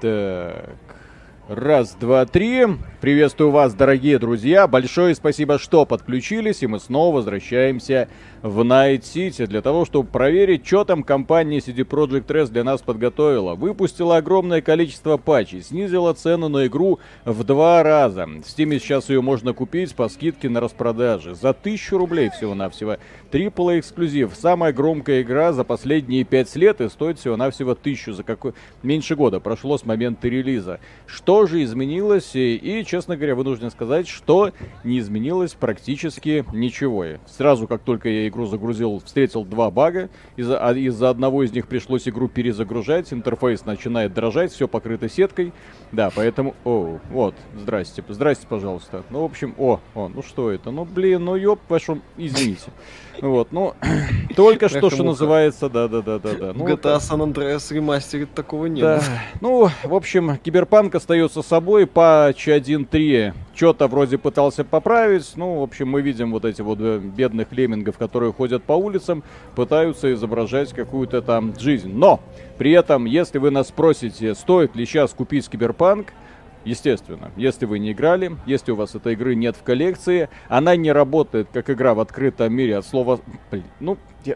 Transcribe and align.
Так. 0.00 0.76
Раз, 1.48 1.94
два, 1.94 2.26
три. 2.26 2.66
Приветствую 3.00 3.52
вас, 3.52 3.74
дорогие 3.74 4.18
друзья. 4.18 4.66
Большое 4.66 5.14
спасибо, 5.14 5.60
что 5.60 5.86
подключились, 5.86 6.64
и 6.64 6.66
мы 6.66 6.80
снова 6.80 7.14
возвращаемся 7.14 8.08
в 8.42 8.62
Night 8.62 9.02
City 9.02 9.46
для 9.46 9.62
того, 9.62 9.84
чтобы 9.84 10.08
проверить, 10.08 10.66
что 10.66 10.84
там 10.84 11.04
компания 11.04 11.58
CD 11.58 11.86
Projekt 11.86 12.26
Red 12.26 12.48
для 12.48 12.64
нас 12.64 12.82
подготовила. 12.82 13.54
Выпустила 13.54 14.16
огромное 14.16 14.62
количество 14.62 15.16
патчей, 15.16 15.62
снизила 15.62 16.12
цену 16.12 16.48
на 16.48 16.66
игру 16.66 16.98
в 17.24 17.44
два 17.44 17.84
раза. 17.84 18.26
В 18.26 18.40
Steam 18.40 18.76
сейчас 18.80 19.08
ее 19.10 19.22
можно 19.22 19.52
купить 19.52 19.94
по 19.94 20.08
скидке 20.08 20.48
на 20.48 20.58
распродаже 20.58 21.36
за 21.36 21.52
тысячу 21.52 21.98
рублей 21.98 22.30
всего-навсего. 22.30 22.96
AAA 23.30 23.78
эксклюзив. 23.78 24.32
Самая 24.34 24.72
громкая 24.72 25.22
игра 25.22 25.52
за 25.52 25.62
последние 25.62 26.24
пять 26.24 26.56
лет 26.56 26.80
и 26.80 26.88
стоит 26.88 27.20
всего-навсего 27.20 27.76
тысячу 27.76 28.12
за 28.12 28.24
какой... 28.24 28.54
Меньше 28.82 29.14
года 29.14 29.38
прошло 29.38 29.78
с 29.78 29.84
момента 29.84 30.26
релиза. 30.26 30.80
Что 31.06 31.46
же 31.46 31.62
изменилось? 31.62 32.34
И, 32.34 32.56
честно 32.88 33.16
говоря, 33.16 33.34
вынужден 33.34 33.70
сказать, 33.70 34.08
что 34.08 34.52
не 34.82 34.98
изменилось 34.98 35.52
практически 35.52 36.44
ничего. 36.52 37.04
Сразу, 37.26 37.68
как 37.68 37.82
только 37.82 38.08
я 38.08 38.26
игру 38.28 38.46
загрузил, 38.46 39.00
встретил 39.04 39.44
два 39.44 39.70
бага. 39.70 40.08
Из-за 40.36 40.58
а 40.58 40.72
из 40.72 41.00
одного 41.02 41.44
из 41.44 41.52
них 41.52 41.68
пришлось 41.68 42.08
игру 42.08 42.28
перезагружать. 42.28 43.12
Интерфейс 43.12 43.64
начинает 43.66 44.14
дрожать, 44.14 44.52
все 44.52 44.66
покрыто 44.66 45.08
сеткой. 45.08 45.52
Да, 45.92 46.10
поэтому... 46.14 46.54
О, 46.64 46.98
вот, 47.10 47.34
здрасте, 47.56 48.02
здрасте, 48.08 48.46
пожалуйста. 48.48 49.04
Ну, 49.10 49.20
в 49.20 49.24
общем, 49.24 49.54
о, 49.58 49.80
о, 49.94 50.08
ну 50.08 50.22
что 50.22 50.50
это? 50.50 50.70
Ну, 50.70 50.84
блин, 50.84 51.26
ну 51.26 51.36
ёб 51.36 51.60
вашу, 51.68 52.00
извините. 52.16 52.70
Вот, 53.20 53.52
ну, 53.52 53.74
только 54.36 54.68
что, 54.68 54.90
что 54.90 55.02
называется, 55.02 55.68
да-да-да-да-да. 55.68 56.52
Ну, 56.54 56.66
GTA 56.66 56.98
San 56.98 57.20
Andreas 57.20 57.72
Remastered 57.72 58.32
такого 58.32 58.66
нет. 58.66 58.80
Да. 58.80 59.02
Ну, 59.40 59.68
в 59.82 59.94
общем, 59.94 60.38
Киберпанк 60.38 60.94
остается 60.94 61.42
собой, 61.42 61.86
патч 61.86 62.48
1.3 62.84 63.34
что-то 63.54 63.88
вроде 63.88 64.18
пытался 64.18 64.64
поправить. 64.64 65.32
Ну, 65.36 65.60
в 65.60 65.62
общем, 65.62 65.88
мы 65.88 66.00
видим 66.00 66.30
вот 66.32 66.44
эти 66.44 66.62
вот 66.62 66.78
э, 66.80 66.98
бедных 66.98 67.52
леммингов, 67.52 67.98
которые 67.98 68.32
ходят 68.32 68.62
по 68.62 68.72
улицам, 68.72 69.22
пытаются 69.54 70.12
изображать 70.12 70.72
какую-то 70.72 71.22
там 71.22 71.58
жизнь. 71.58 71.92
Но, 71.92 72.20
при 72.56 72.72
этом, 72.72 73.04
если 73.04 73.38
вы 73.38 73.50
нас 73.50 73.68
спросите, 73.68 74.34
стоит 74.34 74.76
ли 74.76 74.86
сейчас 74.86 75.12
купить 75.12 75.48
Киберпанк, 75.48 76.12
Естественно, 76.64 77.30
если 77.36 77.64
вы 77.64 77.78
не 77.78 77.92
играли, 77.92 78.32
если 78.44 78.72
у 78.72 78.74
вас 78.74 78.94
этой 78.94 79.14
игры 79.14 79.34
нет 79.34 79.56
в 79.56 79.62
коллекции, 79.62 80.28
она 80.48 80.76
не 80.76 80.92
работает 80.92 81.48
как 81.52 81.70
игра 81.70 81.94
в 81.94 82.00
открытом 82.00 82.52
мире 82.52 82.76
от 82.76 82.84
слова... 82.84 83.20
Блин, 83.50 83.64
ну, 83.80 83.96
я... 84.24 84.34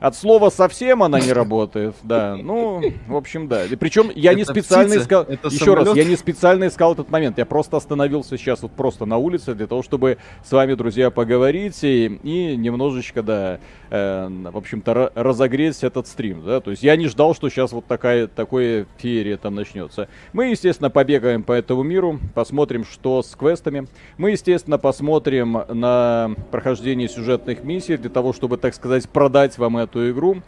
От 0.00 0.16
слова 0.16 0.48
совсем 0.48 1.02
она 1.02 1.20
не 1.20 1.32
работает, 1.40 1.94
да. 2.02 2.34
Ну, 2.34 2.82
в 3.06 3.16
общем, 3.16 3.48
да. 3.48 3.66
И 3.66 3.76
причем 3.76 4.10
я 4.14 4.32
не 4.32 4.44
специально 4.44 4.94
искал... 4.94 5.24
Еще 5.24 5.74
раз, 5.74 5.94
я 5.94 6.04
не 6.04 6.16
специально 6.16 6.68
искал 6.68 6.94
этот 6.94 7.10
момент. 7.10 7.36
Я 7.36 7.44
просто 7.44 7.76
остановился 7.76 8.38
сейчас 8.38 8.62
вот 8.62 8.72
просто 8.72 9.04
на 9.04 9.18
улице 9.18 9.54
для 9.54 9.66
того, 9.66 9.82
чтобы 9.82 10.16
с 10.42 10.50
вами, 10.50 10.74
друзья, 10.74 11.10
поговорить 11.10 11.84
и, 11.84 12.06
и 12.22 12.56
немножечко, 12.56 13.22
да, 13.22 13.60
э, 13.90 14.28
в 14.50 14.56
общем-то, 14.56 15.12
разогреть 15.14 15.84
этот 15.84 16.06
стрим, 16.06 16.44
да. 16.46 16.60
То 16.60 16.70
есть 16.70 16.82
я 16.82 16.96
не 16.96 17.06
ждал, 17.06 17.34
что 17.34 17.50
сейчас 17.50 17.72
вот 17.72 17.84
такая, 17.84 18.26
такое 18.26 18.86
феерия 18.96 19.36
там 19.36 19.54
начнется. 19.54 20.08
Мы, 20.32 20.46
естественно, 20.46 20.88
побегаем 20.88 21.42
по 21.42 21.52
этому 21.52 21.82
миру, 21.82 22.18
посмотрим, 22.34 22.84
что 22.86 23.22
с 23.22 23.36
квестами. 23.36 23.86
Мы, 24.16 24.30
естественно, 24.30 24.78
посмотрим 24.78 25.62
на 25.68 26.30
прохождение 26.50 27.08
сюжетных 27.08 27.64
миссий 27.64 27.98
для 27.98 28.10
того, 28.10 28.32
чтобы, 28.32 28.56
так 28.56 28.74
сказать, 28.74 29.06
продать 29.08 29.58
вам 29.58 29.76
это 29.76 29.89
эту 29.90 30.10
игру. 30.10 30.42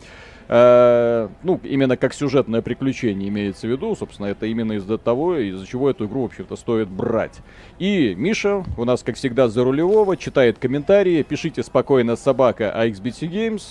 Э, 0.48 1.28
ну, 1.42 1.60
именно 1.62 1.96
как 1.96 2.14
сюжетное 2.14 2.62
приключение 2.62 3.28
имеется 3.28 3.66
в 3.66 3.70
виду, 3.70 3.94
собственно, 3.94 4.26
это 4.26 4.46
именно 4.46 4.72
из-за 4.72 4.98
того, 4.98 5.36
из-за 5.36 5.66
чего 5.66 5.88
эту 5.88 6.06
игру, 6.06 6.22
вообще-то, 6.22 6.56
стоит 6.56 6.88
брать. 6.88 7.40
И 7.78 8.14
Миша 8.14 8.64
у 8.76 8.84
нас, 8.84 9.02
как 9.02 9.16
всегда, 9.16 9.48
за 9.48 9.64
рулевого, 9.64 10.16
читает 10.16 10.58
комментарии, 10.58 11.22
пишите 11.22 11.62
спокойно 11.62 12.16
собака 12.16 12.74
AXBT 12.76 13.30
Games, 13.30 13.62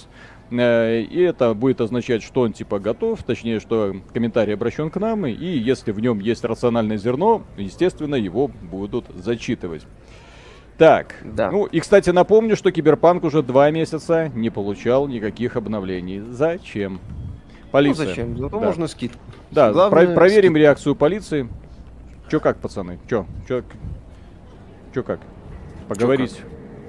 э, 0.49 1.01
и 1.01 1.19
это 1.21 1.53
будет 1.53 1.81
означать, 1.81 2.23
что 2.23 2.41
он 2.41 2.53
типа 2.53 2.79
готов, 2.79 3.21
точнее, 3.23 3.59
что 3.59 3.95
комментарий 4.13 4.53
обращен 4.53 4.89
к 4.89 4.99
нам, 4.99 5.27
и 5.27 5.45
если 5.45 5.91
в 5.91 5.99
нем 5.99 6.19
есть 6.19 6.43
рациональное 6.43 6.97
зерно, 6.97 7.43
естественно, 7.57 8.15
его 8.15 8.47
будут 8.47 9.05
зачитывать. 9.13 9.83
Так, 10.81 11.13
да. 11.23 11.51
ну 11.51 11.65
и, 11.65 11.79
кстати, 11.79 12.09
напомню, 12.09 12.55
что 12.55 12.71
Киберпанк 12.71 13.23
уже 13.23 13.43
два 13.43 13.69
месяца 13.69 14.29
не 14.29 14.49
получал 14.49 15.07
никаких 15.07 15.55
обновлений. 15.55 16.21
Зачем? 16.21 16.99
Полиция. 17.69 18.05
Ну 18.05 18.09
зачем? 18.09 18.37
Зато 18.39 18.59
да. 18.59 18.65
можно 18.65 18.87
скидку. 18.87 19.19
Да, 19.51 19.71
Главное, 19.71 20.07
про- 20.07 20.15
проверим 20.15 20.53
скидку. 20.53 20.57
реакцию 20.57 20.95
полиции. 20.95 21.47
Чё 22.31 22.39
как, 22.39 22.57
пацаны? 22.57 22.97
Чё? 23.07 23.27
Чё, 23.47 23.61
чё 24.91 25.03
как? 25.03 25.19
Поговорить. 25.87 26.37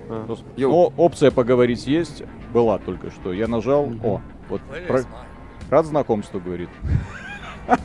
Чё 0.09 0.27
как? 0.27 0.31
А. 0.31 0.37
Ну, 0.57 0.93
опция 0.97 1.31
поговорить 1.31 1.87
есть. 1.87 2.23
Была 2.55 2.79
только 2.79 3.11
что. 3.11 3.35
Я 3.35 3.47
нажал. 3.47 3.91
Mm-hmm. 3.91 4.07
О, 4.07 4.21
вот. 4.49 4.63
Про... 4.89 5.01
Рад 5.69 5.85
знакомству, 5.85 6.41
говорит. 6.41 6.71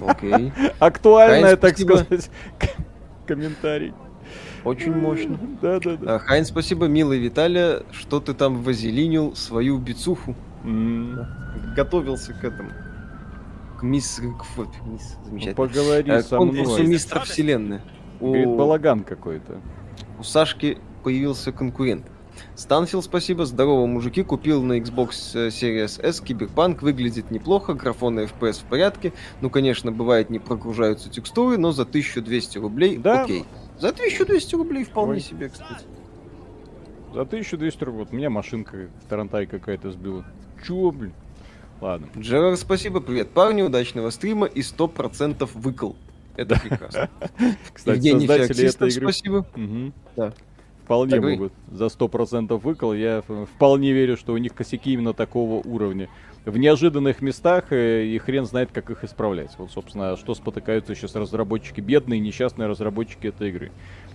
Окей. 0.08 0.54
Актуальная, 0.80 1.58
так 1.58 1.78
сказать, 1.78 2.30
комментарий. 3.28 3.94
Очень 4.68 4.96
мощно. 4.96 5.40
Да, 5.62 5.80
да, 5.80 5.96
да. 5.96 6.20
Хайн, 6.20 6.44
спасибо, 6.44 6.88
милый 6.88 7.20
Виталия, 7.20 7.84
что 7.92 8.20
ты 8.20 8.34
там 8.34 8.62
вазелинил 8.64 9.34
свою 9.36 9.78
бицуху. 9.78 10.36
Готовился 11.76 12.34
к 12.34 12.44
этому. 12.44 12.72
К 13.80 13.84
мисс... 13.84 14.20
К, 14.20 14.60
мисс 14.86 15.18
замечательно. 15.24 15.56
Ну, 15.58 15.68
поговори 15.68 16.12
а, 16.12 16.22
со 16.22 16.40
мной. 16.42 16.86
мистер 16.86 17.22
Вселенной. 17.22 17.80
Говорит, 18.20 18.48
балаган 18.50 19.04
какой-то. 19.04 19.62
У 20.20 20.24
Сашки 20.24 20.80
появился 21.04 21.54
конкурент. 21.54 22.06
Станфилд, 22.56 23.06
спасибо. 23.06 23.46
Здорово, 23.46 23.86
мужики. 23.86 24.24
Купил 24.24 24.64
на 24.64 24.80
Xbox 24.80 25.32
э, 25.34 25.48
Series 25.48 26.02
S 26.02 26.22
Киберпанк. 26.22 26.82
Выглядит 26.82 27.32
неплохо. 27.32 27.74
Графон 27.74 28.20
и 28.20 28.26
FPS 28.26 28.62
в 28.62 28.66
порядке. 28.66 29.14
Ну, 29.42 29.50
конечно, 29.50 29.92
бывает 29.92 30.30
не 30.30 30.40
прогружаются 30.40 31.10
текстуры, 31.10 31.58
но 31.58 31.72
за 31.72 31.84
1200 31.84 32.58
рублей 32.58 32.98
да? 32.98 33.24
окей. 33.24 33.46
За 33.80 33.90
1200 33.90 34.56
рублей 34.56 34.84
вполне 34.84 35.14
Ой. 35.14 35.20
себе, 35.20 35.50
кстати. 35.50 35.86
За 37.14 37.22
1200 37.22 37.84
рублей. 37.84 38.06
Вот 38.06 38.14
меня 38.14 38.30
машинка 38.30 38.90
Тарантай 39.08 39.46
какая-то 39.46 39.92
сбила. 39.92 40.26
Чё, 40.66 40.92
блин? 40.92 41.14
Ладно. 41.80 42.08
Джерар, 42.18 42.58
спасибо, 42.58 43.02
привет, 43.02 43.30
парни, 43.30 43.62
удачного 43.62 44.10
стрима 44.10 44.48
и 44.48 44.62
100% 44.62 45.48
выкл. 45.54 45.94
Это 46.36 46.60
прекрасно. 46.60 47.10
Кстати, 47.74 47.98
Евгений 47.98 48.28
создатели 48.28 48.70
этой 48.70 48.90
игры... 48.90 49.02
спасибо. 49.06 49.46
Да. 50.16 50.34
Вполне 50.84 51.20
могут 51.20 51.54
за 51.70 51.86
100% 51.86 52.58
выкл. 52.60 52.94
Я 52.94 53.24
вполне 53.56 53.92
верю, 53.92 54.18
что 54.18 54.34
у 54.34 54.38
них 54.38 54.54
косяки 54.54 54.94
именно 54.94 55.14
такого 55.14 55.62
уровня 55.68 56.10
в 56.48 56.58
неожиданных 56.58 57.22
местах, 57.22 57.72
э, 57.72 58.06
и 58.06 58.18
хрен 58.20 58.46
знает, 58.46 58.70
как 58.72 58.90
их 58.90 59.04
исправлять. 59.04 59.52
Вот, 59.58 59.70
собственно, 59.70 60.16
что 60.16 60.34
спотыкаются 60.34 60.96
сейчас 60.96 61.14
разработчики, 61.16 61.82
бедные, 61.82 62.22
несчастные 62.22 62.68
разработчики 62.68 63.28
этой 63.28 63.50
игры. 63.50 63.72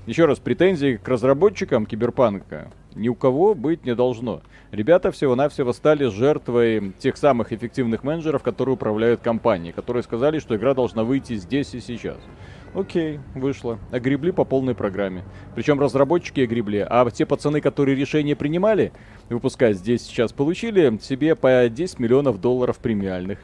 Еще 0.07 0.25
раз, 0.25 0.39
претензий 0.39 0.97
к 0.97 1.07
разработчикам 1.07 1.85
Киберпанка 1.85 2.71
ни 2.95 3.09
у 3.09 3.15
кого 3.15 3.55
быть 3.55 3.85
не 3.85 3.95
должно. 3.95 4.43
Ребята 4.71 5.11
всего-навсего 5.11 5.73
стали 5.73 6.07
жертвой 6.07 6.93
тех 6.99 7.17
самых 7.17 7.53
эффективных 7.53 8.05
менеджеров, 8.05 8.43
которые 8.43 8.75
управляют 8.75 9.21
компанией, 9.21 9.73
которые 9.73 10.03
сказали, 10.03 10.39
что 10.39 10.57
игра 10.57 10.75
должна 10.75 11.05
выйти 11.05 11.35
здесь 11.35 11.75
и 11.75 11.81
сейчас. 11.81 12.19
Окей, 12.75 13.21
вышло. 13.35 13.79
Огребли 13.91 14.31
по 14.31 14.45
полной 14.45 14.75
программе. 14.75 15.25
Причем 15.55 15.79
разработчики 15.79 16.41
огребли, 16.41 16.87
а 16.89 17.09
те 17.11 17.27
пацаны, 17.27 17.61
которые 17.61 17.95
решение 17.95 18.35
принимали, 18.35 18.93
выпускать 19.29 19.77
здесь 19.77 20.03
сейчас, 20.03 20.33
получили 20.33 20.99
себе 21.03 21.35
по 21.35 21.69
10 21.69 21.99
миллионов 21.99 22.41
долларов 22.41 22.79
премиальных. 22.79 23.41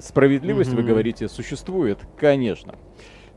Справедливость, 0.00 0.72
mm-hmm. 0.72 0.76
вы 0.76 0.82
говорите, 0.82 1.28
существует? 1.28 2.00
Конечно. 2.18 2.74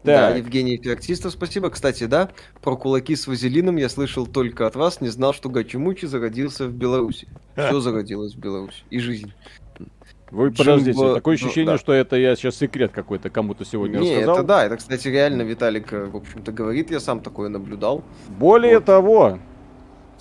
Да, 0.04 0.30
Евгений 0.30 0.78
Феоктистов, 0.78 1.34
спасибо. 1.34 1.70
Кстати, 1.70 2.06
да, 2.06 2.30
про 2.62 2.76
кулаки 2.78 3.16
с 3.16 3.28
вазелином 3.28 3.78
я 3.78 3.90
слышал 3.90 4.26
только 4.26 4.68
от 4.68 4.76
вас, 4.76 5.02
не 5.02 5.10
знал, 5.10 5.34
что 5.34 5.50
Гачимучи 5.50 6.06
зародился 6.06 6.68
в 6.68 6.74
Беларуси. 6.74 7.28
Все 7.56 7.80
зародилось 7.80 8.36
в 8.36 8.40
Беларуси. 8.40 8.84
И 8.90 9.00
жизнь. 9.00 9.34
Вы 10.32 10.52
подождите, 10.52 10.92
Джимбо... 10.92 11.16
такое 11.16 11.38
ну, 11.40 11.46
ощущение, 11.46 11.72
ну, 11.72 11.72
да. 11.74 11.78
что 11.78 11.94
это 11.94 12.18
я 12.18 12.36
сейчас 12.36 12.58
секрет 12.58 12.92
какой-то 12.92 13.30
кому-то 13.30 13.64
сегодня 13.64 14.00
Не, 14.00 14.16
рассказал. 14.16 14.36
это 14.36 14.44
да, 14.44 14.66
это, 14.66 14.78
кстати, 14.78 15.08
реально 15.08 15.44
Виталик, 15.44 15.94
э, 15.94 16.06
в 16.06 16.18
общем-то, 16.18 16.52
говорит, 16.52 16.92
я 16.92 17.00
сам 17.00 17.22
такое 17.22 17.48
наблюдал. 17.50 18.04
Более 18.28 18.76
вот. 18.76 18.86
того, 18.86 19.40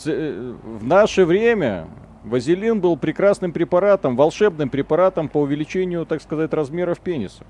э, 0.04 0.54
в 0.62 0.84
наше 0.84 1.24
время 1.24 1.88
вазелин 2.22 2.80
был 2.80 2.96
прекрасным 2.96 3.52
препаратом, 3.52 4.16
волшебным 4.16 4.68
препаратом 4.68 5.28
по 5.28 5.38
увеличению, 5.38 6.06
так 6.06 6.22
сказать, 6.22 6.52
размеров 6.52 7.00
пениса. 7.00 7.44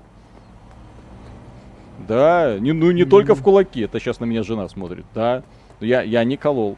Да, 2.07 2.57
не, 2.59 2.73
ну 2.73 2.91
не 2.91 3.01
mm-hmm. 3.01 3.09
только 3.09 3.35
в 3.35 3.41
кулаки, 3.41 3.81
это 3.81 3.99
сейчас 3.99 4.19
на 4.19 4.25
меня 4.25 4.43
жена 4.43 4.67
смотрит, 4.69 5.05
да. 5.15 5.43
Я, 5.79 6.01
я 6.01 6.23
не 6.23 6.37
колол. 6.37 6.77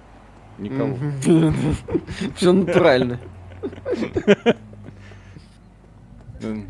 Не 0.57 0.69
колол. 0.69 0.98
Все 2.36 2.51
натурально. 2.51 3.19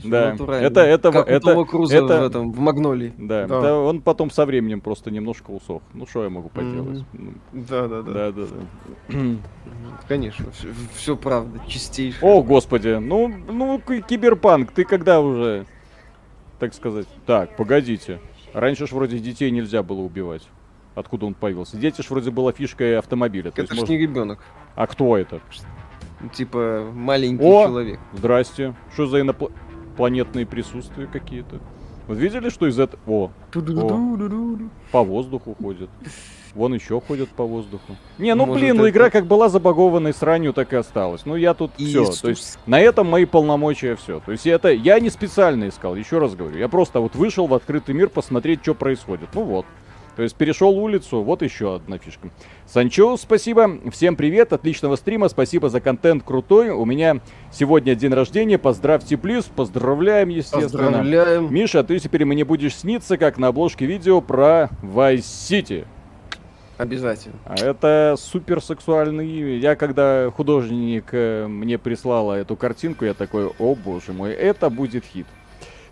Да, 0.03 0.33
это, 0.33 0.81
это, 0.81 1.09
это, 1.09 1.19
это, 1.19 1.55
в 1.55 2.25
этом, 2.25 2.51
в 2.51 2.59
Магнолии. 2.59 3.13
Да. 3.17 3.43
Это 3.43 3.75
он 3.75 4.01
потом 4.01 4.31
со 4.31 4.45
временем 4.45 4.81
просто 4.81 5.11
немножко 5.11 5.51
усох. 5.51 5.81
Ну, 5.93 6.07
что 6.07 6.23
я 6.23 6.29
могу 6.29 6.49
поделать? 6.49 7.03
Mm-hmm. 7.13 7.65
Да, 7.69 7.87
да, 7.87 8.01
да. 8.01 8.13
Да, 8.13 8.31
да, 8.31 8.45
да. 9.09 9.35
Конечно, 10.07 10.49
все, 10.51 10.69
все 10.95 11.15
правда, 11.15 11.59
чистейшее. 11.67 12.19
О, 12.21 12.41
господи, 12.41 12.97
ну, 12.99 13.27
ну, 13.27 13.79
киберпанк, 13.79 14.71
ты 14.71 14.83
когда 14.85 15.21
уже, 15.21 15.65
так 16.57 16.73
сказать? 16.73 17.07
Так, 17.25 17.55
погодите. 17.55 18.19
Раньше 18.53 18.87
ж 18.87 18.91
вроде 18.91 19.19
детей 19.19 19.51
нельзя 19.51 19.83
было 19.83 19.99
убивать. 19.99 20.47
Откуда 20.95 21.25
он 21.25 21.33
появился? 21.33 21.77
Дети 21.77 22.01
ж 22.01 22.09
вроде 22.09 22.31
была 22.31 22.51
фишкой 22.51 22.97
автомобиля. 22.97 23.51
Это 23.55 23.67
ж 23.67 23.69
может... 23.71 23.89
не 23.89 23.97
ребенок. 23.97 24.39
А 24.75 24.87
кто 24.87 25.17
это? 25.17 25.39
Типа 26.33 26.89
маленький 26.93 27.43
О, 27.43 27.67
человек. 27.67 27.99
Здрасте. 28.13 28.75
Что 28.93 29.05
за 29.05 29.21
инопланетные 29.21 30.45
присутствия 30.45 31.07
какие-то? 31.07 31.59
Вы 32.07 32.15
видели, 32.15 32.49
что 32.49 32.67
из 32.67 32.79
этого... 32.79 32.99
О, 33.05 33.31
о, 33.55 34.57
по 34.91 35.03
воздуху 35.03 35.55
ходят. 35.61 35.89
Вон 36.53 36.73
еще 36.73 36.99
ходят 36.99 37.29
по 37.29 37.43
воздуху. 37.43 37.95
Не, 38.17 38.35
ну 38.35 38.45
Может, 38.45 38.61
блин, 38.61 38.77
ну 38.77 38.89
игра 38.89 39.09
как 39.09 39.25
была 39.25 39.49
забагованной 39.49 40.13
сранью, 40.13 40.53
так 40.53 40.73
и 40.73 40.75
осталась. 40.75 41.25
Ну 41.25 41.35
я 41.35 41.53
тут 41.53 41.71
все. 41.77 42.05
То 42.05 42.29
есть 42.29 42.59
на 42.65 42.79
этом 42.79 43.07
мои 43.07 43.25
полномочия 43.25 43.95
все. 43.95 44.19
То 44.19 44.31
есть 44.31 44.47
это 44.47 44.69
я 44.69 44.99
не 44.99 45.09
специально 45.09 45.69
искал, 45.69 45.95
еще 45.95 46.19
раз 46.19 46.35
говорю. 46.35 46.57
Я 46.57 46.69
просто 46.69 46.99
вот 46.99 47.15
вышел 47.15 47.47
в 47.47 47.53
открытый 47.53 47.95
мир 47.95 48.09
посмотреть, 48.09 48.61
что 48.61 48.75
происходит. 48.75 49.29
Ну 49.33 49.43
вот. 49.43 49.65
То 50.19 50.23
есть 50.23 50.35
перешел 50.35 50.77
улицу, 50.77 51.21
вот 51.21 51.41
еще 51.41 51.75
одна 51.75 51.97
фишка. 51.97 52.29
Санчо, 52.65 53.15
спасибо. 53.15 53.79
Всем 53.89 54.17
привет, 54.17 54.51
отличного 54.51 54.97
стрима, 54.97 55.29
спасибо 55.29 55.69
за 55.69 55.79
контент 55.79 56.23
крутой. 56.23 56.71
У 56.71 56.83
меня 56.83 57.21
сегодня 57.53 57.95
день 57.95 58.11
рождения, 58.11 58.57
поздравьте 58.57 59.15
плюс, 59.15 59.45
поздравляем, 59.45 60.27
естественно. 60.27 60.63
Поздравляем. 60.63 61.53
Миша, 61.53 61.85
ты 61.85 61.99
теперь 61.99 62.25
мне 62.25 62.43
будешь 62.43 62.75
сниться, 62.75 63.17
как 63.17 63.37
на 63.37 63.47
обложке 63.47 63.85
видео 63.85 64.19
про 64.19 64.69
Vice 64.81 65.19
City. 65.19 65.85
Обязательно. 66.79 67.35
А 67.43 67.55
это 67.55 68.15
супер 68.17 68.63
сексуальный. 68.63 69.59
Я 69.59 69.75
когда 69.75 70.31
художник 70.31 71.09
э, 71.11 71.45
мне 71.45 71.77
прислала 71.77 72.35
эту 72.35 72.55
картинку, 72.55 73.03
я 73.03 73.13
такой, 73.13 73.47
о 73.59 73.75
боже 73.75 74.13
мой, 74.13 74.31
это 74.31 74.69
будет 74.69 75.03
хит. 75.03 75.27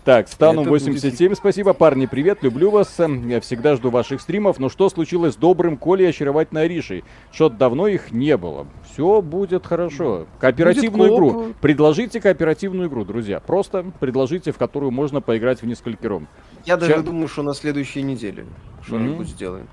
Так, 0.06 0.30
Стану 0.30 0.64
87, 0.64 1.28
будет... 1.28 1.38
спасибо. 1.38 1.74
Парни, 1.74 2.06
привет, 2.06 2.42
люблю 2.42 2.72
вас. 2.72 2.96
Я 2.98 3.42
всегда 3.42 3.76
жду 3.76 3.90
ваших 3.90 4.22
стримов. 4.22 4.60
Но 4.60 4.70
что 4.70 4.88
случилось 4.88 5.34
с 5.34 5.36
добрым 5.36 5.76
Колей 5.76 6.06
и 6.06 6.10
очаровательной 6.12 6.64
Аришей? 6.64 7.04
Что-то 7.34 7.58
давно 7.58 7.90
их 7.90 8.14
не 8.14 8.38
было. 8.38 8.66
Все 8.90 9.22
будет 9.22 9.66
хорошо. 9.66 10.26
Кооперативную 10.40 11.10
будет 11.10 11.20
игру. 11.20 11.54
Предложите 11.60 12.22
кооперативную 12.22 12.88
игру, 12.88 13.04
друзья. 13.04 13.42
Просто 13.42 13.86
предложите, 14.00 14.54
в 14.54 14.58
которую 14.58 14.92
можно 14.92 15.20
поиграть 15.20 15.62
в 15.62 15.66
несколько 15.66 16.08
ром. 16.08 16.30
Я 16.64 16.78
даже 16.78 16.94
Сейчас... 16.94 17.04
думаю, 17.04 17.28
что 17.28 17.44
на 17.44 17.54
следующей 17.54 18.04
неделе 18.04 18.46
что-нибудь 18.84 19.28
mm-hmm. 19.28 19.32
сделаем. 19.32 19.68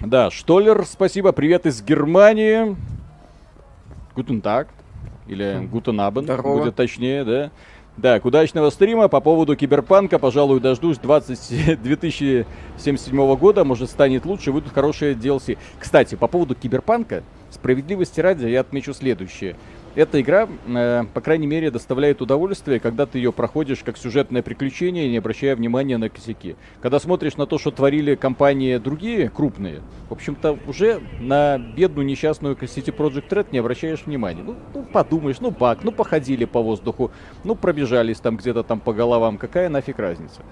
Да, 0.00 0.30
Штоллер, 0.30 0.84
спасибо. 0.86 1.32
Привет 1.32 1.66
из 1.66 1.82
Германии. 1.82 2.76
Guten 4.14 4.40
Tag. 4.40 4.68
Или 5.26 5.66
Guten 5.70 6.00
Abend, 6.00 6.24
будет 6.24 6.76
точнее, 6.76 7.24
да. 7.24 7.50
Так, 8.00 8.24
удачного 8.24 8.70
стрима 8.70 9.08
по 9.08 9.20
поводу 9.20 9.56
Киберпанка. 9.56 10.20
Пожалуй, 10.20 10.60
дождусь 10.60 10.98
20... 10.98 11.82
2077 11.82 13.36
года. 13.36 13.64
Может, 13.64 13.90
станет 13.90 14.24
лучше, 14.24 14.52
выйдут 14.52 14.72
хорошие 14.72 15.14
DLC. 15.14 15.58
Кстати, 15.80 16.14
по 16.14 16.28
поводу 16.28 16.54
Киберпанка, 16.54 17.24
справедливости 17.50 18.20
ради, 18.20 18.46
я 18.46 18.60
отмечу 18.60 18.94
следующее. 18.94 19.56
Эта 19.98 20.20
игра, 20.20 20.48
э, 20.68 21.04
по 21.12 21.20
крайней 21.20 21.48
мере, 21.48 21.72
доставляет 21.72 22.22
удовольствие, 22.22 22.78
когда 22.78 23.04
ты 23.04 23.18
ее 23.18 23.32
проходишь 23.32 23.80
как 23.82 23.98
сюжетное 23.98 24.42
приключение, 24.44 25.08
не 25.08 25.16
обращая 25.16 25.56
внимания 25.56 25.98
на 25.98 26.08
косяки. 26.08 26.54
Когда 26.80 27.00
смотришь 27.00 27.36
на 27.36 27.46
то, 27.46 27.58
что 27.58 27.72
творили 27.72 28.14
компании 28.14 28.76
другие, 28.76 29.28
крупные, 29.28 29.82
в 30.08 30.12
общем-то, 30.12 30.56
уже 30.68 31.00
на 31.18 31.58
бедную 31.58 32.06
несчастную 32.06 32.54
City 32.54 32.96
Project 32.96 33.28
Red 33.28 33.48
не 33.50 33.58
обращаешь 33.58 34.06
внимания. 34.06 34.44
Ну, 34.44 34.54
ну 34.72 34.84
подумаешь, 34.84 35.40
ну 35.40 35.50
баг, 35.50 35.82
ну 35.82 35.90
походили 35.90 36.44
по 36.44 36.62
воздуху, 36.62 37.10
ну 37.42 37.56
пробежались 37.56 38.20
там 38.20 38.36
где-то 38.36 38.62
там 38.62 38.78
по 38.78 38.92
головам, 38.92 39.36
какая 39.36 39.68
нафиг 39.68 39.98
разница. 39.98 40.42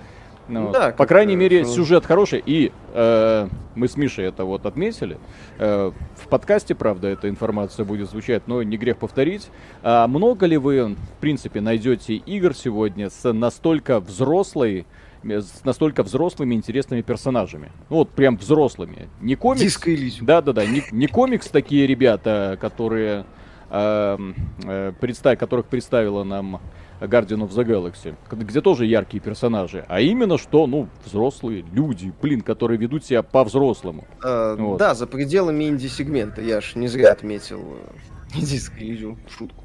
Ну, 0.49 0.71
да, 0.73 0.91
По 0.93 1.07
крайней 1.07 1.37
мере, 1.37 1.65
сюжет 1.65 2.07
хороший. 2.07 2.43
И 2.45 2.73
э, 2.95 3.49
мы 3.75 3.89
с 3.89 3.97
Мишей 3.97 4.27
это 4.27 4.45
вот 4.45 4.65
отметили. 4.65 5.19
Э, 5.59 5.91
в 6.17 6.29
подкасте, 6.29 6.75
правда, 6.75 7.09
эта 7.09 7.29
информация 7.29 7.85
будет 7.85 8.09
звучать, 8.09 8.47
но 8.47 8.63
не 8.63 8.77
грех 8.77 8.99
повторить. 8.99 9.51
А 9.83 10.07
много 10.07 10.47
ли 10.47 10.57
вы, 10.57 10.95
в 10.95 11.21
принципе, 11.21 11.61
найдете 11.61 12.15
игр 12.15 12.55
сегодня 12.55 13.11
с 13.11 13.33
настолько 13.33 13.99
взрослой, 13.99 14.87
с 15.25 15.65
настолько 15.65 16.03
взрослыми 16.05 16.55
интересными 16.55 17.03
персонажами. 17.03 17.73
Ну 17.91 17.97
вот 17.97 18.11
прям 18.11 18.37
взрослыми. 18.37 19.09
Не 19.21 19.35
комикс. 19.35 19.63
Диско 19.63 19.91
Да, 20.23 20.43
да, 20.43 20.53
да. 20.53 20.65
Не, 20.65 20.83
не 20.93 21.09
комикс 21.09 21.49
такие 21.49 21.87
ребята, 21.89 22.57
которые 22.61 23.27
э, 23.71 24.19
э, 24.65 24.93
представ, 25.01 25.39
которых 25.39 25.67
представила 25.67 26.23
нам 26.23 26.61
Guardian 27.01 27.47
of 27.47 27.51
the 27.51 27.65
Galaxy, 27.65 28.15
где 28.31 28.61
тоже 28.61 28.87
яркие 28.87 29.23
персонажи, 29.23 29.85
а 29.89 30.01
именно 30.01 30.39
что, 30.39 30.67
ну, 30.67 30.89
взрослые 31.05 31.65
люди, 31.73 32.13
блин, 32.21 32.41
которые 32.41 32.79
ведут 32.79 33.05
себя 33.05 33.23
по-взрослому. 33.23 34.07
А, 34.23 34.57
вот. 34.57 34.79
Да, 34.79 34.95
за 34.95 35.07
пределами 35.07 35.65
инди-сегмента, 35.65 36.41
я 36.41 36.61
ж 36.61 36.75
не 36.75 36.89
зря 36.89 37.13
отметил 37.13 37.61
э, 37.61 38.35
индийский 38.35 39.17
шутку. 39.29 39.65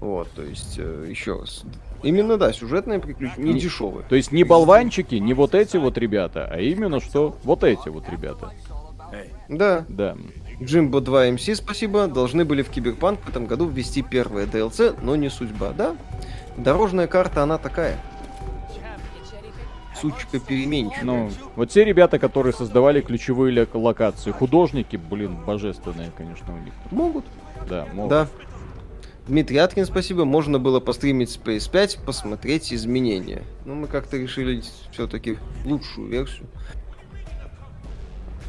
Вот, 0.00 0.28
то 0.34 0.42
есть, 0.42 0.78
э, 0.78 1.06
еще 1.08 1.38
раз, 1.38 1.64
Именно, 2.02 2.36
да, 2.36 2.52
сюжетное 2.52 2.98
приключение, 2.98 3.54
не 3.54 3.60
дешевое. 3.60 4.04
То 4.08 4.16
есть 4.16 4.32
не 4.32 4.42
болванчики, 4.42 5.14
не 5.14 5.34
вот 5.34 5.54
эти 5.54 5.76
вот 5.76 5.96
ребята, 5.98 6.48
а 6.50 6.58
именно 6.58 7.00
что 7.00 7.36
вот 7.44 7.62
эти 7.62 7.88
вот 7.88 8.08
ребята. 8.08 8.52
Да. 9.48 9.84
Да. 9.88 10.16
Джимбо 10.62 11.00
2 11.00 11.28
MC, 11.30 11.54
спасибо. 11.54 12.06
Должны 12.06 12.44
были 12.44 12.62
в 12.62 12.70
Киберпанк 12.70 13.20
в 13.20 13.28
этом 13.28 13.46
году 13.46 13.68
ввести 13.68 14.02
первое 14.02 14.46
DLC, 14.46 14.96
но 15.02 15.16
не 15.16 15.28
судьба, 15.28 15.72
да? 15.76 15.96
Дорожная 16.56 17.06
карта, 17.06 17.42
она 17.42 17.58
такая. 17.58 17.98
Сучка 20.00 20.40
переменчивая. 20.40 21.04
Ну, 21.04 21.30
вот 21.54 21.70
те 21.70 21.84
ребята, 21.84 22.18
которые 22.18 22.52
создавали 22.52 23.00
ключевые 23.00 23.68
локации, 23.72 24.32
художники, 24.32 24.96
блин, 24.96 25.36
божественные, 25.46 26.10
конечно, 26.16 26.52
у 26.52 26.58
них. 26.58 26.72
Могут. 26.90 27.24
Да, 27.68 27.86
могут. 27.92 28.10
Да. 28.10 28.28
Дмитрий 29.28 29.58
Аткин, 29.58 29.86
спасибо. 29.86 30.24
Можно 30.24 30.58
было 30.58 30.80
постримить 30.80 31.30
с 31.30 31.38
PS5, 31.38 32.04
посмотреть 32.04 32.72
изменения. 32.72 33.42
Но 33.64 33.74
мы 33.74 33.86
как-то 33.86 34.16
решили 34.16 34.62
все-таки 34.90 35.38
лучшую 35.64 36.08
версию. 36.08 36.48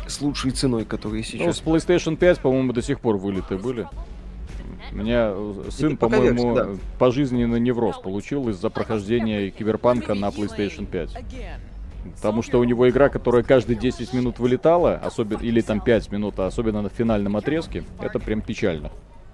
С 0.08 0.20
лучшей 0.22 0.52
ценой, 0.52 0.86
которые 0.86 1.24
сейчас. 1.24 1.46
Ну, 1.46 1.54
с 1.54 1.62
PlayStation 1.62 2.18
5, 2.18 2.40
по-моему, 2.40 2.74
до 2.74 2.82
сих 2.82 3.00
пор 3.00 3.18
вылеты 3.18 3.58
были. 3.58 3.88
У 4.94 4.98
меня 4.98 5.32
э, 5.34 5.70
сын, 5.72 5.98
по-моему, 5.98 6.54
да. 6.54 6.70
пожизненный 7.00 7.60
невроз 7.60 7.98
получил 7.98 8.48
из-за 8.50 8.70
прохождения 8.70 9.50
киберпанка 9.50 10.14
на 10.14 10.28
PlayStation 10.28 10.86
5. 10.86 11.10
Потому 12.16 12.44
что 12.44 12.60
у 12.60 12.64
него 12.64 12.88
игра, 12.90 13.10
которая 13.10 13.44
каждые 13.44 13.78
10 13.78 14.14
минут 14.14 14.38
вылетала, 14.38 14.96
особенно, 14.96 15.40
или 15.40 15.62
там 15.62 15.82
5 15.82 16.12
минут, 16.12 16.40
а 16.40 16.46
особенно 16.46 16.82
на 16.84 16.90
финальном 16.90 17.38
отрезке, 17.38 17.84
это 18.00 18.20
прям 18.20 18.42
печально. 18.42 18.92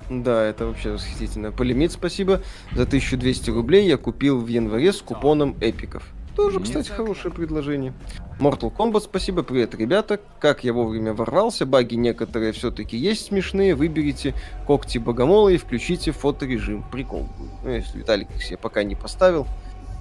Да, 0.09 0.43
это 0.43 0.65
вообще 0.65 0.91
восхитительно. 0.91 1.51
Полимит, 1.51 1.91
спасибо. 1.91 2.41
За 2.71 2.83
1200 2.83 3.49
рублей 3.49 3.85
я 3.87 3.97
купил 3.97 4.39
в 4.39 4.47
январе 4.47 4.93
с 4.93 5.01
купоном 5.01 5.55
эпиков. 5.59 6.03
Тоже, 6.35 6.59
кстати, 6.59 6.89
хорошее 6.89 7.33
предложение. 7.33 7.93
Mortal 8.39 8.73
Kombat, 8.73 9.01
спасибо, 9.01 9.43
привет, 9.43 9.75
ребята. 9.75 10.19
Как 10.39 10.63
я 10.63 10.71
вовремя 10.71 11.13
ворвался, 11.13 11.65
баги 11.65 11.95
некоторые 11.95 12.53
все-таки 12.53 12.95
есть 12.95 13.27
смешные. 13.27 13.75
Выберите 13.75 14.33
когти 14.65 14.97
богомола 14.97 15.49
и 15.49 15.57
включите 15.57 16.11
фоторежим. 16.11 16.83
Прикол. 16.91 17.27
Ну, 17.63 17.69
если 17.69 17.97
Виталик 17.97 18.29
их 18.35 18.43
себе 18.43 18.57
пока 18.57 18.83
не 18.83 18.95
поставил, 18.95 19.45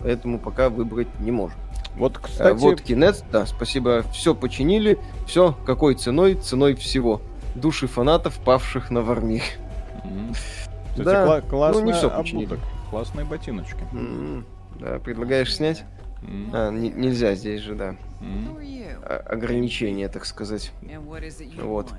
поэтому 0.02 0.38
пока 0.38 0.68
выбрать 0.68 1.08
не 1.18 1.32
можем. 1.32 1.58
Вот, 1.96 2.16
э, 2.16 2.20
кстати... 2.22 2.56
Вот 2.56 2.80
Кинет, 2.80 3.24
да, 3.32 3.44
спасибо. 3.44 4.04
Все 4.12 4.34
починили. 4.34 4.98
Все, 5.26 5.56
какой 5.66 5.96
ценой? 5.96 6.34
Ценой 6.34 6.74
всего. 6.74 7.20
Души 7.56 7.88
фанатов, 7.88 8.38
павших 8.44 8.90
на 8.90 9.00
Вармир. 9.00 9.42
Mm. 10.04 10.36
Кстати, 10.90 11.04
да, 11.04 11.26
кла- 11.26 11.48
классная 11.48 11.82
ну 11.82 11.86
не 11.86 11.92
все 11.92 12.10
починили. 12.10 12.58
Классные 12.90 13.26
ботиночки. 13.26 13.82
Mm. 13.92 14.44
Да, 14.78 14.98
предлагаешь 15.00 15.54
снять? 15.54 15.84
Mm. 16.22 16.50
А, 16.52 16.70
не, 16.70 16.90
нельзя 16.90 17.34
здесь 17.34 17.60
же, 17.60 17.74
да. 17.74 17.96
Mm. 18.20 19.04
ограничения, 19.26 20.08
так 20.08 20.24
сказать. 20.24 20.72
Вот. 21.56 21.92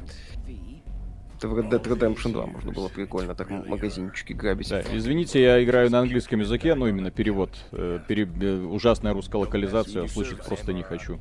Это 1.40 1.48
в 1.48 1.58
Red 1.58 1.70
Dead 1.70 1.82
Redemption 1.82 2.34
2 2.34 2.46
можно 2.48 2.74
было 2.74 2.90
прикольно 2.90 3.34
так 3.34 3.50
магазинчики 3.50 4.34
грабить. 4.34 4.70
Да, 4.70 4.82
извините, 4.92 5.42
я 5.42 5.64
играю 5.64 5.90
на 5.90 6.00
английском 6.00 6.42
языке, 6.42 6.76
ну 6.76 6.86
именно 6.88 7.12
перевод. 7.12 7.56
Э, 7.72 8.00
пере... 8.06 8.30
Э, 8.42 8.66
ужасная 8.66 9.14
русская 9.14 9.38
локализация, 9.38 10.06
слушать 10.08 10.44
просто 10.44 10.74
не 10.74 10.84
хочу. 10.84 11.18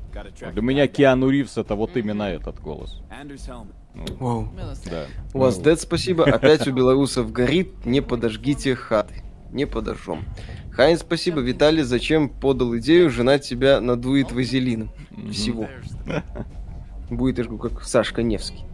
Для 0.53 0.61
меня 0.61 0.89
Киану 0.89 1.29
Ривз 1.29 1.57
это 1.57 1.77
вот 1.77 1.97
именно 1.97 2.25
этот 2.25 2.59
голос. 2.59 3.01
Ну, 3.95 4.05
Вау. 4.19 4.53
Да. 4.91 5.07
У 5.35 5.39
вас 5.39 5.57
Дед, 5.61 5.81
спасибо. 5.81 6.25
Опять 6.25 6.67
у 6.67 6.73
белорусов 6.73 7.31
горит, 7.31 7.87
не 7.87 8.01
подожгите 8.01 8.75
хаты. 8.75 9.23
Не 9.53 9.67
подожжем. 9.67 10.25
Хайн, 10.79 10.97
спасибо. 10.97 11.41
Виталий, 11.41 11.83
зачем 11.83 12.29
подал 12.29 12.77
идею, 12.77 13.11
жена 13.11 13.41
тебя 13.41 13.81
надует 13.81 14.31
вазелином? 14.31 14.91
Всего. 15.33 15.67
Будет, 17.11 17.45
говорю, 17.49 17.59
как 17.59 17.83
Сашка 17.83 18.23
Невский. 18.23 18.65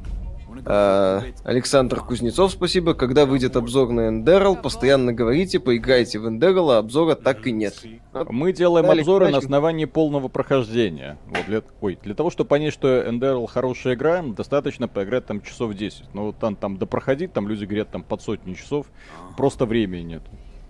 А, 0.67 1.23
Александр 1.45 2.01
Кузнецов, 2.01 2.53
спасибо. 2.53 2.93
Когда 2.93 3.25
выйдет 3.25 3.57
обзор 3.57 3.91
на 3.93 4.09
Эндерл, 4.09 4.55
постоянно 4.55 5.15
говорите, 5.15 5.61
поиграйте 5.61 6.19
в 6.19 6.29
Эндерл, 6.29 6.73
а 6.73 6.77
обзора 6.77 7.15
так 7.15 7.47
и 7.47 7.53
нет. 7.53 7.83
Вот. 8.13 8.29
Мы 8.29 8.53
делаем 8.53 8.87
Далее, 8.87 9.01
обзоры 9.01 9.31
на 9.31 9.39
основании 9.39 9.87
полного 9.87 10.29
прохождения. 10.29 11.17
Вот 11.29 11.47
для, 11.47 11.63
ой, 11.81 11.99
для 12.03 12.15
того, 12.15 12.29
чтобы 12.29 12.49
понять, 12.49 12.75
что 12.75 13.09
Эндерл 13.09 13.47
хорошая 13.47 13.95
игра, 13.95 14.23
достаточно 14.23 14.89
поиграть 14.89 15.25
там 15.25 15.41
часов 15.41 15.73
10. 15.73 16.13
Но 16.13 16.27
вот 16.27 16.37
там, 16.37 16.55
там 16.55 16.77
допроходить, 16.77 17.33
там 17.33 17.49
люди 17.49 17.65
говорят 17.65 17.89
там 17.89 18.03
под 18.03 18.21
сотню 18.21 18.55
часов, 18.57 18.89
просто 19.39 19.65
времени 19.65 20.03
нет. 20.03 20.23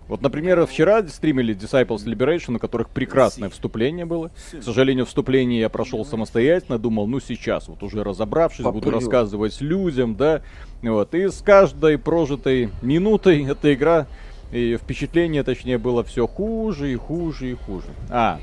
Вот, 0.07 0.21
например, 0.21 0.65
вчера 0.67 1.05
стримили 1.07 1.55
Disciples 1.55 2.05
Liberation, 2.05 2.55
у 2.55 2.59
которых 2.59 2.89
прекрасное 2.89 3.49
вступление 3.49 4.05
было. 4.05 4.31
К 4.51 4.61
сожалению, 4.61 5.05
вступление 5.05 5.61
я 5.61 5.69
прошел 5.69 6.05
самостоятельно, 6.05 6.77
думал, 6.77 7.07
ну 7.07 7.19
сейчас, 7.19 7.67
вот 7.67 7.81
уже 7.81 8.03
разобравшись, 8.03 8.65
буду 8.65 8.91
рассказывать 8.91 9.59
людям, 9.61 10.15
да. 10.15 10.41
Вот, 10.81 11.15
и 11.15 11.29
с 11.29 11.41
каждой 11.41 11.97
прожитой 11.97 12.69
минутой 12.81 13.45
эта 13.49 13.73
игра, 13.73 14.07
и 14.51 14.77
впечатление, 14.77 15.43
точнее, 15.43 15.79
было 15.79 16.03
все 16.03 16.27
хуже 16.27 16.93
и 16.93 16.95
хуже 16.95 17.51
и 17.51 17.53
хуже. 17.55 17.87
А, 18.09 18.39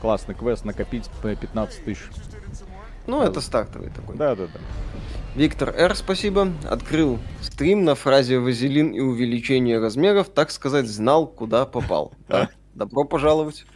классный 0.00 0.34
квест, 0.34 0.64
накопить 0.64 1.08
15 1.22 1.84
тысяч. 1.84 2.00
Ну, 3.10 3.22
это 3.22 3.40
стартовый 3.40 3.90
такой. 3.90 4.16
Да, 4.16 4.36
да, 4.36 4.46
да. 4.46 4.60
Виктор 5.34 5.70
Р, 5.76 5.94
спасибо. 5.94 6.52
Открыл 6.68 7.18
стрим 7.40 7.84
на 7.84 7.94
фразе 7.94 8.38
«Вазелин 8.38 8.90
и 8.90 9.00
увеличение 9.00 9.78
размеров», 9.78 10.28
так 10.28 10.50
сказать, 10.50 10.86
знал, 10.86 11.26
куда 11.26 11.66
попал. 11.66 12.12
Да. 12.28 12.48
Добро 12.74 13.04
пожаловать. 13.04 13.66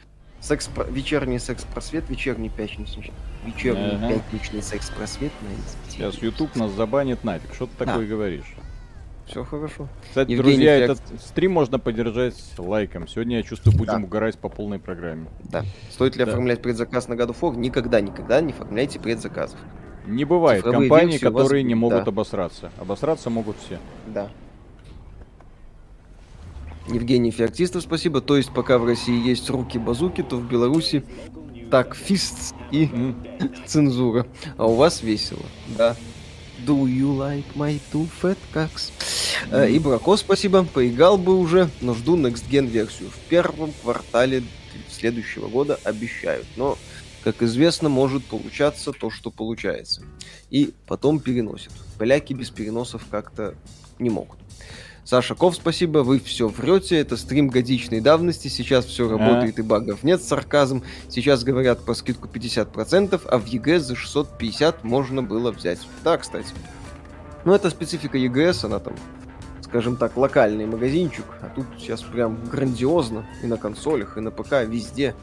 Секс 0.40 0.68
-про... 0.68 0.90
Вечерний 0.90 1.40
секс-просвет, 1.40 2.08
вечерний 2.08 2.48
пятничный, 2.48 3.12
вечерний 3.44 3.96
ага. 3.96 4.08
пятничный 4.08 4.62
секс-просвет. 4.62 5.32
Сейчас 5.88 6.14
YouTube 6.22 6.54
нас 6.54 6.70
забанит 6.70 7.24
нафиг. 7.24 7.52
Что 7.54 7.66
ты 7.66 7.84
такое 7.84 8.06
говоришь? 8.06 8.54
Все 9.26 9.42
хорошо. 9.42 9.88
Кстати, 10.02 10.30
Евгений 10.30 10.56
друзья, 10.56 10.76
Флек... 10.76 10.90
этот 10.90 11.22
стрим 11.22 11.52
можно 11.52 11.78
поддержать 11.78 12.36
лайком. 12.58 13.08
Сегодня, 13.08 13.38
я 13.38 13.42
чувствую, 13.42 13.76
будем 13.76 14.00
да. 14.00 14.06
угорать 14.06 14.38
по 14.38 14.48
полной 14.48 14.78
программе. 14.78 15.28
Да. 15.44 15.64
Стоит 15.90 16.16
ли 16.16 16.24
да. 16.24 16.30
оформлять 16.30 16.60
предзаказ 16.60 17.08
на 17.08 17.14
God 17.14 17.28
of 17.28 17.40
War? 17.40 17.56
Никогда, 17.56 18.00
никогда 18.00 18.40
не 18.40 18.52
оформляйте 18.52 19.00
предзаказов. 19.00 19.58
Не 20.06 20.24
бывает 20.24 20.62
Цифровые 20.62 20.90
компаний, 20.90 21.18
которые 21.18 21.62
вас... 21.62 21.68
не 21.68 21.74
могут 21.74 22.04
да. 22.04 22.10
обосраться. 22.10 22.70
Обосраться 22.78 23.30
могут 23.30 23.56
все. 23.58 23.78
Да. 24.06 24.28
Евгений 26.88 27.30
Феоктистов, 27.30 27.82
спасибо. 27.82 28.20
То 28.20 28.36
есть, 28.36 28.52
пока 28.52 28.76
в 28.76 28.84
России 28.84 29.26
есть 29.26 29.48
руки-базуки, 29.48 30.22
то 30.22 30.36
в 30.36 30.46
Беларуси 30.46 31.02
так 31.70 31.94
фист 31.94 32.54
и 32.70 32.84
mm. 32.86 33.64
цензура. 33.64 34.26
А 34.58 34.66
у 34.66 34.74
вас 34.74 35.02
весело. 35.02 35.42
Да. 35.78 35.96
Do 36.66 36.86
you 36.86 37.12
like 37.12 37.44
my 37.54 37.78
two 37.92 38.08
fat 38.20 38.38
cocks? 38.52 38.90
Mm. 39.50 39.70
И 39.70 39.78
Брако, 39.78 40.16
спасибо. 40.16 40.64
Поиграл 40.64 41.18
бы 41.18 41.36
уже, 41.38 41.68
но 41.80 41.94
жду 41.94 42.16
Next 42.16 42.48
Gen 42.50 42.66
версию. 42.66 43.10
В 43.10 43.18
первом 43.28 43.72
квартале 43.82 44.42
следующего 44.90 45.48
года 45.48 45.78
обещают. 45.84 46.46
Но 46.56 46.78
как 47.22 47.42
известно, 47.42 47.88
может 47.88 48.24
получаться 48.24 48.92
то, 48.92 49.10
что 49.10 49.30
получается. 49.30 50.02
И 50.50 50.72
потом 50.86 51.20
переносят. 51.20 51.72
Поляки 51.98 52.32
без 52.32 52.50
переносов 52.50 53.06
как-то 53.10 53.54
не 53.98 54.10
могут. 54.10 54.38
Саша 55.04 55.34
Ков, 55.34 55.54
спасибо, 55.54 55.98
вы 55.98 56.18
все 56.18 56.48
врете, 56.48 56.96
это 56.96 57.18
стрим 57.18 57.48
годичной 57.48 58.00
давности, 58.00 58.48
сейчас 58.48 58.86
все 58.86 59.06
работает 59.06 59.58
а? 59.58 59.60
и 59.60 59.64
багов 59.64 60.02
нет, 60.02 60.22
сарказм. 60.22 60.82
Сейчас 61.10 61.44
говорят 61.44 61.84
по 61.84 61.92
скидку 61.92 62.26
50%, 62.26 63.20
а 63.26 63.38
в 63.38 63.46
ЕГЭ 63.46 63.80
за 63.80 63.96
650 63.96 64.82
можно 64.82 65.22
было 65.22 65.52
взять. 65.52 65.80
Да, 66.02 66.16
кстати. 66.16 66.48
Ну, 67.44 67.52
это 67.52 67.68
специфика 67.68 68.16
EGS, 68.16 68.64
она 68.64 68.78
там, 68.78 68.94
скажем 69.60 69.96
так, 69.96 70.16
локальный 70.16 70.64
магазинчик, 70.64 71.26
а 71.42 71.50
тут 71.54 71.66
сейчас 71.78 72.00
прям 72.00 72.42
грандиозно 72.46 73.26
и 73.42 73.46
на 73.46 73.58
консолях, 73.58 74.16
и 74.16 74.20
на 74.20 74.30
ПК, 74.30 74.64
везде. 74.66 75.14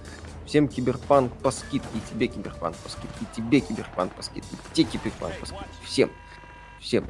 Всем 0.46 0.68
киберпанк 0.68 1.34
по 1.38 1.50
скидке, 1.50 1.88
и 1.96 2.14
тебе 2.14 2.28
киберпанк 2.28 2.76
по 2.76 2.90
скидке, 2.90 3.08
и 3.22 3.36
тебе 3.36 3.62
киберпанк 3.62 4.14
по 4.14 4.22
скидке, 4.22 4.50
и 4.54 4.76
тебе 4.76 4.92
киберпанк 4.92 5.40
по 5.40 5.46
скидке. 5.48 5.66
Всем. 5.84 6.12
Всем. 6.80 7.06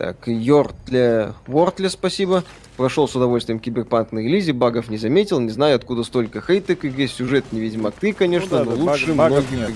Так, 0.00 0.28
Йортле... 0.28 1.34
Вортле, 1.46 1.90
спасибо. 1.90 2.42
Прошел 2.78 3.06
с 3.06 3.14
удовольствием 3.14 3.60
киберпанк 3.60 4.12
на 4.12 4.20
релизе, 4.20 4.54
багов 4.54 4.88
не 4.88 4.96
заметил, 4.96 5.40
не 5.40 5.50
знаю, 5.50 5.76
откуда 5.76 6.04
столько 6.04 6.40
хейта 6.40 6.74
к 6.74 6.86
игре. 6.86 7.06
Сюжет 7.06 7.44
не 7.52 7.60
Ведьмак 7.60 7.96
3, 7.96 8.14
конечно, 8.14 8.60
ну, 8.60 8.64
да, 8.64 8.70
но 8.70 8.76
да, 8.76 8.92
лучше 8.92 9.12
баг, 9.12 9.30
многих... 9.30 9.50
Нет. 9.50 9.70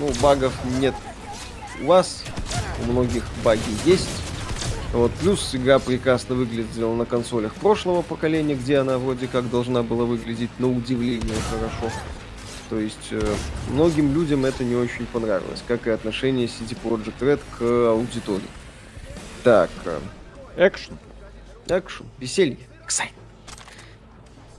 Ну, 0.00 0.10
багов 0.20 0.52
нет 0.80 0.94
у 1.80 1.86
вас, 1.86 2.24
у 2.82 2.90
многих 2.90 3.22
баги 3.44 3.60
есть. 3.84 4.08
Вот, 4.92 5.12
плюс 5.12 5.54
игра 5.54 5.78
прекрасно 5.78 6.34
выглядела 6.34 6.96
на 6.96 7.04
консолях 7.04 7.54
прошлого 7.54 8.02
поколения, 8.02 8.56
где 8.56 8.78
она 8.78 8.98
вроде 8.98 9.28
как 9.28 9.48
должна 9.48 9.84
была 9.84 10.06
выглядеть 10.06 10.50
на 10.58 10.68
удивление 10.68 11.36
хорошо. 11.52 11.94
То 12.68 12.80
есть 12.80 13.12
э, 13.12 13.34
многим 13.70 14.12
людям 14.12 14.44
это 14.44 14.64
не 14.64 14.74
очень 14.74 15.06
понравилось, 15.06 15.62
как 15.68 15.86
и 15.86 15.90
отношение 15.90 16.48
CD 16.48 16.76
Projekt 16.82 17.20
Red 17.20 17.40
к 17.56 17.92
аудитории. 17.92 18.42
Так. 19.44 19.68
Э, 19.84 20.00
экшен. 20.56 20.98
Экшен. 21.68 22.06
Веселье. 22.18 22.56
Excitement. 22.86 23.12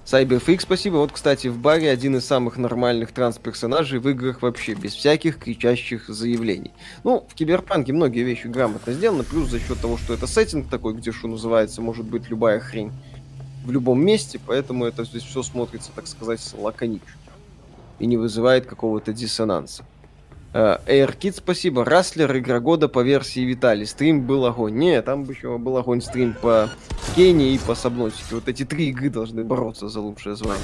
CyberFreak, 0.06 0.62
спасибо. 0.62 0.98
Вот, 0.98 1.12
кстати, 1.12 1.48
в 1.48 1.58
баре 1.58 1.90
один 1.90 2.16
из 2.18 2.26
самых 2.26 2.58
нормальных 2.58 3.12
транс-персонажей 3.12 3.98
в 3.98 4.08
играх 4.08 4.44
вообще, 4.44 4.76
без 4.76 4.94
всяких 4.94 5.40
кричащих 5.40 6.08
заявлений. 6.08 6.72
Ну, 7.04 7.26
в 7.28 7.34
Киберпанке 7.34 7.94
многие 7.94 8.22
вещи 8.22 8.46
грамотно 8.46 8.94
сделаны, 8.94 9.24
плюс 9.24 9.50
за 9.50 9.60
счет 9.60 9.82
того, 9.82 9.98
что 9.98 10.14
это 10.14 10.28
сеттинг 10.28 10.70
такой, 10.70 10.94
где 10.94 11.12
что 11.12 11.28
называется, 11.28 11.82
может 11.82 12.06
быть 12.06 12.30
любая 12.30 12.60
хрень 12.60 12.92
в 13.66 13.72
любом 13.72 14.06
месте, 14.06 14.40
поэтому 14.46 14.86
это 14.86 15.04
здесь 15.06 15.24
все 15.24 15.42
смотрится, 15.42 15.90
так 15.96 16.06
сказать, 16.06 16.40
лаконично 16.56 17.10
и 17.98 18.06
не 18.06 18.18
вызывает 18.18 18.68
какого-то 18.68 19.12
диссонанса. 19.14 19.84
AirKit, 20.56 21.34
спасибо. 21.36 21.84
Раслер, 21.84 22.38
игра 22.38 22.62
года 22.62 22.88
по 22.88 23.04
версии 23.04 23.42
Виталий. 23.42 23.86
Стрим 23.86 24.26
был 24.26 24.46
огонь. 24.46 24.76
Не, 24.76 25.02
там 25.02 25.24
еще 25.24 25.58
был 25.58 25.76
огонь 25.76 26.02
стрим 26.02 26.34
по 26.34 26.70
Кении 27.14 27.54
и 27.54 27.58
по 27.58 27.76
Сабнотике. 27.76 28.36
Вот 28.36 28.48
эти 28.48 28.64
три 28.64 28.88
игры 28.88 29.10
должны 29.10 29.44
бороться 29.44 29.90
за 29.90 30.00
лучшее 30.00 30.38
звание. 30.38 30.64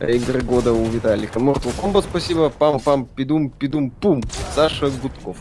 Игры 0.00 0.40
года 0.40 0.72
у 0.72 0.86
Виталика. 0.86 1.38
Mortal 1.38 1.74
Kombat, 1.82 2.06
спасибо. 2.08 2.50
Пам-пам, 2.58 3.06
пидум, 3.14 3.50
пидум, 3.50 3.90
пум. 3.90 4.22
Саша 4.54 4.88
Гудков. 4.88 5.36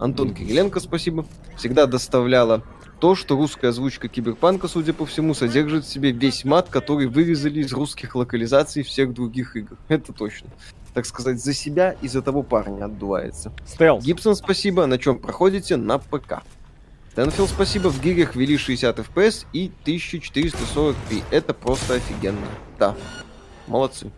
Антон 0.00 0.34
Кириленко, 0.34 0.80
спасибо. 0.80 1.24
Всегда 1.56 1.86
доставляла 1.86 2.64
то, 2.98 3.14
что 3.14 3.36
русская 3.36 3.68
озвучка 3.68 4.08
Киберпанка, 4.08 4.66
судя 4.66 4.92
по 4.92 5.06
всему, 5.06 5.34
содержит 5.34 5.84
в 5.84 5.88
себе 5.88 6.10
весь 6.10 6.44
мат, 6.44 6.68
который 6.68 7.06
вырезали 7.06 7.60
из 7.60 7.72
русских 7.72 8.16
локализаций 8.16 8.82
всех 8.82 9.14
других 9.14 9.54
игр. 9.54 9.76
Это 9.86 10.12
точно 10.12 10.50
так 10.98 11.06
сказать, 11.06 11.38
за 11.38 11.54
себя 11.54 11.94
и 12.02 12.08
за 12.08 12.22
того 12.22 12.42
парня 12.42 12.86
отдувается. 12.86 13.52
Стелс. 13.64 14.04
Гибсон, 14.04 14.34
спасибо. 14.34 14.84
На 14.86 14.98
чем 14.98 15.20
проходите? 15.20 15.76
На 15.76 15.98
ПК. 15.98 16.42
Стэнфилд, 17.12 17.48
спасибо. 17.48 17.86
В 17.86 18.02
гигах 18.02 18.34
ввели 18.34 18.56
60 18.56 18.98
FPS 18.98 19.46
и 19.52 19.70
1440p. 19.84 21.22
Это 21.30 21.54
просто 21.54 21.94
офигенно. 21.94 22.48
Да. 22.80 22.96
Молодцы. 23.68 24.10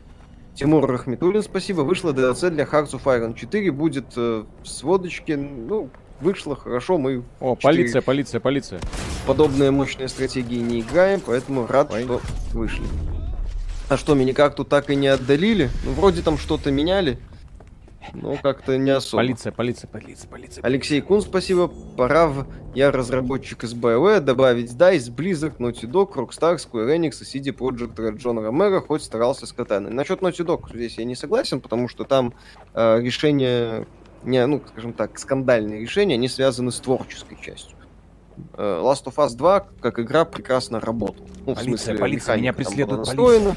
Тимур 0.54 0.87
Рахметуллин, 0.87 1.42
спасибо. 1.42 1.82
Вышла 1.82 2.14
DLC 2.14 2.49
для 2.49 2.64
Hearts 2.64 2.92
of 2.92 3.04
Iron 3.04 3.34
4. 3.38 3.70
Будет 3.72 4.06
э, 4.16 4.44
в 4.62 4.66
сводочке. 4.66 5.37
Ну, 5.37 5.90
вышло 6.22 6.56
хорошо. 6.56 6.96
Мы 6.96 7.25
О, 7.40 7.56
полиция, 7.56 8.00
полиция, 8.00 8.40
полиция. 8.40 8.80
Подобные 9.26 9.70
мощные 9.70 10.08
стратегии 10.08 10.60
не 10.60 10.80
играем, 10.80 11.20
поэтому 11.20 11.66
рад, 11.66 11.92
Ой. 11.92 12.04
что 12.04 12.22
вышли. 12.54 12.87
А 13.90 13.97
что, 13.97 14.14
меня 14.14 14.32
как 14.35 14.54
тут 14.54 14.68
так 14.68 14.88
и 14.88 14.94
не 14.94 15.09
отдалили? 15.09 15.68
Ну, 15.85 15.90
вроде 15.94 16.23
там 16.23 16.38
что-то 16.38 16.70
меняли. 16.70 17.18
Но 18.14 18.37
как-то 18.37 18.78
не 18.78 18.92
особо. 18.92 19.25
Полиция, 19.25 19.50
полиция, 19.50 19.88
полиция, 19.88 20.28
полиция. 20.28 20.62
Алексей 20.62 21.00
Кун, 21.00 21.20
спасибо. 21.23 21.66
Пора 21.97 22.28
в... 22.28 22.47
Я 22.73 22.92
разработчик 22.92 23.64
из 23.64 23.75
BioWare, 23.75 24.20
добавить 24.20 24.70
DICE, 24.70 25.12
Blizzard, 25.12 25.56
Naughty 25.56 25.90
Dog, 25.90 26.12
Rockstar, 26.12 26.59
Square 26.59 26.97
Enix 26.97 27.20
и 27.20 27.25
CD 27.25 27.52
Projekt 27.52 27.97
Red 27.97 28.18
Джон 28.18 28.38
Ромеро, 28.38 28.80
хоть 28.80 29.02
старался 29.02 29.44
с 29.44 29.52
катаной. 29.52 29.90
Насчет 29.90 30.20
Naughty 30.20 30.47
Dog 30.47 30.73
здесь 30.73 30.97
я 30.97 31.04
не 31.04 31.16
согласен, 31.16 31.61
потому 31.61 31.88
что 31.88 32.04
там 32.04 32.32
э, 32.75 33.00
решения, 33.00 33.88
не, 34.23 34.47
ну, 34.47 34.62
скажем 34.68 34.92
так, 34.92 35.18
скандальные 35.18 35.80
решения, 35.80 36.14
они 36.14 36.28
связаны 36.28 36.70
с 36.70 36.78
творческой 36.78 37.38
частью. 37.42 37.76
Э, 38.54 38.80
Last 38.85 39.06
of 39.06 39.16
Us 39.16 39.35
2, 39.35 39.66
как 39.80 39.99
игра, 39.99 40.25
прекрасно 40.25 40.78
работала. 40.78 41.26
Ну, 41.44 41.56
полиция, 41.56 41.62
в 41.62 41.80
смысле, 41.80 41.99
полиция, 41.99 42.37
меня 42.37 42.52
преследует 42.52 43.04
полиция. 43.06 43.56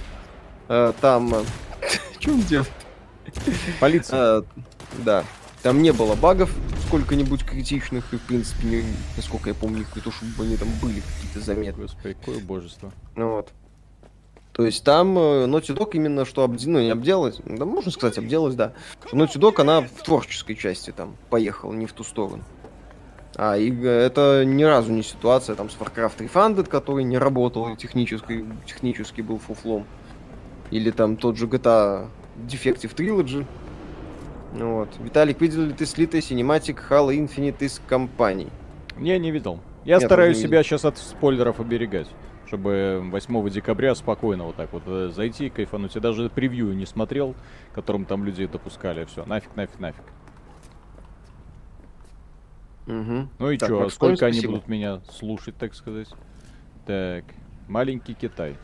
Э, 0.68 0.94
там... 1.02 1.34
Э, 1.34 1.44
Что 2.20 2.32
он 2.32 2.42
делает? 2.42 2.72
Полиция. 3.80 4.40
Э, 4.40 4.44
да. 5.00 5.24
Там 5.62 5.82
не 5.82 5.92
было 5.92 6.16
багов 6.16 6.52
сколько-нибудь 6.88 7.46
критичных, 7.46 8.14
и, 8.14 8.18
в 8.18 8.22
принципе, 8.22 8.68
не, 8.68 8.84
насколько 9.16 9.50
я 9.50 9.56
помню, 9.56 9.86
не 9.96 10.02
то, 10.02 10.12
чтобы 10.12 10.44
они 10.44 10.58
там 10.58 10.68
были 10.82 11.02
какие-то 11.02 11.40
заметные. 11.40 11.88
Господи, 11.88 12.16
какое 12.20 12.40
божество. 12.40 12.92
Ну 13.16 13.36
вот. 13.36 13.50
То 14.52 14.66
есть 14.66 14.84
там 14.84 15.18
Naughty 15.18 15.76
Dog 15.76 15.92
именно 15.94 16.26
что 16.26 16.44
обде... 16.44 16.70
ну, 16.70 16.80
не 16.80 16.92
обделалась, 16.92 17.38
да, 17.44 17.66
можно 17.66 17.90
сказать, 17.90 18.20
обделалась, 18.20 18.54
да. 18.54 18.74
Что 19.08 19.18
Naughty 19.18 19.40
Dog, 19.40 19.60
она 19.60 19.82
в 19.82 20.04
творческой 20.04 20.56
части 20.56 20.92
там 20.92 21.16
поехала, 21.32 21.74
не 21.74 21.88
в 21.88 21.94
ту 21.94 22.04
сторону. 22.04 22.44
А 23.36 23.58
и 23.58 23.76
это 23.84 24.44
ни 24.46 24.64
разу 24.64 24.92
не 24.92 25.02
ситуация 25.02 25.56
там 25.56 25.72
с 25.72 25.76
Warcraft 25.76 26.18
Refunded, 26.20 26.68
который 26.68 27.04
не 27.04 27.18
работал, 27.18 27.76
технически, 27.76 28.46
технически 28.68 29.22
был 29.22 29.40
фуфлом. 29.40 29.86
Или 30.72 30.92
там 30.92 31.18
тот 31.18 31.38
же 31.38 31.48
GTA 31.48 32.08
Defective 32.48 32.96
Trilogy. 32.96 33.46
Вот. 34.54 34.90
Виталик, 35.00 35.42
видел 35.42 35.64
ли 35.64 35.74
ты 35.74 35.86
слитый 35.86 36.20
Cinematic 36.20 36.80
Halo 36.90 37.16
Infinite 37.16 37.64
из 37.64 37.82
компаний? 37.88 38.50
Не, 38.98 39.18
не 39.20 39.32
видел. 39.32 39.60
Я 39.84 39.96
Нет, 39.96 40.06
стараюсь 40.06 40.38
себя 40.38 40.64
сейчас 40.64 40.86
от 40.86 40.98
спойлеров 40.98 41.60
оберегать 41.60 42.08
чтобы 42.54 43.02
8 43.10 43.50
декабря 43.50 43.96
спокойно 43.96 44.44
вот 44.44 44.56
так 44.56 44.72
вот 44.74 44.84
э, 44.86 45.10
зайти, 45.12 45.50
кайфануть. 45.50 45.96
Я 45.96 46.02
даже 46.02 46.30
превью 46.30 46.72
не 46.76 46.86
смотрел, 46.86 47.34
которым 47.74 48.06
там 48.06 48.24
людей 48.24 48.46
допускали. 48.46 49.06
Все, 49.06 49.26
нафиг, 49.26 49.56
нафиг, 49.56 49.80
нафиг. 49.80 50.04
Угу. 52.86 53.28
Ну 53.40 53.50
и 53.50 53.58
что, 53.58 53.90
сколько 53.90 54.28
они 54.28 54.42
будут 54.42 54.68
меня 54.68 55.02
слушать, 55.10 55.56
так 55.58 55.74
сказать? 55.74 56.10
Так, 56.86 57.24
маленький 57.68 58.14
Китай. 58.14 58.56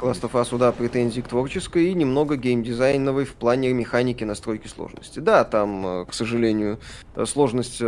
Last 0.00 0.22
of 0.22 0.32
Us, 0.32 0.56
да, 0.58 0.72
претензий 0.72 1.22
к 1.22 1.28
творческой 1.28 1.88
и 1.88 1.94
немного 1.94 2.36
геймдизайновой 2.36 3.24
в 3.24 3.34
плане 3.34 3.72
механики 3.72 4.24
настройки 4.24 4.68
сложности. 4.68 5.20
Да, 5.20 5.44
там, 5.44 5.86
э, 5.86 6.04
к 6.06 6.14
сожалению, 6.14 6.78
э, 7.14 7.24
сложность 7.26 7.82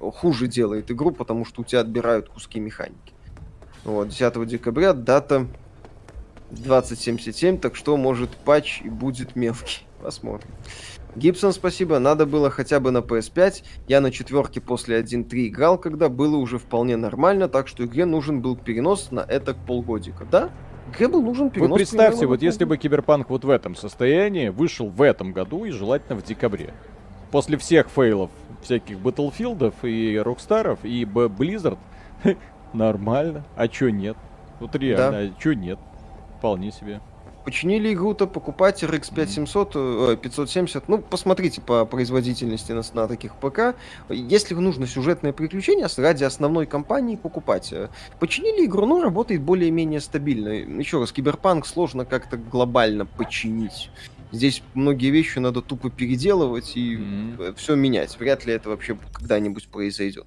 хуже 0.00 0.48
делает 0.48 0.90
игру, 0.90 1.12
потому 1.12 1.44
что 1.44 1.62
у 1.62 1.64
тебя 1.64 1.80
отбирают 1.80 2.28
куски 2.28 2.60
механики. 2.60 3.14
Вот, 3.84 4.08
10 4.08 4.46
декабря 4.46 4.92
дата 4.92 5.46
2077, 6.50 7.58
так 7.58 7.76
что, 7.76 7.96
может, 7.96 8.30
патч 8.30 8.82
и 8.82 8.88
будет 8.88 9.36
мелкий. 9.36 9.86
Посмотрим. 10.02 10.50
Гибсон, 11.16 11.52
спасибо. 11.52 11.98
Надо 11.98 12.26
было 12.26 12.50
хотя 12.50 12.80
бы 12.80 12.90
на 12.90 12.98
PS5. 12.98 13.62
Я 13.86 14.00
на 14.00 14.10
четверке 14.10 14.60
после 14.60 15.00
1.3 15.00 15.48
играл, 15.48 15.78
когда 15.78 16.08
было 16.08 16.36
уже 16.36 16.58
вполне 16.58 16.96
нормально, 16.96 17.48
так 17.48 17.68
что 17.68 17.84
игре 17.84 18.04
нужен 18.04 18.40
был 18.40 18.56
перенос 18.56 19.10
на 19.12 19.20
это 19.20 19.54
полгодика. 19.54 20.26
Да? 20.30 20.50
Был 20.98 21.22
нужен 21.22 21.50
перенос. 21.50 21.70
Вы 21.70 21.76
представьте, 21.76 22.26
вот 22.26 22.42
если 22.42 22.64
бы 22.64 22.76
Киберпанк 22.76 23.30
вот 23.30 23.44
в 23.44 23.50
этом 23.50 23.74
состоянии 23.74 24.48
вышел 24.48 24.88
в 24.88 25.02
этом 25.02 25.32
году 25.32 25.64
и 25.64 25.70
желательно 25.70 26.18
в 26.18 26.24
декабре. 26.24 26.74
После 27.30 27.56
всех 27.56 27.88
фейлов 27.88 28.30
всяких 28.62 28.98
Battlefield'ов 28.98 29.74
и 29.82 30.18
Rockstar'ов 30.18 30.84
и 30.84 31.04
Blizzard 31.04 31.78
Нормально. 32.72 33.44
А 33.56 33.68
чё 33.68 33.88
нет? 33.88 34.16
Вот 34.60 34.74
реально, 34.76 35.10
да. 35.10 35.34
а 35.36 35.40
чё 35.40 35.52
нет? 35.52 35.78
Вполне 36.38 36.72
себе. 36.72 37.00
Починили 37.44 37.92
игру-то, 37.92 38.26
покупать 38.26 38.82
RX 38.82 39.14
5700, 39.14 39.72
э, 39.74 40.16
570. 40.22 40.88
Ну, 40.88 40.98
посмотрите 40.98 41.60
по 41.60 41.84
производительности 41.84 42.72
на, 42.72 42.82
на 42.94 43.06
таких 43.06 43.34
ПК. 43.36 43.76
Если 44.08 44.54
нужно 44.54 44.86
сюжетное 44.86 45.32
приключение, 45.32 45.86
ради 45.98 46.24
основной 46.24 46.66
кампании 46.66 47.16
покупать. 47.16 47.72
Починили 48.18 48.64
игру, 48.64 48.86
ну, 48.86 49.02
работает 49.02 49.42
более-менее 49.42 50.00
стабильно. 50.00 50.48
Еще 50.48 50.98
раз, 50.98 51.12
Киберпанк 51.12 51.66
сложно 51.66 52.04
как-то 52.04 52.38
глобально 52.38 53.04
починить. 53.04 53.90
Здесь 54.32 54.62
многие 54.74 55.10
вещи 55.10 55.38
надо 55.38 55.62
тупо 55.62 55.90
переделывать 55.90 56.76
и 56.76 56.96
mm-hmm. 56.96 57.54
все 57.56 57.76
менять. 57.76 58.18
Вряд 58.18 58.46
ли 58.46 58.54
это 58.54 58.68
вообще 58.70 58.98
когда-нибудь 59.12 59.68
произойдет. 59.68 60.26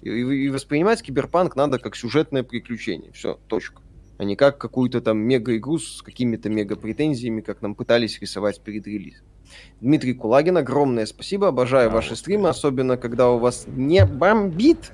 И, 0.00 0.10
и 0.10 0.48
воспринимать 0.48 1.02
киберпанк 1.02 1.56
надо 1.56 1.78
как 1.78 1.96
сюжетное 1.96 2.44
приключение. 2.44 3.10
Все, 3.12 3.38
точка. 3.48 3.82
А 4.18 4.24
не 4.24 4.34
как 4.34 4.58
какую-то 4.58 5.00
там 5.00 5.18
мега-игру 5.18 5.78
с 5.78 6.02
какими-то 6.02 6.50
мега-претензиями, 6.50 7.40
как 7.40 7.62
нам 7.62 7.76
пытались 7.76 8.20
рисовать 8.20 8.60
перед 8.60 8.86
релизом. 8.86 9.24
Дмитрий 9.80 10.12
Кулагин, 10.12 10.56
огромное 10.56 11.06
спасибо, 11.06 11.48
обожаю 11.48 11.88
а, 11.88 11.92
ваши 11.92 12.10
вот 12.10 12.18
стримы, 12.18 12.48
особенно 12.48 12.96
когда 12.96 13.30
у 13.30 13.38
вас 13.38 13.66
не 13.68 14.04
бомбит. 14.04 14.92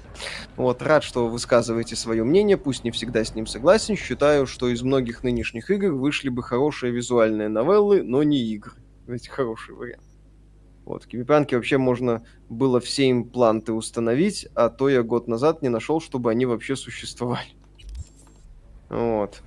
Вот, 0.56 0.82
рад, 0.82 1.02
что 1.02 1.24
вы 1.24 1.32
высказываете 1.32 1.96
свое 1.96 2.22
мнение, 2.22 2.56
пусть 2.56 2.84
не 2.84 2.90
всегда 2.90 3.24
с 3.24 3.34
ним 3.34 3.46
согласен. 3.46 3.96
Считаю, 3.96 4.46
что 4.46 4.68
из 4.68 4.82
многих 4.82 5.24
нынешних 5.24 5.70
игр 5.70 5.92
вышли 5.92 6.28
бы 6.28 6.42
хорошие 6.42 6.92
визуальные 6.92 7.48
новеллы, 7.48 8.02
но 8.02 8.22
не 8.22 8.42
игры. 8.52 8.74
Эти 9.08 9.28
хороший 9.28 9.74
вариант. 9.74 10.04
Вот, 10.84 11.04
в 11.04 11.06
Киберпанке 11.06 11.56
вообще 11.56 11.78
можно 11.78 12.24
было 12.50 12.78
все 12.78 13.10
импланты 13.10 13.72
установить, 13.72 14.48
а 14.54 14.68
то 14.68 14.90
я 14.90 15.02
год 15.02 15.28
назад 15.28 15.62
не 15.62 15.70
нашел, 15.70 15.98
чтобы 15.98 16.30
они 16.30 16.44
вообще 16.44 16.76
существовали. 16.76 17.48
Вот. 18.88 19.42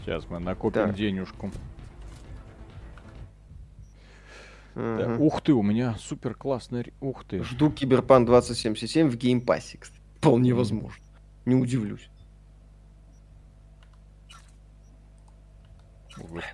Сейчас 0.00 0.28
мы 0.28 0.38
накопим 0.38 0.86
так. 0.86 0.94
денежку. 0.94 1.50
Угу. 4.74 4.96
Да, 4.96 5.16
ух 5.18 5.42
ты, 5.42 5.52
у 5.52 5.62
меня 5.62 5.96
супер 5.98 6.34
классный... 6.34 6.92
Ух 7.00 7.24
ты. 7.24 7.42
Жду 7.42 7.70
Киберпанк 7.70 8.24
2077 8.24 9.10
в 9.10 9.16
Game 9.16 9.38
Pass'е, 9.38 9.78
кстати. 9.78 10.00
Вполне 10.16 10.54
возможно. 10.54 11.02
Не 11.44 11.54
удивлюсь. 11.54 12.08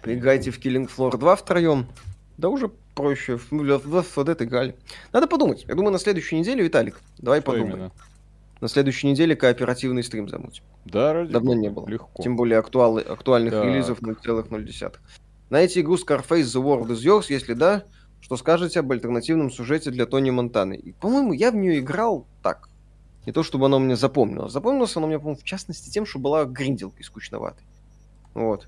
Играйте 0.05 0.51
в 0.51 0.59
Killing 0.59 0.91
Floor 0.91 1.17
2 1.17 1.37
втроем. 1.37 1.87
Да 2.37 2.49
уже 2.49 2.69
проще. 2.95 3.37
В 3.37 3.53
Left 3.53 4.45
играли. 4.45 4.77
Надо 5.13 5.27
подумать. 5.27 5.65
Я 5.69 5.75
думаю, 5.75 5.93
на 5.93 5.99
следующей 5.99 6.39
неделе, 6.39 6.65
Виталик, 6.65 7.01
давай 7.19 7.41
Что 7.41 7.53
подумаем. 7.53 7.77
Именно? 7.77 7.93
На 8.65 8.69
следующей 8.69 9.09
неделе 9.09 9.37
кооперативный 9.37 10.03
стрим 10.03 10.27
замутим. 10.27 10.65
Да, 10.87 11.13
ради 11.13 11.31
Давно 11.31 11.53
не 11.53 11.69
было. 11.69 11.87
Легко. 11.87 12.23
Тем 12.23 12.35
более 12.35 12.59
актуал, 12.59 12.97
актуальных 12.97 13.53
так. 13.53 13.63
релизов 13.63 14.01
0,0. 14.01 14.97
Знаете 15.51 15.81
игру 15.83 15.97
Scarface 15.97 16.45
The 16.45 16.63
World 16.65 16.87
is 16.87 17.05
Yours? 17.05 17.27
Если 17.29 17.53
да, 17.53 17.85
что 18.23 18.39
скажете 18.39 18.81
об 18.81 18.91
альтернативном 18.91 19.51
сюжете 19.51 19.91
для 19.91 20.07
Тони 20.07 20.31
Монтаны? 20.31 20.77
И, 20.77 20.93
по-моему, 20.93 21.35
я 21.35 21.51
в 21.51 21.57
нее 21.57 21.81
играл 21.81 22.27
так. 22.43 22.71
Не 23.27 23.33
то, 23.33 23.43
чтобы 23.43 23.67
она 23.67 23.79
мне 23.79 23.97
запомнилась. 23.97 24.53
Запомнилась 24.53 24.97
она 24.97 25.09
мне, 25.09 25.19
по-моему, 25.19 25.39
в 25.39 25.45
частности 25.45 25.91
тем, 25.91 26.07
что 26.07 26.19
была 26.19 26.47
гринделкой 26.47 27.05
скучноватой. 27.05 27.67
Вот. 28.33 28.67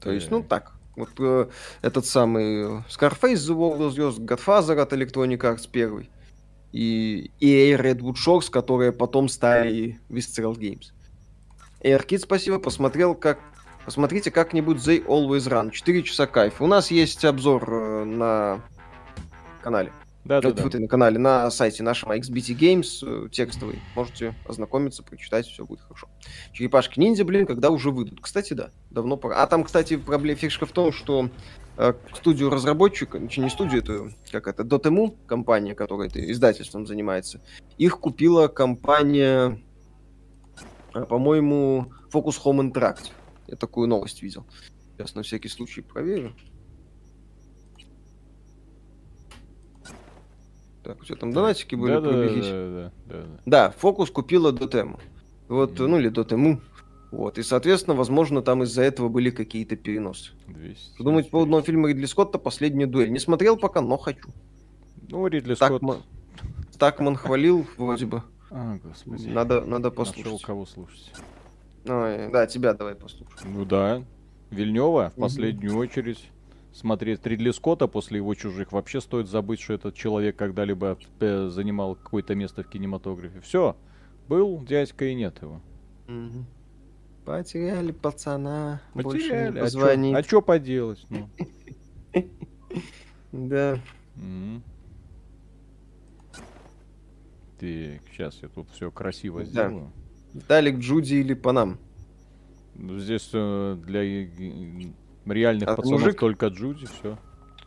То 0.00 0.10
есть, 0.10 0.28
ну 0.28 0.42
так. 0.42 0.72
Вот 0.96 1.10
э, 1.20 1.46
этот 1.82 2.04
самый 2.04 2.80
Scarface 2.88 3.34
The 3.34 3.56
World 3.56 3.90
звезд, 3.90 4.18
Godfather 4.18 4.80
от 4.80 4.92
Electronic 4.92 5.38
Arts 5.38 5.68
первый. 5.70 6.10
И 6.72 7.30
EA 7.40 7.78
Redwood 7.78 8.14
Shores, 8.14 8.50
которые 8.50 8.92
потом 8.92 9.28
стали 9.28 10.00
Visceral 10.08 10.56
Games. 10.56 10.92
AirKid, 11.82 12.18
спасибо, 12.18 12.58
посмотрел, 12.58 13.14
как... 13.14 13.38
Посмотрите 13.84 14.30
как-нибудь 14.30 14.76
They 14.76 15.04
Always 15.04 15.48
Run. 15.48 15.72
4 15.72 16.02
часа 16.04 16.28
кайф. 16.28 16.62
У 16.62 16.66
нас 16.68 16.92
есть 16.92 17.24
обзор 17.24 17.68
э, 17.68 18.04
на 18.04 18.62
канале. 19.60 19.92
Да, 20.24 20.40
да, 20.40 20.52
да. 20.52 20.78
на 20.78 20.86
канале, 20.86 21.18
на 21.18 21.50
сайте 21.50 21.82
нашего 21.82 22.16
XBT 22.16 22.56
Games, 22.56 22.86
э, 23.02 23.28
текстовый. 23.28 23.80
Можете 23.96 24.36
ознакомиться, 24.46 25.02
прочитать, 25.02 25.46
все 25.46 25.64
будет 25.64 25.80
хорошо. 25.80 26.08
Черепашки 26.52 27.00
ниндзя, 27.00 27.24
блин, 27.24 27.44
когда 27.44 27.70
уже 27.70 27.90
выйдут. 27.90 28.20
Кстати, 28.20 28.54
да, 28.54 28.70
давно 28.90 29.16
пора. 29.16 29.42
А 29.42 29.46
там, 29.48 29.64
кстати, 29.64 29.96
проблема 29.96 30.38
фишка 30.38 30.64
в 30.64 30.70
том, 30.70 30.92
что 30.92 31.28
студию 32.14 32.50
разработчика, 32.50 33.18
не 33.18 33.50
студию, 33.50 33.82
это 33.82 34.10
как 34.30 34.46
это, 34.46 34.62
Dotemu, 34.62 35.16
компания, 35.26 35.74
которая 35.74 36.08
это 36.08 36.30
издательством 36.30 36.86
занимается, 36.86 37.40
их 37.78 37.98
купила 37.98 38.48
компания, 38.48 39.62
э, 40.94 41.04
по-моему, 41.04 41.92
Focus 42.12 42.40
Home 42.44 42.72
Interactive. 42.72 43.12
Я 43.46 43.56
такую 43.56 43.88
новость 43.88 44.22
видел. 44.22 44.46
Сейчас 44.96 45.14
на 45.14 45.22
всякий 45.22 45.48
случай 45.48 45.80
проверю. 45.80 46.34
Так, 50.82 51.00
у 51.00 51.04
тебя 51.04 51.16
там 51.16 51.32
донатики 51.32 51.74
были, 51.74 51.94
да, 51.94 52.00
пробегись. 52.00 52.46
Да, 52.46 52.52
да, 52.52 52.92
да, 53.06 53.22
да. 53.22 53.40
Да, 53.46 53.70
Фокус 53.78 54.10
купила 54.10 54.52
Дотему. 54.52 54.98
Вот, 55.48 55.78
mm. 55.78 55.86
ну 55.86 55.98
или 55.98 56.08
Дотему. 56.08 56.60
Вот, 57.12 57.36
и, 57.36 57.42
соответственно, 57.42 57.94
возможно, 57.94 58.40
там 58.40 58.62
из-за 58.62 58.82
этого 58.82 59.10
были 59.10 59.28
какие-то 59.28 59.76
переносы. 59.76 60.32
200, 60.48 61.02
Думать 61.02 61.30
по 61.30 61.42
одному 61.42 61.62
фильму 61.62 61.88
Ридли 61.88 62.06
Скотта 62.06 62.38
«Последняя 62.38 62.86
дуэль». 62.86 63.12
Не 63.12 63.18
смотрел 63.18 63.58
пока, 63.58 63.82
но 63.82 63.98
хочу. 63.98 64.30
Ну, 65.10 65.26
Ридли 65.26 65.52
Скотт... 65.52 65.82
Такман 66.78 67.16
хвалил 67.16 67.66
вроде 67.76 68.06
бы. 68.06 68.22
А, 68.50 68.78
господи. 68.82 69.28
Надо, 69.28 69.60
надо 69.60 69.90
послушать. 69.90 70.24
Нашел 70.24 70.40
кого 70.40 70.64
слушать. 70.64 71.12
Ой, 71.84 72.30
да, 72.32 72.46
тебя 72.46 72.72
давай 72.72 72.94
послушаем. 72.94 73.58
Ну 73.58 73.66
да. 73.66 74.02
Вильнева 74.50 75.12
в 75.14 75.20
последнюю 75.20 75.76
очередь 75.76 76.30
смотреть 76.72 77.26
Ридли 77.26 77.50
Скотта 77.50 77.88
после 77.88 78.18
его 78.18 78.34
«Чужих», 78.34 78.72
вообще 78.72 79.02
стоит 79.02 79.28
забыть, 79.28 79.60
что 79.60 79.74
этот 79.74 79.94
человек 79.94 80.36
когда-либо 80.36 80.96
э, 81.20 81.48
занимал 81.48 81.94
какое-то 81.94 82.34
место 82.34 82.62
в 82.62 82.68
кинематографе. 82.68 83.40
Все, 83.40 83.76
был 84.28 84.62
дядька 84.64 85.04
и 85.04 85.14
нет 85.14 85.40
его. 85.42 85.60
Угу. 86.08 86.44
Потеряли 87.24 87.92
пацана. 87.92 88.80
Потеряли. 88.94 89.58
А 90.14 90.22
что 90.22 90.38
а 90.38 90.42
поделать? 90.42 91.06
Ну? 91.08 91.28
Да. 93.32 93.78
Так, 97.58 98.00
сейчас 98.10 98.38
я 98.42 98.48
тут 98.48 98.68
все 98.70 98.90
красиво 98.90 99.44
сделаю. 99.44 99.90
Виталик 100.34 100.78
Джуди 100.78 101.14
или 101.14 101.34
Панам? 101.34 101.78
Здесь 102.74 103.30
э, 103.32 103.76
для 103.86 104.02
реальных 105.26 105.68
А 105.68 105.76
пацанов 105.76 106.00
мужик? 106.00 106.18
только 106.18 106.46
Джуди, 106.48 106.86
все. 106.86 107.18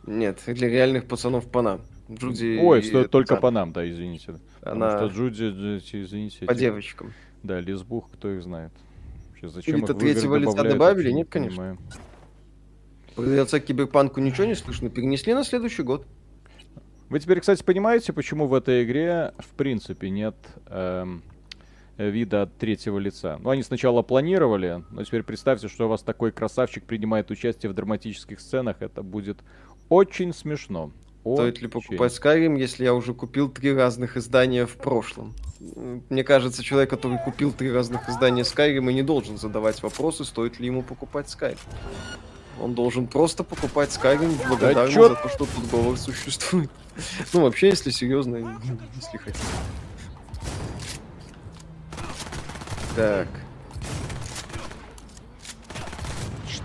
Нет, 0.04 0.42
для 0.46 0.68
реальных 0.68 1.06
пацанов 1.06 1.48
Панам. 1.50 1.80
Джуди... 2.10 2.58
Ой, 2.62 2.82
что 2.82 3.08
только 3.08 3.34
сам, 3.34 3.40
по 3.40 3.50
нам, 3.50 3.72
да, 3.72 3.88
извините. 3.88 4.38
Потому 4.60 4.84
Она 4.84 4.98
что 4.98 5.06
Джуди, 5.08 5.44
Джуди, 5.44 6.02
извините. 6.04 6.46
по 6.46 6.52
эти- 6.52 6.60
девочкам. 6.60 7.12
Да, 7.42 7.60
лесбух, 7.60 8.10
кто 8.12 8.30
их 8.30 8.42
знает. 8.42 8.72
Вообще, 9.42 9.48
зачем 9.48 9.76
Или-то 9.76 9.92
игры 9.92 10.12
третьего 10.12 10.36
лица 10.36 10.62
добавили? 10.62 11.10
Нет, 11.10 11.28
конечно. 11.28 11.56
понимаю. 11.56 11.78
Про 13.14 13.24
DLC 13.24 13.60
Киберпанку 13.60 14.20
ничего 14.20 14.46
не 14.46 14.54
слышно. 14.54 14.88
Перенесли 14.88 15.34
на 15.34 15.44
следующий 15.44 15.82
год. 15.82 16.06
Вы 17.08 17.20
теперь, 17.20 17.40
кстати, 17.40 17.62
понимаете, 17.62 18.12
почему 18.12 18.46
в 18.46 18.54
этой 18.54 18.82
игре 18.84 19.32
в 19.38 19.50
принципе 19.54 20.10
нет 20.10 20.34
эм, 20.66 21.22
вида 21.98 22.42
от 22.42 22.56
третьего 22.56 22.98
лица? 22.98 23.38
Ну, 23.40 23.50
они 23.50 23.62
сначала 23.62 24.02
планировали, 24.02 24.82
но 24.90 25.04
теперь 25.04 25.22
представьте, 25.22 25.68
что 25.68 25.86
у 25.86 25.88
вас 25.88 26.02
такой 26.02 26.32
красавчик 26.32 26.84
принимает 26.84 27.30
участие 27.30 27.70
в 27.70 27.74
драматических 27.74 28.40
сценах. 28.40 28.76
Это 28.80 29.02
будет 29.02 29.38
очень 29.88 30.32
смешно. 30.32 30.92
Стоит 31.34 31.60
ли 31.60 31.68
покупать 31.68 32.12
Skyrim, 32.12 32.58
если 32.58 32.84
я 32.84 32.94
уже 32.94 33.12
купил 33.12 33.48
три 33.48 33.72
разных 33.74 34.16
издания 34.16 34.64
в 34.66 34.76
прошлом? 34.76 35.34
Мне 36.08 36.22
кажется, 36.22 36.62
человек, 36.62 36.90
который 36.90 37.18
купил 37.18 37.52
три 37.52 37.72
разных 37.72 38.08
издания 38.08 38.42
Skyrim, 38.42 38.90
и 38.90 38.94
не 38.94 39.02
должен 39.02 39.36
задавать 39.36 39.82
вопросы, 39.82 40.24
стоит 40.24 40.60
ли 40.60 40.66
ему 40.66 40.82
покупать 40.82 41.26
Skyrim. 41.26 41.58
Он 42.60 42.74
должен 42.74 43.06
просто 43.06 43.44
покупать 43.44 43.90
Skyrim 43.90 44.28
в 44.28 44.48
благодарность 44.48 44.94
чё- 44.94 45.08
за 45.08 45.16
то, 45.16 45.28
что 45.28 45.46
тут 45.46 45.70
говор 45.70 45.96
существует. 45.96 46.70
Ну, 47.34 47.42
вообще, 47.42 47.68
если 47.68 47.90
серьезно, 47.90 48.36
если 48.96 49.18
хотите. 49.18 49.44
Так. 52.94 53.28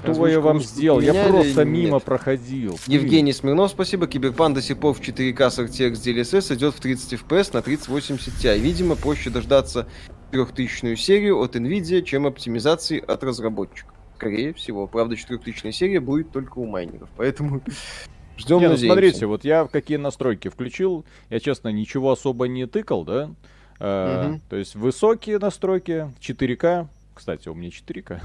Что 0.04 0.28
я 0.28 0.40
вам 0.40 0.62
сделал? 0.62 1.00
Я 1.00 1.28
просто 1.28 1.66
мимо 1.66 1.96
нет? 1.96 2.04
проходил. 2.04 2.80
Евгений 2.88 3.34
Смирнов, 3.34 3.72
спасибо. 3.72 4.08
Киберпан 4.08 4.54
до 4.54 4.62
сих 4.62 4.78
пор 4.80 4.94
в 4.94 5.02
4К 5.02 5.50
с 5.50 5.60
RTX 5.60 5.94
DLSS 5.94 6.56
идет 6.56 6.74
в 6.76 6.80
30 6.80 7.14
FPS 7.14 7.52
на 7.54 7.62
3080 7.62 8.34
Ti. 8.34 8.60
Видимо, 8.60 8.96
проще 8.96 9.30
дождаться 9.30 9.88
3000 10.32 10.96
серию 10.96 11.40
от 11.40 11.56
Nvidia, 11.56 12.02
чем 12.02 12.26
оптимизации 12.26 13.00
от 13.00 13.24
разработчиков. 13.24 13.94
Скорее 14.16 14.54
всего. 14.54 14.88
Правда, 14.88 15.16
4000 15.16 15.72
серия 15.72 16.00
будет 16.00 16.32
только 16.32 16.60
у 16.60 16.66
майнеров. 16.66 17.10
Поэтому 17.18 17.62
ждем, 18.38 18.60
Не, 18.60 18.70
ну 18.70 18.78
смотрите, 18.78 19.26
вот 19.26 19.44
я 19.44 19.68
какие 19.68 19.98
настройки 19.98 20.48
включил. 20.48 21.06
Я, 21.30 21.40
честно, 21.40 21.70
ничего 21.70 22.12
особо 22.12 22.48
не 22.48 22.66
тыкал, 22.68 23.04
да? 23.04 23.32
Э, 23.80 24.28
Мгм. 24.28 24.42
То 24.50 24.56
есть 24.58 24.76
высокие 24.76 25.40
настройки, 25.40 26.12
4К. 26.20 26.88
Кстати, 27.16 27.50
у 27.50 27.56
меня 27.56 27.70
4К. 27.70 28.22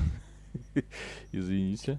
Извините. 1.32 1.98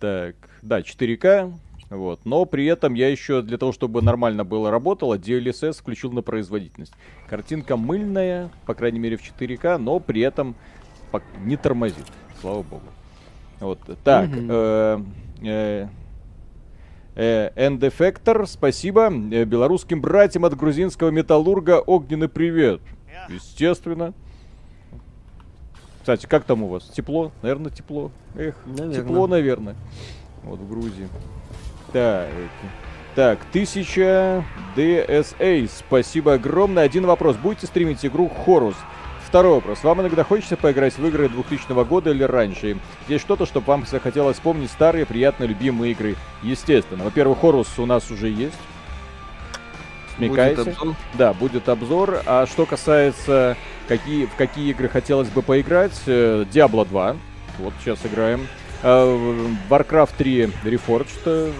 Так, 0.00 0.36
да, 0.62 0.80
4К. 0.80 1.52
Вот. 1.90 2.24
Но 2.24 2.44
при 2.44 2.66
этом 2.66 2.94
я 2.94 3.08
еще 3.08 3.42
для 3.42 3.56
того, 3.56 3.72
чтобы 3.72 4.02
нормально 4.02 4.44
было 4.44 4.70
работало, 4.70 5.16
DLSS 5.16 5.80
включил 5.80 6.12
на 6.12 6.22
производительность. 6.22 6.92
Картинка 7.28 7.76
мыльная, 7.76 8.50
по 8.66 8.74
крайней 8.74 8.98
мере 8.98 9.16
в 9.16 9.22
4К, 9.22 9.78
но 9.78 9.98
при 9.98 10.20
этом 10.20 10.54
не 11.40 11.56
тормозит. 11.56 12.06
Слава 12.40 12.62
богу. 12.62 12.84
Вот. 13.60 13.80
Так, 14.04 14.30
э, 14.32 15.00
э, 15.42 15.88
Э, 17.18 17.50
End 17.56 17.80
Effector, 17.80 18.46
спасибо. 18.46 19.10
Белорусским 19.10 20.00
братьям 20.00 20.44
от 20.44 20.56
грузинского 20.56 21.10
металлурга 21.10 21.80
огненный 21.80 22.28
привет. 22.28 22.80
Естественно. 23.28 24.14
Кстати, 26.08 26.24
как 26.24 26.44
там 26.44 26.62
у 26.62 26.68
вас? 26.68 26.84
Тепло? 26.84 27.32
Наверное, 27.42 27.70
тепло. 27.70 28.10
Эх, 28.34 28.54
Наверно. 28.64 28.94
тепло, 28.94 29.26
наверное. 29.26 29.76
Вот 30.42 30.58
в 30.58 30.66
Грузии. 30.66 31.06
Так. 31.92 32.30
Так, 33.14 33.40
1000 33.50 34.42
DSA. 34.74 35.68
Спасибо 35.68 36.32
огромное. 36.32 36.84
Один 36.84 37.04
вопрос. 37.04 37.36
Будете 37.36 37.66
стримить 37.66 38.06
игру 38.06 38.30
Хорус? 38.30 38.74
Второй 39.26 39.56
вопрос. 39.56 39.84
Вам 39.84 40.00
иногда 40.00 40.24
хочется 40.24 40.56
поиграть 40.56 40.96
в 40.96 41.06
игры 41.06 41.28
2000 41.28 41.84
года 41.84 42.08
или 42.08 42.22
раньше? 42.22 42.78
Есть 43.06 43.24
что-то, 43.24 43.44
чтобы 43.44 43.66
вам 43.66 43.84
захотелось 43.84 44.36
вспомнить 44.36 44.70
старые, 44.70 45.04
приятные, 45.04 45.48
любимые 45.48 45.92
игры? 45.92 46.16
Естественно. 46.42 47.04
Во-первых, 47.04 47.40
Хорус 47.40 47.78
у 47.78 47.84
нас 47.84 48.10
уже 48.10 48.30
есть. 48.30 48.56
Будет 50.16 50.30
Смекайте. 50.32 50.62
обзор. 50.62 50.94
Да, 51.18 51.34
будет 51.34 51.68
обзор. 51.68 52.22
А 52.24 52.46
что 52.46 52.64
касается, 52.64 53.58
какие, 53.88 54.26
в 54.26 54.34
какие 54.36 54.70
игры 54.70 54.88
хотелось 54.88 55.28
бы 55.28 55.42
поиграть, 55.42 55.98
э, 56.06 56.44
Diablo 56.52 56.86
2. 56.86 57.16
Вот 57.58 57.72
сейчас 57.80 57.98
играем. 58.04 58.46
Э, 58.82 59.48
Warcraft 59.68 60.10
3 60.16 60.42
Reforged. 60.64 61.08
э, 61.24 61.50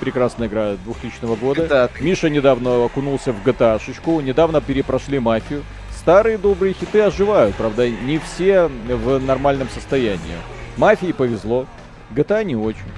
Прекрасная 0.00 0.48
игра 0.48 0.74
2000 0.84 1.36
года. 1.36 1.62
GTA 1.64 1.90
3. 1.96 2.04
Миша 2.04 2.28
недавно 2.28 2.84
окунулся 2.84 3.32
в 3.32 3.42
GTA 3.46 3.80
шечку. 3.82 4.20
Недавно 4.20 4.60
перепрошли 4.60 5.18
мафию. 5.18 5.62
Старые 5.96 6.36
добрые 6.36 6.74
хиты 6.74 7.00
оживают, 7.00 7.54
правда, 7.54 7.88
не 7.88 8.18
все 8.18 8.66
в 8.66 9.20
нормальном 9.20 9.68
состоянии. 9.68 10.36
Мафии 10.76 11.12
повезло, 11.12 11.66
GTA 12.10 12.42
не 12.42 12.56
очень. 12.56 12.90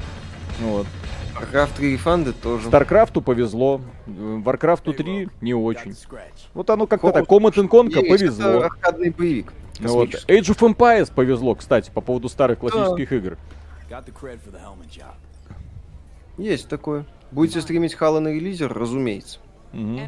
Вот. 0.60 0.86
Warcraft 1.34 1.76
3 1.76 1.96
Refunded 1.96 2.34
тоже. 2.40 2.68
Старкрафту 2.68 3.20
повезло, 3.20 3.80
э, 4.06 4.10
Warcraft 4.10 4.92
3 4.94 5.28
не 5.40 5.54
очень. 5.54 5.96
Вот 6.54 6.70
оно 6.70 6.86
как-то 6.86 7.10
так. 7.12 7.26
Command 7.26 7.54
and 7.54 7.68
Conquer 7.68 8.04
Есть, 8.04 8.22
это 8.22 8.36
повезло. 8.36 8.60
аркадный 8.62 9.10
боевик. 9.10 9.52
Вот. 9.80 10.10
Age 10.28 10.54
of 10.54 10.74
Empires 10.74 11.12
повезло, 11.12 11.54
кстати, 11.54 11.90
по 11.90 12.00
поводу 12.00 12.28
старых 12.28 12.60
классических 12.60 13.12
игр. 13.12 13.38
Helmet 13.90 14.88
job. 14.90 15.14
Есть 16.38 16.68
такое. 16.68 17.04
Будете 17.30 17.60
стримить 17.60 17.94
Хала 17.94 18.20
на 18.20 18.28
релизер, 18.28 18.72
разумеется. 18.72 19.40
Мгм. 19.72 20.00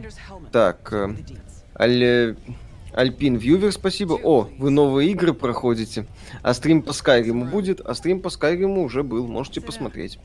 Так, 0.52 0.92
э, 0.92 1.14
Аль... 1.78 2.36
Альпин 2.96 3.36
Вьювер, 3.36 3.72
спасибо. 3.72 4.14
О, 4.14 4.48
вы 4.58 4.70
новые 4.70 5.10
игры 5.10 5.34
проходите. 5.34 6.06
А 6.42 6.54
стрим 6.54 6.80
по 6.80 6.94
Скайриму 6.94 7.44
будет? 7.44 7.80
А 7.80 7.94
стрим 7.94 8.20
по 8.20 8.30
Скайриму 8.30 8.82
уже 8.84 9.02
был, 9.02 9.26
можете 9.26 9.60
посмотреть. 9.60 10.18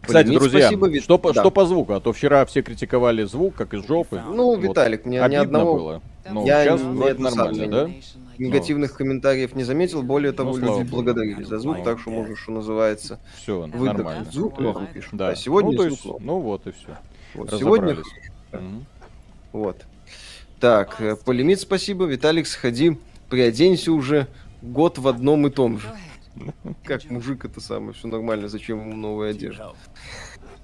Кстати, 0.00 0.26
Полимит, 0.26 0.40
друзья, 0.40 0.60
спасибо, 0.60 0.88
Вит- 0.88 1.02
что, 1.04 1.18
по, 1.18 1.32
да. 1.32 1.40
что 1.40 1.50
по 1.50 1.64
звуку? 1.66 1.92
А 1.92 2.00
то 2.00 2.12
вчера 2.12 2.44
все 2.46 2.62
критиковали 2.62 3.24
звук, 3.24 3.54
как 3.54 3.74
из 3.74 3.86
жопы. 3.86 4.22
Ну, 4.26 4.54
Вот. 4.56 4.60
Виталик, 4.60 5.04
ни, 5.06 5.16
ни 5.16 5.34
одного 5.34 5.74
было. 5.74 6.02
Ну, 6.30 6.46
Я 6.46 6.64
сейчас 6.64 6.80
не 6.82 6.96
вроде 6.96 7.22
нормально, 7.22 7.66
да? 7.68 7.90
негативных 8.38 8.94
комментариев 8.94 9.54
не 9.54 9.64
заметил. 9.64 10.02
Более 10.02 10.32
того, 10.32 10.56
Ну, 10.56 10.78
люди 10.78 10.88
благодарили 10.88 11.42
за 11.42 11.58
звук, 11.58 11.78
Ну, 11.78 11.84
так 11.84 11.98
что 11.98 12.10
можешь, 12.10 12.38
что 12.40 12.52
называется, 12.52 13.18
Все, 13.42 13.60
выдох. 13.62 13.96
нормально. 13.96 14.26
Звук 14.30 14.58
норм 14.60 14.86
пишут. 14.92 15.14
Да. 15.14 15.28
А 15.30 15.34
сегодня 15.36 15.72
ну, 15.72 15.76
то 15.76 15.82
звук 15.82 15.92
есть, 15.92 16.04
норм. 16.04 16.22
ну 16.24 16.38
вот 16.38 16.66
и 16.66 16.70
все. 16.72 16.96
Вот, 17.34 17.50
сегодня 17.58 17.96
Мгм. 18.52 18.86
Вот. 19.52 19.84
Так, 20.60 21.00
э, 21.00 21.16
Полимит, 21.16 21.60
спасибо. 21.60 22.04
Виталик, 22.06 22.46
сходи, 22.46 22.98
приоденься 23.28 23.92
уже 23.92 24.26
год 24.62 24.98
в 24.98 25.06
одном 25.06 25.46
и 25.46 25.50
том 25.50 25.78
же. 25.78 25.88
Как 26.84 27.08
мужик 27.10 27.44
это 27.44 27.60
самое, 27.60 27.92
все 27.92 28.08
нормально, 28.08 28.48
зачем 28.48 28.80
ему 28.80 28.96
новая 28.96 29.30
одежда? 29.30 29.74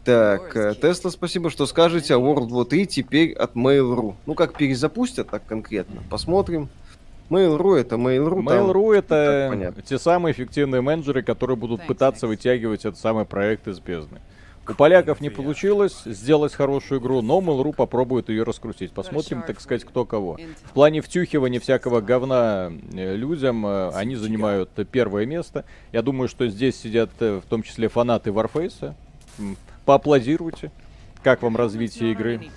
Так, 0.05 0.55
э, 0.55 0.75
Тесла, 0.75 1.11
спасибо, 1.11 1.49
что 1.49 1.67
скажете, 1.67 2.15
а 2.15 2.19
World 2.19 2.49
War 2.49 2.67
3 2.67 2.87
теперь 2.87 3.33
от 3.33 3.55
Mail.ru. 3.55 4.15
Ну, 4.27 4.35
как 4.35 4.57
перезапустят 4.57 5.31
так 5.31 5.47
конкретно, 5.47 6.03
посмотрим. 6.11 6.69
Mail.ru 7.31 7.75
это 7.75 7.97
Mail.ru. 7.97 8.43
Mail.ru 8.43 8.95
это 8.95 9.47
понятно. 9.51 9.83
те 9.83 9.99
самые 9.99 10.35
эффективные 10.35 10.83
менеджеры, 10.83 11.23
которые 11.23 11.57
будут 11.57 11.87
пытаться 11.87 12.27
вытягивать 12.27 12.85
этот 12.85 12.99
самый 12.99 13.25
проект 13.25 13.67
из 13.67 13.81
бездны. 13.81 14.21
У 14.69 14.75
поляков 14.75 15.21
не 15.21 15.31
получилось 15.31 16.03
сделать 16.05 16.55
хорошую 16.55 17.01
игру, 17.01 17.21
но 17.21 17.41
Mail.ru 17.41 17.75
попробует 17.75 18.29
ее 18.29 18.45
раскрутить. 18.45 18.93
Посмотрим, 18.93 19.43
так 19.43 19.61
сказать, 19.61 19.85
кто 19.85 20.05
кого. 20.05 20.39
В 20.65 20.73
плане 20.73 21.01
втюхивания 21.01 21.61
всякого 21.61 22.01
говна 22.01 22.73
э, 22.93 23.17
людям 23.17 23.67
э, 23.67 23.91
они 23.91 24.17
занимают 24.17 24.71
первое 24.91 25.27
место. 25.27 25.65
Я 25.93 26.03
думаю, 26.03 26.29
что 26.29 26.49
здесь 26.49 26.77
сидят 26.77 27.11
э, 27.21 27.41
в 27.45 27.49
том 27.49 27.63
числе 27.63 27.89
фанаты 27.89 28.31
Warface. 28.31 28.95
Поаплодируйте. 29.85 30.71
Как 31.23 31.43
вам 31.43 31.57
развитие 31.57 32.13
игры? 32.13 32.51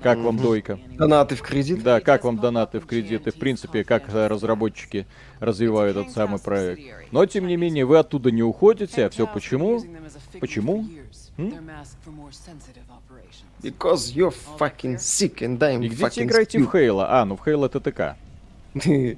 Как 0.00 0.18
вам 0.18 0.36
дойка? 0.36 0.78
Донаты 0.96 1.34
в 1.34 1.42
кредит. 1.42 1.82
Да, 1.82 2.00
как 2.00 2.24
вам 2.24 2.38
донаты 2.38 2.80
в 2.80 2.86
кредит 2.86 3.26
и, 3.26 3.30
в 3.30 3.34
принципе, 3.34 3.84
как 3.84 4.04
разработчики 4.08 5.06
развивают 5.40 5.96
этот 5.96 6.12
самый 6.12 6.38
проект. 6.38 6.82
Но, 7.10 7.26
тем 7.26 7.46
не 7.46 7.56
менее, 7.56 7.84
вы 7.84 7.98
оттуда 7.98 8.30
не 8.30 8.42
уходите, 8.42 9.06
а 9.06 9.10
все 9.10 9.26
почему? 9.26 9.82
Почему? 10.40 10.86
М? 11.37 11.53
Because 13.61 14.13
you're 14.13 14.31
fucking 14.31 14.97
sick 14.97 15.41
and 15.41 15.59
I'm 15.59 15.81
И 15.83 15.89
где 15.89 16.03
fucking 16.05 16.25
играете 16.25 16.59
в 16.59 16.63
stupid. 16.63 16.71
Хейла? 16.71 17.21
А, 17.21 17.25
ну 17.25 17.35
в 17.35 17.43
Хейла 17.43 17.69
ТТК. 17.69 18.17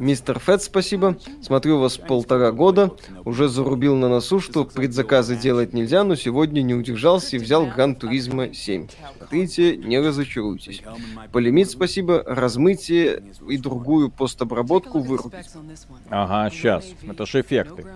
Мистер 0.00 0.38
Фет, 0.38 0.62
спасибо. 0.62 1.16
Смотрю 1.40 1.78
вас 1.78 1.96
полтора 1.96 2.52
года. 2.52 2.92
Уже 3.24 3.48
зарубил 3.48 3.96
на 3.96 4.08
носу, 4.08 4.40
что 4.40 4.64
предзаказы 4.64 5.36
делать 5.36 5.72
нельзя, 5.72 6.04
но 6.04 6.14
сегодня 6.14 6.62
не 6.62 6.74
удержался 6.74 7.36
и 7.36 7.38
взял 7.38 7.66
Гран 7.66 7.94
Туризма 7.94 8.52
7. 8.52 8.88
Смотрите, 9.18 9.76
не 9.76 9.98
разочаруйтесь. 9.98 10.82
Полимит, 11.32 11.70
спасибо. 11.70 12.22
Размытие 12.26 13.22
и 13.48 13.56
другую 13.56 14.10
постобработку 14.10 15.00
вырубить. 15.00 15.46
Ага, 16.10 16.50
сейчас. 16.50 16.86
Это 17.08 17.26
ж 17.26 17.36
эффекты. 17.36 17.86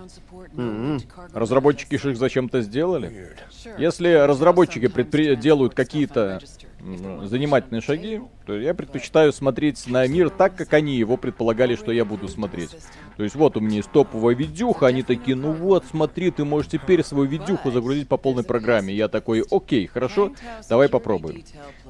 Мгм. 0.53 1.01
Разработчики 1.33 1.95
же 1.97 2.11
их 2.11 2.17
зачем-то 2.17 2.61
сделали. 2.61 3.35
Если 3.77 4.09
разработчики 4.13 4.85
предпри- 4.85 5.35
делают 5.35 5.73
какие-то 5.73 6.39
занимательные 6.79 7.81
шаги, 7.81 8.21
то 8.45 8.57
я 8.57 8.73
предпочитаю 8.73 9.33
смотреть 9.33 9.87
на 9.87 10.07
мир 10.07 10.29
так, 10.29 10.55
как 10.55 10.73
они 10.73 10.95
его 10.95 11.17
предполагали, 11.17 11.75
что 11.75 11.91
я 11.91 12.05
буду 12.05 12.27
смотреть. 12.27 12.75
То 13.17 13.23
есть 13.23 13.35
вот 13.35 13.57
у 13.57 13.59
меня 13.59 13.77
есть 13.77 13.91
топовая 13.91 14.35
видюха, 14.35 14.87
они 14.87 15.01
такие, 15.03 15.35
ну 15.35 15.51
вот, 15.51 15.85
смотри, 15.89 16.31
ты 16.31 16.45
можешь 16.45 16.71
теперь 16.71 17.03
свою 17.03 17.25
видюху 17.25 17.71
загрузить 17.71 18.07
по 18.07 18.17
полной 18.17 18.43
программе. 18.43 18.93
Я 18.93 19.07
такой, 19.07 19.43
окей, 19.49 19.87
хорошо, 19.87 20.33
давай 20.69 20.87
попробуем. 20.87 21.43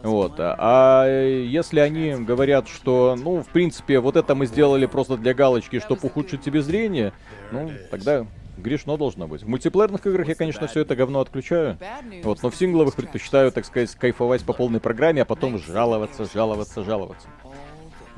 Вот. 0.04 0.36
А 0.38 1.06
если 1.06 1.80
они 1.80 2.15
говорят, 2.15 2.67
что, 2.67 3.15
ну, 3.21 3.43
в 3.43 3.47
принципе, 3.47 4.00
вот 4.00 4.15
это 4.15 4.36
мы 4.36 4.45
сделали 4.45 4.86
просто 4.86 5.17
для 5.17 5.34
галочки, 5.34 5.80
чтобы 5.80 6.02
ухудшить 6.04 6.41
тебе 6.41 6.62
зрение, 6.62 7.13
ну, 7.52 7.71
тогда 7.91 8.26
грешно 8.58 8.98
должно 8.98 9.28
быть. 9.28 9.43
В 9.43 9.48
мультиплеерных 9.48 10.06
играх 10.06 10.28
я, 10.28 10.36
конечно, 10.36 10.67
все 10.67 10.82
это 10.82 10.96
говно 10.96 11.20
отключаю. 11.20 11.78
Вот, 12.24 12.43
но 12.43 12.50
в 12.50 12.56
сингловых 12.56 12.96
предпочитаю, 12.96 13.52
так 13.52 13.65
сказать, 13.65 13.93
кайфовать 13.96 14.43
по 14.43 14.54
полной 14.54 14.80
программе, 14.80 15.22
а 15.22 15.26
потом 15.26 15.60
жаловаться, 15.60 16.28
жаловаться, 16.32 16.84
жаловаться. 16.84 17.28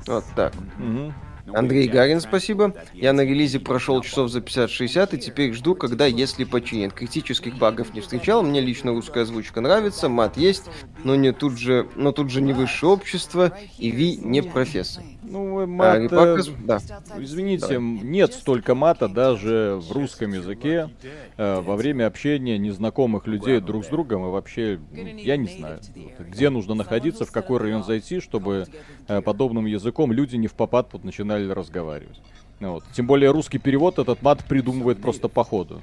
Вот 0.08 0.24
так. 0.36 0.54
Мгм. 0.78 1.14
Андрей 1.54 1.88
Гарин, 1.88 2.22
спасибо. 2.22 2.74
Я 2.94 3.14
на 3.14 3.22
релизе 3.22 3.60
прошел 3.60 4.02
часов 4.02 4.30
за 4.30 4.40
50-60 4.40 5.16
и 5.16 5.18
теперь 5.18 5.54
жду, 5.54 5.76
когда, 5.76 6.06
если 6.06 6.44
починят. 6.44 6.94
Критических 6.94 7.58
багов 7.58 7.94
не 7.94 8.02
встречал. 8.02 8.44
Мне 8.44 8.62
лично 8.62 8.92
русская 8.92 9.24
озвучка 9.24 9.62
нравится, 9.62 10.10
мат 10.10 10.38
есть, 10.38 10.66
но 11.04 11.16
не 11.16 11.32
тут 11.32 11.58
же, 11.58 11.88
но 11.96 12.12
тут 12.12 12.30
же 12.30 12.42
не 12.42 12.54
высшее 12.54 12.92
общество, 12.92 13.52
и 13.78 13.92
Ви 13.92 14.18
не 14.18 14.42
профессор. 14.42 15.04
Ну, 15.30 15.60
э, 15.60 15.64
А, 15.64 15.68
мат, 15.68 15.98
э, 15.98 16.04
Репакас- 16.08 16.50
да. 16.66 16.80
Извините, 17.20 17.68
Давай. 17.74 17.80
нет 17.80 18.34
столько 18.34 18.74
мата 18.76 19.08
даже 19.08 19.78
в 19.82 19.92
русском 19.92 20.34
языке 20.34 20.90
э, 21.38 21.60
во 21.62 21.76
время 21.76 22.08
общения 22.08 22.58
незнакомых 22.58 23.28
людей 23.28 23.60
друг 23.60 23.86
с 23.86 23.88
другом 23.90 24.26
и 24.26 24.30
вообще, 24.30 24.80
я 25.18 25.38
не 25.38 25.48
знаю, 25.48 25.80
где 26.20 26.50
нужно 26.50 26.74
находиться, 26.74 27.26
в 27.26 27.32
какой 27.32 27.60
район 27.60 27.84
зайти, 27.84 28.20
чтобы 28.20 28.66
э, 29.08 29.22
подобным 29.22 29.66
языком 29.66 30.12
люди 30.12 30.36
не 30.36 30.48
в 30.48 30.54
попад 30.54 30.90
вот 30.94 31.04
начинали 31.04 31.50
разговаривать. 31.50 32.20
Вот. 32.60 32.84
Тем 32.94 33.08
более 33.08 33.32
русский 33.32 33.58
перевод 33.58 34.00
этот 34.00 34.22
мат 34.22 34.44
придумывает 34.44 35.02
просто 35.02 35.30
по 35.30 35.46
ходу. 35.46 35.82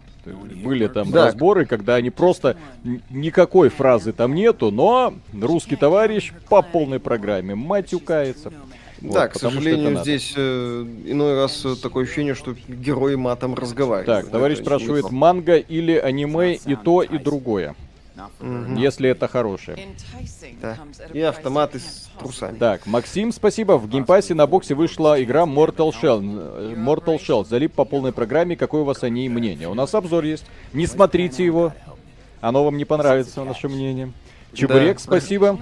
Были 0.62 0.88
там 0.88 1.10
Да. 1.10 1.24
разборы, 1.26 1.64
когда 1.64 1.94
они 1.94 2.10
просто 2.10 2.58
никакой 3.08 3.70
фразы 3.70 4.12
там 4.12 4.34
нету, 4.34 4.70
но 4.70 5.14
русский 5.32 5.76
товарищ 5.76 6.34
по 6.50 6.60
полной 6.60 7.00
программе 7.00 7.54
матюкается. 7.54 8.52
Вот, 9.00 9.12
да, 9.12 9.28
к 9.28 9.38
сожалению, 9.38 9.98
здесь 10.02 10.32
э, 10.36 10.86
иной 11.06 11.34
раз 11.34 11.64
э, 11.64 11.74
такое 11.82 12.04
ощущение, 12.04 12.34
что 12.34 12.54
герои 12.68 13.14
матом 13.14 13.54
разговаривают. 13.54 14.06
Так, 14.06 14.30
товарищ 14.30 14.56
Это 14.58 14.64
спрашивает, 14.64 15.10
манга 15.10 15.56
или 15.56 15.96
аниме 15.96 16.54
и 16.54 16.74
то, 16.76 17.02
и 17.02 17.18
другое, 17.18 17.74
Мгм. 18.40 18.76
если 18.76 19.10
это 19.10 19.28
хорошее. 19.28 19.78
Да. 20.62 20.78
И 21.12 21.20
автоматы 21.20 21.78
с 21.80 22.08
трусами. 22.18 22.56
Так, 22.56 22.86
Максим, 22.86 23.32
спасибо. 23.32 23.72
В 23.76 23.88
Game 23.88 24.06
Pass'е 24.06 24.32
на 24.34 24.46
боксе 24.46 24.74
вышла 24.74 25.22
игра 25.22 25.42
Mortal 25.44 25.92
Shell. 25.92 26.22
Э, 26.22 26.74
Mortal 26.74 27.18
Shell. 27.20 27.46
Залип 27.46 27.72
по 27.74 27.84
полной 27.84 28.12
программе. 28.12 28.56
Какое 28.56 28.80
у 28.80 28.84
вас 28.84 29.02
о 29.02 29.10
ней 29.10 29.28
мнение? 29.28 29.68
У 29.68 29.74
нас 29.74 29.94
обзор 29.94 30.24
есть. 30.24 30.46
Не 30.72 30.86
смотрите 30.86 31.44
его. 31.44 31.74
Оно 32.40 32.64
вам 32.64 32.76
не 32.78 32.84
понравится, 32.86 33.44
наше 33.44 33.68
мнение. 33.68 34.12
Чебурек, 34.56 34.98
спасибо. 34.98 35.58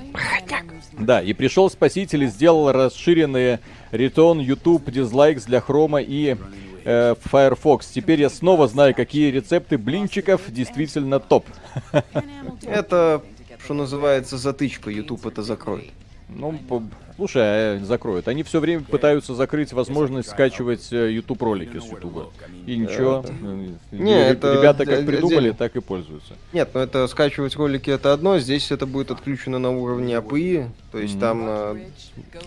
Да, 0.92 1.20
и 1.20 1.32
пришел 1.32 1.68
спаситель 1.68 2.24
и 2.24 2.26
сделал 2.28 2.70
расширенные 2.70 3.60
Return, 3.90 4.40
YouTube, 4.40 4.88
Dislikes 4.88 5.46
для 5.46 5.60
Хрома 5.60 6.00
и 6.00 6.36
э, 6.84 7.14
Firefox. 7.20 7.88
Теперь 7.88 8.20
я 8.20 8.30
снова 8.30 8.68
знаю, 8.68 8.94
какие 8.94 9.30
рецепты 9.30 9.76
блинчиков 9.76 10.42
действительно 10.48 11.18
топ. 11.18 11.46
Это, 12.62 13.22
что 13.64 13.74
называется, 13.74 14.38
затычка. 14.38 14.90
YouTube 14.90 15.26
это 15.26 15.42
закроет. 15.42 15.90
Ну, 16.28 16.52
по- 16.68 16.82
слушай, 17.16 17.42
а, 17.42 17.80
закроют. 17.84 18.28
Они 18.28 18.42
все 18.42 18.58
время 18.60 18.82
пытаются 18.82 19.34
закрыть 19.34 19.72
возможность 19.72 20.30
скачивать 20.30 20.92
э, 20.92 21.12
YouTube 21.12 21.42
ролики 21.42 21.78
с 21.78 21.84
YouTube. 21.84 22.32
И 22.66 22.76
ничего. 22.76 23.24
э, 23.26 23.68
Не, 23.92 24.14
ре- 24.14 24.20
это 24.30 24.54
Ребята 24.54 24.86
как 24.86 25.04
придумали, 25.06 25.50
так 25.52 25.76
и 25.76 25.80
пользуются. 25.80 26.34
Нет, 26.52 26.70
но 26.74 26.80
это 26.80 27.06
скачивать 27.08 27.54
ролики 27.56 27.90
это 27.90 28.12
одно, 28.12 28.38
здесь 28.38 28.70
это 28.72 28.86
будет 28.86 29.10
отключено 29.10 29.58
на 29.58 29.70
уровне 29.70 30.14
API, 30.14 30.68
то 30.92 30.98
есть 30.98 31.20
там 31.20 31.44
э, 31.46 31.78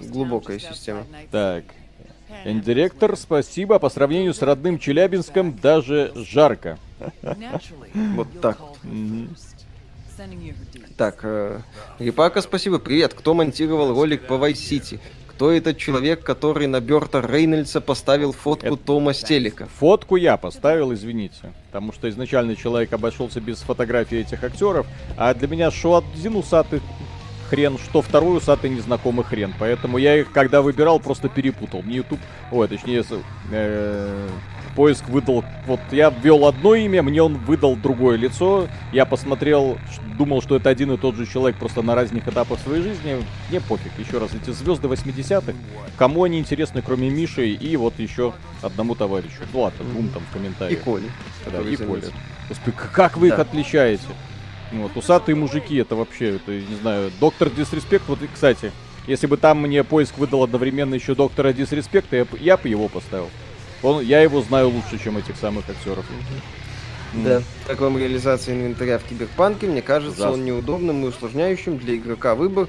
глубокая 0.10 0.60
система. 0.60 1.04
Так. 1.32 1.64
Директор, 2.46 3.16
спасибо. 3.16 3.80
По 3.80 3.90
сравнению 3.90 4.34
с 4.34 4.42
родным 4.42 4.80
Челябинском 4.80 5.56
даже 5.58 6.12
жарко. 6.16 6.78
Вот 7.94 8.28
так. 8.42 8.58
Так, 10.98 11.20
э, 11.22 11.60
Репака, 12.00 12.42
спасибо. 12.42 12.80
Привет. 12.80 13.14
Кто 13.14 13.34
монтировал 13.36 13.94
ролик 13.94 14.24
по 14.26 14.34
Vice 14.34 14.54
City? 14.54 15.00
Кто 15.28 15.52
этот 15.52 15.78
человек, 15.78 16.24
который 16.24 16.66
на 16.66 16.80
Берта 16.82 17.22
Рейнольдса 17.22 17.80
поставил 17.82 18.32
фотку 18.32 18.66
Это- 18.66 18.78
Тома 18.78 19.14
Стелика? 19.14 19.68
Фотку 19.78 20.16
я 20.16 20.36
поставил, 20.38 20.92
извините. 20.92 21.54
Потому 21.68 21.94
что 21.94 22.10
изначально 22.10 22.56
человек 22.56 22.92
обошелся 22.94 23.40
без 23.40 23.60
фотографий 23.60 24.18
этих 24.18 24.44
актеров. 24.44 24.88
А 25.16 25.36
для 25.36 25.48
меня 25.48 25.70
что 25.70 25.98
один 25.98 26.36
усатый 26.36 26.82
хрен, 27.50 27.78
что 27.78 28.02
второй 28.02 28.38
усатый 28.38 28.70
незнакомый 28.70 29.26
хрен. 29.26 29.54
Поэтому 29.60 29.98
я 29.98 30.18
их, 30.20 30.32
когда 30.32 30.62
выбирал, 30.62 31.00
просто 31.00 31.30
перепутал. 31.30 31.82
Мне 31.82 31.98
YouTube, 31.98 32.20
ой, 32.52 32.68
точнее, 32.68 33.04
э, 33.52 34.28
поиск 34.76 35.08
выдал, 35.10 35.44
вот 35.66 35.80
я 35.92 36.10
ввел 36.12 36.46
одно 36.46 36.76
имя, 36.76 37.02
мне 37.02 37.22
он 37.24 37.36
выдал 37.38 37.76
другое 37.76 38.18
лицо. 38.18 38.68
Я 38.94 39.06
посмотрел, 39.06 39.78
думал, 40.18 40.42
что 40.42 40.56
это 40.56 40.70
один 40.70 40.92
и 40.92 40.98
тот 40.98 41.16
же 41.16 41.26
человек, 41.26 41.58
просто 41.58 41.82
на 41.82 41.96
разных 41.96 42.28
этапах 42.28 42.60
своей 42.60 42.84
жизни. 42.84 43.18
Мне 43.50 43.60
пофиг, 43.62 43.92
еще 43.98 44.20
раз, 44.20 44.32
эти 44.36 44.52
звезды 44.52 44.88
80-х, 44.88 45.54
кому 45.98 46.24
они 46.24 46.38
интересны, 46.40 46.82
кроме 46.82 47.10
Миши 47.10 47.50
и 47.50 47.76
вот 47.78 47.98
еще 47.98 48.34
одному 48.62 48.94
товарищу. 48.96 49.42
Ну 49.54 49.62
ладно, 49.62 49.84
двум 49.86 50.10
там 50.10 50.22
в 50.24 50.30
И 50.36 50.38
комментариях. 50.38 50.82
Коли. 50.82 51.10
Да, 51.52 51.60
и 51.62 51.64
заметил. 51.76 51.88
Коля. 51.88 52.02
Господи, 52.50 52.78
к- 52.78 52.92
как 52.92 53.18
вы 53.18 53.28
их 53.30 53.36
Да. 53.36 53.42
отличаете? 53.42 54.04
Ну 54.72 54.84
Вот, 54.84 54.98
усатые 54.98 55.36
мужики, 55.36 55.76
это 55.78 55.96
вообще, 55.96 56.36
это, 56.36 56.52
не 56.52 56.76
знаю, 56.82 57.12
доктор 57.20 57.50
Дисреспект, 57.50 58.04
вот, 58.08 58.22
и, 58.22 58.28
кстати, 58.28 58.72
если 59.08 59.26
бы 59.28 59.38
там 59.38 59.62
мне 59.62 59.84
поиск 59.84 60.18
выдал 60.18 60.44
одновременно 60.44 60.94
еще 60.96 61.16
доктора 61.16 61.54
Дисреспекта, 61.54 62.18
я, 62.18 62.28
я 62.40 62.58
бы 62.58 62.68
его 62.68 62.90
поставил. 62.90 63.30
Он, 63.82 64.02
я 64.04 64.22
его 64.22 64.42
знаю 64.42 64.70
лучше, 64.70 65.02
чем 65.02 65.18
этих 65.18 65.38
самых 65.38 65.70
актеров. 65.70 66.06
М. 67.14 67.24
Да. 67.24 67.42
Как 67.66 67.80
вам 67.80 67.98
реализация 67.98 68.56
инвентаря 68.56 68.98
в 69.00 69.04
Киберпанке? 69.04 69.68
Мне 69.68 69.82
кажется, 69.82 70.20
Ужасно. 70.22 70.34
он 70.34 70.46
неудобным 70.46 71.06
и 71.06 71.08
усложняющим 71.08 71.78
для 71.78 71.96
игрока 71.96 72.36
выбор. 72.36 72.68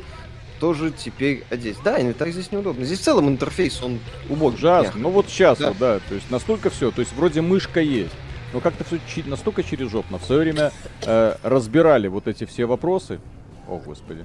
Тоже 0.61 0.91
теперь 0.93 1.45
одеть. 1.51 1.77
Да, 1.85 2.01
инвентарь 2.01 2.31
здесь 2.31 2.53
неудобно. 2.53 2.85
Здесь 2.85 2.99
в 3.01 3.03
целом 3.03 3.29
интерфейс, 3.29 3.81
он 3.83 3.99
убогий. 4.29 4.59
Ужасно. 4.59 5.01
Ну 5.01 5.11
вот 5.11 5.29
сейчас, 5.29 5.59
Да. 5.59 5.69
вот, 5.69 5.79
да, 5.79 5.99
то 6.09 6.15
есть 6.15 6.31
настолько 6.31 6.69
все, 6.71 6.91
то 6.91 7.01
есть 7.01 7.13
вроде 7.15 7.41
мышка 7.41 7.81
есть, 7.81 8.13
но 8.53 8.61
как-то 8.61 8.85
все 8.85 8.99
настолько 9.27 9.63
через 9.63 9.91
жопно. 9.91 10.19
В 10.19 10.25
свое 10.25 10.43
время 10.43 10.73
э, 11.05 11.37
разбирали 11.43 12.09
вот 12.09 12.29
эти 12.29 12.45
все 12.45 12.67
вопросы. 12.67 13.21
О, 13.69 13.79
господи. 13.79 14.25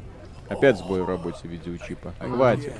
Опять 0.49 0.77
сбой 0.77 1.01
в 1.01 1.07
работе 1.07 1.47
видеочипа. 1.47 2.13
Хватит. 2.19 2.73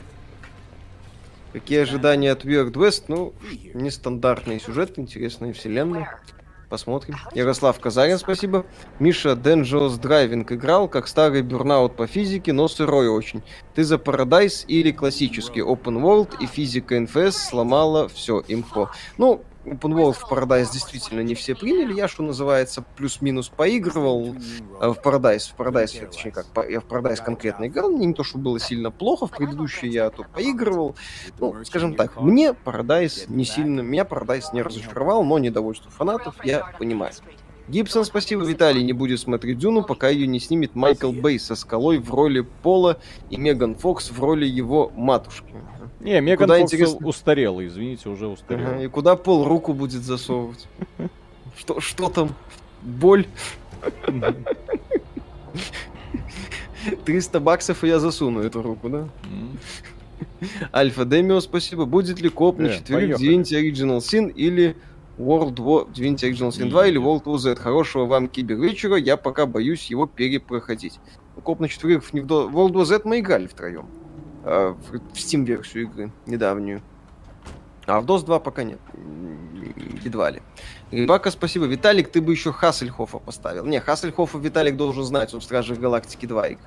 Какие 1.54 1.82
ожидания 1.82 2.32
от 2.32 2.46
Weird 2.46 2.74
West? 2.74 3.06
Ну, 3.10 3.34
нестандартный 3.74 4.60
сюжет, 4.60 4.98
интересная 4.98 5.54
вселенная. 5.54 6.20
Посмотрим. 6.68 7.18
Ярослав 7.36 7.80
Казарин, 7.80 8.18
спасибо. 8.18 8.66
Миша 8.98 9.34
Dangerous 9.34 10.02
Driving 10.02 10.52
играл, 10.52 10.88
как 10.88 11.08
старый 11.08 11.44
бурнаут 11.44 11.96
по 11.96 12.08
физике, 12.08 12.52
но 12.54 12.68
сырой 12.68 13.08
очень. 13.08 13.44
Ты 13.76 13.84
за 13.84 13.98
Paradise 13.98 14.66
или 14.66 14.92
классический 14.92 15.60
Open 15.60 16.02
World 16.02 16.32
и 16.42 16.48
физика 16.48 17.00
НФС 17.00 17.50
сломала 17.50 18.10
все 18.10 18.44
имхо. 18.48 18.90
Ну, 19.20 19.44
Open 19.66 19.94
World 19.94 20.14
в 20.14 20.30
Paradise 20.30 20.72
действительно 20.72 21.22
не 21.22 21.36
все 21.36 21.56
приняли. 21.56 21.94
Я, 21.94 22.08
что 22.08 22.24
называется, 22.24 22.84
плюс-минус 22.98 23.50
поигрывал 23.50 24.36
э, 24.82 24.88
в 24.90 24.98
Paradise. 25.04 25.52
В 25.52 25.56
Paradise, 25.58 26.02
я, 26.02 26.08
точнее 26.08 26.32
как, 26.32 26.48
я 26.70 26.82
в 26.82 26.86
Paradise 26.86 27.24
конкретно 27.24 27.68
играл. 27.68 27.92
Не 27.92 28.14
то, 28.14 28.24
что 28.24 28.38
было 28.38 28.60
сильно 28.60 28.92
плохо, 28.92 29.28
в 29.28 29.32
предыдущие 29.32 29.92
я 29.92 30.10
то 30.10 30.24
поигрывал. 30.24 30.96
Ну, 31.40 31.64
скажем 31.64 31.96
так, 31.96 32.20
мне 32.20 32.50
Paradise 32.50 33.26
не 33.28 33.46
сильно, 33.46 33.82
меня 33.82 34.04
Paradise 34.04 34.48
не 34.54 34.62
разочаровал, 34.62 35.24
но 35.24 35.40
недовольство 35.40 35.90
фанатов 35.90 36.36
я 36.44 36.74
понимаю. 36.78 37.14
Гибсон, 37.70 38.04
спасибо. 38.04 38.44
Виталий 38.44 38.84
не 38.84 38.92
будет 38.92 39.22
смотреть 39.22 39.58
Дюну, 39.58 39.84
пока 39.84 40.10
ее 40.10 40.28
не 40.28 40.40
снимет 40.40 40.76
Майкл 40.76 41.14
Бэй 41.14 41.40
со 41.40 41.56
скалой 41.56 41.98
в 41.98 42.14
роли 42.14 42.42
Пола 42.42 43.00
и 43.30 43.38
Меган 43.38 43.76
Фокс 43.76 44.12
в 44.12 44.22
роли 44.22 44.46
его 44.46 44.92
матушки. 44.96 45.54
Не, 46.04 46.20
Меган 46.20 46.48
Куда, 46.48 46.60
Фокс 46.60 46.74
интересно? 46.74 47.08
устарела, 47.08 47.66
извините, 47.66 48.10
уже 48.10 48.28
устарела. 48.28 48.72
Ага, 48.72 48.84
И 48.84 48.88
куда 48.88 49.16
Пол 49.16 49.46
руку 49.46 49.74
будет 49.74 50.04
засовывать? 50.04 50.68
Что, 51.58 51.80
что 51.80 52.10
там? 52.10 52.36
Боль? 52.82 53.26
300 57.06 57.40
баксов, 57.40 57.84
и 57.84 57.88
я 57.88 58.00
засуну 58.00 58.42
эту 58.42 58.62
руку, 58.62 58.90
да? 58.90 59.08
Альфа 60.74 61.06
Демио, 61.06 61.40
спасибо. 61.40 61.86
Будет 61.86 62.20
ли 62.20 62.30
коп 62.30 62.60
на 62.60 62.70
четверых. 62.70 63.20
Divinity 63.20 63.62
Original 63.62 64.00
Sin 64.00 64.32
или 64.34 64.76
World 65.18 65.56
War 65.56 65.90
Divinity 65.90 66.30
Original 66.30 66.50
Sin 66.50 66.70
2 66.70 66.88
или 66.88 67.00
World 67.00 67.24
War 67.24 67.38
Z? 67.38 67.56
Хорошего 67.56 68.06
вам 68.06 68.28
кибервечера, 68.28 68.98
я 68.98 69.16
пока 69.16 69.46
боюсь 69.46 69.86
его 69.86 70.08
перепроходить. 70.08 71.00
Коп 71.44 71.60
на 71.60 71.70
четверых 71.70 72.12
не 72.14 72.22
в 72.22 72.26
World 72.26 72.74
War 72.74 72.86
Z 72.86 73.02
мы 73.06 73.20
играли 73.20 73.48
втроем. 73.48 73.88
А, 74.44 74.74
в 74.74 75.14
Steam-версию 75.14 75.84
игры, 75.84 76.12
недавнюю. 76.26 76.82
А 77.86 78.00
в 78.00 78.06
DOS 78.06 78.26
2 78.26 78.40
пока 78.40 78.64
нет. 78.64 78.80
Едва 80.04 80.30
ли. 80.32 80.42
Рыбака, 80.92 81.32
спасибо. 81.32 81.66
Виталик, 81.66 82.10
ты 82.10 82.22
бы 82.22 82.32
еще 82.32 82.52
Хассельхофа 82.52 83.20
поставил. 83.20 83.66
Не, 83.66 83.80
Хассельхофа 83.80 84.38
Виталик 84.38 84.78
должен 84.78 85.04
знать, 85.04 85.34
он 85.34 85.40
в 85.42 85.44
Страже 85.44 85.76
Галактики 85.76 86.26
2 86.26 86.48
игр. 86.50 86.62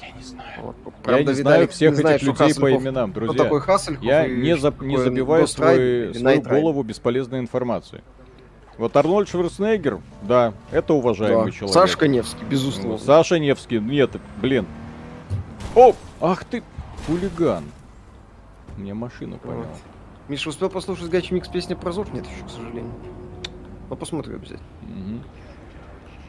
Я 0.00 0.10
не 0.12 0.22
знаю. 0.22 0.48
Вот. 0.62 0.76
Я 0.86 0.92
Правда, 1.02 1.32
не 1.32 1.40
знаю 1.40 1.56
Виталик 1.62 1.70
всех 1.72 1.92
не 1.92 2.00
этих 2.14 2.22
людей 2.40 2.54
по 2.54 2.72
именам, 2.72 3.10
Кто 3.10 3.20
друзья. 3.20 3.42
такой 3.44 3.60
Хассельхоф 3.60 4.02
Я 4.04 4.26
и 4.26 4.34
не, 4.36 4.56
зап- 4.56 4.84
не 4.84 4.96
забиваю 4.96 5.46
свой- 5.46 6.14
свою 6.14 6.42
голову 6.42 6.82
бесполезной 6.82 7.40
информацией. 7.40 8.02
Вот 8.78 8.96
Арнольд 8.96 9.28
Шварценеггер, 9.28 10.00
да, 10.22 10.54
это 10.70 10.94
уважаемый 10.94 11.46
Да. 11.46 11.50
человек. 11.50 11.74
Сашка 11.74 12.08
Невский, 12.08 12.44
безусловно. 12.48 12.98
Саша 12.98 13.38
Невский, 13.38 13.78
нет, 13.78 14.10
блин. 14.40 14.64
О, 15.74 15.92
ах 16.20 16.44
ты, 16.44 16.62
хулиган. 17.06 17.64
Мне 18.76 18.94
машину 18.94 19.38
понял. 19.38 19.58
Вот. 19.58 19.68
Миша 20.28 20.48
успел 20.48 20.70
послушать 20.70 21.10
Гач 21.10 21.30
Микс 21.30 21.48
песня 21.48 21.76
про 21.76 21.92
Зов? 21.92 22.12
Нет 22.12 22.24
еще, 22.26 22.44
к 22.46 22.50
сожалению. 22.50 22.92
Но 23.88 23.96
посмотрю 23.96 24.36
обязательно. 24.36 24.68
Мгм. 24.82 25.22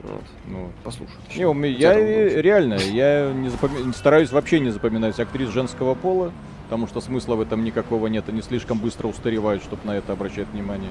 Вот. 0.04 0.24
Ну, 0.48 0.72
Послушаю. 0.84 1.20
Не, 1.36 1.46
у 1.46 1.54
меня, 1.54 1.78
я 1.78 1.94
э, 2.00 2.42
реально, 2.42 2.74
я 2.76 3.32
не 3.32 3.50
запоми- 3.50 3.94
стараюсь 3.94 4.32
вообще 4.32 4.60
не 4.60 4.72
запоминать 4.72 5.20
актрис 5.20 5.50
женского 5.50 5.94
пола, 5.94 6.32
потому 6.64 6.88
что 6.88 7.02
смысла 7.02 7.36
в 7.36 7.42
этом 7.42 7.64
никакого 7.64 8.08
нет, 8.08 8.28
они 8.28 8.42
слишком 8.42 8.80
быстро 8.80 9.08
устаревают, 9.08 9.62
чтобы 9.62 9.84
на 9.86 9.96
это 9.96 10.14
обращать 10.14 10.48
внимание. 10.48 10.90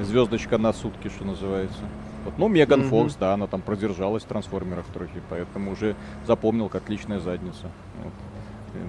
Звездочка 0.00 0.58
на 0.58 0.72
сутки, 0.72 1.06
что 1.08 1.24
называется. 1.24 1.78
Вот, 2.24 2.34
ну, 2.36 2.48
Меган 2.48 2.80
Мгм. 2.80 2.88
Фокс, 2.88 3.14
да, 3.14 3.34
она 3.34 3.46
там 3.46 3.62
продержалась 3.62 4.24
в 4.24 4.26
трансформерах 4.26 4.86
трохи, 4.86 5.22
поэтому 5.30 5.70
уже 5.70 5.94
запомнил 6.26 6.68
как 6.68 6.88
личная 6.88 7.20
задница. 7.20 7.70
Вот. 8.02 8.12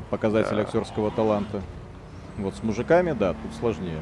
Показатель 0.09 0.55
Да. 0.55 0.61
актерского 0.61 1.11
таланта. 1.11 1.61
Вот 2.37 2.55
с 2.55 2.63
мужиками, 2.63 3.13
да, 3.17 3.33
тут 3.33 3.51
сложнее. 3.59 3.99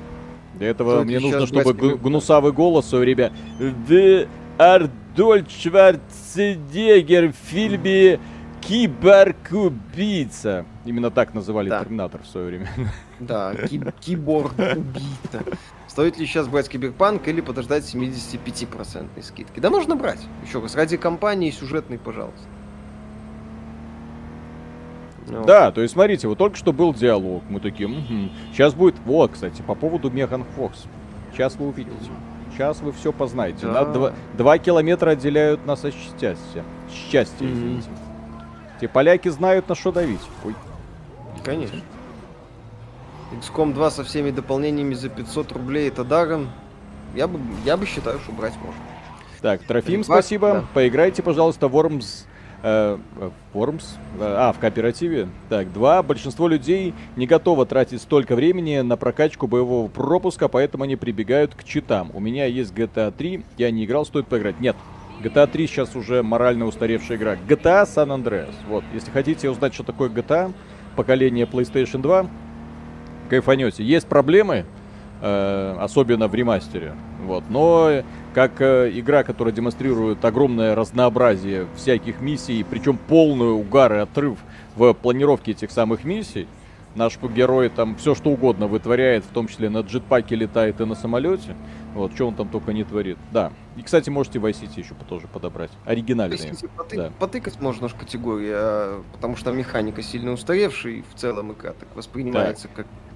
Для 0.55 0.69
этого 0.69 0.91
Стоит 0.95 1.05
мне 1.07 1.19
нужно, 1.19 1.45
чтобы 1.47 1.73
кибер- 1.73 1.97
гнусавый 1.97 2.51
голос 2.51 2.87
свое 2.87 3.03
время. 3.03 3.31
The 3.59 4.27
Ардольд 4.57 5.49
Шварценеггер 5.51 7.31
в 7.31 7.35
фильме 7.49 8.19
Киборг-убийца. 8.61 10.65
Именно 10.85 11.11
так 11.11 11.33
называли 11.33 11.69
Да. 11.69 11.83
Терминатор 11.83 12.21
в 12.23 12.27
свое 12.27 12.47
время. 12.47 12.67
Да, 13.19 13.53
ки- 13.55 13.81
киборг 13.99 14.53
убийца. 14.57 15.43
Стоит 15.87 16.17
ли 16.19 16.25
сейчас 16.25 16.47
брать 16.47 16.69
Киберпанк 16.69 17.27
или 17.27 17.41
подождать 17.41 17.83
75% 17.85 19.23
скидки? 19.23 19.59
Да 19.59 19.69
можно 19.69 19.95
брать. 19.95 20.19
Еще 20.45 20.59
раз, 20.61 20.75
ради 20.75 20.97
компании 20.97 21.51
сюжетной, 21.51 21.97
пожалуйста. 21.97 22.41
Ну, 25.27 25.43
Да, 25.45 25.71
то 25.71 25.81
есть 25.81 25.93
смотрите, 25.93 26.27
вот 26.27 26.37
только 26.37 26.57
что 26.57 26.71
был 26.73 26.93
диалог. 26.93 27.43
Мы 27.49 27.59
такие, 27.59 27.89
сейчас 28.53 28.73
будет... 28.73 28.95
Вот, 29.05 29.31
кстати, 29.33 29.61
по 29.61 29.75
поводу 29.75 30.09
Меган 30.09 30.43
Фокс. 30.55 30.85
Сейчас 31.33 31.55
вы 31.55 31.67
увидите. 31.67 31.95
Сейчас 32.51 32.81
вы 32.81 32.91
все 32.91 33.11
познаете. 33.13 33.67
Да. 33.67 33.85
Два, 33.85 34.13
два 34.37 34.57
километра 34.57 35.11
отделяют 35.11 35.65
нас 35.65 35.85
от 35.85 35.93
счастья. 35.93 36.63
Счастье, 36.91 37.45
Мгм. 37.47 37.55
извините. 37.57 37.89
Те 38.81 38.87
поляки 38.87 39.29
знают, 39.29 39.67
на 39.69 39.75
что 39.75 39.91
давить. 39.91 40.21
Ой. 40.45 40.55
Конечно. 41.43 41.81
XCOM 43.41 43.73
2 43.73 43.91
со 43.91 44.03
всеми 44.03 44.31
дополнениями 44.31 44.93
за 44.93 45.09
500 45.09 45.51
рублей 45.51 45.89
это 45.89 46.03
даром. 46.03 46.49
Я 47.15 47.27
бы, 47.27 47.39
я 47.65 47.75
бы 47.77 47.85
считаю, 47.85 48.19
что 48.19 48.31
брать 48.31 48.53
можно. 48.57 48.81
Так, 49.41 49.61
Трофим, 49.63 50.03
спасибо. 50.03 50.53
да. 50.53 50.63
Поиграйте, 50.73 51.21
пожалуйста, 51.21 51.67
э, 51.67 51.69
Worms? 51.69 52.25
Э, 52.63 52.97
А, 54.19 54.51
в 54.51 54.59
кооперативе. 54.59 55.27
Так, 55.49 55.71
два. 55.71 56.01
Большинство 56.01 56.47
людей 56.47 56.93
не 57.15 57.27
готово 57.27 57.65
тратить 57.65 58.01
столько 58.01 58.35
времени 58.35 58.79
на 58.79 58.97
прокачку 58.97 59.47
боевого 59.47 59.87
пропуска, 59.87 60.47
поэтому 60.47 60.83
они 60.83 60.95
прибегают 60.95 61.53
к 61.53 61.63
читам. 61.63 62.09
У 62.13 62.19
меня 62.19 62.45
есть 62.45 62.73
GTA 62.73 63.11
3, 63.11 63.43
я 63.57 63.71
не 63.71 63.85
играл, 63.85 64.05
стоит 64.05 64.27
поиграть. 64.27 64.59
Нет. 64.59 64.75
GTA 65.23 65.47
3 65.47 65.67
сейчас 65.67 65.95
уже 65.95 66.23
морально 66.23 66.65
устаревшая 66.65 67.17
игра. 67.17 67.35
GTA 67.35 67.85
San 67.85 68.07
Andreas. 68.07 68.53
Вот, 68.67 68.83
если 68.93 69.11
хотите 69.11 69.49
узнать, 69.49 69.73
что 69.73 69.83
такое 69.83 70.09
GTA, 70.09 70.53
поколение 70.95 71.45
PlayStation 71.45 72.01
2, 72.01 72.27
кайфанете. 73.29 73.83
Есть 73.83 74.07
проблемы, 74.07 74.65
э, 75.21 75.77
особенно 75.79 76.27
в 76.27 76.35
ремастере. 76.35 76.93
Вот. 77.23 77.43
Но 77.49 77.89
э, 77.89 78.03
как 78.33 78.61
э, 78.61 78.91
игра, 78.93 79.23
которая 79.23 79.53
демонстрирует 79.53 80.23
огромное 80.23 80.75
разнообразие 80.75 81.67
всяких 81.75 82.21
миссий, 82.21 82.65
причем 82.69 82.97
полный 82.97 83.51
угар 83.51 83.93
и 83.93 83.97
отрыв 83.97 84.37
в 84.75 84.93
планировке 84.93 85.51
этих 85.51 85.71
самых 85.71 86.03
миссий, 86.03 86.47
наш 86.97 87.17
герой 87.17 87.69
там 87.69 87.95
все 87.95 88.15
что 88.15 88.31
угодно 88.31 88.67
вытворяет, 88.67 89.23
в 89.23 89.29
том 89.29 89.47
числе 89.47 89.69
на 89.69 89.79
джетпаке 89.79 90.35
летает 90.35 90.81
и 90.81 90.85
на 90.85 90.95
самолете. 90.95 91.55
Вот, 91.93 92.13
что 92.13 92.27
он 92.27 92.35
там 92.35 92.49
только 92.49 92.73
не 92.73 92.83
творит. 92.83 93.17
Да. 93.31 93.51
И, 93.75 93.81
кстати, 93.81 94.09
можете 94.09 94.39
Vice 94.39 94.61
City 94.61 94.79
еще 94.79 94.93
тоже 95.07 95.27
подобрать. 95.27 95.71
Оригинальные. 95.85 96.37
Если 96.37 96.67
поты- 96.67 96.95
да. 96.95 97.11
Потыкать 97.19 97.59
можно 97.59 97.87
ж 97.87 97.93
категории, 97.93 98.51
а, 98.51 99.03
потому 99.13 99.35
что 99.35 99.51
механика 99.51 100.01
сильно 100.03 100.31
устаревшая, 100.31 100.93
и 100.93 101.01
в 101.01 101.15
целом 101.15 101.53
игра 101.53 101.73
так 101.73 101.87
воспринимается 101.95 102.67
как, 102.67 102.85
как, 102.85 103.06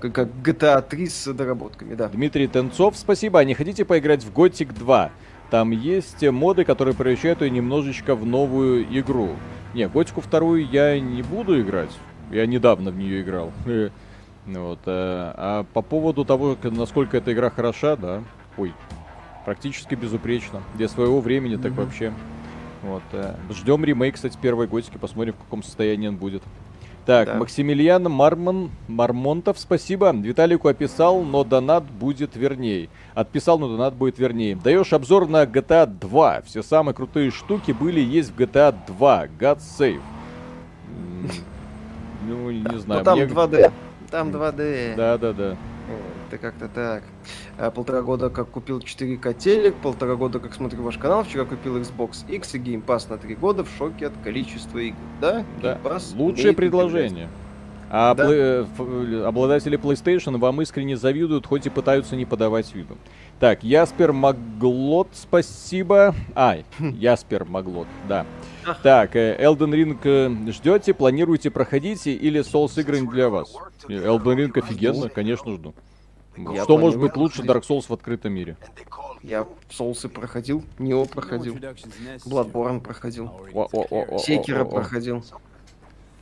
как 0.00 0.28
GTA 0.42 0.82
3 0.82 1.06
с 1.06 1.32
доработками, 1.32 1.94
да. 1.94 2.08
Дмитрий 2.08 2.46
Тенцов, 2.48 2.96
спасибо. 2.96 3.38
А 3.38 3.44
не 3.44 3.54
хотите 3.54 3.84
поиграть 3.84 4.24
в 4.24 4.32
Gothic 4.32 4.72
2? 4.76 5.10
Там 5.50 5.70
есть 5.72 6.22
моды, 6.22 6.64
которые 6.64 6.94
превращают 6.94 7.42
ее 7.42 7.50
немножечко 7.50 8.14
в 8.14 8.24
новую 8.24 8.84
игру. 8.98 9.30
Не, 9.74 9.88
Готику 9.88 10.20
вторую 10.20 10.68
я 10.68 10.98
не 10.98 11.22
буду 11.22 11.60
играть. 11.60 11.90
Я 12.30 12.46
недавно 12.46 12.90
в 12.90 12.96
нее 12.96 13.22
играл. 13.22 13.52
Вот, 14.46 14.80
э, 14.86 15.32
а 15.36 15.66
по 15.74 15.82
поводу 15.82 16.24
того, 16.24 16.56
насколько 16.62 17.18
эта 17.18 17.32
игра 17.32 17.50
хороша, 17.50 17.94
да. 17.94 18.24
Ой, 18.56 18.72
практически 19.44 19.94
безупречно. 19.94 20.62
Для 20.74 20.88
своего 20.88 21.20
времени 21.20 21.56
так 21.56 21.72
вообще. 21.72 22.12
Вот, 22.82 23.02
э, 23.12 23.34
ждем 23.50 23.84
ремейк, 23.84 24.14
кстати, 24.14 24.38
первой 24.40 24.66
Готики, 24.66 24.96
посмотрим, 24.96 25.34
в 25.34 25.44
каком 25.44 25.62
состоянии 25.62 26.08
он 26.08 26.16
будет. 26.16 26.42
Так, 27.06 27.26
Да. 27.28 27.34
Максимилиан 27.36 28.02
Мармон, 28.04 28.70
Мармонтов, 28.86 29.58
спасибо. 29.58 30.12
Виталику 30.12 30.68
описал, 30.68 31.22
но 31.22 31.44
донат 31.44 31.84
будет 31.84 32.36
верней. 32.36 32.88
Отписал, 33.14 33.58
но 33.58 33.68
донат 33.68 33.94
будет 33.94 34.18
вернее. 34.18 34.54
Даешь 34.56 34.92
обзор 34.92 35.26
на 35.28 35.44
GTA 35.44 35.86
2. 35.86 36.42
Все 36.42 36.62
самые 36.62 36.94
крутые 36.94 37.30
штуки 37.30 37.72
были 37.72 38.00
и 38.00 38.04
есть 38.04 38.30
в 38.32 38.38
GTA 38.38 38.74
2. 38.86 39.26
God 39.38 39.58
save. 39.58 40.00
Ну, 42.26 42.50
не 42.50 42.78
знаю. 42.78 43.00
Но 43.00 43.04
там 43.04 43.18
мне- 43.18 43.26
2D. 43.26 43.72
Там 44.10 44.30
2D. 44.30 44.94
Да, 44.96 45.18
да, 45.18 45.32
да. 45.32 45.56
Это 46.30 46.38
как-то 46.38 46.68
так. 46.68 47.02
А, 47.58 47.70
полтора 47.72 48.02
года 48.02 48.30
как 48.30 48.50
купил 48.50 48.78
4К 48.78 49.34
телек, 49.34 49.74
полтора 49.76 50.14
года 50.14 50.38
как 50.38 50.54
смотрю 50.54 50.82
ваш 50.84 50.96
канал, 50.96 51.24
вчера 51.24 51.44
купил 51.44 51.76
Xbox 51.78 52.24
X 52.28 52.54
и 52.54 52.58
Game 52.58 52.84
Pass 52.84 53.10
на 53.10 53.18
три 53.18 53.34
года, 53.34 53.64
в 53.64 53.68
шоке 53.76 54.06
от 54.06 54.12
количества 54.22 54.78
игр. 54.78 54.96
Да? 55.20 55.44
Да. 55.60 55.72
Game 55.74 55.82
Pass 55.82 56.16
Лучшее 56.16 56.52
предложение. 56.52 57.28
А 57.92 58.14
Да. 58.14 58.26
пле- 58.28 58.62
ф- 58.62 59.26
обладатели 59.26 59.76
PlayStation 59.76 60.38
вам 60.38 60.62
искренне 60.62 60.96
завидуют, 60.96 61.46
хоть 61.46 61.66
и 61.66 61.70
пытаются 61.70 62.14
не 62.14 62.24
подавать 62.24 62.72
виду. 62.72 62.96
Так, 63.40 63.64
Яспер 63.64 64.12
Маглот, 64.12 65.08
спасибо. 65.12 66.14
Ай, 66.36 66.64
Яспер 66.78 67.44
Маглот, 67.46 67.88
да. 68.08 68.24
Так, 68.84 69.16
э, 69.16 69.36
Elden 69.42 69.72
Ring 69.72 69.98
э, 70.04 70.52
ждете, 70.52 70.94
планируете, 70.94 71.50
проходите 71.50 72.12
или 72.12 72.40
Souls 72.42 72.78
игры 72.80 73.00
для 73.00 73.28
вас? 73.28 73.52
Э, 73.88 73.92
Elden 73.94 74.36
Ring 74.36 74.56
офигенно, 74.56 75.08
конечно, 75.08 75.52
жду. 75.54 75.74
Я 76.36 76.64
Что 76.64 76.78
может 76.78 76.98
быть 77.00 77.16
лучше. 77.16 77.42
Dark 77.42 77.62
Souls 77.62 77.86
в 77.88 77.92
открытом 77.92 78.32
мире? 78.32 78.56
Я 79.22 79.46
Соусы 79.70 80.08
проходил, 80.08 80.64
Нео 80.78 81.04
проходил, 81.04 81.54
Bloodborne 82.24 82.80
проходил. 82.80 83.30
Секера 84.18 84.64
проходил. 84.64 85.24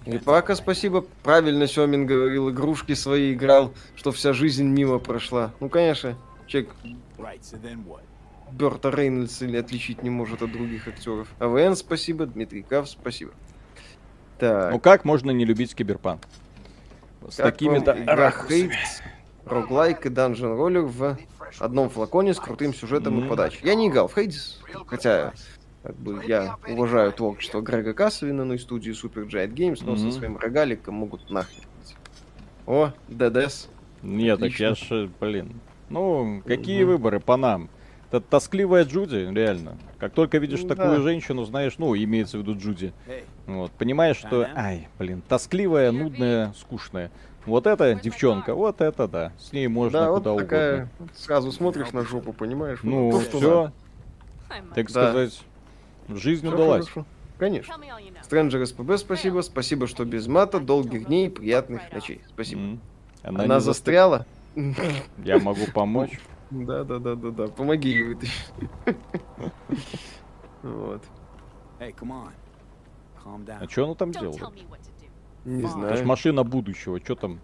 Репака, 0.04 0.54
спасибо. 0.54 1.04
Правильно 1.22 1.66
Семин 1.66 2.06
говорил, 2.06 2.50
игрушки 2.50 2.94
свои 2.94 3.34
играл, 3.34 3.72
что 3.94 4.11
вся 4.11 4.32
жизнь 4.32 4.64
мимо 4.64 4.98
прошла. 4.98 5.52
Ну, 5.61 5.68
конечно, 5.68 6.16
человек? 6.46 6.70
Берта 8.50 8.90
Рейнольдса 8.90 9.44
или 9.44 9.59
отличить 9.59 10.02
не 10.02 10.09
может 10.09 10.42
от 10.42 10.50
других 10.50 10.88
актеров. 10.88 11.28
АВН, 11.38 11.76
спасибо. 11.76 12.24
Дмитрий 12.26 12.62
Кав, 12.62 12.88
спасибо. 12.88 13.32
Так. 14.38 14.72
Ну 14.72 14.80
как 14.80 15.04
можно 15.04 15.30
не 15.30 15.44
любить 15.44 15.74
киберпанк? 15.74 16.22
С 17.28 17.36
такими-то. 17.36 17.92
Hades, 17.92 18.70
роглайк 19.49 20.07
и 20.07 20.09
данжен 20.09 20.53
роллер 20.57 20.82
в 20.82 21.16
одном 21.59 21.88
флаконе 21.90 22.34
с 22.34 22.40
крутым 22.40 22.74
сюжетом 22.74 23.24
и 23.24 23.28
подачей. 23.28 23.61
Я 23.62 23.74
не 23.74 23.88
играл 23.88 24.09
в 24.09 24.16
Hades, 24.16 24.57
хотя 24.86 25.32
как 25.82 25.96
бы 25.96 26.22
я 26.26 26.57
уважаю 26.68 27.12
творчество 27.12 27.61
Грега 27.61 27.94
Кассовина, 27.94 28.44
ну 28.44 28.55
и 28.55 28.59
студии 28.59 28.92
Super 28.92 29.26
Giant 29.28 29.55
Games, 29.55 29.80
но 29.84 29.92
Мгм. 29.92 29.99
со 29.99 30.11
своим 30.11 30.36
рогаликом 30.36 30.94
могут 30.94 31.28
нахрен. 31.30 31.62
О, 32.66 32.92
ДДС. 33.09 33.68
Нет, 34.03 34.40
так 34.40 34.53
я 34.53 34.74
ж, 34.74 35.09
блин. 35.20 35.61
Ну, 35.88 36.42
какие 36.46 36.82
Мгм. 36.82 36.92
выборы 36.92 37.20
по 37.20 37.36
нам? 37.36 37.70
Это 38.11 38.20
тоскливая 38.20 38.84
Джуди, 38.84 39.28
реально. 39.34 39.76
Как 39.99 40.12
только 40.12 40.38
видишь 40.38 40.62
Да. 40.62 40.74
такую 40.74 41.03
женщину, 41.03 41.44
знаешь, 41.44 41.74
ну, 41.78 41.94
имеется 41.96 42.38
в 42.38 42.40
виду 42.42 42.57
Джуди. 42.57 42.92
Вот, 43.46 43.70
понимаешь, 43.72 44.16
что, 44.16 44.46
ай, 44.55 44.88
блин, 44.99 45.22
тоскливая, 45.26 45.90
нудная, 45.90 46.53
скучная. 46.53 47.11
Вот 47.49 47.66
эта 47.66 47.94
девчонка, 47.94 48.55
вот 48.55 48.80
это 48.80 49.09
да. 49.09 49.32
С 49.38 49.53
ней 49.53 49.66
можно 49.68 50.01
да, 50.01 50.11
вот 50.11 50.18
куда 50.24 50.36
такая, 50.36 50.74
угодно. 50.99 51.09
сразу 51.16 51.51
смотришь 51.53 51.92
на 51.92 52.05
жопу, 52.05 52.32
понимаешь? 52.32 52.80
вот 52.82 52.90
Ну, 52.90 53.11
то, 53.11 53.20
что 53.22 53.38
все, 53.38 53.72
надо. 54.51 54.74
так 54.74 54.86
Да. 54.86 54.90
сказать, 55.11 55.42
жизнь 56.09 56.46
Всё 56.46 56.55
удалась. 56.55 56.88
хорошо. 56.88 57.07
Конечно. 57.38 57.74
Стрэнджер 58.22 58.66
СПБ, 58.66 58.99
спасибо. 58.99 59.40
Спасибо, 59.42 59.86
что 59.86 60.05
без 60.05 60.26
мата. 60.26 60.59
Долгих 60.61 61.07
дней 61.07 61.28
и 61.28 61.30
приятных 61.30 61.90
ночей. 61.92 62.20
Спасибо. 62.28 62.61
М. 62.61 62.80
Она, 63.22 63.46
не 63.46 63.61
застряла? 63.61 64.26
застря- 64.57 65.03
Я 65.24 65.38
могу 65.38 65.66
помочь. 65.72 66.18
Да, 66.51 66.82
да, 66.82 66.99
да, 66.99 67.14
да, 67.14 67.30
да. 67.30 67.46
Помоги 67.49 67.90
ей 67.90 68.03
вытащить. 68.05 68.53
Вот. 70.62 71.03
А 71.78 73.68
что 73.68 73.84
она 73.84 73.94
там 73.94 74.11
делает? 74.12 74.42
Не 75.49 75.62
ж 75.62 75.64
Это 75.64 75.68
ж 75.68 75.72
знаю. 75.72 76.07
машина 76.07 76.44
будущего, 76.44 77.01
что 77.03 77.14
там? 77.14 77.38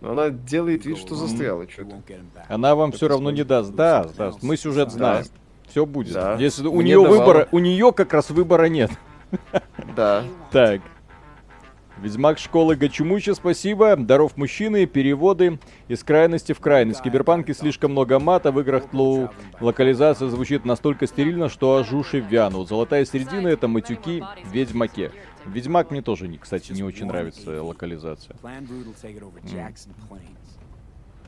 Но 0.00 0.10
она 0.12 0.30
делает 0.30 0.86
вид, 0.86 0.98
что 0.98 1.14
застряла 1.16 1.68
что-то. 1.68 2.00
Она 2.48 2.74
вам 2.76 2.92
все 2.92 3.08
равно 3.08 3.30
не 3.30 3.42
даст. 3.42 3.74
Да, 3.74 4.06
даст. 4.16 4.42
Мы 4.42 4.56
сюжет 4.56 4.88
Да. 4.88 4.94
знаем. 4.94 5.24
Все 5.68 5.84
будет. 5.86 6.12
Да. 6.12 6.36
Если 6.36 6.66
у 6.68 6.80
нее 6.82 7.00
выбора, 7.00 7.48
у 7.50 7.58
нее 7.58 7.92
как 7.92 8.12
раз 8.12 8.30
выбора 8.30 8.66
нет. 8.66 8.90
Да. 9.96 10.22
Так. 10.52 10.80
Ведьмак 12.00 12.38
школы 12.38 12.74
Гачумучи, 12.74 13.30
спасибо. 13.34 13.94
Даров 13.96 14.36
мужчины, 14.36 14.84
переводы 14.86 15.58
из 15.88 16.02
крайности 16.02 16.52
в 16.52 16.58
крайность. 16.60 17.00
В 17.00 17.02
Киберпанке 17.04 17.54
слишком 17.54 17.92
много 17.92 18.18
мата, 18.18 18.50
в 18.50 18.60
играх 18.60 18.92
лоу 18.92 19.30
локализация 19.60 20.28
звучит 20.28 20.64
настолько 20.64 21.06
стерильно, 21.06 21.48
что 21.48 21.76
аж 21.76 21.92
уши 21.92 22.18
вянут. 22.18 22.68
Золотая 22.68 23.04
середина 23.04 23.46
это 23.48 23.68
матюки 23.68 24.24
в 24.44 24.52
Ведьмаке. 24.52 25.12
Ведьмак 25.46 25.90
мне 25.90 26.02
тоже, 26.02 26.28
не, 26.28 26.38
кстати, 26.38 26.72
не 26.72 26.82
очень 26.82 27.06
нравится 27.06 27.62
локализация. 27.62 28.36
Plains. 30.10 30.20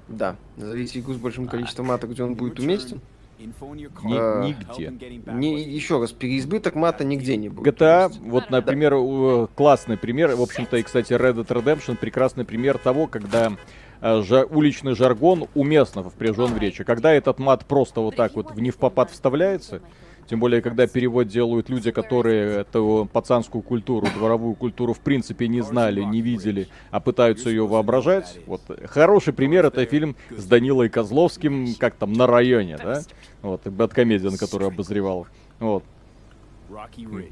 Да. 0.09 0.37
Назовите 0.57 1.01
игру 1.01 1.14
с 1.14 1.19
большим 1.19 1.49
количеством 1.49 1.87
мата, 1.87 2.07
где 2.07 2.23
он 2.23 2.35
будет 2.35 2.59
уместен. 2.61 3.01
Ни-. 3.39 4.17
А, 4.19 4.43
нигде. 4.47 4.87
Back 4.89 5.35
Не, 5.35 5.62
еще 5.62 6.01
раз, 6.01 6.12
переизбыток 6.12 6.75
мата 6.75 7.05
нигде 7.05 7.37
не 7.37 7.51
будет. 7.51 7.67
GTA, 7.79 8.07
уместен. 8.07 8.31
вот, 8.31 8.51
например, 8.51 8.95
у- 8.95 9.49
классный 9.55 9.99
пример, 9.99 10.35
в 10.37 10.41
общем-то, 10.41 10.79
и, 10.79 10.83
кстати, 10.83 11.12
Red 11.12 11.35
Dead 11.35 11.47
Redemption 11.47 11.97
прекрасный 11.97 12.47
пример 12.47 12.79
того, 12.79 13.07
когда 13.07 13.53
э, 14.01 14.23
жа- 14.23 14.47
уличный 14.47 14.95
жаргон 14.95 15.49
уместно 15.55 16.03
впряжен 16.09 16.47
в 16.55 16.59
речь. 16.59 16.81
А 16.81 16.85
когда 16.85 17.12
этот 17.12 17.39
мат 17.39 17.67
просто 17.67 18.01
вот 18.01 18.17
так 18.17 18.35
вот 18.37 18.53
в 18.53 18.61
невпопад 18.61 19.11
вставляется, 19.11 19.83
тем 20.29 20.41
более, 20.41 20.61
когда 20.61 20.87
перевод 20.87 21.29
делают 21.29 21.68
люди, 21.68 21.91
которые 21.91 22.61
эту 22.61 23.09
пацанскую 23.12 23.62
культуру, 23.62 24.09
дворовую 24.14 24.55
культуру 24.55 24.93
в 24.93 25.01
принципе 25.01 25.47
не 25.49 25.61
знали, 25.61 26.03
не 26.03 26.20
видели, 26.20 26.68
а 26.91 27.01
пытаются 27.01 27.49
ее 27.49 27.66
воображать. 27.66 28.39
Вот 28.47 28.61
хороший 28.87 29.33
пример 29.33 29.66
это 29.66 29.85
фильм 29.87 30.16
с 30.31 30.45
Данилой 30.47 30.89
Козловским, 30.89 31.74
как 31.79 31.95
там, 31.95 32.12
на 32.12 32.27
районе, 32.27 32.77
да? 32.77 33.03
Вот, 33.43 33.66
и 33.66 33.70
Бэткомедиан, 33.70 34.37
который 34.37 34.68
обозревал. 34.68 35.27
Вот. 35.61 35.85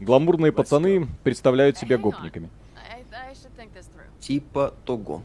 Гламурные 0.01 0.53
пацаны 0.53 1.09
представляют 1.25 1.77
себя 1.77 1.99
гопниками. 1.99 2.49
Типа 4.21 4.73
того. 4.87 5.23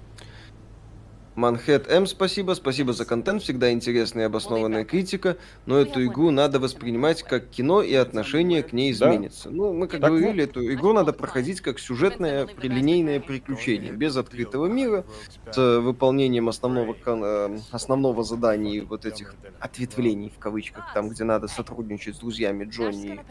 Манхэт 1.40 1.90
М, 1.90 2.06
спасибо. 2.06 2.54
Спасибо 2.54 2.92
за 2.92 3.06
контент. 3.06 3.42
Всегда 3.42 3.72
интересная 3.72 4.24
и 4.24 4.26
обоснованная 4.26 4.84
критика. 4.84 5.38
Но 5.66 5.78
эту 5.78 6.06
игру 6.06 6.32
надо 6.32 6.60
воспринимать 6.60 7.24
как 7.24 7.48
кино, 7.48 7.82
и 7.82 7.94
отношение 7.94 8.62
к 8.62 8.74
ней 8.74 8.94
Да. 8.94 9.08
изменится. 9.08 9.50
Ну, 9.50 9.72
мы 9.72 9.88
как 9.88 10.02
Так 10.02 10.10
говорили, 10.12 10.44
эту 10.44 10.62
игру 10.74 10.92
надо 10.92 11.14
проходить 11.14 11.62
как 11.62 11.80
сюжетное 11.80 12.46
прилинейное 12.46 13.22
приключение. 13.22 13.94
Без 13.94 14.18
открытого 14.18 14.66
мира, 14.66 15.06
с 15.52 15.80
выполнением 15.80 16.50
основного, 16.50 16.94
кон- 16.94 17.24
э, 17.24 17.58
основного 17.72 18.24
задания 18.26 18.74
и 18.74 18.82
вот 18.82 19.06
этих 19.06 19.34
ответвлений, 19.62 20.34
в 20.36 20.40
кавычках, 20.40 20.94
там, 20.94 21.08
где 21.10 21.24
надо 21.24 21.48
сотрудничать 21.48 22.18
с 22.18 22.20
друзьями 22.20 22.66
Джонни 22.66 23.22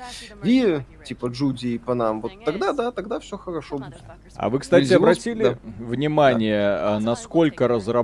и 0.43 0.81
типа 1.05 1.27
Джуди 1.27 1.67
и 1.69 1.79
Панам. 1.79 2.23
Вот 2.23 2.33
тогда, 2.45 2.73
да, 2.73 2.91
тогда 2.91 3.21
все 3.21 3.37
хорошо 3.37 3.77
будет. 3.77 3.99
А 4.35 4.49
вы, 4.49 4.61
кстати, 4.61 4.95
обратили 4.95 5.43
да. 5.43 5.59
внимание, 5.79 6.69
а, 6.71 7.01
насколько 7.01 7.69
разработчики, 7.69 7.98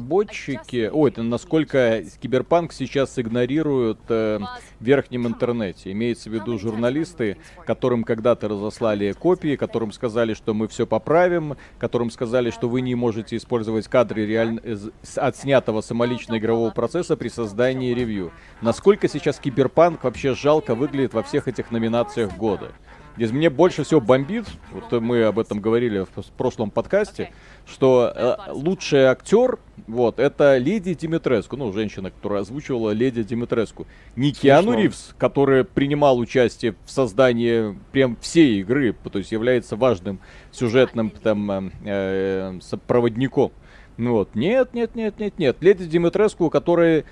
ой, 0.93 1.11
это 1.11 1.23
насколько 1.23 2.03
Киберпанк 2.21 2.73
сейчас 2.73 3.19
игнорируют 3.19 4.01
э, 4.09 4.39
в 4.81 4.85
верхнем 4.85 5.27
интернете. 5.27 5.93
Имеется 5.93 6.31
в 6.31 6.33
виду 6.35 6.59
журналисты, 6.59 7.37
которым 7.67 8.05
когда-то 8.05 8.49
разослали 8.49 9.13
копии, 9.13 9.57
которым 9.57 9.93
сказали, 9.93 10.35
что 10.35 10.55
мы 10.55 10.69
все 10.69 10.87
поправим, 10.87 11.57
которым 11.79 12.11
сказали, 12.11 12.51
что 12.51 12.69
вы 12.69 12.81
не 12.81 12.95
можете 12.95 13.37
использовать 13.37 13.89
кадры 13.89 14.27
реально 14.27 14.61
с- 14.65 15.19
отснятого 15.19 15.81
самолично 15.81 16.39
игрового 16.39 16.71
процесса 16.71 17.17
при 17.17 17.29
создании 17.29 17.95
ревью. 17.95 18.33
Насколько 18.61 19.09
сейчас 19.09 19.39
Киберпанк 19.39 20.05
вообще 20.05 20.35
жалко 20.35 20.75
выглядит 20.75 21.15
во 21.15 21.23
всех 21.23 21.49
этих 21.49 21.71
номинациях 21.71 22.37
года. 22.37 22.73
Здесь 23.17 23.31
мне 23.31 23.49
больше 23.49 23.85
всего 23.85 24.01
бомбит, 24.01 24.45
вот 24.73 25.01
мы 25.01 25.23
об 25.23 25.39
этом 25.39 25.61
говорили 25.61 26.01
в 26.01 26.25
прошлом 26.37 26.71
подкасте, 26.71 27.31
что 27.65 28.13
э, 28.13 28.51
лучший 28.51 29.05
актер, 29.05 29.61
вот, 29.87 30.19
это 30.19 30.57
Леди 30.57 30.95
Димитреску, 30.95 31.57
ну, 31.57 31.73
женщина, 31.73 32.11
которая 32.11 32.41
озвучивала 32.41 32.91
Леди 32.91 33.23
Димитреску. 33.23 33.87
Не 34.17 34.33
Киану 34.33 34.73
Смешно. 34.73 34.83
Ривз, 34.83 35.15
который 35.17 35.65
принимал 35.65 36.19
участие 36.19 36.75
в 36.85 36.91
создании 36.91 37.79
прям 37.93 38.17
всей 38.21 38.61
игры, 38.61 38.93
то 38.93 39.19
есть 39.19 39.31
является 39.31 39.77
важным 39.77 40.19
сюжетным 40.51 41.11
там 41.11 41.51
э, 41.51 41.71
э, 41.85 42.59
сопроводником. 42.63 43.53
Ну 43.97 44.15
вот, 44.15 44.35
нет, 44.35 44.75
нет, 44.75 44.97
нет, 44.97 45.21
нет, 45.21 45.39
нет. 45.39 45.57
Леди 45.61 45.85
Димитреску, 45.87 46.51
которая 46.51 47.05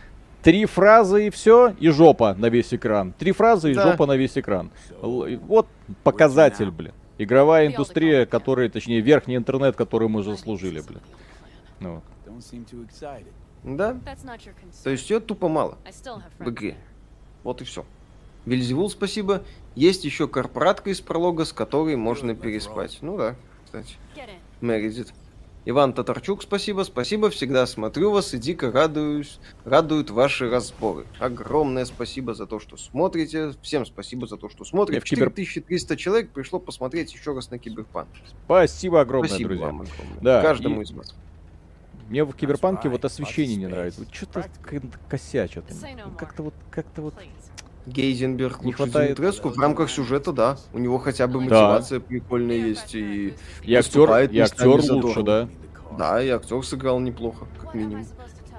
три 0.42 0.66
фразы 0.66 1.28
и 1.28 1.30
все, 1.30 1.74
и 1.78 1.88
жопа 1.88 2.34
на 2.34 2.48
весь 2.48 2.74
экран. 2.74 3.12
Три 3.12 3.32
фразы 3.32 3.72
и 3.72 3.74
Да. 3.74 3.90
жопа 3.90 4.06
на 4.06 4.16
весь 4.16 4.36
экран. 4.36 4.70
Вот 5.00 5.68
показатель, 6.02 6.70
блин. 6.70 6.92
Игровая 7.18 7.68
индустрия, 7.68 8.26
которая, 8.26 8.68
точнее, 8.68 9.00
верхний 9.00 9.36
интернет, 9.36 9.76
который 9.76 10.08
мы 10.08 10.22
заслужили, 10.22 10.80
блин. 10.80 11.00
Ну. 11.80 12.02
Да? 13.62 13.96
То 14.82 14.90
есть 14.90 15.08
ее 15.08 15.20
тупо 15.20 15.48
мало 15.48 15.78
в 16.38 16.48
игре. 16.50 16.76
Вот 17.44 17.60
и 17.60 17.64
все. 17.64 17.84
Вильзевул, 18.44 18.90
спасибо. 18.90 19.42
Есть 19.76 20.04
еще 20.04 20.26
корпоратка 20.26 20.90
из 20.90 21.00
пролога, 21.00 21.44
с 21.44 21.52
которой 21.52 21.94
можно 21.96 22.34
переспать. 22.34 22.98
Ну 23.00 23.16
да, 23.16 23.36
кстати. 23.64 23.94
Мередит. 24.60 25.12
Иван 25.64 25.92
Татарчук, 25.92 26.42
спасибо, 26.42 26.82
спасибо, 26.82 27.30
всегда 27.30 27.66
смотрю 27.66 28.10
вас 28.10 28.34
и 28.34 28.38
дико 28.38 28.72
радуюсь, 28.72 29.38
радуют 29.64 30.10
ваши 30.10 30.50
разборы. 30.50 31.06
Огромное 31.20 31.84
спасибо 31.84 32.34
за 32.34 32.46
то, 32.46 32.58
что 32.58 32.76
смотрите, 32.76 33.52
всем 33.62 33.86
спасибо 33.86 34.26
за 34.26 34.36
то, 34.36 34.48
что 34.48 34.64
смотрите. 34.64 35.00
в 35.00 35.04
кибер- 35.04 35.26
4300 35.30 35.96
человек 35.96 36.30
пришло 36.30 36.58
посмотреть 36.58 37.12
еще 37.14 37.32
раз 37.32 37.50
на 37.50 37.58
Киберпанк. 37.58 38.08
Спасибо 38.44 39.00
огромное, 39.02 39.28
спасибо 39.28 39.48
друзья. 39.50 39.66
вам 39.66 39.82
огромное. 39.82 40.20
Да, 40.20 40.42
Каждому 40.42 40.80
и- 40.80 40.84
из 40.84 40.90
вас. 40.90 41.14
Мне 42.08 42.24
в 42.24 42.32
Киберпанке 42.34 42.88
вот 42.88 43.04
освещение 43.04 43.56
не 43.56 43.66
нравится. 43.68 44.02
space. 44.02 44.12
Что-то 44.12 44.50
косячат. 45.08 45.64
Ну. 45.70 46.10
Как-то 46.18 46.42
вот, 46.42 46.54
как-то 46.70 47.02
вот... 47.02 47.14
Гейзенберг 47.86 48.60
Не 48.60 48.66
лучше 48.66 48.76
хватает- 48.76 49.16
Димитреску 49.16 49.48
в 49.48 49.58
рамках 49.58 49.90
сюжета, 49.90 50.32
да. 50.32 50.56
У 50.72 50.78
него 50.78 50.98
хотя 50.98 51.26
бы 51.26 51.34
Да. 51.34 51.40
мотивация 51.40 52.00
прикольная 52.00 52.56
есть 52.56 52.94
и 52.94 53.34
И 53.64 53.74
актер, 53.74 54.08
и 54.30 54.38
актер 54.38 54.68
лучше, 54.68 55.22
да. 55.22 55.48
Да, 55.98 56.22
и 56.22 56.28
актер 56.28 56.62
сыграл 56.64 57.00
неплохо, 57.00 57.46
как 57.60 57.74
минимум. 57.74 58.06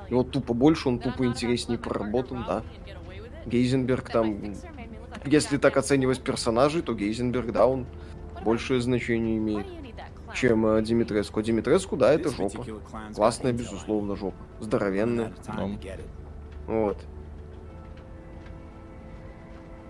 И 0.10 0.14
вот 0.14 0.32
тупо 0.32 0.54
больше, 0.54 0.90
он 0.90 1.00
тупо 1.00 1.26
интереснее 1.26 1.80
проработан, 1.80 2.44
да. 2.48 2.64
Гейзенберг 3.46 4.10
там, 4.10 4.38
если 5.26 5.58
так 5.58 5.78
оценивать 5.78 6.22
персонажей, 6.22 6.82
то 6.82 6.94
Гейзенберг, 6.94 7.52
да, 7.52 7.66
он 7.68 7.86
большее 8.44 8.82
значение 8.82 9.38
имеет, 9.38 9.66
чем 10.36 10.66
э, 10.66 10.82
Димитреску. 10.82 11.40
А 11.40 11.44
Димитреску, 11.44 11.96
да, 11.96 12.14
это 12.14 12.30
жопа. 12.30 12.66
Классная, 13.16 13.54
безусловно, 13.54 14.16
жопа. 14.16 14.38
Здоровенная. 14.60 15.34
Вот. 16.68 16.98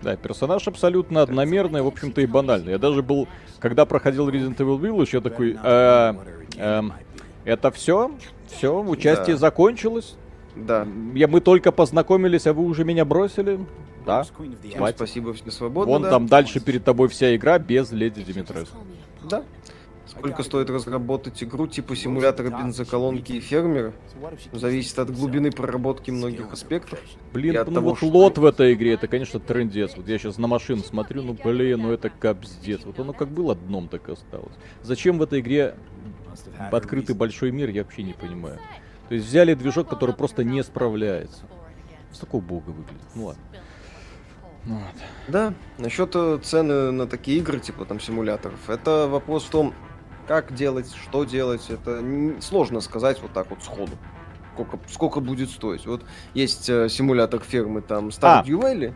Да, 0.04 0.16
персонаж 0.16 0.68
абсолютно 0.68 1.22
одномерный, 1.22 1.80
в 1.80 1.86
общем-то 1.86 2.20
и 2.20 2.26
банальный. 2.26 2.72
Я 2.72 2.78
даже 2.78 3.02
был, 3.02 3.26
когда 3.58 3.86
проходил 3.86 4.28
Resident 4.28 4.58
Evil 4.58 4.78
Village, 4.78 5.08
я 5.12 5.20
такой, 5.22 5.56
э, 5.60 6.14
эм, 6.58 6.92
Это 7.46 7.70
все? 7.70 8.10
Все, 8.46 8.82
участие 8.82 9.36
Да. 9.36 9.40
закончилось? 9.40 10.14
Да. 10.56 10.86
Я, 11.14 11.26
мы 11.26 11.40
только 11.40 11.72
познакомились, 11.72 12.46
а 12.46 12.52
вы 12.52 12.64
уже 12.64 12.84
меня 12.84 13.04
бросили? 13.04 13.60
Да. 14.06 14.22
Всем 14.22 14.86
спасибо, 14.94 15.32
все 15.32 15.50
свободны. 15.50 15.92
Вон 15.92 16.02
да. 16.02 16.10
там 16.10 16.26
дальше 16.26 16.60
перед 16.60 16.84
тобой 16.84 17.08
вся 17.08 17.34
игра 17.34 17.58
без 17.58 17.90
Леди 17.90 18.22
Димитреску. 18.22 18.76
Да. 19.28 19.42
Сколько 20.06 20.42
стоит 20.42 20.68
разработать 20.70 21.42
игру 21.42 21.66
типа 21.66 21.96
симулятора 21.96 22.50
бензоколонки 22.50 23.32
и 23.32 23.40
фермера? 23.40 23.92
Зависит 24.52 24.98
от 24.98 25.10
глубины 25.10 25.50
проработки 25.50 26.10
многих 26.10 26.52
аспектов. 26.52 26.98
Блин, 27.32 27.56
от 27.56 27.68
ну 27.68 27.74
того, 27.74 27.90
вот 27.90 27.98
что- 27.98 28.08
лот 28.08 28.38
в 28.38 28.44
этой 28.44 28.74
игре, 28.74 28.94
это, 28.94 29.08
конечно, 29.08 29.40
трендец. 29.40 29.96
Вот 29.96 30.06
я 30.08 30.18
сейчас 30.18 30.38
на 30.38 30.46
машину 30.46 30.82
смотрю, 30.82 31.22
ну 31.22 31.36
блин, 31.42 31.82
ну 31.82 31.92
это 31.92 32.10
капздец. 32.10 32.84
Вот 32.84 32.98
оно 33.00 33.12
как 33.12 33.28
было 33.28 33.54
дном, 33.54 33.88
так 33.88 34.08
и 34.08 34.12
осталось. 34.12 34.54
Зачем 34.82 35.18
в 35.18 35.22
этой 35.22 35.40
игре 35.40 35.74
открытый 36.70 37.14
большой 37.14 37.50
мир, 37.50 37.70
я 37.70 37.82
вообще 37.82 38.02
не 38.02 38.12
понимаю. 38.12 38.58
То 39.08 39.14
есть 39.14 39.26
взяли 39.26 39.54
движок, 39.54 39.88
который 39.88 40.14
просто 40.14 40.44
не 40.44 40.62
справляется. 40.62 41.44
С 42.12 42.18
такого 42.18 42.40
бога 42.40 42.70
выглядит. 42.70 43.02
Ну 43.14 43.26
ладно. 43.26 43.42
Ну 44.64 44.74
ладно. 44.74 45.00
Да, 45.28 45.54
насчет 45.78 46.14
э, 46.14 46.38
цены 46.42 46.90
на 46.90 47.06
такие 47.06 47.38
игры, 47.38 47.58
типа 47.58 47.84
там 47.84 48.00
симуляторов, 48.00 48.70
это 48.70 49.08
вопрос 49.08 49.44
в 49.44 49.50
том, 49.50 49.74
как 50.26 50.54
делать, 50.54 50.92
что 50.94 51.24
делать. 51.24 51.68
Это 51.68 52.02
сложно 52.40 52.80
сказать 52.80 53.20
вот 53.22 53.32
так 53.32 53.50
вот 53.50 53.62
сходу. 53.62 53.92
Сколько, 54.52 54.78
сколько 54.88 55.20
будет 55.20 55.50
стоить. 55.50 55.84
Вот 55.84 56.04
есть 56.32 56.68
э, 56.68 56.88
симулятор 56.88 57.40
фермы 57.40 57.82
там 57.82 58.10
А, 58.22 58.42
Stardew 58.44 58.60
Valley, 58.60 58.94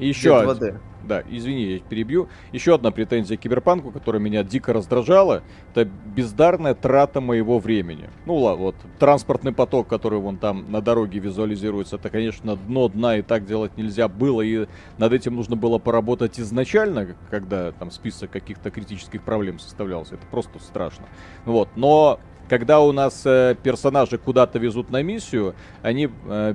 И 0.00 0.08
еще 0.08 0.38
один. 0.38 0.50
2D. 0.50 0.80
Да, 1.02 1.22
извини, 1.28 1.64
я 1.64 1.78
перебью. 1.80 2.28
Еще 2.52 2.74
одна 2.74 2.90
претензия 2.90 3.36
к 3.36 3.40
Киберпанку, 3.40 3.90
которая 3.90 4.20
меня 4.20 4.42
дико 4.42 4.72
раздражала, 4.72 5.42
это 5.70 5.84
бездарная 5.84 6.74
трата 6.74 7.20
моего 7.20 7.58
времени. 7.58 8.10
Ну 8.26 8.36
ладно, 8.36 8.66
вот 8.66 8.76
транспортный 8.98 9.52
поток, 9.52 9.88
который 9.88 10.18
вон 10.18 10.36
там 10.36 10.70
на 10.70 10.80
дороге 10.80 11.18
визуализируется, 11.18 11.96
это, 11.96 12.10
конечно, 12.10 12.56
дно 12.56 12.88
дна, 12.88 13.16
и 13.16 13.22
так 13.22 13.46
делать 13.46 13.76
нельзя 13.76 14.08
было, 14.08 14.42
и 14.42 14.66
над 14.98 15.12
этим 15.12 15.36
нужно 15.36 15.56
было 15.56 15.78
поработать 15.78 16.38
изначально, 16.38 17.16
когда 17.30 17.72
там 17.72 17.90
список 17.90 18.30
каких-то 18.30 18.70
критических 18.70 19.22
проблем 19.22 19.58
составлялся. 19.58 20.16
Это 20.16 20.26
просто 20.30 20.58
страшно. 20.58 21.06
Вот, 21.44 21.70
но 21.76 22.20
когда 22.50 22.80
у 22.80 22.90
нас 22.90 23.22
э, 23.24 23.54
персонажи 23.62 24.18
куда-то 24.18 24.58
везут 24.58 24.90
на 24.90 25.04
миссию, 25.04 25.54
они 25.82 26.10
э, 26.26 26.54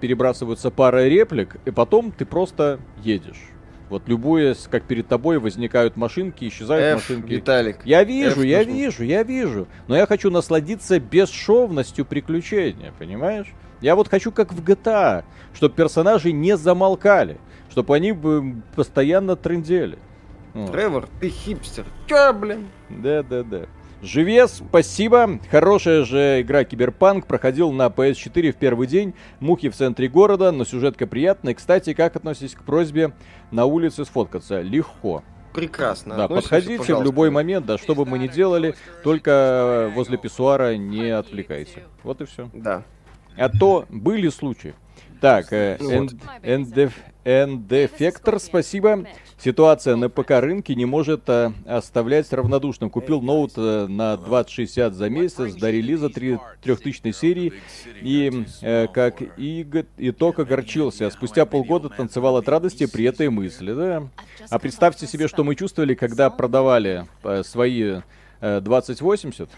перебрасываются 0.00 0.70
парой 0.70 1.10
реплик, 1.10 1.58
и 1.66 1.70
потом 1.70 2.12
ты 2.12 2.24
просто 2.24 2.80
едешь. 3.02 3.50
Вот 3.90 4.08
любуясь, 4.08 4.66
как 4.70 4.84
перед 4.84 5.06
тобой 5.06 5.38
возникают 5.38 5.98
машинки, 5.98 6.48
исчезают 6.48 6.96
F, 6.96 7.10
машинки. 7.10 7.34
Виталик. 7.34 7.84
Я 7.84 8.04
вижу, 8.04 8.40
F 8.40 8.46
я 8.46 8.58
нужно. 8.60 8.70
вижу, 8.72 9.04
я 9.04 9.22
вижу. 9.22 9.68
Но 9.86 9.94
я 9.94 10.06
хочу 10.06 10.30
насладиться 10.30 10.98
бесшовностью 10.98 12.06
приключения, 12.06 12.94
понимаешь? 12.98 13.52
Я 13.82 13.96
вот 13.96 14.08
хочу 14.08 14.32
как 14.32 14.50
в 14.54 14.64
GTA, 14.64 15.24
чтобы 15.52 15.74
персонажи 15.74 16.32
не 16.32 16.56
замолкали, 16.56 17.36
чтобы 17.70 17.94
они 17.94 18.12
бы 18.12 18.62
постоянно 18.74 19.36
трендели. 19.36 19.98
Вот. 20.54 20.72
Тревор, 20.72 21.06
ты 21.20 21.28
хипстер. 21.28 21.84
Чё, 22.06 22.32
блин? 22.32 22.68
Да, 22.88 23.22
да, 23.22 23.42
да. 23.42 23.66
Живе, 24.04 24.46
спасибо. 24.48 25.40
Хорошая 25.50 26.04
же 26.04 26.42
игра 26.42 26.64
Киберпанк 26.64 27.26
проходил 27.26 27.72
на 27.72 27.86
PS4 27.86 28.52
в 28.52 28.56
первый 28.56 28.86
день. 28.86 29.14
Мухи 29.40 29.70
в 29.70 29.74
центре 29.74 30.08
города, 30.08 30.52
но 30.52 30.64
сюжетка 30.64 31.06
приятная. 31.06 31.54
Кстати, 31.54 31.94
как 31.94 32.14
относитесь 32.14 32.54
к 32.54 32.62
просьбе 32.62 33.12
на 33.50 33.64
улице 33.64 34.04
сфоткаться? 34.04 34.60
Легко. 34.60 35.22
Прекрасно. 35.54 36.16
Да, 36.16 36.24
относимся, 36.24 36.50
подходите 36.50 36.74
в 36.76 36.78
пожалуйста. 36.80 37.04
любой 37.04 37.30
момент, 37.30 37.64
да, 37.64 37.78
что 37.78 37.94
бы 37.94 38.04
мы 38.04 38.18
ни 38.18 38.26
делали, 38.28 38.74
только 39.02 39.90
возле 39.94 40.18
писсуара 40.18 40.76
не 40.76 41.08
отвлекайся. 41.10 41.80
Вот 42.02 42.20
и 42.20 42.26
все. 42.26 42.50
Да. 42.52 42.82
А 43.36 43.48
то 43.48 43.86
были 43.88 44.28
случаи. 44.28 44.74
Так, 45.20 45.52
э, 45.52 45.78
Ну 45.80 46.06
Эндеф- 46.42 46.92
Эндефектор, 47.24 48.38
спасибо. 48.38 49.06
Ситуация 49.38 49.96
на 49.96 50.10
ПК 50.10 50.30
рынке 50.40 50.74
не 50.74 50.84
может 50.84 51.22
э, 51.28 51.52
оставлять 51.66 52.30
равнодушным. 52.32 52.90
Купил 52.90 53.22
ноут 53.22 53.52
э, 53.56 53.86
на 53.88 54.16
2060 54.18 54.94
за 54.94 55.08
месяц 55.08 55.54
до 55.54 55.70
релиза 55.70 56.10
три- 56.10 56.38
трехтысячной 56.62 57.14
серии 57.14 57.54
и 58.02 58.44
э, 58.60 58.86
как 58.92 59.22
итог 59.96 60.38
огорчился. 60.38 61.08
Спустя 61.10 61.46
полгода 61.46 61.88
танцевал 61.88 62.36
от 62.36 62.48
радости 62.48 62.86
при 62.86 63.06
этой 63.06 63.30
мысли. 63.30 63.72
Да? 63.72 64.08
А 64.50 64.58
представьте 64.58 65.06
себе, 65.06 65.26
что 65.26 65.44
мы 65.44 65.54
чувствовали, 65.54 65.94
когда 65.94 66.28
продавали 66.28 67.06
свои 67.42 68.00
э, 68.40 68.60
2080 68.60 69.48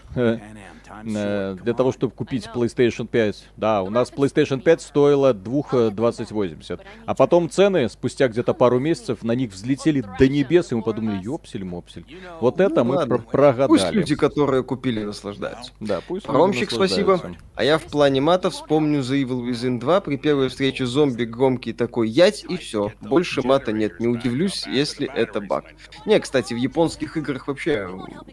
э, 1.05 1.55
для 1.63 1.73
того, 1.73 1.91
чтобы 1.91 2.13
купить 2.13 2.47
PlayStation 2.53 3.07
5. 3.07 3.49
Да, 3.57 3.83
у 3.83 3.89
нас 3.89 4.11
PlayStation 4.11 4.59
5 4.61 4.81
стоила 4.81 5.33
2 5.33 5.61
э, 5.71 5.89
2080. 5.91 6.81
А 7.05 7.15
потом 7.15 7.49
цены, 7.49 7.89
спустя 7.89 8.27
где-то 8.27 8.53
пару 8.53 8.79
месяцев, 8.79 9.23
на 9.23 9.33
них 9.33 9.51
взлетели 9.51 10.03
до 10.19 10.27
небес, 10.27 10.71
и 10.71 10.75
мы 10.75 10.81
подумали, 10.83 11.21
ёпсель-мопсель. 11.23 12.05
Вот 12.39 12.59
это 12.59 12.83
Ну 12.83 12.91
мы 12.91 12.95
ладно. 12.95 13.17
про- 13.17 13.23
прогадали. 13.31 13.67
Пусть 13.67 13.91
люди, 13.91 14.15
которые 14.15 14.63
купили, 14.63 15.03
наслаждаются. 15.03 15.71
Да, 15.79 16.01
пусть 16.07 16.27
люди 16.27 16.37
Ромчик, 16.37 16.71
спасибо. 16.71 17.19
А 17.55 17.63
я 17.63 17.77
в 17.77 17.83
плане 17.83 18.21
мата 18.21 18.49
вспомню 18.49 18.99
The 19.01 19.23
Evil 19.23 19.49
Within 19.49 19.79
2. 19.79 20.01
При 20.01 20.17
первой 20.17 20.49
встрече 20.49 20.85
зомби 20.85 21.23
громкий 21.23 21.73
такой 21.73 22.09
ять 22.09 22.45
и 22.47 22.57
все. 22.57 22.91
Больше 23.01 23.41
мата 23.41 23.71
нет. 23.71 23.99
Не 23.99 24.07
удивлюсь, 24.07 24.65
если 24.67 25.07
это 25.13 25.41
баг. 25.41 25.65
Не, 26.05 26.19
кстати, 26.19 26.53
в 26.53 26.57
японских 26.57 27.17
играх 27.17 27.47
вообще 27.47 27.89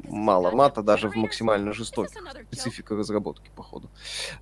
мало 0.09 0.50
мата, 0.50 0.82
даже 0.82 1.09
в 1.09 1.16
максимально 1.16 1.72
жестоких. 1.72 2.14
Специфика 2.51 2.95
разработки, 2.97 3.51
походу. 3.55 3.90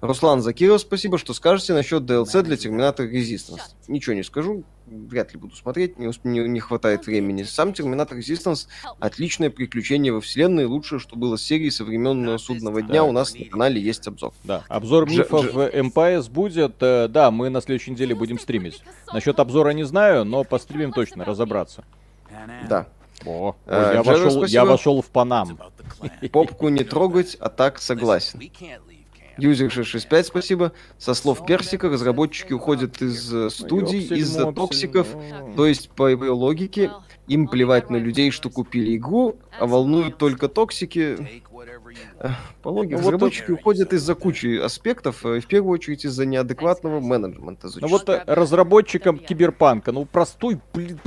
Руслан 0.01 0.43
Закиров, 0.43 0.81
спасибо, 0.81 1.19
что 1.19 1.35
скажете 1.35 1.73
насчет 1.75 2.03
DLC 2.03 2.43
для 2.43 2.57
Терминатор 2.57 3.07
Resistance. 3.07 3.61
Ничего 3.89 4.15
не 4.15 4.23
скажу, 4.23 4.65
вряд 4.87 5.33
ли 5.33 5.39
буду 5.41 5.55
смотреть, 5.57 5.99
не, 5.99 6.07
усп- 6.07 6.21
не, 6.25 6.41
не 6.49 6.61
хватает 6.61 7.07
времени. 7.07 7.43
Сам 7.45 7.73
Терминатор 7.73 8.19
Resistance 8.19 8.67
отличное 9.01 9.51
приключение 9.51 10.13
во 10.13 10.21
вселенной, 10.21 10.67
лучшее, 10.67 10.99
что 10.99 11.17
было 11.17 11.37
с 11.37 11.43
серии 11.43 11.71
со 11.71 11.85
времен 11.85 12.39
Судного 12.39 12.83
дня. 12.83 12.93
Да. 12.95 13.05
У 13.05 13.13
нас 13.13 13.35
на 13.35 13.45
канале 13.47 13.81
есть 13.81 14.07
обзор. 14.07 14.33
Да, 14.45 14.65
обзор 14.69 15.09
мифов 15.09 15.47
Дж- 15.55 15.73
Empires 15.73 16.31
будет. 16.31 16.77
э, 16.81 17.09
Да, 17.09 17.31
мы 17.31 17.49
на 17.51 17.61
следующей 17.61 17.93
неделе 17.93 18.15
будем 18.15 18.39
стримить. 18.39 18.83
Насчет 19.13 19.39
обзора 19.41 19.71
не 19.71 19.85
знаю, 19.85 20.25
но 20.25 20.45
постримим 20.45 20.93
точно, 20.93 21.25
разобраться. 21.25 21.85
Да. 22.69 22.89
О, 23.25 23.55
Э, 23.67 23.89
ой, 23.91 23.95
я, 23.97 24.03
Джерри, 24.03 24.25
вошел, 24.25 24.25
я 24.25 24.31
спасибо. 24.39 24.65
вошел 24.65 25.03
в 25.03 25.07
Панам. 25.07 25.59
Попку 26.33 26.69
не 26.69 26.85
трогать, 26.85 27.37
а 27.41 27.49
так 27.49 27.79
согласен. 27.79 28.41
User 29.39 29.71
665, 29.71 30.27
спасибо. 30.27 30.73
Со 30.99 31.15
слов 31.15 31.47
Персика, 31.47 31.89
разработчики 31.89 32.53
уходят 32.53 33.01
из 33.01 33.33
э, 33.33 33.49
студий 33.51 34.01
из-за 34.01 34.53
токсиков. 34.53 35.09
То 35.57 35.67
есть, 35.67 35.89
по 35.91 36.09
его 36.09 36.35
логике, 36.35 36.91
им 37.29 37.49
плевать 37.49 37.89
на 37.89 37.97
людей, 37.97 38.31
что 38.31 38.51
купили 38.51 38.97
игру, 38.97 39.37
а 39.59 39.67
волнуют 39.67 40.19
только 40.19 40.49
токсики. 40.49 41.43
По 42.63 42.69
логике, 42.69 42.97
Ну, 42.97 43.03
вот 43.03 43.07
разработчики 43.07 43.51
уходят 43.51 43.93
из-за 43.93 44.15
кучи 44.15 44.59
аспектов, 44.59 45.25
э, 45.25 45.41
в 45.41 45.47
первую 45.47 45.73
очередь 45.73 46.05
из-за 46.05 46.27
неадекватного 46.27 47.01
менеджмента. 47.01 47.69
Ну 47.81 47.89
вот 47.89 48.09
э, 48.09 48.23
разработчикам 48.27 49.19
Киберпанка, 49.19 49.93
ну 49.93 50.05
простой, 50.05 50.61
блин, 50.73 50.99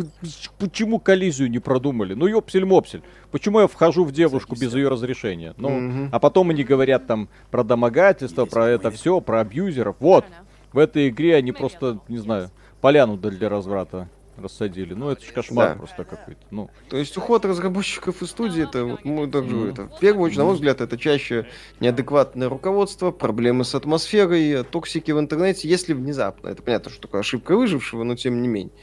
почему 0.57 0.99
коллизию 0.99 1.49
не 1.49 1.59
продумали? 1.59 2.13
Ну 2.13 2.27
ёпсель-мопсель. 2.27 3.03
Почему 3.31 3.59
я 3.61 3.67
вхожу 3.67 4.03
в 4.05 4.11
девушку 4.11 4.55
без 4.55 4.73
ее 4.73 4.89
разрешения? 4.89 5.53
Ну, 5.57 6.09
а 6.11 6.19
потом 6.19 6.49
они 6.49 6.63
говорят 6.63 7.07
там 7.07 7.29
про 7.51 7.63
домогательство, 7.63 8.45
про 8.45 8.69
это 8.69 8.91
все, 8.91 9.21
про 9.21 9.41
абьюзеров. 9.41 9.95
Вот, 9.99 10.25
в 10.71 10.77
этой 10.77 11.09
игре 11.09 11.35
они 11.35 11.51
просто, 11.51 11.99
не 12.07 12.17
знаю, 12.17 12.49
поляну 12.81 13.17
для 13.17 13.49
разврата 13.49 14.09
рассадили. 14.37 14.93
Ну 14.93 15.09
это 15.09 15.23
ж 15.23 15.31
кошмар 15.31 15.69
Да. 15.73 15.75
просто 15.75 16.03
какой-то. 16.03 16.41
Ну, 16.51 16.69
То 16.89 16.97
есть 16.97 17.15
уход 17.17 17.45
разработчиков 17.45 18.21
из 18.21 18.29
студии, 18.29 18.63
это, 18.63 18.85
вот, 18.85 19.05
ну, 19.05 19.27
так 19.29 19.47
же, 19.47 19.55
Мгм. 19.55 19.69
это, 19.69 19.87
в 19.87 19.99
первую 19.99 20.25
очередь, 20.25 20.39
на 20.39 20.45
мой 20.45 20.53
взгляд, 20.55 20.81
это 20.81 20.97
чаще 20.97 21.47
неадекватное 21.79 22.49
руководство, 22.49 23.11
проблемы 23.11 23.63
с 23.63 23.75
атмосферой, 23.75 24.63
токсики 24.63 25.11
в 25.11 25.19
интернете, 25.19 25.67
если 25.69 25.93
внезапно, 25.93 26.49
это 26.49 26.61
понятно, 26.61 26.91
что 26.91 27.01
такое 27.03 27.21
ошибка 27.21 27.55
выжившего, 27.55 28.03
но 28.03 28.15
тем 28.15 28.41
не 28.41 28.47
менее. 28.47 28.73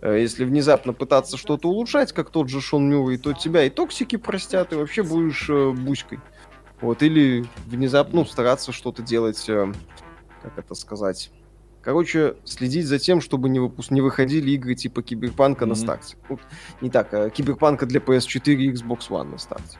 Э, 0.00 0.18
Если 0.20 0.44
внезапно 0.44 0.92
пытаться 0.92 1.36
что-то 1.36 1.68
улучшать, 1.68 2.12
как 2.12 2.30
тот 2.30 2.48
же 2.48 2.60
Шон 2.60 2.88
Мюррей, 2.90 3.18
то 3.18 3.32
тебя 3.32 3.64
и 3.64 3.70
токсики 3.70 4.16
простят, 4.16 4.72
и 4.72 4.76
вообще 4.76 5.02
будешь 5.02 5.48
э, 5.48 5.70
буськой. 5.70 6.18
Вот, 6.80 7.02
или 7.02 7.44
внезапно 7.66 8.20
ну, 8.20 8.24
стараться 8.26 8.72
что-то 8.72 9.02
делать, 9.02 9.48
э, 9.48 9.72
как 10.42 10.58
это 10.58 10.74
сказать, 10.74 11.30
Короче, 11.82 12.36
следить 12.44 12.86
за 12.86 12.98
тем, 12.98 13.20
чтобы 13.20 13.48
не, 13.48 13.58
выпуск... 13.58 13.90
не 13.90 14.00
выходили 14.00 14.52
игры 14.52 14.74
типа 14.74 15.02
Киберпанка 15.02 15.66
на 15.66 15.74
Мгм. 15.74 15.82
старте. 15.82 16.16
Вот, 16.28 16.40
не 16.80 16.90
так, 16.90 17.12
а 17.12 17.28
Киберпанка 17.28 17.86
для 17.86 18.00
PS4 18.00 18.54
и 18.54 18.72
Xbox 18.72 19.08
One 19.10 19.32
на 19.32 19.38
старте. 19.38 19.78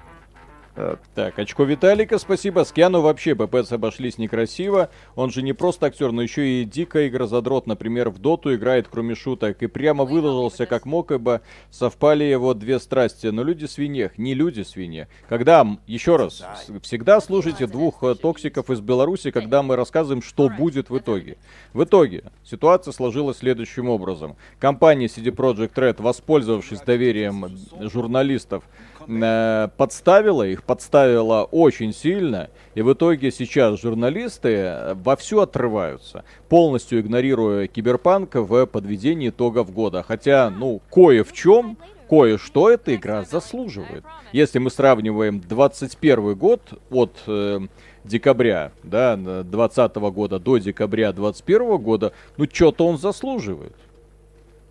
Так, 1.15 1.39
очко 1.39 1.65
Виталика, 1.65 2.19
спасибо. 2.19 2.65
С 2.65 2.73
Киану 2.73 3.03
вообще 3.03 3.35
ППЦ 3.35 3.73
обошлись 3.73 4.17
некрасиво. 4.17 4.89
Он 5.17 5.31
же 5.31 5.43
не 5.43 5.53
просто 5.53 5.87
актер, 5.87 6.13
но 6.13 6.23
еще 6.23 6.63
и 6.63 6.65
дико 6.65 7.07
игрозадрот. 7.07 7.67
Например, 7.67 8.09
в 8.09 8.19
Доту 8.19 8.55
играет, 8.55 8.89
кроме 8.91 9.15
шуток. 9.15 9.63
И 9.63 9.67
прямо 9.67 10.05
выложился 10.05 10.65
как 10.65 10.87
мог, 10.87 11.13
ибо 11.13 11.43
совпали 11.71 12.25
его 12.25 12.55
две 12.55 12.79
страсти. 12.79 13.27
Но 13.27 13.43
люди 13.43 13.67
свиньях, 13.67 14.17
не 14.17 14.33
люди 14.33 14.63
свинья. 14.63 15.09
Когда, 15.29 15.67
еще 15.87 16.17
раз, 16.17 16.43
всегда 16.81 17.21
слушайте 17.21 17.67
двух 17.67 18.03
э, 18.03 18.15
токсиков 18.15 18.71
из 18.71 18.81
Беларуси, 18.81 19.31
когда 19.31 19.63
мы 19.63 19.77
рассказываем, 19.77 20.23
что 20.23 20.49
будет 20.49 20.89
в 20.89 20.97
итоге. 20.97 21.37
В 21.75 21.85
итоге 21.85 22.25
ситуация 22.45 22.93
сложилась 22.93 23.39
следующим 23.39 23.91
образом. 23.91 24.37
Компания 24.59 25.07
CD 25.07 25.35
Projekt 25.35 25.75
Red, 25.75 26.01
воспользовавшись 26.01 26.81
доверием 26.81 27.59
журналистов, 27.79 28.65
э, 29.07 29.69
подставила 29.77 30.43
их, 30.47 30.63
подставила 30.65 31.45
очень 31.45 31.93
сильно, 31.93 32.51
и 32.75 32.83
в 32.83 32.93
итоге 32.93 33.31
сейчас 33.31 33.81
журналисты 33.81 34.49
э, 34.49 34.95
вовсю 34.95 35.41
отрываются, 35.41 36.25
полностью 36.49 37.01
игнорируя 37.01 37.67
киберпанк 37.67 38.35
в 38.35 38.67
подведении 38.67 39.29
итогов 39.29 39.73
года. 39.73 40.03
Хотя, 40.03 40.51
ну, 40.51 40.81
кое 40.91 41.25
в 41.25 41.33
чем, 41.33 41.77
кое-что 42.09 42.71
эта 42.71 42.95
игра 42.95 43.25
заслуживает. 43.25 44.05
Если 44.33 44.59
мы 44.59 44.71
сравниваем 44.71 45.41
21 45.41 46.35
год 46.35 46.61
от 46.91 47.13
э, 47.27 47.61
декабря, 48.05 48.73
да, 48.83 49.17
20 49.17 49.95
года 49.97 50.39
до 50.39 50.59
декабря 50.59 51.13
21 51.13 51.79
года, 51.79 52.13
ну, 52.37 52.47
что-то 52.51 52.87
он 52.87 52.99
заслуживает. 52.99 53.75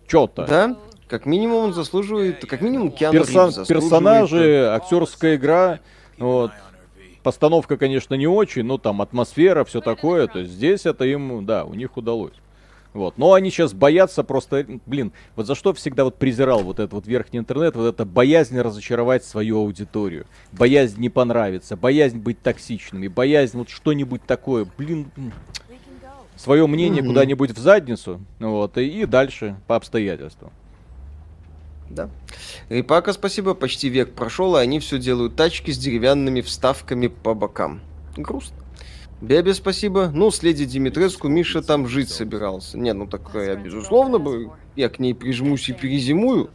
Что-то. 0.06 0.46
Да, 0.46 0.76
как 1.08 1.26
минимум 1.26 1.64
он 1.64 1.72
заслуживает, 1.74 2.44
как 2.46 2.60
минимум 2.62 2.90
Киану 2.90 3.18
Персон- 3.18 3.46
Ривз 3.46 3.54
заслуживает. 3.56 3.68
персонажи, 3.84 4.66
актерская 4.68 5.36
игра, 5.36 5.80
вот. 6.18 6.50
Постановка, 7.22 7.76
конечно, 7.76 8.14
не 8.14 8.26
очень, 8.26 8.64
но 8.64 8.78
там 8.78 9.00
атмосфера, 9.00 9.64
все 9.64 9.80
такое. 9.80 10.26
То 10.26 10.40
есть 10.40 10.50
здесь 10.52 10.86
это 10.86 11.04
им, 11.04 11.46
да, 11.46 11.64
у 11.64 11.74
них 11.74 11.96
удалось. 11.96 12.32
Вот. 12.94 13.16
Но 13.16 13.32
они 13.34 13.50
сейчас 13.50 13.72
боятся 13.72 14.24
просто, 14.24 14.66
блин, 14.86 15.12
вот 15.36 15.46
за 15.46 15.54
что 15.54 15.72
всегда 15.72 16.02
вот 16.04 16.16
презирал 16.16 16.62
вот 16.64 16.78
этот 16.80 16.92
вот 16.92 17.06
верхний 17.06 17.38
интернет, 17.38 17.76
вот 17.76 17.86
это 17.86 18.04
боязнь 18.04 18.58
разочаровать 18.60 19.24
свою 19.24 19.58
аудиторию, 19.60 20.26
боязнь 20.50 21.00
не 21.00 21.08
понравиться, 21.10 21.76
боязнь 21.76 22.18
быть 22.18 22.42
токсичными, 22.42 23.06
боязнь 23.08 23.56
вот 23.56 23.70
что-нибудь 23.70 24.24
такое, 24.26 24.66
блин, 24.76 25.10
свое 26.36 26.66
мнение 26.66 27.02
Мгм. 27.02 27.12
куда-нибудь 27.12 27.52
в 27.52 27.58
задницу, 27.58 28.20
вот, 28.40 28.76
и, 28.76 29.02
и 29.02 29.06
дальше 29.06 29.56
по 29.68 29.76
обстоятельствам. 29.76 30.50
Да. 31.92 32.08
Рипака, 32.70 33.12
спасибо, 33.12 33.54
почти 33.54 33.88
век 33.88 34.12
прошел, 34.14 34.56
и 34.56 34.60
они 34.60 34.80
все 34.80 34.98
делают 34.98 35.36
тачки 35.36 35.70
с 35.70 35.78
деревянными 35.78 36.40
вставками 36.40 37.08
по 37.08 37.34
бокам. 37.34 37.80
Грустно. 38.16 38.56
Бебе, 39.20 39.54
спасибо. 39.54 40.10
Ну, 40.12 40.30
с 40.30 40.42
леди 40.42 40.64
Димитреску 40.64 41.28
Миша 41.28 41.62
там 41.62 41.86
жить 41.86 42.08
собирался. 42.08 42.76
Не, 42.76 42.92
ну 42.92 43.06
так 43.06 43.30
я, 43.34 43.54
безусловно, 43.54 44.18
бы, 44.18 44.50
я 44.74 44.88
к 44.88 44.98
ней 44.98 45.14
прижмусь 45.14 45.68
и 45.68 45.72
перезимую. 45.72 46.50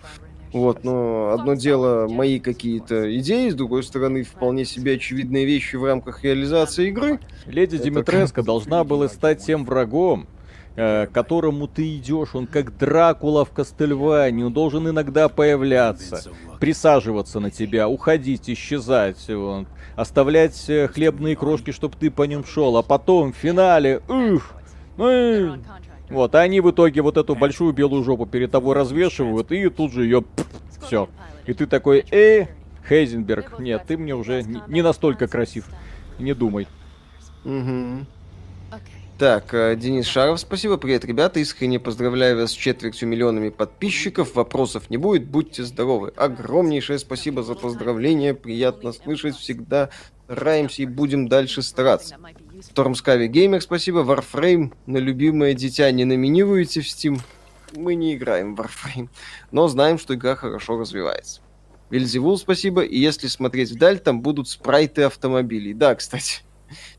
Вот, 0.51 0.83
но 0.83 1.31
одно 1.33 1.53
дело 1.53 2.07
мои 2.09 2.39
какие-то 2.39 3.15
идеи, 3.19 3.49
с 3.49 3.55
другой 3.55 3.83
стороны, 3.83 4.23
вполне 4.23 4.65
себе 4.65 4.93
очевидные 4.93 5.45
вещи 5.45 5.75
в 5.75 5.85
рамках 5.85 6.23
реализации 6.23 6.87
игры. 6.87 7.19
Леди 7.45 7.75
Это 7.75 7.85
Димитреско 7.85 8.43
должна 8.43 8.83
была 8.83 9.07
стать 9.07 9.45
тем 9.45 9.65
врагом, 9.65 10.23
э, 10.23 10.36
к 10.77 11.09
которому 11.11 11.67
ты 11.67 11.97
идешь. 11.97 12.35
Он 12.35 12.45
как 12.45 12.77
Дракула 12.77 13.45
в 13.45 13.51
Кастельване. 13.51 14.45
Он 14.45 14.53
должен 14.53 14.87
иногда 14.87 15.27
появляться, 15.27 16.21
присаживаться 16.59 17.39
на 17.39 17.49
тебя, 17.49 17.89
уходить, 17.89 18.49
исчезать. 18.49 19.27
вот. 19.27 19.65
Оставлять 19.95 20.69
э, 20.69 20.87
хлебные 20.87 21.35
крошки, 21.35 21.71
чтобы 21.71 21.95
ты 21.99 22.11
по 22.11 22.23
ним 22.23 22.45
шел. 22.45 22.77
А 22.77 22.83
потом 22.83 23.33
в 23.33 23.35
финале... 23.35 24.01
Ух, 24.07 24.53
ну, 24.97 25.57
вот, 26.09 26.35
а 26.35 26.41
они 26.41 26.61
в 26.61 26.69
итоге 26.69 27.01
вот 27.01 27.17
эту 27.17 27.35
большую 27.35 27.73
белую 27.73 28.03
жопу 28.03 28.27
перед 28.27 28.51
тобой 28.51 28.75
развешивают, 28.75 29.51
и 29.51 29.69
тут 29.69 29.91
же 29.91 30.03
ее... 30.03 30.23
Все. 30.85 31.09
И 31.47 31.53
ты 31.53 31.65
такой, 31.65 32.05
э, 32.11 32.45
Хейзенберг, 32.87 33.59
нет, 33.59 33.83
ты 33.87 33.97
мне 33.97 34.15
уже 34.15 34.43
не, 34.43 34.61
не 34.67 34.81
настолько 34.83 35.27
красив. 35.27 35.65
Не 36.19 36.33
думай. 36.33 36.67
Мгм. 37.43 38.05
Так, 39.17 39.51
э, 39.55 39.75
Денис 39.75 40.05
Шаров, 40.05 40.39
спасибо. 40.39 40.77
Привет, 40.77 41.03
ребята. 41.03 41.39
Искренне 41.39 41.79
поздравляю 41.79 42.37
вас 42.37 42.51
с 42.51 42.53
четвертью 42.53 43.07
миллионами 43.07 43.49
подписчиков. 43.49 44.35
Вопросов 44.35 44.91
не 44.91 44.97
будет. 44.97 45.25
Будьте 45.25 45.63
здоровы. 45.63 46.13
Огромнейшее 46.15 46.99
спасибо 46.99 47.41
за 47.41 47.55
поздравления. 47.55 48.35
Приятно 48.35 48.93
слышать. 48.93 49.35
Всегда 49.35 49.89
стараемся 50.25 50.83
и 50.83 50.85
будем 50.85 51.27
дальше 51.27 51.63
стараться. 51.63 52.15
Тормскави 52.75 53.27
Геймер, 53.27 53.63
спасибо. 53.63 54.01
Warframe 54.01 54.73
на 54.85 54.97
любимое 54.97 55.55
дитя 55.55 55.89
не 55.89 56.05
номинируете 56.05 56.81
в 56.81 56.85
Steam. 56.85 57.19
Мы 57.75 57.95
не 57.95 58.13
играем 58.13 58.55
в 58.55 58.59
Warframe, 58.59 59.09
но 59.51 59.67
знаем, 59.67 59.97
что 59.97 60.13
игра 60.13 60.35
хорошо 60.35 60.77
развивается. 60.77 61.41
Вильзевул, 61.89 62.37
спасибо. 62.37 62.81
И 62.81 62.99
если 62.99 63.25
смотреть 63.25 63.71
вдаль, 63.71 63.97
там 63.97 64.21
будут 64.21 64.47
спрайты 64.47 65.03
автомобилей. 65.03 65.73
Да, 65.73 65.95
кстати. 65.95 66.43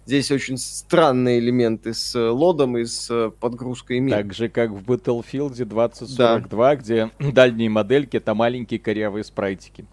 Здесь 0.06 0.30
очень 0.30 0.56
странные 0.56 1.38
элементы 1.38 1.94
с 1.94 2.14
э, 2.14 2.28
лодом 2.28 2.78
и 2.78 2.84
с 2.84 3.08
э, 3.10 3.30
подгрузкой 3.30 4.00
мира. 4.00 4.16
Так 4.16 4.32
же, 4.32 4.48
как 4.48 4.70
в 4.70 4.90
Battlefield 4.90 5.54
2042, 5.54 6.76
где 6.76 7.10
дальние 7.18 7.68
модельки 7.68 8.16
это 8.16 8.34
маленькие 8.34 8.80
корявые 8.80 9.24
спрайтики, 9.24 9.84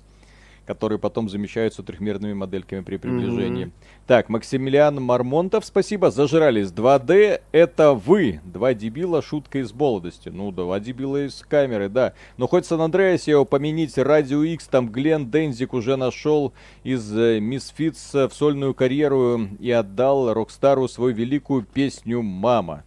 которые 0.65 0.99
потом 0.99 1.29
замещаются 1.29 1.83
трехмерными 1.83 2.33
модельками 2.33 2.81
при 2.81 2.97
приближении. 2.97 3.65
Мгм. 3.65 3.73
Так, 4.07 4.29
Максимилиан 4.29 5.01
Мармонтов, 5.01 5.65
спасибо, 5.65 6.11
зажрались. 6.11 6.69
2D 6.69 7.41
это 7.51 7.93
вы, 7.93 8.41
два 8.43 8.73
дебила, 8.73 9.21
шутка 9.21 9.59
из 9.59 9.73
молодости. 9.73 10.29
Ну, 10.29 10.51
два 10.51 10.79
дебила 10.79 11.25
из 11.25 11.43
камеры, 11.47 11.89
да. 11.89 12.13
Но 12.37 12.47
хоть 12.47 12.65
Сан 12.65 12.81
Андреасе 12.81 13.35
упомяните, 13.35 14.03
Radio 14.03 14.43
X, 14.43 14.67
там 14.67 14.89
Глен 14.91 15.29
Дензиг 15.29 15.73
уже 15.73 15.95
ушел 15.95 16.53
из 16.83 17.15
э, 17.15 17.39
Misfits 17.39 18.27
в 18.27 18.33
сольную 18.33 18.73
карьеру 18.73 19.47
и 19.59 19.71
отдал 19.71 20.33
Rockstar'у 20.33 20.87
свою 20.87 21.15
великую 21.15 21.63
песню 21.63 22.21
«Мама». 22.21 22.83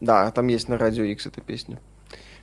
Да, 0.00 0.30
там 0.32 0.48
есть 0.48 0.68
на 0.68 0.78
Радио 0.78 1.04
X 1.04 1.26
эта 1.26 1.40
песня. 1.40 1.78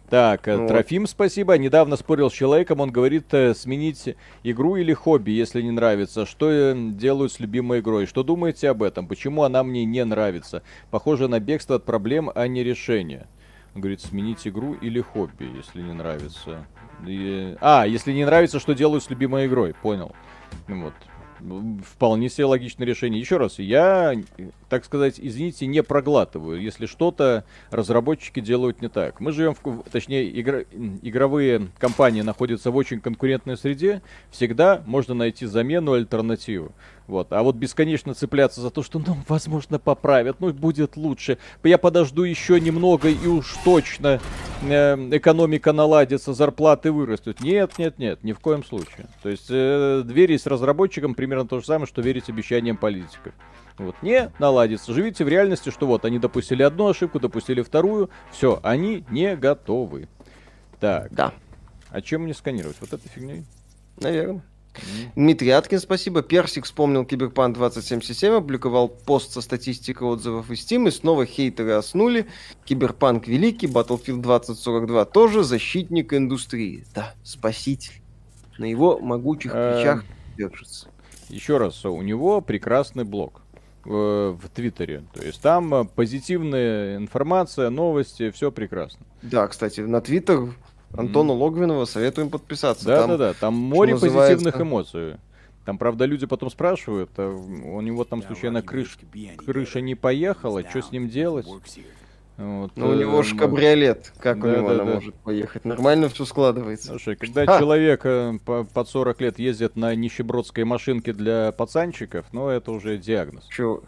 Так, 0.10 0.48
э, 0.48 0.56
Ну 0.56 0.62
вот. 0.64 0.68
Трофим, 0.70 1.08
спасибо. 1.08 1.58
Недавно 1.58 1.96
спорил 1.96 2.30
с 2.30 2.34
человеком, 2.34 2.80
он 2.80 2.92
говорит 2.92 3.34
э, 3.34 3.54
сменить 3.54 4.16
игру 4.44 4.76
или 4.76 4.94
хобби, 4.94 5.32
если 5.32 5.62
не 5.62 5.72
нравится. 5.72 6.26
Что 6.26 6.50
э, 6.52 6.76
делают 6.76 7.32
с 7.32 7.40
любимой 7.40 7.80
игрой? 7.80 8.06
Что 8.06 8.24
думаете 8.24 8.70
об 8.70 8.84
этом? 8.84 9.08
Почему 9.08 9.44
она 9.44 9.64
мне 9.64 9.86
не 9.86 10.04
нравится? 10.04 10.64
Похоже 10.92 11.28
на 11.28 11.40
бегство 11.40 11.76
от 11.76 11.86
проблем, 11.86 12.32
а 12.34 12.48
не 12.48 12.64
решение. 12.64 13.28
Он 13.76 13.82
говорит, 13.82 14.02
сменить 14.02 14.48
игру 14.48 14.74
или 14.74 15.00
хобби, 15.00 15.48
если 15.56 15.82
не 15.82 15.94
нравится. 15.94 16.66
И- 17.06 17.56
А, 17.62 17.86
если 17.86 18.12
не 18.12 18.26
нравится, 18.26 18.60
что 18.60 18.74
делают 18.74 19.04
с 19.04 19.10
любимой 19.10 19.46
игрой, 19.46 19.74
понял. 19.74 20.14
Ну 20.68 20.84
Вот. 20.86 20.94
Вполне 21.40 22.30
себе 22.30 22.46
логичное 22.46 22.86
решение. 22.86 23.20
Еще 23.20 23.38
раз, 23.38 23.60
я, 23.60 24.14
так 24.68 24.84
сказать, 24.84 25.16
извините, 25.18 25.68
не 25.68 25.82
проглатываю, 25.84 26.62
если 26.62 26.86
что-то 26.86 27.46
разработчики 27.72 28.40
делают 28.40 28.82
не 28.82 28.90
так. 28.90 29.20
Мы 29.20 29.32
живем, 29.32 29.56
в, 29.56 29.84
точнее, 29.90 30.30
игра- 30.40 30.64
игровые 31.02 31.68
компании 31.78 32.22
находятся 32.22 32.72
в 32.72 32.76
очень 32.76 33.00
конкурентной 33.00 33.58
среде, 33.58 34.02
всегда 34.32 34.84
можно 34.86 35.14
найти 35.14 35.46
замену, 35.46 35.94
альтернативу. 35.94 36.74
Вот. 37.10 37.34
А 37.34 37.42
вот 37.42 37.56
бесконечно 37.56 38.14
цепляться 38.14 38.62
за 38.62 38.70
то, 38.70 38.84
что, 38.84 39.00
ну, 39.00 39.18
возможно, 39.28 39.80
поправят, 39.80 40.40
ну, 40.40 40.54
будет 40.54 40.96
лучше. 40.96 41.40
Я 41.64 41.80
подожду 41.80 42.22
еще 42.22 42.62
немного, 42.62 43.10
и 43.10 43.26
уж 43.26 43.58
точно 43.66 44.22
э, 44.62 44.96
экономика 45.18 45.74
наладится, 45.74 46.36
зарплаты 46.36 46.92
вырастут. 46.92 47.42
Нет, 47.42 47.80
нет, 47.80 47.98
нет, 47.98 48.24
ни 48.24 48.32
в 48.32 48.40
коем 48.40 48.64
случае. 48.64 49.08
То 49.24 49.30
есть 49.30 49.48
э, 49.50 50.04
верить 50.06 50.46
разработчикам 50.46 51.16
примерно 51.16 51.48
то 51.48 51.60
же 51.60 51.66
самое, 51.66 51.88
что 51.88 52.04
верить 52.04 52.30
обещаниям 52.30 52.78
политиков. 52.78 53.34
Вот, 53.80 53.96
не 54.04 54.32
наладится. 54.38 54.94
Живите 54.94 55.26
в 55.26 55.30
реальности, 55.30 55.72
что 55.72 55.88
вот 55.88 56.06
они 56.06 56.20
допустили 56.20 56.62
одну 56.62 56.90
ошибку, 56.90 57.20
допустили 57.20 57.64
вторую. 57.64 58.12
Все, 58.32 58.60
они 58.62 59.04
не 59.10 59.36
готовы. 59.36 60.08
Так, 60.80 61.12
Да, 61.12 61.34
а 61.90 62.02
чем 62.02 62.22
мне 62.22 62.36
сканировать? 62.36 62.78
Вот 62.80 62.94
этой 62.94 63.10
фигней? 63.10 63.46
наверное. 63.98 64.44
Дмитрий 65.16 65.50
Аткин, 65.50 65.80
спасибо. 65.80 66.22
Персик 66.22 66.66
вспомнил 66.66 67.06
Киберпанк 67.06 67.58
2077, 67.58 68.34
опубликовал 68.34 68.88
пост 68.88 69.32
со 69.34 69.42
статистикой 69.42 70.08
отзывов 70.08 70.50
из 70.52 70.60
Steam, 70.60 70.88
и 70.88 70.92
снова 70.92 71.26
хейтеры 71.26 71.72
соснули. 71.72 72.28
Киберпанк 72.66 73.28
великий, 73.28 73.68
Battlefield 73.68 74.22
2042 74.22 75.06
тоже 75.06 75.44
защитник 75.44 76.14
индустрии. 76.14 76.86
Да, 76.94 77.14
спаситель. 77.24 78.02
На 78.58 78.66
его 78.66 79.00
могучих 79.00 79.52
Эм. 79.54 79.74
плечах 79.74 80.04
держится. 80.38 80.90
Еще 81.30 81.58
раз, 81.58 81.86
у 81.86 82.02
него 82.02 82.42
прекрасный 82.42 83.04
блог 83.04 83.42
э, 83.86 83.90
в 83.90 84.50
Твиттере. 84.54 85.04
То 85.14 85.24
есть 85.24 85.42
там 85.42 85.88
позитивная 85.88 86.98
информация, 86.98 87.70
новости, 87.70 88.32
все 88.32 88.52
прекрасно. 88.52 89.06
Да, 89.22 89.48
кстати, 89.48 89.82
на 89.82 90.02
Твиттер 90.02 90.54
Антону 90.94 91.34
Логвинова 91.34 91.86
советуем 91.86 92.30
подписаться. 92.30 92.86
Там 92.86 93.10
Да-да-да, 93.10 93.34
там 93.40 93.54
море 93.54 93.94
называется- 93.94 94.36
позитивных 94.46 94.62
эмоций. 94.62 95.14
Там, 95.66 95.78
правда, 95.78 96.06
люди 96.06 96.26
потом 96.26 96.50
спрашивают, 96.50 97.12
а 97.18 97.30
у 97.30 97.82
него 97.82 98.04
там 98.04 98.24
случайно 98.24 98.62
крыш... 98.64 98.98
крыша 99.38 99.82
не 99.82 99.94
поехала, 99.94 100.64
что 100.68 100.82
с 100.82 100.92
ним 100.92 101.10
делать? 101.10 101.46
Вот, 102.38 102.72
Ну, 102.78 102.88
у 102.88 102.94
него 102.96 103.20
э, 103.20 103.24
же 103.24 103.36
кабриолет. 103.36 104.14
Как 104.18 104.38
у 104.38 104.42
да, 104.44 104.56
него 104.56 104.70
да, 104.70 104.76
она 104.76 104.86
да. 104.86 104.94
может 104.96 105.14
поехать? 105.16 105.66
Нормально 105.66 106.08
все 106.08 106.24
складывается. 106.24 106.88
Слушай, 106.88 107.18
когда 107.18 107.42
А. 107.42 107.60
человек 107.60 108.02
э, 108.06 108.40
по- 108.46 108.64
под 108.64 108.88
40 108.88 109.20
лет 109.20 109.40
ездит 109.40 109.76
на 109.76 109.94
нищебродской 109.94 110.64
машинке 110.64 111.12
для 111.12 111.52
пацанчиков, 111.52 112.26
ну, 112.32 112.48
это 112.48 112.72
уже 112.72 112.98
диагноз. 112.98 113.46
Чё, 113.50 113.84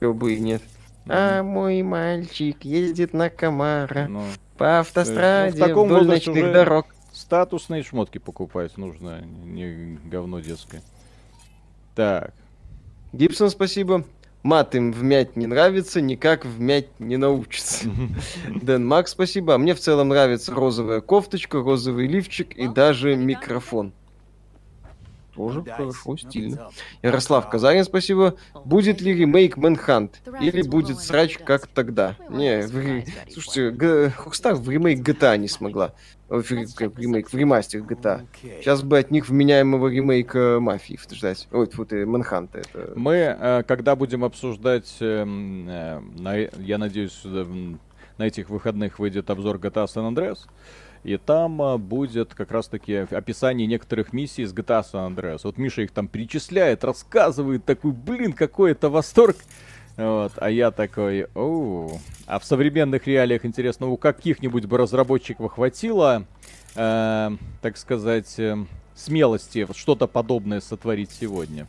чё 0.00 0.12
бы 0.12 0.34
и 0.34 0.38
нет. 0.38 0.62
А 1.06 1.42
мой 1.42 1.82
мальчик 1.82 2.64
ездит 2.64 3.12
на 3.12 3.28
Камара 3.30 4.06
Ну, 4.08 4.24
по 4.56 4.80
автостраде 4.80 5.58
Ну, 5.58 5.64
в 5.64 5.68
таком 5.68 5.88
вдоль 5.88 6.06
ночных 6.06 6.52
дорог. 6.52 6.86
статусные 7.12 7.82
шмотки 7.82 8.18
покупать 8.18 8.76
нужно, 8.76 9.20
не 9.22 9.98
говно 10.04 10.40
детское. 10.40 10.82
Так, 11.94 12.32
Гибсон, 13.12 13.50
спасибо. 13.50 14.04
Мат 14.42 14.74
им 14.74 14.92
вмять 14.92 15.36
не 15.36 15.46
нравится, 15.46 16.00
никак 16.02 16.44
вмять 16.44 16.88
не 17.00 17.16
научится. 17.16 17.88
Дэн 18.62 18.86
Макс, 18.86 19.12
спасибо. 19.12 19.54
А 19.54 19.58
мне 19.58 19.74
в 19.74 19.80
целом 19.80 20.08
нравится 20.08 20.54
розовая 20.54 21.00
кофточка, 21.00 21.62
розовый 21.62 22.06
лифчик 22.08 22.52
и 22.52 22.68
даже 22.68 23.16
микрофон. 23.16 23.92
Тоже 25.34 25.62
хорошо, 25.64 26.16
стильно. 26.16 26.70
Ярослав 27.02 27.48
Казарин, 27.48 27.84
спасибо. 27.84 28.36
Будет 28.64 29.00
ли 29.00 29.14
ремейк 29.14 29.56
Мэнхант? 29.56 30.22
Или 30.40 30.62
будет 30.62 30.98
срач, 31.00 31.38
как 31.38 31.66
тогда? 31.66 32.16
Не, 32.28 32.62
в 32.62 33.04
слушайте, 33.32 33.70
Rockstar 33.70 34.54
в 34.54 34.68
ремейк 34.68 35.00
GTA 35.00 35.36
не 35.36 35.48
смогла. 35.48 35.92
В 36.28 36.50
ремейк, 36.50 37.32
в 37.32 37.36
ремастер 37.36 37.80
GTA. 37.80 38.26
Сейчас 38.42 38.82
бы 38.82 38.98
от 38.98 39.10
них 39.10 39.28
вменяемого 39.28 39.88
ремейка 39.88 40.58
Мафии 40.60 40.98
ждать. 41.12 41.48
Ой, 41.52 41.68
вот 41.74 41.92
и 41.92 42.04
Мэнханта. 42.04 42.60
Это... 42.60 42.92
мы, 42.96 43.14
э, 43.14 43.62
когда 43.66 43.94
будем 43.94 44.24
обсуждать, 44.24 44.96
эм, 45.00 45.68
э, 45.68 46.48
я 46.58 46.78
надеюсь, 46.78 47.22
на 48.18 48.24
этих 48.26 48.48
выходных 48.48 48.98
выйдет 48.98 49.30
обзор 49.30 49.56
GTA 49.56 49.86
San 49.86 50.12
Andreas, 50.12 50.38
и 51.04 51.18
там 51.18 51.60
э, 51.60 51.76
будет 51.76 52.34
как 52.34 52.50
раз-таки 52.50 53.06
описание 53.10 53.66
некоторых 53.66 54.12
миссий 54.12 54.42
из 54.42 54.52
GTA 54.52 54.82
San 54.82 55.14
Andreas. 55.14 55.40
Вот 55.44 55.58
Миша 55.58 55.82
их 55.82 55.90
там 55.90 56.08
перечисляет, 56.08 56.82
рассказывает, 56.82 57.64
такой, 57.64 57.92
блин, 57.92 58.32
какой 58.32 58.72
это 58.72 58.88
восторг. 58.88 59.36
Вот, 59.96 60.32
а 60.36 60.50
я 60.50 60.72
такой, 60.72 61.26
оу. 61.34 62.00
А 62.26 62.38
в 62.40 62.44
современных 62.44 63.06
реалиях, 63.06 63.44
интересно, 63.44 63.86
у 63.86 63.96
каких-нибудь 63.96 64.64
бы 64.64 64.78
разработчиков 64.78 65.52
хватило, 65.52 66.24
э, 66.74 67.30
так 67.60 67.76
сказать, 67.76 68.34
э, 68.38 68.56
смелости 68.94 69.68
что-то 69.74 70.06
подобное 70.08 70.60
сотворить 70.60 71.12
сегодня? 71.12 71.66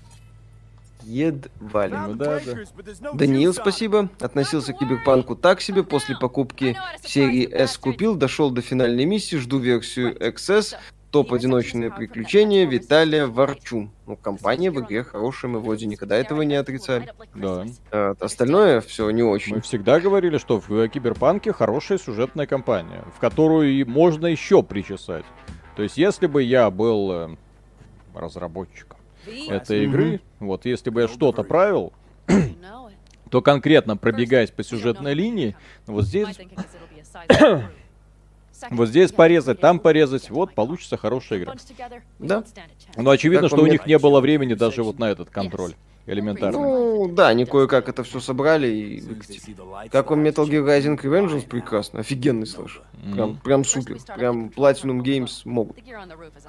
Едва 1.05 1.87
ли. 1.87 1.95
Ну 1.95 2.15
да, 2.15 2.39
да. 2.39 3.13
Даниил, 3.13 3.53
спасибо. 3.53 4.09
Относился 4.19 4.73
к 4.73 4.79
Киберпанку 4.79 5.35
так 5.35 5.61
себе. 5.61 5.83
После 5.83 6.17
покупки 6.17 6.75
серии 7.03 7.47
S 7.47 7.77
купил, 7.77 8.15
дошел 8.15 8.49
до 8.49 8.61
финальной 8.61 9.05
миссии, 9.05 9.35
жду 9.35 9.59
версию 9.59 10.17
XS. 10.17 10.75
Топ 11.11 11.31
одиночные 11.31 11.91
приключения 11.91 12.65
Виталия 12.65 13.27
Варчун. 13.27 13.91
Ну, 14.05 14.17
компания 14.17 14.69
в 14.69 14.81
игре 14.81 15.03
хорошая, 15.03 15.49
мы 15.49 15.59
вроде 15.59 15.85
никогда 15.85 16.17
этого 16.17 16.41
не 16.41 16.55
отрицали. 16.55 17.13
Да. 17.33 17.65
А, 17.91 18.15
остальное 18.19 18.81
все 18.81 19.09
не 19.11 19.21
Мы 19.21 19.29
очень. 19.29 19.61
всегда 19.61 20.01
говорили, 20.01 20.37
что 20.37 20.59
в 20.59 20.89
Киберпанке 20.89 21.53
хорошая 21.53 21.99
сюжетная 21.99 22.47
кампания, 22.47 23.05
в 23.15 23.19
которую 23.21 23.71
и 23.71 23.85
можно 23.85 24.27
еще 24.27 24.61
причесать. 24.61 25.23
То 25.77 25.83
есть, 25.83 25.97
если 25.97 26.27
бы 26.27 26.43
я 26.43 26.69
был 26.69 27.11
э, 27.11 27.35
разработчиком 28.13 28.97
этой 29.49 29.85
игры, 29.85 30.21
вот 30.39 30.65
если 30.65 30.89
бы 30.89 31.01
я 31.01 31.07
что-то 31.07 31.43
правил, 31.43 31.93
то 33.29 33.41
конкретно 33.41 33.97
пробегаясь 33.97 34.51
по 34.51 34.63
сюжетной 34.63 35.13
линии, 35.13 35.55
вот 35.85 36.05
здесь, 36.05 36.39
вот 38.69 38.89
здесь 38.89 39.11
порезать, 39.11 39.59
там 39.59 39.79
порезать, 39.79 40.29
вот 40.29 40.53
получится 40.53 40.97
хорошая 40.97 41.39
игра. 41.39 41.55
Да. 42.19 42.43
Но 42.97 43.09
очевидно, 43.09 43.49
Как 43.49 43.57
что 43.57 43.63
у 43.63 43.67
них 43.67 43.85
не 43.85 43.97
было 43.97 44.21
времени 44.21 44.53
даже 44.53 44.83
вот 44.83 44.99
на 44.99 45.09
этот 45.09 45.29
контроль. 45.29 45.73
Элементарно. 46.07 46.59
Ну, 46.59 47.07
да, 47.07 47.29
они 47.29 47.45
кое-как 47.45 47.89
это 47.89 48.03
все 48.03 48.19
собрали 48.19 48.67
и 48.67 49.01
выкатили. 49.01 49.55
Как 49.91 50.11
вам 50.11 50.23
Metal 50.23 50.45
Gear 50.47 50.63
Rising 50.63 51.01
Revengeance? 51.01 51.47
Прекрасно. 51.47 52.01
Офигенный 52.01 52.45
слэш. 52.45 52.81
Прям, 53.13 53.37
прям 53.37 53.65
супер. 53.65 53.97
Прям 54.15 54.47
Platinum 54.47 55.01
Games 55.01 55.41
могут. 55.45 55.77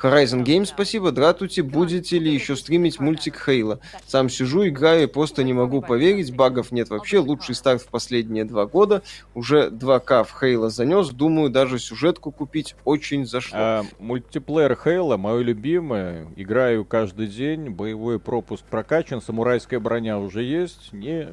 Horizon 0.02 0.44
Games, 0.44 0.66
спасибо. 0.66 1.11
Дратути, 1.12 1.61
будете 1.61 2.18
ли 2.18 2.32
еще 2.32 2.57
стримить 2.57 3.00
мультик 3.00 3.42
Хейла? 3.44 3.80
Сам 4.07 4.28
сижу, 4.28 4.66
играю 4.66 5.04
и 5.04 5.07
просто 5.07 5.42
не 5.42 5.52
могу 5.52 5.82
поверить. 5.82 6.34
Багов 6.34 6.72
нет 6.72 6.90
вообще. 6.90 7.18
Лучший 7.18 7.54
старт 7.54 7.82
в 7.82 7.88
последние 7.88 8.44
два 8.44 8.66
года. 8.66 9.02
Уже 9.34 9.68
2К 9.68 10.24
в 10.24 10.38
Хейла 10.38 10.70
занес. 10.70 11.11
Думаю, 11.11 11.50
даже 11.50 11.78
сюжетку 11.78 12.30
купить 12.30 12.74
очень 12.84 13.26
зашло. 13.26 13.59
А, 13.59 13.82
мультиплеер 13.98 14.76
Хейла, 14.76 15.16
мое 15.16 15.40
любимое. 15.40 16.28
Играю 16.36 16.84
каждый 16.84 17.26
день, 17.26 17.70
боевой 17.70 18.18
пропуск 18.18 18.64
прокачан, 18.64 19.20
самурайская 19.47 19.78
броня 19.78 20.18
уже 20.18 20.42
есть. 20.42 20.92
Не... 20.92 21.28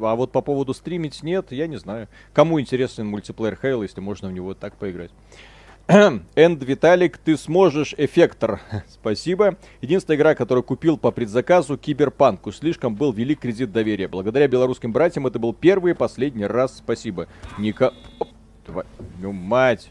А 0.00 0.16
вот 0.16 0.32
по 0.32 0.40
поводу 0.40 0.74
стримить 0.74 1.22
нет, 1.22 1.52
я 1.52 1.68
не 1.68 1.76
знаю. 1.76 2.08
Кому 2.32 2.60
интересен 2.60 3.06
мультиплеер 3.06 3.56
Хейла, 3.60 3.84
если 3.84 4.00
можно 4.00 4.28
в 4.28 4.32
него 4.32 4.54
так 4.54 4.74
поиграть. 4.74 5.12
Энд 5.86 6.62
Виталик, 6.64 7.18
ты 7.18 7.36
сможешь, 7.36 7.94
эффектор. 7.96 8.60
Спасибо. 8.88 9.56
Единственная 9.80 10.16
игра, 10.16 10.34
которую 10.34 10.64
купил 10.64 10.98
по 10.98 11.12
предзаказу, 11.12 11.78
Киберпанку. 11.78 12.50
Слишком 12.50 12.96
был 12.96 13.12
велик 13.12 13.40
кредит 13.40 13.70
доверия. 13.70 14.08
Благодаря 14.08 14.48
белорусским 14.48 14.92
братьям 14.92 15.28
это 15.28 15.38
был 15.38 15.54
первый 15.54 15.92
и 15.92 15.94
последний 15.94 16.46
раз. 16.46 16.78
Спасибо. 16.78 17.28
Ника... 17.58 17.94
Оп, 18.18 18.28
Твою 18.66 19.32
мать. 19.32 19.90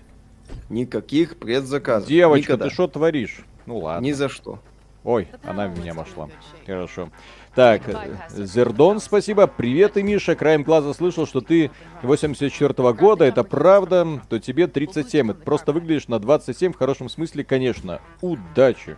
Никаких 0.70 1.38
предзаказов. 1.38 2.10
Девочка, 2.10 2.54
Никогда. 2.54 2.66
ты 2.66 2.74
что 2.74 2.88
творишь? 2.88 3.46
Ну 3.66 3.78
ладно. 3.78 4.06
Ни 4.06 4.12
за 4.12 4.28
что. 4.28 4.60
Ой, 5.04 5.28
она 5.44 5.68
в 5.68 5.80
меня 5.80 5.94
вошла. 5.94 6.30
Хорошо. 6.66 7.10
Так, 7.56 7.90
э, 7.90 8.18
Зердон, 8.30 9.02
спасибо. 9.02 9.46
Привет, 9.46 9.98
и 9.98 10.04
Миша. 10.04 10.36
Краем 10.36 10.64
глаза 10.64 10.94
слышал, 10.94 11.28
что 11.28 11.42
ты 11.42 11.70
84 12.02 12.94
года. 12.94 13.26
Это 13.26 13.44
правда, 13.44 14.22
то 14.30 14.40
тебе 14.40 14.68
37. 14.68 15.32
Это 15.32 15.42
просто 15.42 15.74
выглядишь 15.74 16.08
на 16.08 16.20
27 16.20 16.72
в 16.72 16.78
хорошем 16.78 17.10
смысле, 17.10 17.44
конечно. 17.44 18.00
Удачи. 18.22 18.96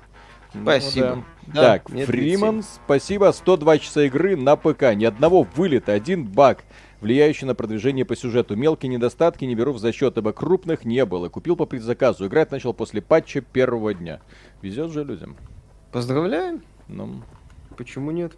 Ну 0.54 0.62
Спасибо. 0.62 1.24
да. 1.48 1.54
Да, 1.54 1.62
так, 1.62 1.90
Фриман, 1.90 2.62
спасибо. 2.62 3.32
102 3.32 3.80
часа 3.80 4.04
игры 4.04 4.36
на 4.36 4.56
ПК. 4.56 4.94
Ни 4.94 5.06
одного 5.06 5.48
вылета, 5.56 5.94
один 5.94 6.26
баг, 6.26 6.64
влияющий 7.02 7.48
на 7.48 7.56
продвижение 7.56 8.06
по 8.06 8.16
сюжету. 8.16 8.56
Мелкие 8.56 8.92
недостатки 8.92 9.46
не 9.46 9.56
беру 9.56 9.74
в 9.74 9.80
засчет, 9.80 10.16
ибо 10.18 10.32
крупных 10.32 10.86
не 10.86 11.06
было. 11.06 11.28
Купил 11.30 11.56
по 11.56 11.66
предзаказу. 11.66 12.28
Играть 12.28 12.52
начал 12.52 12.76
после 12.76 13.02
патча 13.02 13.42
первого 13.42 13.96
дня. 13.96 14.22
Везет 14.62 14.92
же 14.92 15.04
людям. 15.04 15.38
Поздравляем. 15.92 16.62
Ну, 16.88 17.24
Почему 17.74 18.12
нет? 18.12 18.34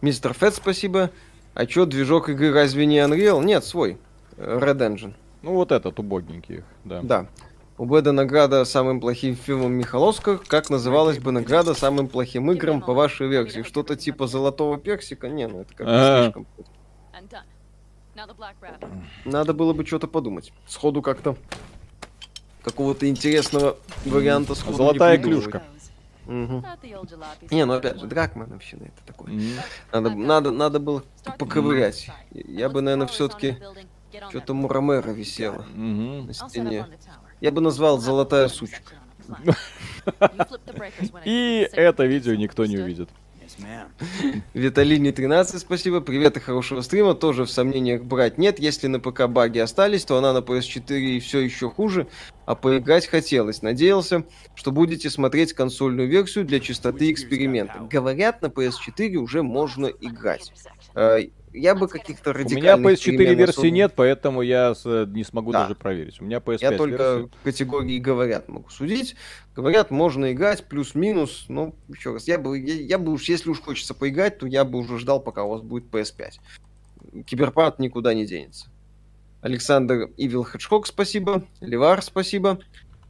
Мистер 0.00 0.32
Фет, 0.32 0.54
спасибо. 0.54 1.10
А 1.54 1.66
чё, 1.66 1.86
движок 1.86 2.28
игры 2.28 2.52
разве 2.52 2.86
не 2.86 2.98
Unreal? 2.98 3.44
Нет, 3.44 3.64
свой. 3.64 3.98
Red 4.36 4.78
Engine. 4.78 5.14
ну 5.42 5.54
вот 5.54 5.72
этот 5.72 5.98
убогенький, 5.98 6.62
да. 6.84 7.00
Да. 7.02 7.26
У 7.76 7.84
Бэда 7.84 8.10
награда 8.10 8.64
самым 8.64 9.00
плохим 9.00 9.36
фильмом 9.36 9.72
Михал 9.72 10.08
Оскар. 10.08 10.38
Как 10.38 10.68
называлась 10.68 11.18
бы 11.18 11.30
награда 11.30 11.74
самым 11.74 12.08
плохим 12.08 12.50
играм 12.50 12.80
по 12.80 12.92
вашей 12.92 13.28
версии? 13.28 13.62
Что-то 13.62 13.94
типа 13.96 14.26
золотого 14.26 14.78
персика? 14.78 15.28
Не, 15.28 15.46
ну 15.46 15.60
это 15.60 15.74
как-то 15.74 16.22
слишком. 16.22 16.46
Надо 19.24 19.54
было 19.54 19.72
бы 19.72 19.86
что-то 19.86 20.08
подумать. 20.08 20.52
Сходу 20.66 21.02
как-то 21.02 21.36
какого-то 22.62 23.08
интересного 23.08 23.76
варианта 24.04 24.56
сходу 24.56 24.76
Золотая 24.76 25.16
клюшка. 25.18 25.62
Мгм. 26.28 26.62
Не, 27.50 27.64
ну 27.64 27.72
опять 27.72 27.98
же, 27.98 28.06
Дракмановщина 28.06 28.84
это 28.84 29.06
такое. 29.06 29.32
М. 29.32 29.40
Надо, 29.90 30.10
надо, 30.10 30.50
надо 30.50 30.78
было 30.78 31.02
поковырять. 31.38 32.10
Я 32.32 32.68
бы, 32.68 32.82
наверное, 32.82 33.06
все-таки 33.06 33.56
что-то 34.28 34.52
Мурамера 34.52 35.10
висело 35.10 35.64
Мгм. 35.74 36.26
на 36.26 36.34
стене. 36.34 36.86
Я 37.40 37.50
бы 37.50 37.60
назвал 37.62 37.98
«Золотая 37.98 38.48
сучка». 38.48 38.92
И 41.24 41.68
это 41.72 42.04
видео 42.04 42.34
никто 42.34 42.66
не 42.66 42.76
увидит. 42.78 43.08
Ma'am. 43.58 44.42
Виталине 44.54 45.12
13, 45.12 45.60
спасибо. 45.60 46.00
Привет 46.00 46.36
и 46.36 46.40
хорошего 46.40 46.80
стрима. 46.80 47.14
Тоже 47.14 47.44
в 47.44 47.50
сомнениях 47.50 48.02
брать 48.02 48.38
нет. 48.38 48.58
Если 48.58 48.86
на 48.86 49.00
ПК 49.00 49.26
баги 49.26 49.58
остались, 49.58 50.04
то 50.04 50.16
она 50.16 50.32
на 50.32 50.38
PS4 50.38 51.20
все 51.20 51.40
еще 51.40 51.68
хуже. 51.70 52.06
А 52.46 52.54
поиграть 52.54 53.06
хотелось. 53.06 53.62
Надеялся, 53.62 54.24
что 54.54 54.72
будете 54.72 55.10
смотреть 55.10 55.52
консольную 55.52 56.08
версию 56.08 56.44
для 56.44 56.60
чистоты 56.60 57.10
эксперимента. 57.10 57.86
Говорят, 57.90 58.42
на 58.42 58.46
PS4 58.46 59.16
уже 59.16 59.42
можно 59.42 59.86
играть. 59.86 60.52
Э, 61.58 61.60
я 61.60 61.74
бы 61.74 61.88
каких-то 61.88 62.30
У 62.30 62.32
радикальных 62.34 62.62
меня 62.62 62.94
PS4 62.94 63.16
перемен 63.18 63.38
версии 63.38 63.50
особо- 63.52 63.70
нет, 63.70 63.92
поэтому 63.96 64.42
я 64.42 64.74
с- 64.74 65.06
не 65.06 65.24
смогу 65.24 65.52
Да. 65.52 65.62
даже 65.64 65.74
проверить. 65.74 66.20
У 66.20 66.24
меня 66.24 66.38
PS5 66.38 66.62
Я 66.72 66.76
только 66.76 67.14
версия. 67.16 67.30
категории 67.44 67.98
говорят 67.98 68.48
могу 68.48 68.70
судить. 68.70 69.16
Говорят, 69.54 69.90
можно 69.90 70.32
играть 70.32 70.64
плюс-минус. 70.64 71.46
Ну, 71.48 71.74
еще 71.88 72.12
раз, 72.12 72.28
я 72.28 72.38
бы, 72.38 72.58
я, 72.58 72.74
я 72.74 72.98
бы 72.98 73.12
уж, 73.12 73.28
если 73.28 73.50
уж 73.50 73.60
хочется 73.60 73.92
поиграть, 73.94 74.38
то 74.38 74.46
я 74.46 74.64
бы 74.64 74.78
уже 74.78 74.98
ждал, 74.98 75.20
пока 75.20 75.44
у 75.44 75.50
вас 75.50 75.62
будет 75.62 75.84
PS5. 75.90 76.38
Киберпанк 77.26 77.78
никуда 77.78 78.14
не 78.14 78.24
денется. 78.26 78.66
Александр 79.40 80.10
Ивил 80.16 80.44
Хеджхок, 80.44 80.86
спасибо. 80.86 81.44
Левар, 81.60 82.02
спасибо. 82.02 82.58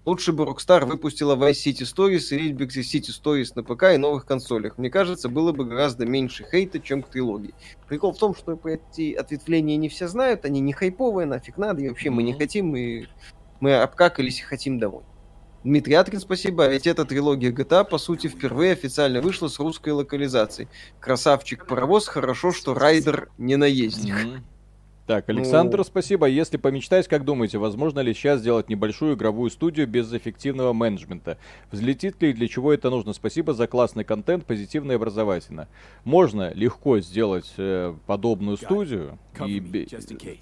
Лучше 0.08 0.32
бы 0.32 0.44
Rockstar 0.44 0.86
выпустила 0.86 1.36
Vice 1.36 1.66
City 1.66 1.82
Stories 1.82 2.34
и 2.34 2.50
Rainbow 2.50 2.66
City 2.66 3.10
Stories 3.10 3.52
на 3.54 3.62
ПК 3.62 3.94
и 3.94 3.98
новых 3.98 4.24
консолях. 4.24 4.78
Мне 4.78 4.88
кажется, 4.88 5.28
было 5.28 5.52
бы 5.52 5.66
гораздо 5.66 6.06
меньше 6.06 6.46
хейта, 6.50 6.80
чем 6.80 7.02
к 7.02 7.10
трилогии. 7.10 7.52
Прикол 7.88 8.14
в 8.14 8.18
том, 8.18 8.34
что 8.34 8.58
эти 8.64 9.12
ответвления 9.12 9.76
не 9.76 9.90
все 9.90 10.08
знают, 10.08 10.46
они 10.46 10.60
не 10.60 10.72
хайповые, 10.72 11.26
нафиг 11.26 11.58
надо, 11.58 11.82
и 11.82 11.90
вообще 11.90 12.08
мы 12.08 12.22
не 12.22 12.32
хотим, 12.32 12.74
и 12.74 13.04
мы 13.60 13.74
обкакались 13.74 14.40
и 14.40 14.44
хотим 14.44 14.78
домой. 14.78 15.02
Дмитрий 15.62 15.92
Аткин, 15.92 16.20
спасибо. 16.20 16.64
А 16.64 16.68
ведь 16.68 16.86
эта 16.86 17.04
трилогия 17.04 17.52
GTA, 17.52 17.84
по 17.84 17.98
сути, 17.98 18.28
впервые 18.28 18.72
официально 18.72 19.20
вышла 19.20 19.48
с 19.48 19.58
русской 19.58 19.90
локализацией. 19.90 20.70
Красавчик 21.00 21.66
паровоз, 21.66 22.08
хорошо, 22.08 22.50
что 22.52 22.72
Райдер 22.72 23.28
не 23.36 23.56
наездник. 23.56 24.14
Мгм. 24.14 24.44
Так, 25.08 25.26
Александр, 25.30 25.78
Ну- 25.78 25.84
спасибо. 25.84 26.26
Если 26.26 26.58
помечтать, 26.58 27.08
как 27.08 27.24
думаете, 27.24 27.56
возможно 27.56 28.00
ли 28.00 28.12
сейчас 28.12 28.40
сделать 28.40 28.68
небольшую 28.68 29.14
игровую 29.14 29.50
студию 29.50 29.88
без 29.88 30.12
эффективного 30.12 30.74
менеджмента? 30.74 31.38
Взлетит 31.72 32.20
ли 32.20 32.28
и 32.28 32.32
для 32.34 32.46
чего 32.46 32.74
это 32.74 32.90
нужно? 32.90 33.14
Спасибо 33.14 33.54
за 33.54 33.66
классный 33.66 34.04
контент, 34.04 34.44
позитивно 34.44 34.92
и 34.92 34.94
образовательно. 34.96 35.66
Можно 36.04 36.52
легко 36.52 37.00
сделать 37.00 37.50
э, 37.56 37.94
подобную 38.06 38.58
студию. 38.58 39.18
И 39.46 39.60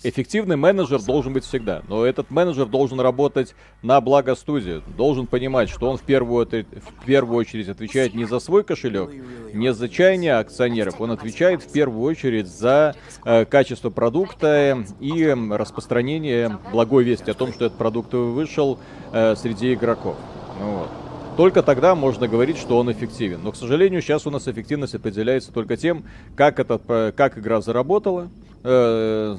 эффективный 0.02 0.56
менеджер 0.56 1.00
должен 1.00 1.32
быть 1.32 1.44
всегда. 1.44 1.82
Но 1.86 2.04
этот 2.04 2.30
менеджер 2.30 2.66
должен 2.66 2.98
работать 2.98 3.54
на 3.82 4.00
благо 4.00 4.34
студии. 4.34 4.82
Должен 4.96 5.28
понимать, 5.28 5.68
что 5.68 5.88
он 5.90 5.96
в 5.96 6.02
первую, 6.02 6.44
в 6.46 7.04
первую 7.04 7.36
очередь 7.36 7.68
отвечает 7.68 8.14
не 8.14 8.24
за 8.24 8.40
свой 8.40 8.64
кошелек, 8.64 9.10
не 9.52 9.72
за 9.72 9.88
чаяние 9.88 10.34
акционеров. 10.36 11.00
Он 11.00 11.12
отвечает 11.12 11.62
в 11.62 11.70
первую 11.70 12.02
очередь 12.02 12.48
за 12.48 12.96
э, 13.24 13.44
качество 13.44 13.90
продукта 13.90 14.55
и 15.00 15.22
м, 15.24 15.52
распространение 15.52 16.58
благой 16.72 17.04
вести 17.04 17.30
о 17.30 17.34
том, 17.34 17.52
что 17.52 17.66
этот 17.66 17.78
продукт 17.78 18.12
вышел 18.12 18.78
э, 19.12 19.34
среди 19.36 19.74
игроков. 19.74 20.16
Ну 20.60 20.78
вот. 20.78 20.88
Только 21.36 21.62
тогда 21.62 21.94
можно 21.94 22.28
говорить, 22.28 22.56
что 22.56 22.78
он 22.78 22.90
эффективен. 22.90 23.40
Но, 23.42 23.52
к 23.52 23.56
сожалению, 23.56 24.00
сейчас 24.00 24.26
у 24.26 24.30
нас 24.30 24.48
эффективность 24.48 24.94
определяется 24.94 25.52
только 25.52 25.76
тем, 25.76 26.04
как, 26.34 26.58
этот, 26.58 26.82
э, 26.88 27.12
как 27.14 27.36
игра 27.36 27.60
заработала, 27.60 28.30
э, 28.64 29.36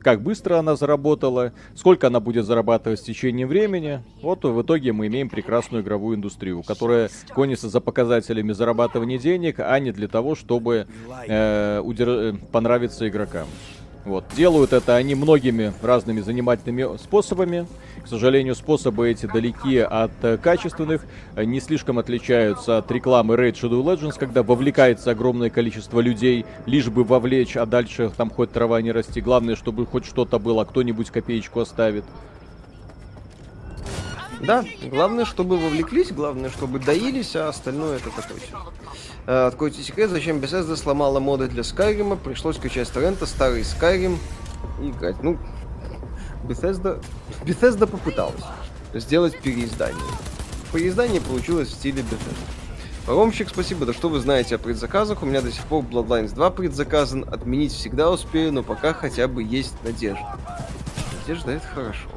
как 0.00 0.22
быстро 0.22 0.58
она 0.58 0.74
заработала, 0.74 1.52
сколько 1.76 2.08
она 2.08 2.18
будет 2.18 2.46
зарабатывать 2.46 3.00
в 3.00 3.04
течение 3.04 3.46
времени. 3.46 4.02
Вот 4.22 4.44
в 4.44 4.60
итоге 4.60 4.92
мы 4.92 5.06
имеем 5.06 5.28
прекрасную 5.28 5.84
игровую 5.84 6.16
индустрию, 6.16 6.64
которая 6.64 7.10
гонится 7.34 7.68
за 7.68 7.80
показателями 7.80 8.52
зарабатывания 8.52 9.18
денег, 9.18 9.60
а 9.60 9.78
не 9.78 9.92
для 9.92 10.08
того, 10.08 10.34
чтобы 10.34 10.88
э, 11.28 11.80
удер- 11.80 12.38
понравиться 12.50 13.08
игрокам. 13.08 13.46
Вот. 14.06 14.24
Делают 14.36 14.72
это 14.72 14.94
они 14.94 15.16
многими 15.16 15.72
разными 15.82 16.20
занимательными 16.20 16.96
способами. 16.96 17.66
К 18.04 18.06
сожалению, 18.06 18.54
способы 18.54 19.10
эти 19.10 19.26
далеки 19.26 19.78
от 19.78 20.12
э, 20.22 20.36
качественных, 20.36 21.04
не 21.36 21.58
слишком 21.58 21.98
отличаются 21.98 22.78
от 22.78 22.88
рекламы 22.92 23.34
Raid 23.34 23.54
Shadow 23.54 23.82
Legends, 23.82 24.16
когда 24.16 24.44
вовлекается 24.44 25.10
огромное 25.10 25.50
количество 25.50 25.98
людей, 25.98 26.46
лишь 26.66 26.86
бы 26.88 27.02
вовлечь, 27.02 27.56
а 27.56 27.66
дальше 27.66 28.12
там 28.16 28.30
хоть 28.30 28.52
трава 28.52 28.80
не 28.80 28.92
расти. 28.92 29.20
Главное, 29.20 29.56
чтобы 29.56 29.84
хоть 29.86 30.06
что-то 30.06 30.38
было, 30.38 30.64
кто-нибудь 30.64 31.10
копеечку 31.10 31.58
оставит. 31.58 32.04
Да, 34.40 34.64
главное, 34.84 35.24
чтобы 35.24 35.56
вовлеклись, 35.58 36.12
главное, 36.12 36.50
чтобы 36.50 36.78
доились, 36.78 37.34
а 37.34 37.48
остальное 37.48 37.96
это 37.96 38.10
такое. 38.10 38.38
Э, 39.26 39.46
Откройте 39.46 39.82
секрет, 39.82 40.10
зачем 40.10 40.38
Bethesda 40.38 40.76
сломала 40.76 41.18
моды 41.18 41.48
для 41.48 41.62
Skyrim, 41.62 42.16
пришлось 42.16 42.58
качать 42.58 42.86
с 42.86 42.90
торрента 42.90 43.26
старый 43.26 43.62
Skyrim 43.62 44.18
и 44.80 44.90
играть. 44.90 45.22
Ну, 45.22 45.36
Bethesda, 46.44 47.02
Bethesda 47.44 47.86
попыталась 47.86 48.44
сделать 48.94 49.36
переиздание. 49.40 50.00
Переиздание 50.72 51.20
получилось 51.20 51.68
в 51.68 51.72
стиле 51.72 52.02
Bethesda. 52.02 52.46
Паромщик, 53.06 53.48
спасибо, 53.48 53.86
да 53.86 53.92
что 53.92 54.08
вы 54.08 54.20
знаете 54.20 54.56
о 54.56 54.58
предзаказах, 54.58 55.22
у 55.22 55.26
меня 55.26 55.40
до 55.40 55.52
сих 55.52 55.64
пор 55.64 55.84
Bloodlines 55.84 56.34
2 56.34 56.50
предзаказан, 56.50 57.24
отменить 57.28 57.72
всегда 57.72 58.10
успею, 58.10 58.52
но 58.52 58.62
пока 58.62 58.92
хотя 58.92 59.28
бы 59.28 59.42
есть 59.42 59.74
надежда. 59.84 60.36
Надежда 61.20 61.52
это 61.52 61.66
хорошо. 61.66 62.08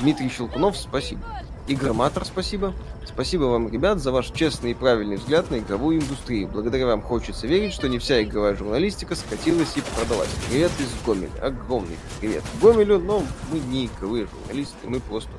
Дмитрий 0.00 0.28
Щелкунов, 0.28 0.76
спасибо. 0.76 1.22
Игроматор, 1.68 2.24
спасибо. 2.24 2.74
Спасибо 3.04 3.44
вам, 3.44 3.68
ребят, 3.68 3.98
за 3.98 4.12
ваш 4.12 4.30
честный 4.30 4.70
и 4.70 4.74
правильный 4.74 5.16
взгляд 5.16 5.50
на 5.50 5.58
игровую 5.58 6.00
индустрию. 6.00 6.46
Благодаря 6.46 6.86
вам 6.86 7.02
хочется 7.02 7.48
верить, 7.48 7.72
что 7.72 7.88
не 7.88 7.98
вся 7.98 8.22
игровая 8.22 8.54
журналистика 8.54 9.16
скатилась 9.16 9.76
и 9.76 9.80
продалась. 9.96 10.28
Привет 10.48 10.70
из 10.78 10.88
Гомеля. 11.04 11.30
Огромный 11.42 11.96
привет 12.20 12.44
Гомелю, 12.62 13.00
но 13.00 13.24
мы 13.50 13.58
не 13.58 13.86
игровые 13.86 14.28
журналисты, 14.28 14.76
мы 14.84 15.00
просто 15.00 15.30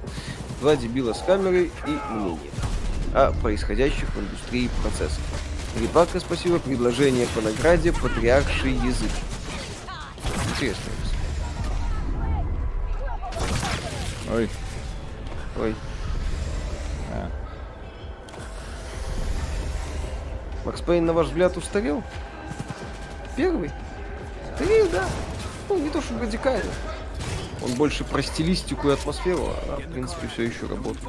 два 0.60 0.76
дебила 0.76 1.14
с 1.14 1.20
камерой 1.20 1.72
и 1.86 2.14
мнением 2.14 2.52
о 3.14 3.32
происходящих 3.42 4.10
в 4.10 4.20
индустрии 4.20 4.70
процессах. 4.82 5.24
Рибака, 5.80 6.20
спасибо. 6.20 6.60
Предложение 6.60 7.28
по 7.36 7.42
награде 7.42 7.94
«Патриарший 7.94 8.74
язык». 8.74 9.12
Интересно. 10.50 10.92
Ой, 14.34 14.50
Ой. 15.60 15.76
Макс 20.68 20.82
Пейн, 20.82 21.06
на 21.06 21.14
ваш 21.14 21.28
взгляд, 21.28 21.56
устарел? 21.56 22.04
Первый? 23.38 23.72
Устарел, 24.52 24.90
да. 24.90 25.06
Ну, 25.70 25.78
не 25.78 25.90
то 25.90 26.02
чтобы 26.02 26.26
радикально. 26.26 26.70
Он 27.64 27.74
больше 27.76 28.04
про 28.04 28.22
стилистику 28.22 28.90
и 28.90 28.92
атмосферу, 28.92 29.46
а 29.48 29.64
она, 29.66 29.78
в 29.78 29.90
принципе, 29.94 30.28
все 30.28 30.44
еще 30.44 30.66
работает. 30.68 31.08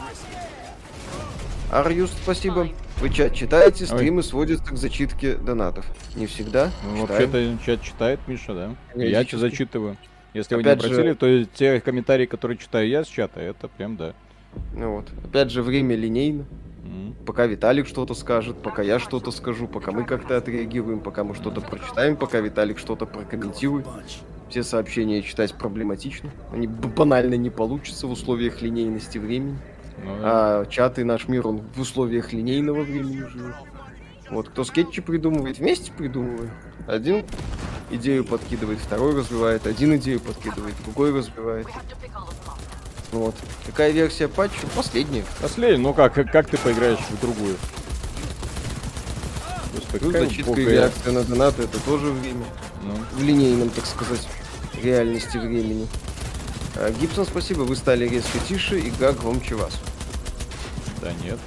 Арюст, 1.72 2.14
спасибо. 2.22 2.68
Вы 2.98 3.10
чат 3.10 3.34
читаете, 3.34 3.82
Ой. 3.82 3.88
стримы 3.88 4.22
сводятся 4.22 4.72
к 4.72 4.76
зачитке 4.76 5.34
донатов. 5.34 5.84
Не 6.14 6.28
всегда. 6.28 6.70
Ну, 6.84 7.04
вообще-то 7.06 7.58
чат 7.66 7.82
читает 7.82 8.20
Миша, 8.28 8.54
да? 8.54 8.74
Я 8.94 9.24
зачитываю. 9.24 9.96
Если 10.34 10.54
вы 10.54 10.62
не 10.62 10.68
Опять 10.70 10.82
же- 10.82 10.88
обратили, 11.00 11.14
то 11.14 11.44
те 11.52 11.80
комментарии, 11.80 12.26
которые 12.26 12.58
читаю 12.58 12.86
я 12.88 13.02
с 13.02 13.08
чата, 13.08 13.40
это 13.40 13.66
прям 13.66 13.96
да. 13.96 14.14
Ну 14.74 14.96
вот. 14.96 15.08
Опять 15.24 15.50
же, 15.50 15.62
время 15.62 15.96
линейно. 15.96 16.44
Пока 17.26 17.46
Виталик 17.46 17.86
что-то 17.86 18.14
скажет, 18.14 18.56
пока 18.62 18.82
я 18.82 18.98
что-то 18.98 19.30
скажу, 19.30 19.66
пока 19.68 19.92
мы 19.92 20.04
как-то 20.04 20.38
отреагируем, 20.38 21.00
пока 21.00 21.24
мы 21.24 21.34
что-то 21.34 21.60
прочитаем, 21.60 22.16
пока 22.16 22.40
Виталик 22.40 22.78
что-то 22.78 23.04
прокомментирует. 23.04 23.86
Все 24.48 24.62
сообщения 24.62 25.20
читать 25.20 25.52
проблематично. 25.52 26.30
Они 26.52 26.66
банально 26.66 27.34
не 27.34 27.50
получится 27.50 28.06
в 28.06 28.12
условиях 28.12 28.62
линейности 28.62 29.18
времени. 29.18 29.58
Ну, 30.02 30.10
А 30.22 30.64
чат 30.66 30.98
и 30.98 31.04
наш 31.04 31.28
мир, 31.28 31.46
он 31.46 31.60
в 31.74 31.80
условиях 31.80 32.32
линейного 32.32 32.80
времени 32.80 33.26
живет. 33.30 33.56
Вот 34.30 34.48
кто 34.48 34.64
скетчи 34.64 35.02
придумывает, 35.02 35.58
вместе 35.58 35.92
придумываем. 35.92 36.50
Один 36.86 37.24
идею 37.90 38.24
подкидывает, 38.24 38.78
второй 38.78 39.14
развивает, 39.14 39.66
один 39.66 39.96
идею 39.96 40.20
подкидывает, 40.20 40.74
другой 40.84 41.12
развивает. 41.12 41.66
Вот. 43.12 43.34
Какая 43.66 43.90
версия 43.90 44.28
патча? 44.28 44.66
Последняя. 44.76 45.24
Последний, 45.40 45.82
ну 45.82 45.94
как, 45.94 46.14
как, 46.14 46.30
как 46.30 46.48
ты 46.48 46.58
поиграешь 46.58 46.98
в 46.98 47.20
другую? 47.20 47.56
Плюс 49.72 50.12
какая 50.12 50.26
зачитка 50.28 50.60
и 50.60 50.64
реакция 50.64 51.12
на 51.12 51.24
донаты 51.24 51.62
это 51.62 51.78
тоже 51.80 52.06
время. 52.10 52.44
Ну, 52.82 52.94
В 53.12 53.22
линейном, 53.22 53.70
так 53.70 53.86
сказать, 53.86 54.26
реальности 54.82 55.38
времени. 55.38 55.86
А, 56.76 56.90
Гибсон, 56.90 57.24
спасибо, 57.26 57.62
вы 57.62 57.76
стали 57.76 58.06
резко 58.06 58.38
тише, 58.46 58.78
игра 58.78 59.12
громче 59.12 59.54
вас. 59.54 59.72
да 61.00 61.12
нет. 61.24 61.38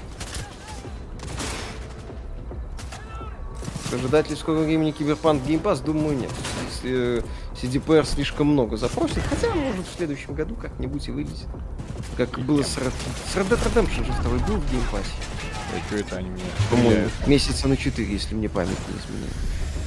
Ожидать 3.94 4.30
ли 4.30 4.36
в 4.36 4.40
скором 4.40 4.64
времени 4.64 4.92
Киберпанк 4.92 5.44
Game 5.44 5.61
Pass? 5.61 5.82
Думаю, 5.82 6.18
нет. 6.18 6.32
Если 6.70 7.20
э, 7.20 7.22
CDPR 7.62 8.06
слишком 8.06 8.48
много 8.48 8.76
запросит, 8.76 9.22
хотя, 9.30 9.54
может, 9.54 9.86
в 9.86 9.96
следующем 9.96 10.34
году 10.34 10.56
как-нибудь 10.56 11.08
и 11.08 11.12
вылезет. 11.12 11.48
Как 12.18 12.40
было 12.40 12.64
с 12.64 12.78
Red, 12.78 12.92
с 13.32 13.36
Red 13.36 13.50
Dead 13.50 13.74
Redemption 13.74 14.06
же 14.06 14.12
второй 14.14 14.40
был 14.40 14.56
в 14.56 14.72
Game 14.72 14.86
Pass'е. 14.86 15.12
А 15.74 15.90
чё 15.90 16.00
это 16.00 16.18
они 16.18 16.30
меня 16.30 16.44
По-моему, 16.70 17.08
месяца 17.28 17.68
на 17.68 17.78
4, 17.78 18.12
если 18.12 18.36
мне 18.36 18.50
память 18.50 18.78
не 18.90 19.00
изменяет. 19.00 19.34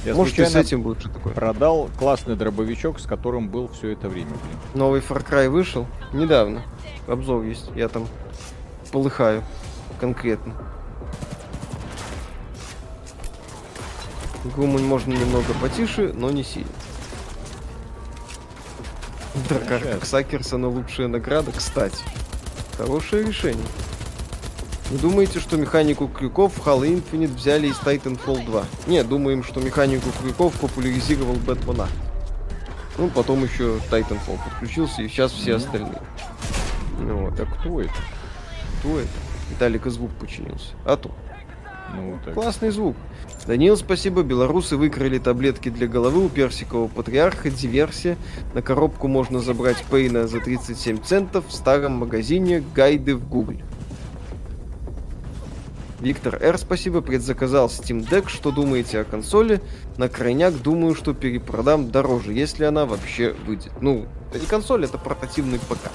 Я 0.05 0.13
Может, 0.13 0.35
с 0.35 0.55
этим 0.55 0.83
будет 0.83 0.99
что 0.99 1.09
такое. 1.09 1.33
продал 1.33 1.89
классный 1.97 2.35
дробовичок, 2.35 2.99
с 2.99 3.05
которым 3.05 3.49
был 3.49 3.67
все 3.69 3.89
это 3.89 4.07
время, 4.07 4.29
блин. 4.29 4.59
Новый 4.73 5.01
Far 5.01 5.27
Cry 5.27 5.49
вышел 5.49 5.87
недавно. 6.13 6.63
Обзор 7.07 7.43
есть. 7.43 7.71
Я 7.75 7.87
там 7.89 8.07
полыхаю 8.91 9.43
конкретно. 9.99 10.53
Гумань 14.55 14.83
можно 14.85 15.11
немного 15.11 15.53
потише, 15.59 16.13
но 16.13 16.29
не 16.29 16.43
сильно. 16.43 16.69
Дракар 19.49 19.81
как 19.81 20.05
Сакерсона 20.05 20.67
лучшая 20.69 21.07
награда, 21.07 21.51
кстати. 21.51 22.03
Хорошее 22.77 23.25
решение. 23.25 23.65
Не 24.91 24.97
думаете, 24.97 25.39
что 25.39 25.57
механику 25.57 26.07
крюков 26.07 26.53
в 26.53 26.67
Halo 26.67 26.83
Infinite 26.83 27.33
взяли 27.33 27.67
из 27.67 27.77
Titanfall 27.77 28.45
2? 28.45 28.65
Не, 28.87 29.03
думаем, 29.03 29.43
что 29.43 29.59
механику 29.59 30.09
крюков 30.21 30.53
популяризировал 30.59 31.33
Бэтмена. 31.35 31.87
Ну, 32.97 33.09
потом 33.09 33.43
еще 33.43 33.79
Titanfall 33.91 34.39
подключился, 34.43 35.01
и 35.01 35.07
сейчас 35.07 35.31
все 35.31 35.55
остальные. 35.55 36.01
Ну 36.99 37.25
вот. 37.25 37.35
Так 37.35 37.47
кто 37.59 37.81
это? 37.81 37.93
Кто 38.79 38.99
это? 38.99 39.09
Виталика 39.49 39.89
звук 39.89 40.11
починился. 40.11 40.73
А 40.85 40.95
то. 40.97 41.11
Ну, 41.95 42.19
так. 42.23 42.33
Классный 42.33 42.69
звук. 42.71 42.95
Даниил, 43.47 43.77
спасибо. 43.77 44.23
Белорусы 44.23 44.77
выкрали 44.77 45.19
таблетки 45.19 45.69
для 45.69 45.87
головы 45.87 46.25
у 46.25 46.29
персикового 46.29 46.87
патриарха. 46.87 47.49
Диверсия. 47.49 48.17
На 48.53 48.61
коробку 48.61 49.07
можно 49.07 49.39
забрать 49.39 49.83
Пейна 49.89 50.27
за 50.27 50.39
37 50.39 51.01
центов 51.03 51.47
в 51.47 51.53
старом 51.53 51.93
магазине. 51.93 52.63
Гайды 52.73 53.15
в 53.15 53.27
Гугле. 53.27 53.63
Виктор 56.01 56.37
Р, 56.41 56.57
спасибо, 56.57 57.01
предзаказал 57.01 57.67
Steam 57.67 58.07
Deck. 58.07 58.27
Что 58.27 58.51
думаете 58.51 58.99
о 58.99 59.05
консоли? 59.05 59.61
На 59.97 60.09
крайняк 60.09 60.53
думаю, 60.61 60.93
что 60.93 61.13
перепродам 61.13 61.89
дороже, 61.89 62.33
если 62.33 62.65
она 62.65 62.85
вообще 62.85 63.33
выйдет. 63.45 63.71
Ну, 63.81 64.05
это 64.29 64.39
не 64.39 64.45
консоль, 64.45 64.85
это 64.85 64.97
портативный 64.97 65.57
ПК. 65.57 65.89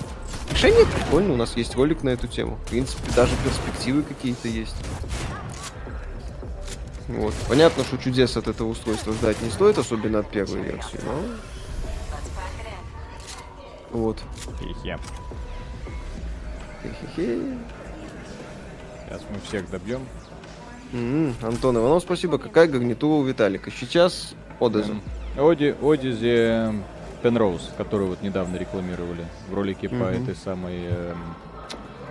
Решение 0.53 0.87
прикольно, 0.87 1.35
у 1.35 1.37
нас 1.37 1.57
есть 1.57 1.77
ролик 1.77 2.03
на 2.03 2.09
эту 2.09 2.27
тему. 2.27 2.59
В 2.65 2.71
принципе, 2.71 3.03
даже 3.15 3.33
перспективы 3.45 4.03
какие-то 4.03 4.49
есть. 4.49 4.75
Вот. 7.17 7.35
Понятно, 7.49 7.85
что 7.85 7.99
чудес 7.99 8.37
от 8.37 8.47
этого 8.49 8.69
устройства 8.69 9.13
ждать 9.13 9.41
не 9.43 9.51
стоит, 9.51 9.79
особенно 9.79 10.21
от 10.21 10.31
первой 10.31 10.61
версии, 10.63 11.01
но... 11.05 11.21
Вот. 13.91 14.19
Хе-хе. 14.61 14.99
Хе-хе-хе. 16.83 17.39
Сейчас 19.09 19.23
мы 19.31 19.41
всех 19.41 19.69
добьем. 19.71 20.07
М, 20.93 21.35
Антон 21.43 21.77
Иванов, 21.79 22.03
спасибо. 22.03 22.39
Какая 22.39 22.69
гарнитура 22.69 23.21
у 23.21 23.25
Виталика? 23.25 23.71
Сейчас 23.71 24.35
Одеза. 24.61 24.95
Оди, 25.37 25.75
Одизе 25.83 26.73
Пенроуз, 27.23 27.71
которую 27.77 28.11
вот 28.11 28.23
недавно 28.23 28.57
рекламировали 28.57 29.27
в 29.49 29.55
ролике 29.55 29.89
по 29.89 29.95
Мгм. 29.97 30.05
этой 30.23 30.37
самой 30.37 30.85
эм, 30.87 31.19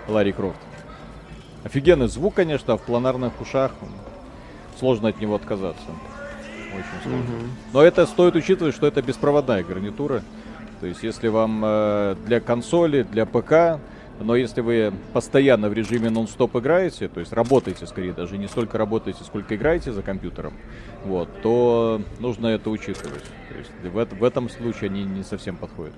Ларри 0.08 0.32
Крофт. 0.34 0.60
Офигенный 1.64 2.08
звук, 2.08 2.36
конечно, 2.36 2.74
а 2.74 2.78
в 2.78 2.82
планарных 2.82 3.39
ушах 3.41 3.72
сложно 4.80 5.10
от 5.10 5.20
него 5.20 5.36
отказаться. 5.36 5.86
Очень 6.74 7.04
сложно. 7.04 7.20
Мгм. 7.20 7.52
Но 7.74 7.84
это 7.84 8.06
стоит 8.06 8.36
учитывать, 8.36 8.76
что 8.76 8.88
это 8.88 9.02
беспроводная 9.02 9.64
гарнитура. 9.64 10.24
То 10.80 10.88
есть, 10.88 11.04
если 11.04 11.28
вам 11.28 11.62
э, 11.66 12.16
для 12.26 12.40
консоли, 12.40 13.04
для 13.04 13.26
ПК, 13.26 13.82
но 14.22 14.36
если 14.36 14.62
вы 14.62 14.94
постоянно 15.14 15.70
в 15.70 15.74
режиме 15.74 16.10
нон-стоп 16.10 16.56
играете, 16.58 17.08
то 17.08 17.20
есть 17.20 17.32
работаете 17.32 17.88
скорее, 17.88 18.14
даже 18.14 18.38
не 18.38 18.48
столько 18.48 18.78
работаете, 18.78 19.24
сколько 19.24 19.56
играете 19.56 19.92
за 19.92 20.02
компьютером, 20.02 20.54
вот, 21.06 21.30
то 21.42 22.02
нужно 22.20 22.48
это 22.48 22.70
учитывать. 22.70 23.24
То 23.50 23.58
есть 23.58 23.72
в, 24.12 24.20
в 24.20 24.24
этом 24.24 24.50
случае 24.50 24.90
они 24.90 25.04
не 25.04 25.24
совсем 25.24 25.56
подходят. 25.56 25.94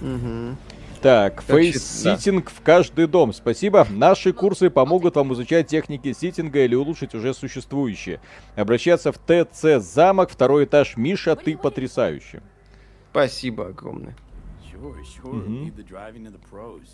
Мгм. 0.00 0.56
Так, 1.04 1.42
facesitting 1.42 2.48
в 2.48 2.62
каждый 2.62 3.06
дом. 3.06 3.34
Спасибо. 3.34 3.86
Наши 3.90 4.32
курсы 4.32 4.70
помогут 4.70 5.16
вам 5.16 5.34
изучать 5.34 5.66
техники 5.66 6.14
ситинга 6.14 6.64
или 6.64 6.74
улучшить 6.74 7.14
уже 7.14 7.34
существующие. 7.34 8.20
Обращаться 8.56 9.12
в 9.12 9.18
ТЦ 9.18 9.84
Замок, 9.84 10.30
второй 10.30 10.64
этаж. 10.64 10.96
Миша, 10.96 11.36
ты 11.36 11.58
потрясающий. 11.58 12.40
Спасибо 13.10 13.66
огромное. 13.66 14.16
Pros. 16.50 16.88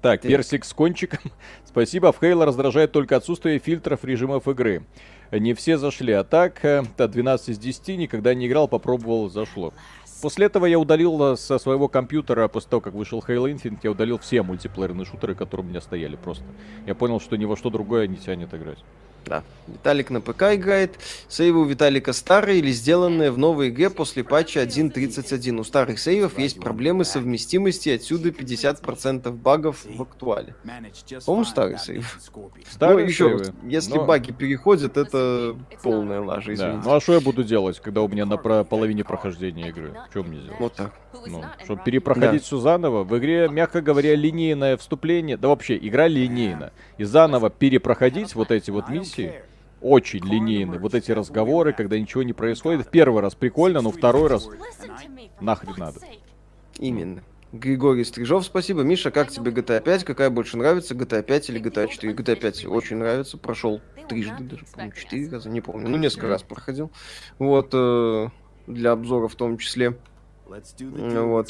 Так, 0.00 0.22
персик 0.22 0.64
с 0.64 0.72
кончиком. 0.72 1.20
Спасибо. 1.64 2.10
В 2.10 2.18
Хейла 2.18 2.46
раздражает 2.46 2.90
только 2.90 3.14
отсутствие 3.14 3.60
фильтров 3.60 4.02
режимов 4.02 4.48
игры. 4.48 4.82
Не 5.30 5.54
все 5.54 5.78
зашли, 5.78 6.12
а 6.12 6.24
так, 6.24 6.64
э, 6.64 6.82
то 6.96 7.08
12 7.08 7.50
из 7.50 7.58
10, 7.58 7.96
никогда 7.96 8.34
не 8.34 8.48
играл, 8.48 8.68
попробовал, 8.68 9.30
зашло. 9.30 9.72
После 10.22 10.46
этого 10.46 10.66
я 10.66 10.78
удалил 10.78 11.32
э, 11.32 11.36
со 11.36 11.58
своего 11.58 11.88
компьютера, 11.88 12.46
после 12.46 12.70
того, 12.70 12.80
как 12.80 12.94
вышел 12.94 13.18
Halo 13.26 13.52
Infinite, 13.52 13.80
я 13.82 13.90
удалил 13.90 14.18
все 14.18 14.44
мультиплеерные 14.44 15.04
шутеры, 15.04 15.34
которые 15.34 15.66
у 15.66 15.68
меня 15.68 15.80
стояли 15.80 16.14
просто. 16.14 16.44
Я 16.86 16.94
понял, 16.94 17.18
что 17.18 17.34
ни 17.34 17.44
во 17.44 17.56
что 17.56 17.70
другое 17.70 18.06
не 18.06 18.16
тянет 18.16 18.54
играть. 18.54 18.78
Да. 19.26 19.42
Виталик 19.68 20.10
на 20.10 20.20
ПК 20.20 20.54
играет. 20.54 20.98
Сейвы 21.28 21.60
у 21.60 21.64
Виталика 21.64 22.12
старые 22.12 22.58
или 22.58 22.72
сделанные 22.72 23.30
в 23.30 23.38
новой 23.38 23.68
игре 23.68 23.90
после 23.90 24.24
патча 24.24 24.60
1.31. 24.62 25.60
У 25.60 25.64
старых 25.64 25.98
сейвов 26.00 26.38
есть 26.38 26.60
проблемы 26.60 27.04
совместимости, 27.04 27.88
отсюда 27.90 28.30
50% 28.30 29.30
багов 29.30 29.84
в 29.84 30.02
актуале. 30.02 30.54
По-моему, 31.24 31.44
старый 31.44 31.78
сейв. 31.78 32.18
Старые 32.68 33.04
ну, 33.04 33.10
еще 33.10 33.28
раз, 33.28 33.46
сейвы, 33.46 33.54
если 33.68 33.94
но- 33.94 34.04
баги 34.04 34.32
переходят, 34.32 34.96
это 34.96 35.56
полная 35.82 36.20
лажа, 36.20 36.48
Да. 36.48 36.54
извините. 36.54 36.80
Ну 36.84 36.94
а 36.94 37.00
что 37.00 37.12
я 37.14 37.20
буду 37.20 37.44
делать, 37.44 37.80
когда 37.80 38.02
у 38.02 38.08
меня 38.08 38.26
на 38.26 38.36
про- 38.36 38.64
половине 38.64 39.04
прохождения 39.04 39.68
игры? 39.68 39.94
Что 40.10 40.22
мне 40.24 40.40
делать? 40.40 40.58
Вот 40.60 40.74
так. 40.74 40.92
Ну, 41.26 41.44
чтобы 41.64 41.82
перепроходить 41.84 42.42
все 42.42 42.58
заново. 42.58 43.04
В 43.04 43.18
игре, 43.18 43.48
мягко 43.48 43.80
говоря, 43.80 44.14
линейное 44.14 44.76
вступление. 44.76 45.36
Да 45.36 45.48
вообще, 45.48 45.76
игра 45.76 46.08
линейна. 46.08 46.72
И 46.98 47.04
заново 47.04 47.50
перепроходить 47.50 48.34
вот 48.34 48.50
эти 48.50 48.70
вот 48.70 48.88
миссии 48.88 49.34
очень 49.80 50.24
линейные. 50.24 50.78
Вот 50.78 50.94
эти 50.94 51.12
разговоры, 51.12 51.72
когда 51.72 51.98
ничего 51.98 52.22
не 52.22 52.32
происходит. 52.32 52.86
В 52.86 52.90
первый 52.90 53.22
раз 53.22 53.34
прикольно, 53.34 53.80
но 53.80 53.90
второй 53.90 54.28
раз 54.28 54.48
нахрен 55.40 55.74
надо. 55.76 56.00
Именно. 56.78 57.22
Григорий 57.52 58.04
Стрижов, 58.04 58.46
спасибо. 58.46 58.80
Миша, 58.80 59.10
как 59.10 59.30
тебе 59.30 59.52
GTA 59.52 59.82
5? 59.82 60.04
Какая 60.04 60.30
больше 60.30 60.56
нравится, 60.56 60.94
GTA 60.94 61.22
5 61.22 61.50
или 61.50 61.60
GTA 61.60 61.86
4? 61.86 62.14
GTA 62.14 62.36
5 62.36 62.64
очень 62.64 62.96
нравится, 62.96 63.36
прошел 63.36 63.82
трижды, 64.08 64.42
даже, 64.42 64.64
по-моему, 64.64 64.92
четыре 64.94 65.30
раза, 65.30 65.50
не 65.50 65.60
помню. 65.60 65.88
Ну, 65.88 65.98
несколько 65.98 66.28
раз 66.28 66.42
проходил. 66.42 66.90
Вот, 67.38 67.70
э, 67.74 68.28
для 68.66 68.92
обзора 68.92 69.28
в 69.28 69.34
том 69.34 69.58
числе. 69.58 69.98
Ну 70.80 71.28
вот. 71.28 71.48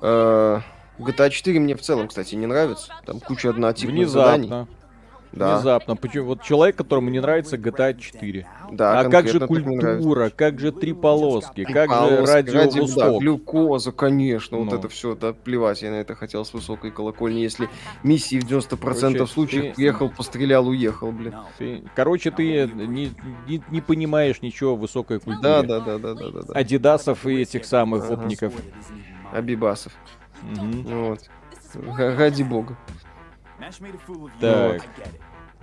GTA 0.00 1.30
4 1.30 1.56
э, 1.56 1.60
мне 1.60 1.76
в 1.76 1.80
целом, 1.80 2.08
кстати, 2.08 2.34
не 2.34 2.46
нравится. 2.46 2.92
Там 3.06 3.20
куча 3.20 3.50
однотипных 3.50 3.96
Внезапно. 3.96 4.46
заданий. 4.48 4.68
Внезапно. 5.32 5.38
Да, 5.48 5.56
Внезапно. 5.56 5.96
Почему? 5.96 6.26
Вот 6.26 6.42
человек, 6.42 6.76
которому 6.76 7.08
не 7.08 7.18
нравится 7.20 7.56
GTA 7.56 7.98
4. 7.98 8.46
да, 8.70 9.00
а 9.00 9.08
как 9.08 9.28
же 9.28 9.40
культура, 9.46 10.30
как 10.30 10.58
же 10.60 10.72
три 10.72 10.92
полоски, 10.92 11.64
как 11.64 11.90
А, 11.90 12.08
же 12.08 12.16
вот 12.16 12.28
радио 12.28 12.54
ради- 12.60 12.94
да, 12.94 13.18
глюкоза, 13.18 13.92
конечно, 13.92 14.58
вот 14.58 14.70
Ну. 14.70 14.76
это 14.78 14.88
все, 14.88 15.14
да, 15.14 15.32
плевать, 15.32 15.80
я 15.82 15.90
на 15.90 15.96
это 15.96 16.14
хотел 16.14 16.44
с 16.44 16.52
высокой 16.52 16.90
колокольни, 16.90 17.40
если 17.40 17.68
миссии 18.02 18.38
в 18.38 18.44
90% 18.46 19.18
Короче, 19.18 19.32
случаев 19.32 19.64
ты- 19.64 19.72
приехал, 19.74 20.10
пострелял, 20.10 20.68
уехал, 20.68 21.12
блин. 21.12 21.34
Ты- 21.58 21.82
короче, 21.96 22.30
ты 22.30 22.66
не, 22.74 23.10
не, 23.48 23.62
не 23.70 23.80
понимаешь 23.80 24.42
ничего 24.42 24.76
в 24.76 24.80
высокой 24.80 25.18
культуре. 25.18 25.42
Да, 25.42 25.62
да, 25.62 25.80
да, 25.80 25.98
да, 25.98 26.14
да, 26.14 26.30
да, 26.30 26.42
да. 26.42 26.52
Адидасов 26.54 27.26
и 27.26 27.40
этих 27.40 27.64
самых 27.64 28.04
Ага. 28.04 28.14
опников. 28.22 28.52
Абибасов. 29.32 29.92
Мгм. 30.42 30.82
Вот. 31.04 31.20
Ради 31.96 32.42
бога. 32.42 32.76
Так. 34.40 34.82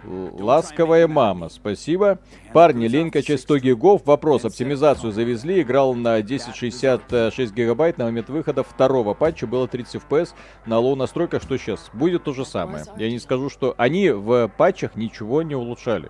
Ласковая 0.05 1.07
мама, 1.07 1.49
спасибо. 1.49 2.19
Парни, 2.53 2.87
лень 2.87 3.11
качать 3.11 3.41
100 3.41 3.57
гигов. 3.57 4.05
Вопрос, 4.05 4.45
оптимизацию 4.45 5.11
завезли, 5.11 5.61
играл 5.61 5.93
на 5.93 6.15
1066 6.15 7.53
гигабайт 7.53 7.97
на 7.97 8.05
момент 8.05 8.29
выхода 8.29 8.63
второго 8.63 9.13
патча, 9.13 9.45
было 9.45 9.67
30 9.67 10.01
FPS 10.01 10.29
на 10.65 10.79
low 10.79 10.95
настройках, 10.95 11.41
что 11.41 11.57
сейчас? 11.57 11.89
Будет 11.93 12.23
то 12.23 12.33
же 12.33 12.45
самое. 12.45 12.85
Я 12.97 13.11
не 13.11 13.19
скажу, 13.19 13.49
что 13.49 13.75
они 13.77 14.09
в 14.09 14.47
патчах 14.47 14.95
ничего 14.95 15.41
не 15.41 15.55
улучшали. 15.55 16.09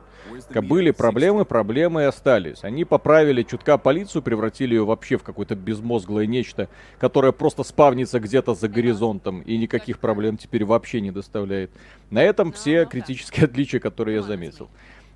Были 0.62 0.92
проблемы, 0.92 1.46
проблемы 1.46 2.02
и 2.02 2.06
остались. 2.06 2.64
Они 2.64 2.86
поправили 2.86 3.44
чутка 3.44 3.78
полицию, 3.78 4.22
превратили 4.22 4.76
ее 4.76 4.86
вообще 4.86 5.18
в 5.18 5.24
какое-то 5.24 5.56
безмозглое 5.56 6.26
нечто, 6.26 6.70
которое 7.00 7.32
просто 7.32 7.64
спавнится 7.64 8.20
где-то 8.20 8.54
за 8.56 8.68
горизонтом 8.68 9.42
и 9.42 9.58
никаких 9.58 10.00
проблем 10.00 10.38
теперь 10.38 10.66
вообще 10.66 11.02
не 11.02 11.12
доставляет. 11.12 11.72
На 12.10 12.22
этом 12.24 12.52
все 12.52 12.86
критические 12.86 13.46
отличия, 13.46 13.80
которые 13.80 14.16
я 14.18 14.22
заметил. 14.22 14.70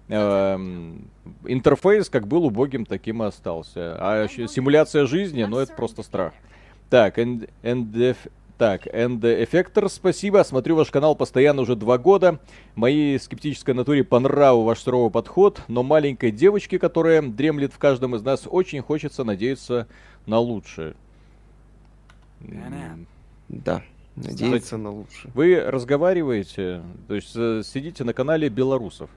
Эм, 0.09 1.07
Интерфейс 1.45 2.09
как 2.09 2.27
был 2.27 2.45
убогим, 2.45 2.85
таким 2.85 3.23
и 3.23 3.27
остался. 3.27 3.95
А 3.99 4.27
щ- 4.27 4.47
симуляция 4.47 5.05
жизни, 5.05 5.43
ну 5.43 5.57
это 5.59 5.73
просто 5.73 6.03
страх. 6.03 6.33
Так, 6.89 7.17
and 7.17 7.49
так, 8.57 8.87
End 8.87 9.19
Effector, 9.19 9.89
спасибо. 9.89 10.43
Смотрю 10.43 10.75
ваш 10.75 10.91
канал 10.91 11.15
постоянно 11.15 11.63
уже 11.63 11.75
два 11.75 11.97
года. 11.97 12.39
Моей 12.75 13.19
скептической 13.19 13.73
натуре 13.73 14.03
по 14.03 14.19
нраву 14.19 14.63
ваш 14.63 14.79
суровый 14.79 15.11
подход, 15.11 15.61
но 15.67 15.83
маленькой 15.83 16.31
девочке, 16.31 16.77
которая 16.77 17.21
дремлет 17.21 17.73
в 17.73 17.79
каждом 17.79 18.15
из 18.15 18.21
нас, 18.21 18.47
очень 18.49 18.81
хочется 18.81 19.23
надеяться 19.23 19.87
на 20.25 20.39
лучшее. 20.39 20.95
Да. 23.49 23.81
Надеяться 24.15 24.77
на 24.77 24.91
лучшее. 24.91 25.31
Вы 25.33 25.59
разговариваете, 25.59 26.83
то 27.07 27.15
есть 27.15 27.33
э, 27.35 27.63
сидите 27.65 28.03
на 28.03 28.13
канале 28.13 28.49
белорусов. 28.49 29.09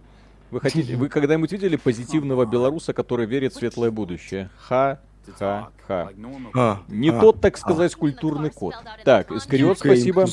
Вы 0.50 0.60
хотите, 0.60 0.96
вы 0.96 1.08
когда-нибудь 1.08 1.52
видели 1.52 1.76
позитивного 1.76 2.46
белоруса, 2.46 2.94
который 2.94 3.26
верит 3.26 3.52
в 3.52 3.58
светлое 3.58 3.90
будущее? 3.90 4.48
Ха, 4.56 5.00
ха, 5.38 5.70
ха. 5.86 6.10
А, 6.54 6.82
Не 6.88 7.10
тот, 7.10 7.40
так 7.40 7.56
сказать, 7.58 7.94
культурный 7.94 8.50
код. 8.50 8.74
Так, 9.04 9.30
Искариот, 9.32 9.78
спасибо. 9.78 10.26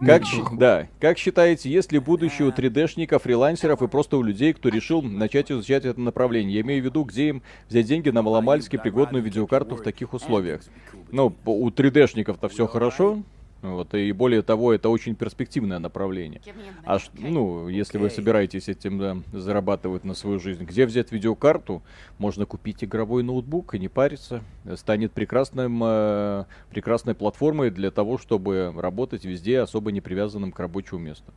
Как, 0.00 0.22
да, 0.58 0.88
как 1.00 1.18
считаете, 1.18 1.70
есть 1.70 1.92
ли 1.92 1.98
будущее 1.98 2.48
у 2.48 2.50
3D-шников, 2.50 3.22
фрилансеров 3.22 3.82
и 3.82 3.88
просто 3.88 4.16
у 4.16 4.22
людей, 4.22 4.52
кто 4.52 4.68
решил 4.68 5.02
начать 5.02 5.50
изучать 5.50 5.84
это 5.84 6.00
направление? 6.00 6.54
Я 6.54 6.60
имею 6.62 6.82
в 6.82 6.84
виду, 6.84 7.04
где 7.04 7.28
им 7.28 7.42
взять 7.68 7.86
деньги 7.86 8.10
на 8.10 8.22
маломальски 8.22 8.76
пригодную 8.76 9.22
видеокарту 9.22 9.76
в 9.76 9.82
таких 9.82 10.12
условиях. 10.12 10.62
Ну, 11.10 11.34
у 11.44 11.70
3D-шников-то 11.70 12.48
все 12.48 12.66
хорошо, 12.66 13.22
вот, 13.62 13.94
и 13.94 14.10
более 14.12 14.42
того, 14.42 14.72
это 14.72 14.88
очень 14.88 15.14
перспективное 15.14 15.78
направление. 15.78 16.40
А 16.84 16.98
ну, 17.14 17.68
если 17.68 17.98
вы 17.98 18.08
собираетесь 18.08 18.68
этим 18.68 18.98
да, 18.98 19.16
зарабатывать 19.32 20.04
на 20.04 20.14
свою 20.14 20.38
жизнь, 20.38 20.64
где 20.64 20.86
взять 20.86 21.12
видеокарту? 21.12 21.82
Можно 22.18 22.46
купить 22.46 22.82
игровой 22.82 23.22
ноутбук 23.22 23.74
и 23.74 23.78
не 23.78 23.88
париться. 23.88 24.42
Станет 24.76 25.12
прекрасным, 25.12 25.82
э, 25.84 26.44
прекрасной 26.70 27.14
платформой 27.14 27.70
для 27.70 27.90
того, 27.90 28.16
чтобы 28.16 28.72
работать 28.76 29.24
везде, 29.24 29.60
особо 29.60 29.92
не 29.92 30.00
привязанным 30.00 30.52
к 30.52 30.58
рабочему 30.58 31.00
месту. 31.00 31.32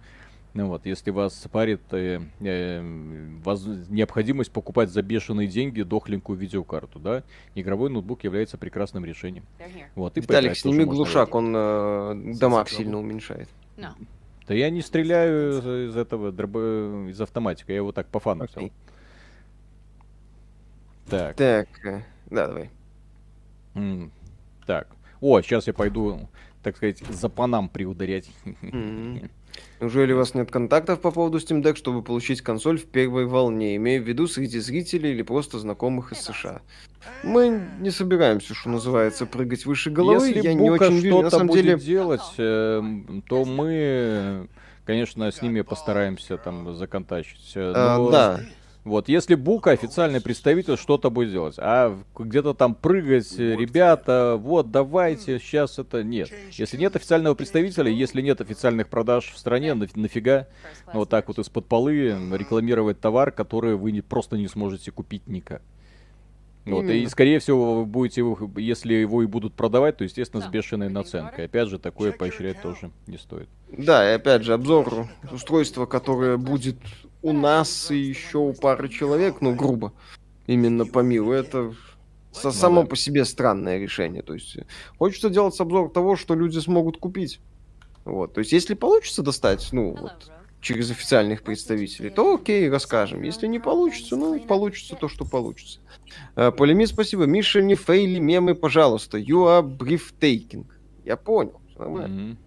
Ну 0.53 0.67
вот, 0.67 0.85
если 0.85 1.09
вас 1.09 1.47
парит 1.51 1.81
э, 1.91 2.21
э, 2.39 2.81
воз- 3.43 3.65
необходимость 3.89 4.51
покупать 4.51 4.89
за 4.89 5.01
бешеные 5.01 5.47
деньги 5.47 5.81
дохленькую 5.81 6.37
видеокарту, 6.37 6.99
да, 6.99 7.23
игровой 7.55 7.89
ноутбук 7.89 8.23
является 8.23 8.57
прекрасным 8.59 9.03
решением. 9.03 9.45
Вот, 9.95 10.15
и 10.15 10.21
Виталик, 10.21 10.55
сними 10.55 10.85
глушак, 10.85 11.33
он 11.33 11.53
э, 11.55 12.33
дамаг 12.39 12.69
сильно 12.69 12.99
уменьшает. 12.99 13.49
да 14.47 14.53
я 14.53 14.69
не 14.69 14.81
стреляю 14.81 15.53
из, 15.59 15.89
из 15.91 15.97
этого 15.97 16.31
дробо- 16.31 17.09
из 17.09 17.19
автоматика, 17.19 17.71
я 17.71 17.77
его 17.77 17.91
так 17.91 18.07
по 18.07 18.19
фану 18.19 18.45
взял. 18.45 18.65
Окей. 18.65 18.73
Так, 21.09 21.35
Так, 21.35 21.67
э, 21.85 22.01
да, 22.29 22.47
давай. 22.47 22.69
м, 23.73 24.11
так. 24.67 24.87
О, 25.19 25.41
сейчас 25.41 25.65
я 25.67 25.73
пойду, 25.73 26.29
так 26.61 26.77
сказать, 26.77 26.99
за 26.99 27.27
панам 27.29 27.69
приударять. 27.69 28.29
Мгм. 28.61 29.29
Неужели 29.79 30.13
у 30.13 30.17
вас 30.17 30.33
нет 30.33 30.49
контактов 30.49 31.01
по 31.01 31.11
поводу 31.11 31.39
Steam 31.39 31.61
Deck, 31.61 31.75
чтобы 31.75 32.01
получить 32.01 32.41
консоль 32.41 32.77
в 32.77 32.85
первой 32.85 33.25
волне, 33.25 33.75
имея 33.75 33.99
в 33.99 34.03
виду 34.07 34.27
среди 34.27 34.59
зрителей 34.59 35.11
или 35.11 35.23
просто 35.23 35.59
знакомых 35.59 36.11
из 36.13 36.19
США? 36.19 36.61
Мы 37.23 37.61
не 37.79 37.91
собираемся, 37.91 38.53
что 38.53 38.69
называется, 38.69 39.25
прыгать 39.25 39.65
выше 39.65 39.89
головы. 39.89 40.27
Если 40.27 40.41
Я 40.41 40.53
не 40.53 40.69
Бука 40.69 40.85
очень 40.85 40.99
верю, 40.99 41.21
на 41.23 41.29
самом 41.29 41.49
деле. 41.49 41.77
делать, 41.77 42.21
эм, 42.37 43.23
то 43.27 43.43
мы, 43.43 44.47
конечно, 44.85 45.29
с 45.29 45.41
ними 45.41 45.61
постараемся 45.61 46.37
там 46.37 46.73
законтачить. 46.75 47.51
э, 47.55 47.73
А, 47.75 47.97
но- 47.97 48.09
да, 48.11 48.39
Вот, 48.83 49.07
если 49.07 49.35
Бука, 49.35 49.71
официальный 49.71 50.19
представитель, 50.19 50.75
что-то 50.77 51.09
будет 51.09 51.31
делать. 51.31 51.55
А 51.57 51.97
где-то 52.17 52.53
там 52.53 52.75
прыгать, 52.75 53.37
ребята, 53.37 54.35
вот, 54.37 54.71
давайте, 54.71 55.39
сейчас 55.39 55.79
это 55.79 56.03
нет. 56.03 56.29
Если 56.51 56.75
нет 56.75 56.93
официального 56.95 57.33
представителя, 57.33 57.89
если 57.89 58.21
нет 58.21 58.41
официальных 58.41 58.89
продаж 58.89 59.31
в 59.31 59.37
стране, 59.37 59.69
наф- 59.71 59.91
нафига 59.97 60.47
ну, 60.87 60.99
вот 60.99 61.09
так 61.09 61.29
вот 61.29 61.39
из-под 61.39 61.65
полы 61.67 62.09
рекламировать 62.37 62.99
товар, 62.99 63.31
который 63.31 63.75
вы 63.75 63.93
не, 63.93 64.01
просто 64.01 64.37
не 64.37 64.47
сможете 64.49 64.91
купить 64.91 65.27
никак. 65.27 65.61
Вот, 66.65 66.85
и 66.85 67.05
скорее 67.07 67.39
всего 67.39 67.79
вы 67.79 67.85
будете 67.85 68.21
его, 68.21 68.37
если 68.57 68.93
его 68.93 69.21
и 69.21 69.25
будут 69.25 69.53
продавать, 69.53 69.97
то 69.97 70.05
естественно 70.05 70.41
с 70.41 70.47
бешеной 70.47 70.89
наценкой. 70.89 71.45
Опять 71.45 71.67
же, 71.69 71.77
такое 71.79 72.11
поощрять 72.13 72.61
тоже 72.61 72.91
не 73.07 73.17
стоит. 73.17 73.47
да, 73.69 74.09
и 74.11 74.15
опять 74.15 74.43
же, 74.43 74.53
обзор 74.53 75.07
устройства, 75.31 75.85
которое 75.85 76.37
будет 76.37 76.77
у 77.23 77.33
нас 77.33 77.89
и 77.91 77.97
еще 77.97 78.37
у 78.37 78.53
пары 78.53 78.89
человек, 78.89 79.41
ну, 79.41 79.55
грубо, 79.55 79.91
именно 80.45 80.85
по 80.85 80.99
миру, 80.99 81.31
это 81.31 81.73
со- 82.31 82.51
само 82.51 82.75
Ну 82.75 82.81
да. 82.83 82.87
по 82.89 82.95
себе 82.95 83.25
странное 83.25 83.79
решение. 83.79 84.21
То 84.21 84.33
есть, 84.33 84.57
э, 84.57 84.65
хочется 84.99 85.29
делать 85.29 85.59
обзор 85.59 85.89
того, 85.89 86.15
что 86.15 86.35
люди 86.35 86.59
смогут 86.59 86.97
купить. 86.97 87.39
Вот, 88.05 88.33
то 88.33 88.39
есть, 88.39 88.51
если 88.51 88.73
получится 88.75 89.23
достать, 89.23 89.69
ну, 89.71 89.95
вот, 89.99 90.29
через 90.59 90.91
официальных 90.91 91.41
представителей, 91.43 92.09
то 92.09 92.35
окей, 92.35 92.69
расскажем. 92.69 93.21
Если 93.23 93.47
не 93.47 93.59
получится, 93.59 94.15
ну, 94.15 94.39
получится 94.39 94.95
то, 94.95 95.07
что 95.09 95.25
получится. 95.25 95.79
Э, 96.35 96.51
Полемит, 96.51 96.89
спасибо. 96.89 97.25
Миша, 97.25 97.61
не 97.61 97.75
фейли 97.75 98.19
мемы, 98.19 98.55
пожалуйста. 98.55 99.17
You 99.17 99.45
are 99.47 99.63
breathtaking. 99.63 100.65
Я 101.05 101.17
понял. 101.17 101.59
нормально. 101.77 102.07
Мгм. 102.07 102.37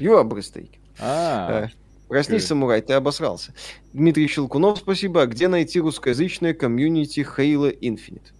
You 0.00 0.20
are 0.20 0.28
breathtaking. 0.28 0.78
А, 1.00 1.64
Э, 1.64 1.68
Проснись, 2.08 2.46
самурай, 2.46 2.80
ты 2.80 2.94
обосрался. 2.94 3.52
Дмитрий 3.92 4.26
Щелкунов, 4.28 4.78
спасибо. 4.78 5.22
А 5.22 5.26
где 5.26 5.48
найти 5.48 5.78
русскоязычное 5.80 6.54
комьюнити 6.54 7.20
Halo 7.20 7.78
Infinite? 7.78 8.32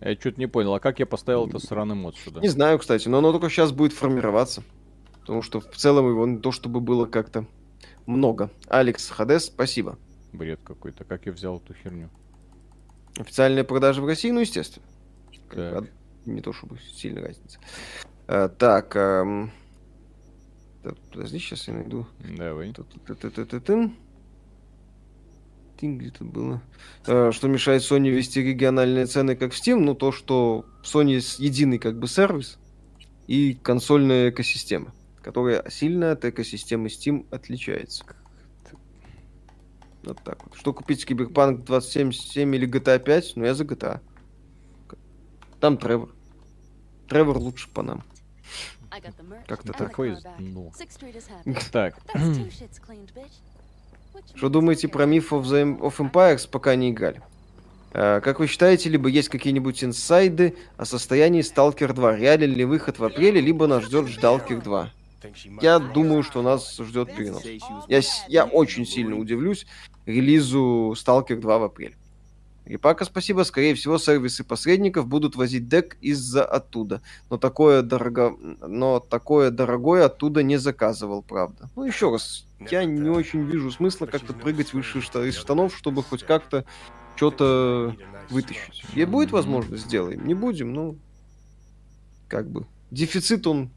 я 0.00 0.14
что-то 0.14 0.38
не 0.38 0.46
понял, 0.46 0.74
а 0.74 0.80
как 0.80 0.98
я 0.98 1.06
поставил 1.06 1.46
это 1.46 1.58
сраный 1.58 1.94
мод 1.94 2.16
сюда? 2.16 2.40
Не 2.40 2.48
знаю, 2.48 2.78
кстати, 2.78 3.08
но 3.08 3.18
оно 3.18 3.32
только 3.32 3.50
сейчас 3.50 3.72
будет 3.72 3.92
формироваться. 3.92 4.62
Потому 5.20 5.42
что 5.42 5.60
в 5.60 5.76
целом 5.76 6.08
его 6.08 6.26
не 6.26 6.38
то, 6.38 6.52
чтобы 6.52 6.80
было 6.80 7.06
как-то 7.06 7.46
много. 8.06 8.50
Алекс 8.68 9.08
Хадес, 9.10 9.46
спасибо. 9.46 9.98
Бред 10.32 10.60
какой-то, 10.64 11.04
как 11.04 11.26
я 11.26 11.32
взял 11.32 11.58
эту 11.58 11.74
херню? 11.74 12.10
Официальные 13.18 13.64
продажи 13.64 14.00
в 14.00 14.06
России, 14.06 14.30
ну, 14.30 14.40
естественно. 14.40 14.86
Так. 15.50 15.84
Не 16.24 16.40
то 16.40 16.52
чтобы 16.52 16.78
сильная 16.94 17.26
разница. 17.26 17.58
Э, 18.26 18.48
так, 18.48 18.94
эм, 18.96 19.50
так, 20.82 20.96
подожди, 21.12 21.38
сейчас 21.38 21.68
я 21.68 21.74
найду. 21.74 22.06
Давай. 22.36 22.72
Ту-ту-ту-ту-ту-тын. 22.72 23.94
Тынь, 25.78 25.98
где 25.98 26.08
это 26.08 26.24
было? 26.24 26.60
Э, 27.06 27.30
Что 27.32 27.46
мешает 27.48 27.82
Sony 27.82 28.10
вести 28.10 28.42
региональные 28.42 29.06
цены, 29.06 29.36
как 29.36 29.52
в 29.52 29.56
Steam? 29.56 29.78
Ну, 29.78 29.94
то, 29.94 30.10
что 30.10 30.64
Sony 30.82 31.20
единый 31.38 31.78
как 31.78 31.98
бы 31.98 32.08
сервис 32.08 32.58
и 33.28 33.54
консольная 33.54 34.30
экосистема, 34.30 34.92
которая 35.22 35.68
сильно 35.70 36.12
от 36.12 36.24
экосистемы 36.24 36.88
Steam 36.88 37.26
отличается. 37.30 38.04
Вот 40.02 40.22
так 40.24 40.42
вот. 40.44 40.54
Что 40.56 40.72
купить 40.72 41.04
Киберпанк 41.04 41.64
2077 41.64 42.56
или 42.56 42.68
GTA 42.68 42.98
5? 42.98 43.32
Ну, 43.36 43.44
я 43.44 43.54
за 43.54 43.64
GTA. 43.64 44.00
Там 45.60 45.76
Тревор. 45.76 46.14
Тревор 47.08 47.38
лучше 47.38 47.68
по 47.70 47.82
нам. 47.82 48.04
Как-то 49.46 49.72
Такой, 49.72 50.16
так. 50.22 50.32
ну. 50.38 50.72
Так, 51.72 51.94
Что 54.34 54.48
думаете 54.48 54.88
про 54.88 55.04
Myth 55.04 55.28
of, 55.30 55.42
the, 55.44 55.78
of 55.78 55.96
Empires, 55.98 56.48
пока 56.50 56.74
не 56.74 56.90
играли? 56.90 57.22
Э, 57.92 58.20
Как 58.20 58.40
вы 58.40 58.46
считаете, 58.46 58.88
либо 58.88 59.08
есть 59.08 59.28
какие-нибудь 59.28 59.82
инсайды 59.84 60.54
о 60.76 60.84
состоянии 60.84 61.42
Stalker 61.42 61.92
2? 61.92 62.16
Реален 62.16 62.52
ли 62.52 62.64
выход 62.64 62.98
в 62.98 63.04
апреле, 63.04 63.40
либо 63.40 63.66
нас 63.66 63.84
ждет 63.84 64.06
Stalker 64.06 64.62
2? 64.62 64.90
Я 65.62 65.78
думаю, 65.80 66.22
что 66.22 66.42
нас 66.42 66.76
ждет 66.76 67.14
перенос. 67.14 67.42
Я, 67.88 68.00
я 68.28 68.44
очень 68.44 68.86
сильно 68.86 69.16
удивлюсь 69.16 69.66
релизу 70.06 70.94
Stalker 70.96 71.36
2 71.36 71.58
в 71.58 71.62
апреле. 71.64 71.96
Репака, 72.68 73.06
спасибо. 73.06 73.44
Скорее 73.44 73.74
всего, 73.74 73.96
сервисы 73.96 74.44
посредников 74.44 75.06
будут 75.06 75.36
возить 75.36 75.68
дек 75.68 75.96
из-за 76.02 76.44
оттуда. 76.44 77.00
Но 77.30 77.38
такое, 77.38 77.80
дорого... 77.80 78.36
Но 78.60 79.00
такое 79.00 79.50
дорогое 79.50 80.04
оттуда 80.04 80.42
не 80.42 80.58
заказывал, 80.58 81.22
правда. 81.22 81.70
Ну, 81.76 81.84
еще 81.84 82.10
раз, 82.10 82.46
я 82.70 82.84
не 82.84 83.08
очень 83.08 83.42
вижу 83.44 83.70
смысла 83.70 84.04
как-то 84.04 84.34
прыгать 84.34 84.74
выше 84.74 84.98
из 84.98 85.36
штанов, 85.36 85.74
чтобы 85.76 86.02
хоть 86.02 86.24
как-то 86.24 86.66
что-то 87.16 87.96
вытащить. 88.28 88.84
И 88.94 89.04
будет 89.06 89.30
возможность, 89.30 89.86
сделаем. 89.86 90.26
Не 90.26 90.34
будем, 90.34 90.74
ну, 90.74 90.98
как 92.28 92.50
бы. 92.50 92.66
Дефицит 92.90 93.46
он 93.46 93.70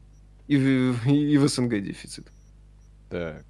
и 0.48 0.56
в, 0.56 1.06
и 1.08 1.38
в 1.38 1.48
СНГ 1.48 1.82
дефицит. 1.82 2.26
так. 3.08 3.44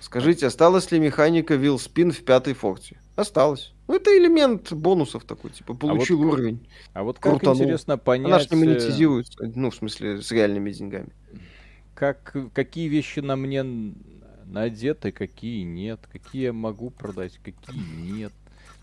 Скажите, 0.00 0.46
осталась 0.46 0.90
ли 0.90 0.98
механика 0.98 1.54
Will 1.54 1.76
Spin 1.76 2.12
в 2.12 2.22
пятой 2.24 2.54
форте? 2.54 3.00
Осталось. 3.16 3.72
Ну, 3.88 3.96
это 3.96 4.16
элемент 4.16 4.72
бонусов 4.72 5.24
такой, 5.24 5.50
типа, 5.50 5.74
получил 5.74 6.18
вот 6.18 6.34
уровень. 6.34 6.68
А 6.92 7.02
вот 7.02 7.18
как 7.18 7.32
Крутанул. 7.32 7.62
интересно 7.62 7.98
понять, 7.98 8.26
Она 8.26 8.38
ж 8.38 8.50
не 8.50 8.56
э, 8.56 8.60
монетизируется, 8.60 9.50
ну, 9.54 9.70
в 9.70 9.74
смысле, 9.74 10.22
с 10.22 10.30
реальными 10.30 10.70
деньгами. 10.70 11.08
как, 11.94 12.36
какие 12.52 12.88
вещи 12.88 13.20
на 13.20 13.34
мне 13.34 13.64
надеты, 14.44 15.10
какие 15.10 15.62
нет, 15.62 16.00
какие 16.12 16.44
я 16.44 16.52
могу 16.52 16.90
продать, 16.90 17.38
какие 17.42 17.80
нет. 18.12 18.32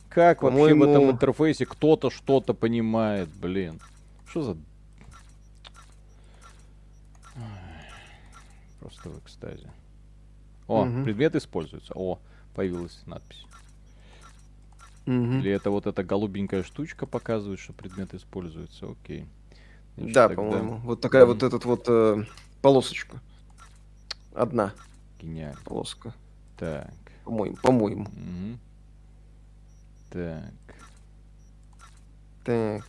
Как 0.09 0.43
вообще 0.43 0.73
в 0.73 0.83
этом 0.83 1.11
интерфейсе 1.11 1.65
кто-то 1.65 2.09
что-то 2.09 2.53
понимает, 2.53 3.29
блин. 3.29 3.79
Что 4.27 4.41
за... 4.43 4.57
Просто 8.79 9.09
в 9.09 9.19
экстазе. 9.19 9.71
О, 10.67 10.85
Мгм. 10.85 11.03
предмет 11.03 11.35
используется. 11.35 11.93
О, 11.95 12.19
появилась 12.55 12.99
надпись. 13.05 13.45
Мгм. 15.05 15.39
Или 15.39 15.51
это 15.51 15.69
вот 15.69 15.85
эта 15.85 16.03
голубенькая 16.03 16.63
штучка 16.63 17.05
показывает, 17.05 17.59
что 17.59 17.73
предмет 17.73 18.13
используется. 18.13 18.87
Окей. 18.91 19.27
Значит, 19.97 20.13
Да, 20.13 20.27
тогда 20.27 20.41
по-моему. 20.41 20.77
Вот 20.77 21.01
такая 21.01 21.25
вот 21.25 21.37
Мгм. 21.37 21.47
этот 21.47 21.65
вот 21.65 21.85
э, 21.87 22.23
полосочка. 22.61 23.19
Одна 24.33 24.73
Гениально. 25.21 25.59
полоска. 25.63 26.13
Так. 26.57 26.91
По-моему, 27.23 27.55
по-моему. 27.57 28.03
мгм. 28.11 28.59
Так. 30.09 30.53
Так. 32.43 32.85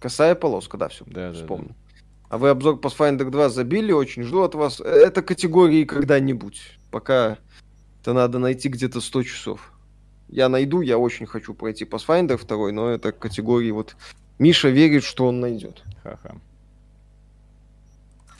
Косая 0.00 0.34
полоска, 0.34 0.76
да, 0.76 0.88
все, 0.88 1.04
Да, 1.06 1.32
да, 1.32 1.34
вспомнил. 1.34 1.74
А 2.28 2.38
вы 2.38 2.48
обзор 2.50 2.76
Pathfinder 2.76 3.28
2 3.30 3.48
забили, 3.48 3.92
очень 3.92 4.22
жду 4.22 4.42
от 4.42 4.54
вас. 4.54 4.80
Э, 4.80 4.84
Это 4.84 5.22
категории 5.22 5.84
когда-нибудь. 5.84 6.75
Пока 6.96 7.36
это 8.00 8.14
надо 8.14 8.38
найти 8.38 8.70
где-то 8.70 9.02
100 9.02 9.24
часов. 9.24 9.70
Я 10.28 10.48
найду, 10.48 10.80
я 10.80 10.96
очень 10.96 11.26
хочу 11.26 11.52
пройти 11.52 11.84
Pathfinder 11.84 12.42
2, 12.42 12.72
но 12.72 12.88
это 12.88 13.12
категории 13.12 13.70
вот... 13.70 13.96
Миша 14.38 14.70
верит, 14.70 15.04
что 15.04 15.26
он 15.26 15.40
найдет. 15.40 15.84
Ха-ха. 16.02 16.36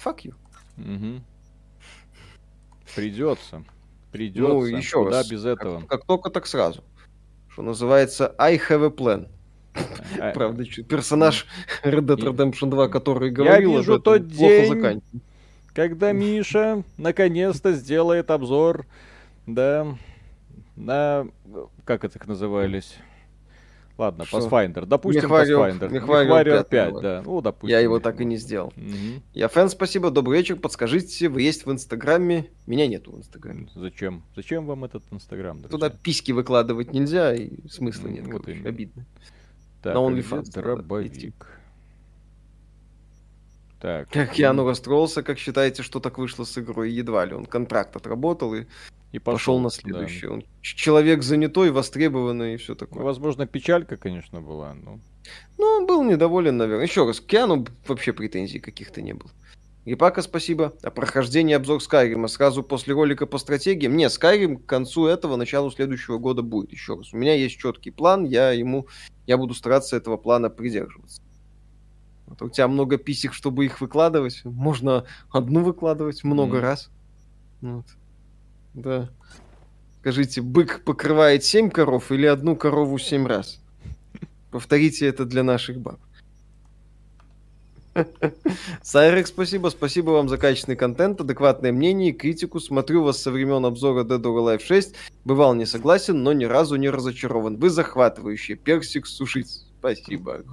Fuck 0.02 0.22
you. 0.22 0.34
Мгм. 0.78 1.22
Придется. 2.94 3.62
Придется. 4.10 4.48
Ну, 4.54 4.64
еще 4.64 5.04
Куда 5.04 5.18
раз. 5.18 5.28
без 5.28 5.44
этого? 5.44 5.80
Как, 5.80 5.88
как 5.90 6.04
только, 6.06 6.30
так 6.30 6.46
сразу. 6.46 6.82
Что 7.50 7.60
называется, 7.60 8.34
I 8.38 8.56
have 8.56 8.86
a 8.86 8.88
plan. 8.88 9.28
А, 10.18 10.32
Правда, 10.32 10.64
чё- 10.64 10.82
персонаж 10.82 11.46
Red 11.84 12.06
Dead 12.06 12.20
Redemption 12.20 12.70
2, 12.70 12.88
который 12.88 13.30
говорил 13.30 13.72
об 13.72 13.78
вижу 13.80 14.00
тот 14.00 14.34
плохо 14.34 14.94
день. 14.94 15.02
Когда 15.77 16.12
Миша 16.12 16.85
наконец-то 16.97 17.74
сделает 17.74 18.31
обзор, 18.31 18.86
да, 19.47 19.86
на... 20.74 21.28
Как 21.85 22.03
это 22.03 22.19
их 22.19 22.27
назывались? 22.27 22.97
Ладно, 23.98 24.24
Что? 24.24 24.39
Pathfinder. 24.39 24.86
Допустим, 24.86 25.24
Мехвариор- 25.24 25.70
Pathfinder. 25.70 25.93
Мехвариор 25.93 26.44
5, 26.44 26.69
5, 26.69 26.89
давай. 26.89 27.03
да. 27.03 27.23
Ну, 27.27 27.43
допустим. 27.43 27.69
Я 27.69 27.81
его 27.81 28.01
так 28.01 28.23
и 28.23 28.24
не 28.24 28.39
сделал. 28.39 28.73
Мгм. 28.77 29.23
Я 29.35 29.48
фэн, 29.48 29.69
спасибо, 29.69 30.11
добрый 30.11 30.39
вечер. 30.39 30.57
Подскажите, 30.57 31.28
вы 31.28 31.43
есть 31.43 31.66
в 31.66 31.70
Инстаграме? 31.73 32.47
Меня 32.66 32.86
нету 32.86 33.12
в 33.12 33.19
Инстаграме. 33.19 33.69
Зачем? 33.74 34.23
Зачем 34.35 34.65
вам 34.65 34.85
этот 34.85 35.03
Инстаграм? 35.11 35.62
Туда 35.65 35.90
письки 35.90 36.32
выкладывать 36.32 36.94
нельзя, 36.94 37.35
и 37.35 37.69
смысла 37.69 38.09
нет. 38.09 38.24
вот 38.27 38.44
короче, 38.44 38.53
именно. 38.53 38.69
обидно. 38.70 39.07
Так, 39.82 39.94
на 39.94 39.98
OnlyFans 39.98 40.51
Дробовик. 40.53 41.55
Так. 43.81 44.09
Как 44.11 44.39
я 44.39 44.53
ну 44.53 44.66
расстроился, 44.69 45.23
как 45.23 45.39
считаете, 45.39 45.82
что 45.82 46.01
так 46.01 46.19
вышло 46.19 46.44
с 46.44 46.57
игрой? 46.59 46.90
Едва 46.90 47.24
ли. 47.24 47.35
Он 47.35 47.44
контракт 47.47 47.94
отработал 47.97 48.55
и 48.55 48.65
И 49.12 49.19
пошел 49.19 49.59
на 49.59 49.69
да. 49.69 49.74
следующий. 49.74 50.27
Он 50.27 50.43
ч- 50.62 50.77
человек 50.77 51.23
занятой, 51.23 51.70
востребованный 51.70 52.55
и 52.55 52.57
все 52.57 52.74
такое. 52.74 53.03
возможно, 53.05 53.47
печалька, 53.47 53.97
конечно, 53.97 54.40
была. 54.40 54.74
но 54.74 54.98
Ну, 55.59 55.65
он 55.65 55.86
был 55.86 56.03
недоволен, 56.05 56.57
наверное. 56.57 56.86
Еще 56.86 57.05
раз, 57.07 57.20
к 57.20 57.27
Киану 57.27 57.66
вообще 57.86 58.12
претензий 58.12 58.61
каких-то 58.61 59.03
не 59.03 59.12
было. 59.12 59.31
Рипака, 59.85 60.20
спасибо. 60.23 60.73
А 60.82 60.90
прохождение 60.90 61.57
обзор 61.57 61.81
Скайрима 61.81 62.27
сразу 62.27 62.65
после 62.65 62.93
ролика 62.94 63.24
по 63.27 63.39
стратегиям? 63.39 63.97
Не, 63.97 64.11
Скайрим 64.11 64.57
к 64.57 64.66
концу 64.66 65.07
этого, 65.07 65.36
началу 65.36 65.70
следующего 65.70 66.19
года 66.19 66.43
будет. 66.43 66.73
Еще 66.73 66.97
раз. 66.97 67.12
У 67.12 67.16
меня 67.16 67.35
есть 67.35 67.57
четкий 67.59 67.93
план, 67.93 68.24
я 68.24 68.51
ему, 68.51 68.89
я 69.27 69.36
буду 69.36 69.55
стараться 69.55 69.97
этого 69.97 70.16
плана 70.16 70.51
придерживаться. 70.51 71.23
Вот 72.38 72.46
у 72.46 72.50
тебя 72.50 72.68
много 72.68 72.98
писек, 72.98 73.32
чтобы 73.32 73.64
их 73.64 73.80
выкладывать. 73.80 74.42
Можно 74.44 75.04
одну 75.30 75.62
выкладывать 75.62 76.24
много 76.24 76.56
Мгм. 76.56 76.62
раз. 76.62 76.90
Вот. 77.60 77.86
Да. 78.74 79.10
Скажите, 80.00 80.40
бык 80.42 80.84
покрывает 80.84 81.44
7 81.44 81.70
коров 81.70 82.12
или 82.12 82.26
одну 82.26 82.54
корову 82.56 82.98
7 82.98 83.26
раз? 83.26 83.60
Повторите 84.50 85.06
это 85.06 85.24
для 85.24 85.42
наших 85.42 85.80
баб. 85.80 85.98
Сайрек, 88.82 89.26
спасибо. 89.26 89.68
Спасибо 89.70 90.10
вам 90.10 90.28
за 90.28 90.36
качественный 90.36 90.76
контент, 90.76 91.20
адекватное 91.20 91.72
мнение 91.72 92.10
и 92.10 92.12
критику. 92.12 92.60
Смотрю 92.60 93.02
вас 93.02 93.20
со 93.22 93.30
времен 93.30 93.64
обзора 93.64 94.04
Dead 94.04 94.20
or 94.20 94.36
Alive 94.38 94.62
6. 94.62 94.94
Бывал 95.24 95.54
не 95.54 95.64
согласен, 95.66 96.22
но 96.22 96.32
ни 96.34 96.44
разу 96.44 96.76
не 96.76 96.90
разочарован. 96.90 97.56
Вы 97.56 97.70
захватывающие. 97.70 98.56
Персик 98.56 99.06
сушить. 99.06 99.64
Спасибо. 99.78 100.44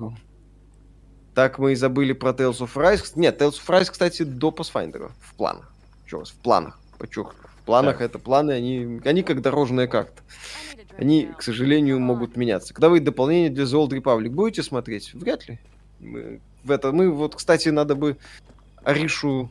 Так 1.34 1.57
мы 1.60 1.72
и 1.72 1.76
забыли 1.76 2.14
про 2.14 2.31
Tales 2.31 2.60
of 2.60 2.73
Rise. 2.76 3.14
Нет, 3.15 3.41
Tales 3.41 3.53
of 3.53 3.68
Rise, 3.68 3.91
кстати, 3.91 4.23
до 4.23 4.49
Pathfinder. 4.49 5.11
В 5.19 5.34
планах. 5.35 5.72
Еще 6.05 6.19
раз, 6.19 6.30
в 6.30 6.35
планах. 6.35 6.80
Подчеркну. 6.99 7.34
В 7.61 7.65
планах 7.65 7.97
Так. 7.99 8.10
это 8.10 8.19
планы, 8.19 8.51
они, 8.51 8.99
они 9.05 9.23
как 9.23 9.41
дорожная 9.41 9.88
карта. 9.88 10.22
Они, 10.97 11.30
к 11.38 11.41
сожалению, 11.41 11.99
могут 11.99 12.35
меняться. 12.38 12.73
Когда 12.73 12.89
вы 12.89 12.99
дополнение 12.99 13.49
для 13.49 13.64
The 13.64 13.88
Old 13.88 13.89
Republic 13.89 14.30
будете 14.30 14.61
смотреть? 14.64 15.14
Вряд 15.14 15.47
ли. 15.47 15.60
Мы, 15.99 16.39
в 16.64 16.69
это, 16.72 16.91
мы 16.91 17.10
вот, 17.10 17.35
кстати, 17.35 17.69
надо 17.69 17.95
бы 17.95 18.18
Аришу 18.84 19.49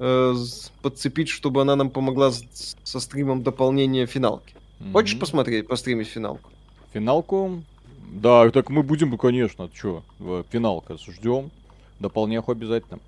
э, 0.00 0.34
подцепить, 0.80 1.28
чтобы 1.28 1.60
она 1.62 1.76
нам 1.76 1.90
помогла 1.90 2.32
с- 2.32 2.76
со 2.82 2.98
стримом 2.98 3.42
дополнения 3.44 4.06
финалки. 4.06 4.54
Хочешь 4.92 5.14
Мгм. 5.14 5.20
посмотреть, 5.20 5.68
постримить 5.68 6.08
финалку? 6.08 6.50
Финалку? 6.92 7.62
Да, 8.10 8.50
так 8.50 8.68
мы 8.70 8.82
будем, 8.82 9.16
конечно, 9.16 9.70
что, 9.72 10.02
финалка, 10.50 10.96
ждем. 10.98 11.50
Дополняху 11.98 12.52
обязательно. 12.52 12.98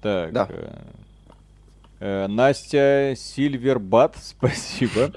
Так, 0.00 0.32
Да. 0.32 0.46
э, 0.48 0.72
Настя 2.02 3.14
Сильвербат, 3.16 4.16
спасибо. 4.22 5.12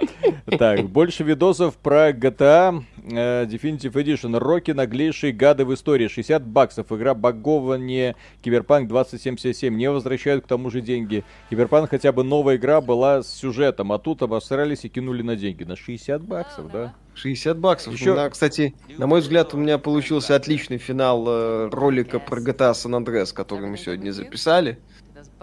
Так, 0.46 0.88
больше 0.90 1.24
видосов 1.24 1.76
про 1.78 2.12
GTA 2.12 2.84
э, 3.12 3.46
Definitive 3.46 3.92
Edition. 3.94 4.38
Роки 4.38 4.70
наглейшие 4.72 5.34
гады 5.34 5.66
в 5.66 5.74
истории. 5.74 6.08
60 6.08 6.46
баксов. 6.46 6.92
Игра 6.92 7.16
багование 7.16 8.16
Киберпанк 8.44 8.88
2077. 8.88 9.76
Не 9.76 9.90
возвращают 9.90 10.44
к 10.46 10.48
тому 10.48 10.70
же 10.70 10.82
деньги. 10.82 11.24
Киберпанк 11.50 11.90
хотя 11.90 12.12
бы 12.12 12.24
новая 12.24 12.58
игра 12.58 12.82
была 12.82 13.24
с 13.24 13.34
сюжетом, 13.34 13.92
а 13.92 13.98
тут 13.98 14.22
обосрались 14.22 14.86
и 14.86 14.90
кинули 14.90 15.24
на 15.24 15.36
деньги. 15.36 15.64
На 15.64 15.76
60 15.76 16.22
баксов, 16.22 16.72
да? 16.72 16.94
60 17.16 17.58
баксов. 17.58 17.94
Ещё- 17.94 18.12
У 18.12 18.16
меня, 18.16 18.30
кстати, 18.30 18.76
на 18.98 19.08
мой 19.08 19.22
взгляд, 19.22 19.54
у 19.54 19.58
меня 19.58 19.80
получился 19.80 20.36
отличный 20.36 20.78
финал 20.78 21.26
э, 21.28 21.70
ролика 21.72 22.20
про 22.20 22.40
GTA 22.42 22.74
San 22.74 23.04
Andreas, 23.04 23.34
который 23.34 23.68
мы 23.70 23.78
сегодня 23.78 24.12
записали. 24.12 24.78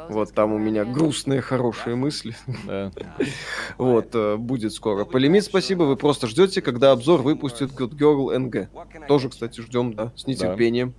Вот 0.09 0.33
там 0.35 0.53
у 0.53 0.59
меня 0.59 0.85
грустные, 0.85 1.41
хорошие 1.41 1.97
мысли. 1.97 2.35
Да. 2.67 2.91
Вот, 3.79 4.15
э, 4.15 4.37
будет 4.37 4.73
скоро. 4.73 5.05
Полимит, 5.05 5.45
спасибо. 5.45 5.85
Вы 5.85 5.97
просто 5.97 6.27
ждете, 6.27 6.61
когда 6.63 6.93
обзор 6.93 7.23
выпустит 7.23 7.71
Good 7.71 7.97
Girl 7.97 8.35
NG. 8.37 8.69
Тоже, 9.07 9.29
кстати, 9.31 9.61
ждем, 9.61 9.95
да, 9.95 10.13
с 10.17 10.27
нетерпением. 10.27 10.95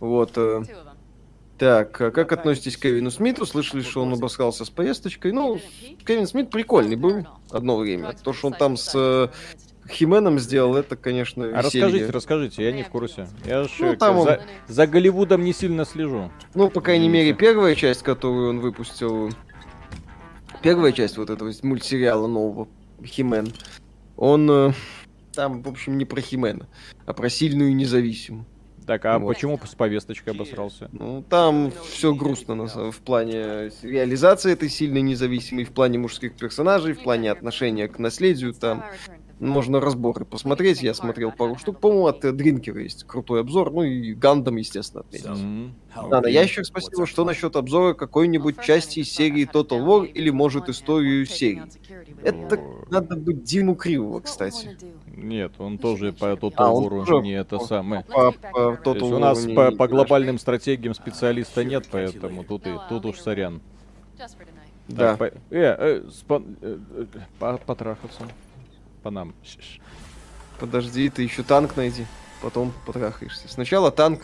Вот. 0.00 0.32
э, 0.36 0.62
Так, 1.58 2.00
а 2.00 2.10
как 2.12 2.32
относитесь 2.32 2.76
к 2.76 2.82
Кевину 2.82 3.10
Смиту? 3.10 3.44
Слышали, 3.44 3.82
что 3.82 4.02
он 4.02 4.12
обосрался 4.12 4.64
с 4.64 4.70
поездочкой? 4.70 5.32
Ну, 5.32 5.58
Кевин 6.06 6.26
Смит 6.26 6.50
прикольный 6.50 6.96
был 6.96 7.26
одно 7.50 7.76
время. 7.76 8.12
То, 8.12 8.32
что 8.32 8.46
он 8.48 8.52
там 8.52 8.76
с 8.76 8.92
э, 8.94 9.28
Хименом 9.88 10.38
сделал, 10.38 10.76
это, 10.76 10.96
конечно, 10.96 11.44
А 11.44 11.62
веселье. 11.62 11.84
расскажите, 11.86 12.10
расскажите, 12.10 12.64
я 12.64 12.72
не 12.72 12.82
в 12.82 12.88
курсе. 12.88 13.26
Я 13.44 13.64
ж 13.64 13.70
Ну, 13.80 13.96
там 13.96 14.18
он- 14.18 14.24
за, 14.26 14.40
за 14.66 14.86
Голливудом 14.86 15.42
не 15.44 15.52
сильно 15.52 15.84
слежу. 15.84 16.30
Ну, 16.54 16.70
по 16.70 16.80
крайней 16.80 17.08
мере, 17.08 17.32
первая 17.34 17.74
часть, 17.74 18.02
которую 18.02 18.50
он 18.50 18.60
выпустил, 18.60 19.30
первая 20.62 20.92
часть 20.92 21.16
вот 21.16 21.30
этого 21.30 21.52
мультсериала 21.62 22.26
нового, 22.26 22.68
Химен, 23.04 23.48
он 24.16 24.50
э, 24.50 24.72
там, 25.32 25.62
в 25.62 25.68
общем, 25.68 25.96
не 25.98 26.04
про 26.04 26.20
Химена, 26.20 26.66
а 27.06 27.12
про 27.12 27.28
сильную 27.30 27.70
и 27.70 27.74
независимую. 27.74 28.44
Так, 28.86 29.04
а 29.04 29.18
Вот. 29.18 29.34
почему 29.34 29.60
с 29.62 29.74
повесточкой 29.74 30.32
обосрался? 30.32 30.88
Ну, 30.92 31.22
там 31.28 31.70
все 31.90 32.14
грустно 32.14 32.54
на 32.54 32.66
в 32.90 32.98
плане 33.00 33.70
реализации 33.82 34.50
этой 34.52 34.70
сильной 34.70 35.02
независимой, 35.02 35.64
в 35.64 35.72
плане 35.72 35.98
мужских 35.98 36.34
персонажей, 36.34 36.94
в 36.94 37.02
плане 37.02 37.30
отношения 37.30 37.86
к 37.86 37.98
наследию. 37.98 38.54
Там 38.54 38.82
можно 39.40 39.80
разборы 39.80 40.24
посмотреть. 40.24 40.82
Я 40.82 40.94
смотрел 40.94 41.32
пару 41.32 41.56
штук. 41.56 41.80
По-моему, 41.80 42.06
от 42.06 42.20
Дринкера 42.36 42.82
есть 42.82 43.04
крутой 43.04 43.40
обзор. 43.40 43.72
Ну 43.72 43.82
и 43.82 44.14
Гандам, 44.14 44.56
естественно, 44.56 45.00
отметил. 45.02 45.34
М, 45.34 45.74
Да, 46.10 46.20
на 46.20 46.26
ящик 46.28 46.64
спасибо. 46.66 47.06
Что 47.06 47.24
насчет 47.24 47.56
обзора 47.56 47.94
какой-нибудь 47.94 48.60
части 48.60 49.02
серии 49.02 49.48
Total 49.50 49.84
War 49.84 50.06
или, 50.06 50.30
может, 50.30 50.68
историю 50.68 51.26
серии? 51.26 51.62
Это 52.22 52.60
надо 52.90 53.16
быть 53.16 53.42
Диму 53.44 53.74
Кривого, 53.74 54.20
кстати. 54.20 54.76
Нет, 55.06 55.52
он 55.58 55.78
тоже 55.78 56.12
по 56.12 56.26
Total 56.26 56.52
А, 56.56 56.70
War 56.70 57.04
тоже- 57.06 57.22
не 57.22 57.32
это 57.32 57.58
самое. 57.58 58.04
По, 58.04 58.32
по 58.32 58.76
То 58.76 58.94
есть 58.94 59.04
Total 59.06 59.14
у 59.14 59.18
нас 59.18 59.44
по, 59.46 59.70
по 59.72 59.88
глобальным 59.88 60.38
стратегиям 60.38 60.94
специалиста 60.94 61.64
нет, 61.64 61.86
поэтому 61.90 62.44
тут, 62.44 62.66
и, 62.66 62.70
тут 62.88 63.04
уж 63.06 63.18
сорян. 63.18 63.60
Да. 64.88 65.16
Так, 65.16 65.18
по- 65.18 65.24
э, 65.26 65.30
э, 65.50 66.02
спа- 66.08 66.56
э, 66.62 66.78
э, 66.96 67.04
по- 67.38 67.58
потрахаться. 67.58 68.22
По 69.02 69.10
нам. 69.10 69.34
Подожди, 70.58 71.08
ты 71.08 71.22
еще 71.22 71.42
танк 71.42 71.76
найди. 71.76 72.06
Потом 72.42 72.72
потрахаешься. 72.86 73.48
Сначала 73.48 73.90
танк. 73.90 74.22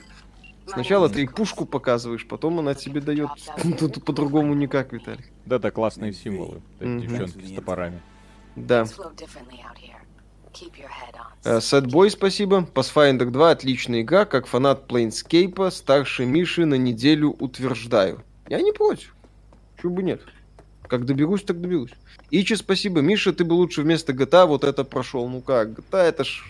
Сначала 0.66 1.08
ты 1.08 1.28
пушку 1.28 1.66
показываешь, 1.66 2.26
потом 2.26 2.58
она 2.58 2.74
тебе 2.74 3.00
дает. 3.00 3.28
Тут 3.78 4.04
по-другому 4.04 4.54
никак, 4.54 4.92
Виталий. 4.92 5.24
Да, 5.44 5.58
да, 5.58 5.70
классные 5.70 6.12
символы. 6.12 6.62
эти. 6.80 7.06
Девчонки 7.06 7.46
с 7.46 7.54
топорами. 7.54 8.00
Да. 8.56 8.86
Э, 11.44 11.60
Сэтбой, 11.60 12.10
спасибо. 12.10 12.66
Pathfinder 12.74 13.26
2 13.26 13.50
отличная 13.50 14.02
игра, 14.02 14.24
как 14.24 14.46
фанат 14.46 14.90
Planescape, 14.90 15.70
старше 15.70 16.24
Миши 16.24 16.64
на 16.64 16.76
неделю 16.76 17.30
утверждаю. 17.32 18.24
Я 18.48 18.60
не 18.60 18.72
против. 18.72 19.14
Чего 19.80 19.94
бы 19.94 20.02
нет. 20.02 20.22
Как 20.94 21.06
доберусь, 21.06 21.42
так 21.42 21.60
доберусь. 21.60 21.90
Ичи, 22.30 22.54
спасибо. 22.54 23.00
Миша, 23.00 23.32
ты 23.32 23.44
бы 23.44 23.54
лучше 23.54 23.82
вместо 23.82 24.12
GTA 24.12 24.46
вот 24.46 24.62
это 24.62 24.84
прошел. 24.84 25.28
Ну 25.28 25.40
как, 25.40 25.70
GTA 25.70 26.02
это 26.02 26.22
ж 26.22 26.44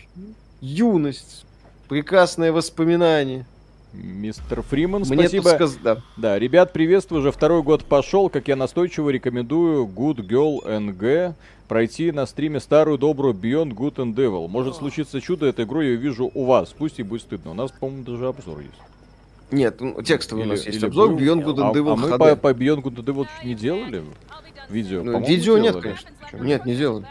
юность, 0.61 1.47
прекрасное 1.89 2.53
воспоминание. 2.53 3.47
Мистер 3.95 4.61
Фриман, 4.61 5.05
Мне 5.09 5.29
спасибо. 5.31 5.49
сказ- 5.49 5.79
да. 5.83 6.03
Да, 6.19 6.39
ребят, 6.39 6.75
приветствую, 6.75 7.23
уже 7.23 7.33
второй 7.33 7.63
год 7.63 7.87
пошел, 7.87 8.29
как 8.29 8.49
я 8.49 8.57
настойчиво 8.57 9.09
рекомендую 9.09 9.87
Good 9.87 10.17
Girl 10.29 10.59
NG 10.63 11.33
пройти 11.67 12.13
на 12.13 12.27
стриме 12.27 12.61
старую 12.61 12.99
добрую 12.99 13.33
Beyond 13.33 13.73
Good 13.75 13.95
and 13.95 14.15
Devil. 14.15 14.47
Может 14.49 14.77
случиться 14.77 15.23
чудо, 15.23 15.47
эту 15.47 15.63
игру 15.63 15.81
я 15.81 15.95
вижу 15.95 16.31
у 16.35 16.45
вас, 16.45 16.75
пусть 16.77 16.99
и 16.99 17.03
будет 17.03 17.23
стыдно. 17.23 17.53
У 17.53 17.55
нас, 17.55 17.71
по-моему, 17.71 18.05
даже 18.05 18.27
обзор 18.27 18.59
есть. 18.59 18.75
Нет, 19.51 19.81
ну, 19.81 20.03
текстовый 20.03 20.45
у 20.47 20.49
нас 20.49 20.61
Или- 20.63 20.67
есть 20.67 20.79
или 20.79 20.87
обзор. 20.87 21.13
Beyond 21.13 21.45
Good 21.45 21.57
and 21.57 21.71
а, 21.71 21.73
Devil 21.73 21.93
а 21.93 21.97
мы 21.97 22.09
HD. 22.09 22.19
по, 22.19 22.37
по 22.37 22.53
Beyond 22.53 22.83
Good 22.83 22.97
and 22.97 23.05
Devil 23.05 23.27
не 23.45 23.55
делали 23.55 24.03
видео? 24.69 25.03
Ну, 25.03 25.25
видео 25.25 25.59
нет, 25.59 25.77
конечно. 25.77 26.11
Нет, 26.33 26.65
не 26.67 26.75
делали. 26.75 27.07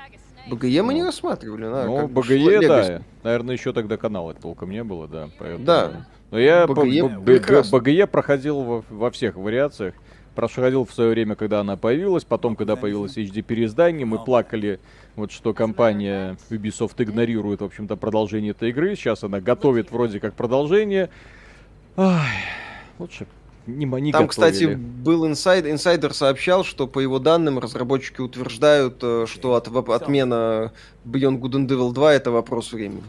БГЕ 0.50 0.84
мы 0.84 0.94
не 0.94 1.04
рассматривали. 1.04 1.66
на, 1.66 1.86
Ну, 1.86 2.08
БГЕ, 2.08 2.68
да. 2.68 3.02
Наверное, 3.24 3.56
еще 3.56 3.74
тогда 3.74 3.98
канала 3.98 4.34
толком 4.34 4.72
не 4.72 4.84
было, 4.84 5.08
да. 5.08 5.30
Поэтому... 5.40 5.66
Да. 5.66 6.06
Но 6.32 6.40
я 6.40 6.68
БГЕ 6.68 8.08
проходил 8.08 8.62
во, 8.62 8.84
во 8.90 9.12
всех 9.12 9.36
вариациях. 9.36 9.94
Проходил 10.36 10.84
в 10.84 10.92
свое 10.92 11.12
время, 11.12 11.36
когда 11.36 11.60
она 11.60 11.78
появилась, 11.78 12.24
потом, 12.24 12.56
когда 12.56 12.76
появилось 12.76 13.18
HD 13.18 13.44
переиздание, 13.44 14.04
мы 14.04 14.18
плакали, 14.18 14.80
вот 15.16 15.32
что 15.32 15.54
компания 15.54 16.38
Ubisoft 16.50 16.96
игнорирует, 16.98 17.62
в 17.62 17.66
общем-то, 17.66 17.96
продолжение 17.98 18.52
этой 18.52 18.72
игры. 18.72 18.96
Сейчас 18.96 19.24
она 19.24 19.40
готовит 19.40 19.92
вроде 19.92 20.20
как 20.20 20.34
продолжение. 20.34 21.12
Ай, 21.98 22.46
лучше 22.98 23.28
не, 23.68 23.86
м- 23.86 23.98
не 23.98 24.12
Там, 24.12 24.28
кстати, 24.28 24.64
готовили. 24.64 24.76
был 24.76 25.28
инсайд, 25.28 25.66
инсайдер 25.66 26.14
сообщал, 26.14 26.64
что 26.64 26.88
по 26.88 27.00
его 27.00 27.20
данным 27.20 27.60
разработчики 27.60 28.22
утверждают, 28.22 29.00
э, 29.02 29.26
что 29.28 29.56
от, 29.56 29.68
отмена 29.90 30.72
Beyond 31.06 31.40
Good 31.40 31.52
and 31.54 31.68
Devil 31.68 31.94
2 31.94 32.14
это 32.14 32.32
вопрос 32.32 32.72
времени. 32.74 33.04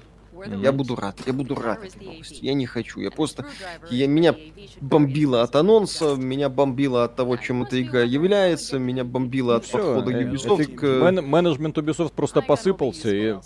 Я 0.47 0.73
буду 0.73 0.97
рад, 0.97 1.19
я 1.27 1.33
буду 1.33 1.55
рад 1.55 1.85
этой 1.85 2.05
новости. 2.05 2.39
Я 2.45 2.55
не 2.55 2.67
хочу, 2.67 3.01
я 3.01 3.11
просто... 3.11 3.47
Я, 3.91 4.07
меня 4.07 4.35
бомбило 4.81 5.43
от 5.43 5.55
анонса, 5.57 6.15
меня 6.17 6.49
бомбило 6.49 7.05
от 7.05 7.17
того, 7.17 7.37
чем 7.37 7.63
эта 7.63 7.81
игра 7.81 8.03
является, 8.03 8.79
меня 8.79 9.05
бомбило 9.05 9.57
от 9.57 9.65
Всё, 9.65 9.79
подхода 9.79 10.11
э, 10.13 10.25
Ubisoft 10.25 10.63
это- 10.63 10.73
к... 10.73 10.83
мен- 10.83 11.25
менеджмент 11.27 11.77
Ubisoft 11.79 12.13
просто 12.15 12.43
посыпался, 12.43 13.15
и 13.15 13.37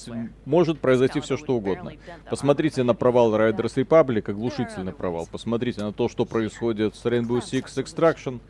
может 0.44 0.80
произойти 0.80 1.20
все 1.20 1.36
что 1.36 1.54
угодно. 1.56 1.92
Посмотрите 2.30 2.82
на 2.82 2.94
провал 2.94 3.34
Riders 3.34 3.74
Republic, 3.76 4.30
оглушительный 4.30 4.92
провал. 4.92 5.28
Посмотрите 5.30 5.82
на 5.82 5.92
то, 5.92 6.08
что 6.08 6.24
происходит 6.24 6.94
с 6.96 7.04
Rainbow 7.04 7.40
Six 7.40 7.64
Extraction, 7.76 8.40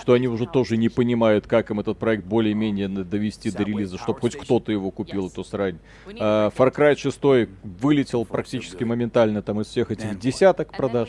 что 0.00 0.12
они 0.12 0.28
уже 0.28 0.46
тоже 0.46 0.76
не 0.76 0.88
понимают, 0.88 1.46
как 1.46 1.70
им 1.70 1.80
этот 1.80 1.98
проект 1.98 2.24
более-менее 2.24 2.88
довести 2.88 3.50
до 3.50 3.62
релиза, 3.62 3.98
чтобы 3.98 4.20
хоть 4.20 4.36
кто-то 4.36 4.72
его 4.72 4.90
купил, 4.90 5.28
эту 5.28 5.44
срань. 5.44 5.78
А, 6.18 6.50
Far 6.50 6.74
Cry 6.74 6.96
6 6.96 7.48
вылетел 7.96 8.24
практически 8.26 8.84
моментально 8.84 9.42
там 9.42 9.60
из 9.60 9.68
всех 9.68 9.90
этих 9.90 10.18
десяток 10.18 10.76
продаж. 10.76 11.08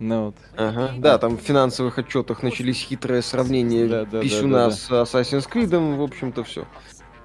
Ну, 0.00 0.26
вот. 0.26 0.36
Ага, 0.56 0.92
да, 0.98 1.18
там 1.18 1.38
в 1.38 1.40
финансовых 1.40 1.98
отчетах 1.98 2.42
начались 2.42 2.80
хитрые 2.80 3.22
сравнения 3.22 3.86
Да, 3.86 4.04
да, 4.04 4.20
писюна 4.20 4.56
да, 4.56 4.66
да, 4.66 4.70
с 4.72 4.90
Assassin's 4.90 5.48
Creed, 5.48 5.96
в 5.96 6.02
общем-то, 6.02 6.42
все. 6.42 6.66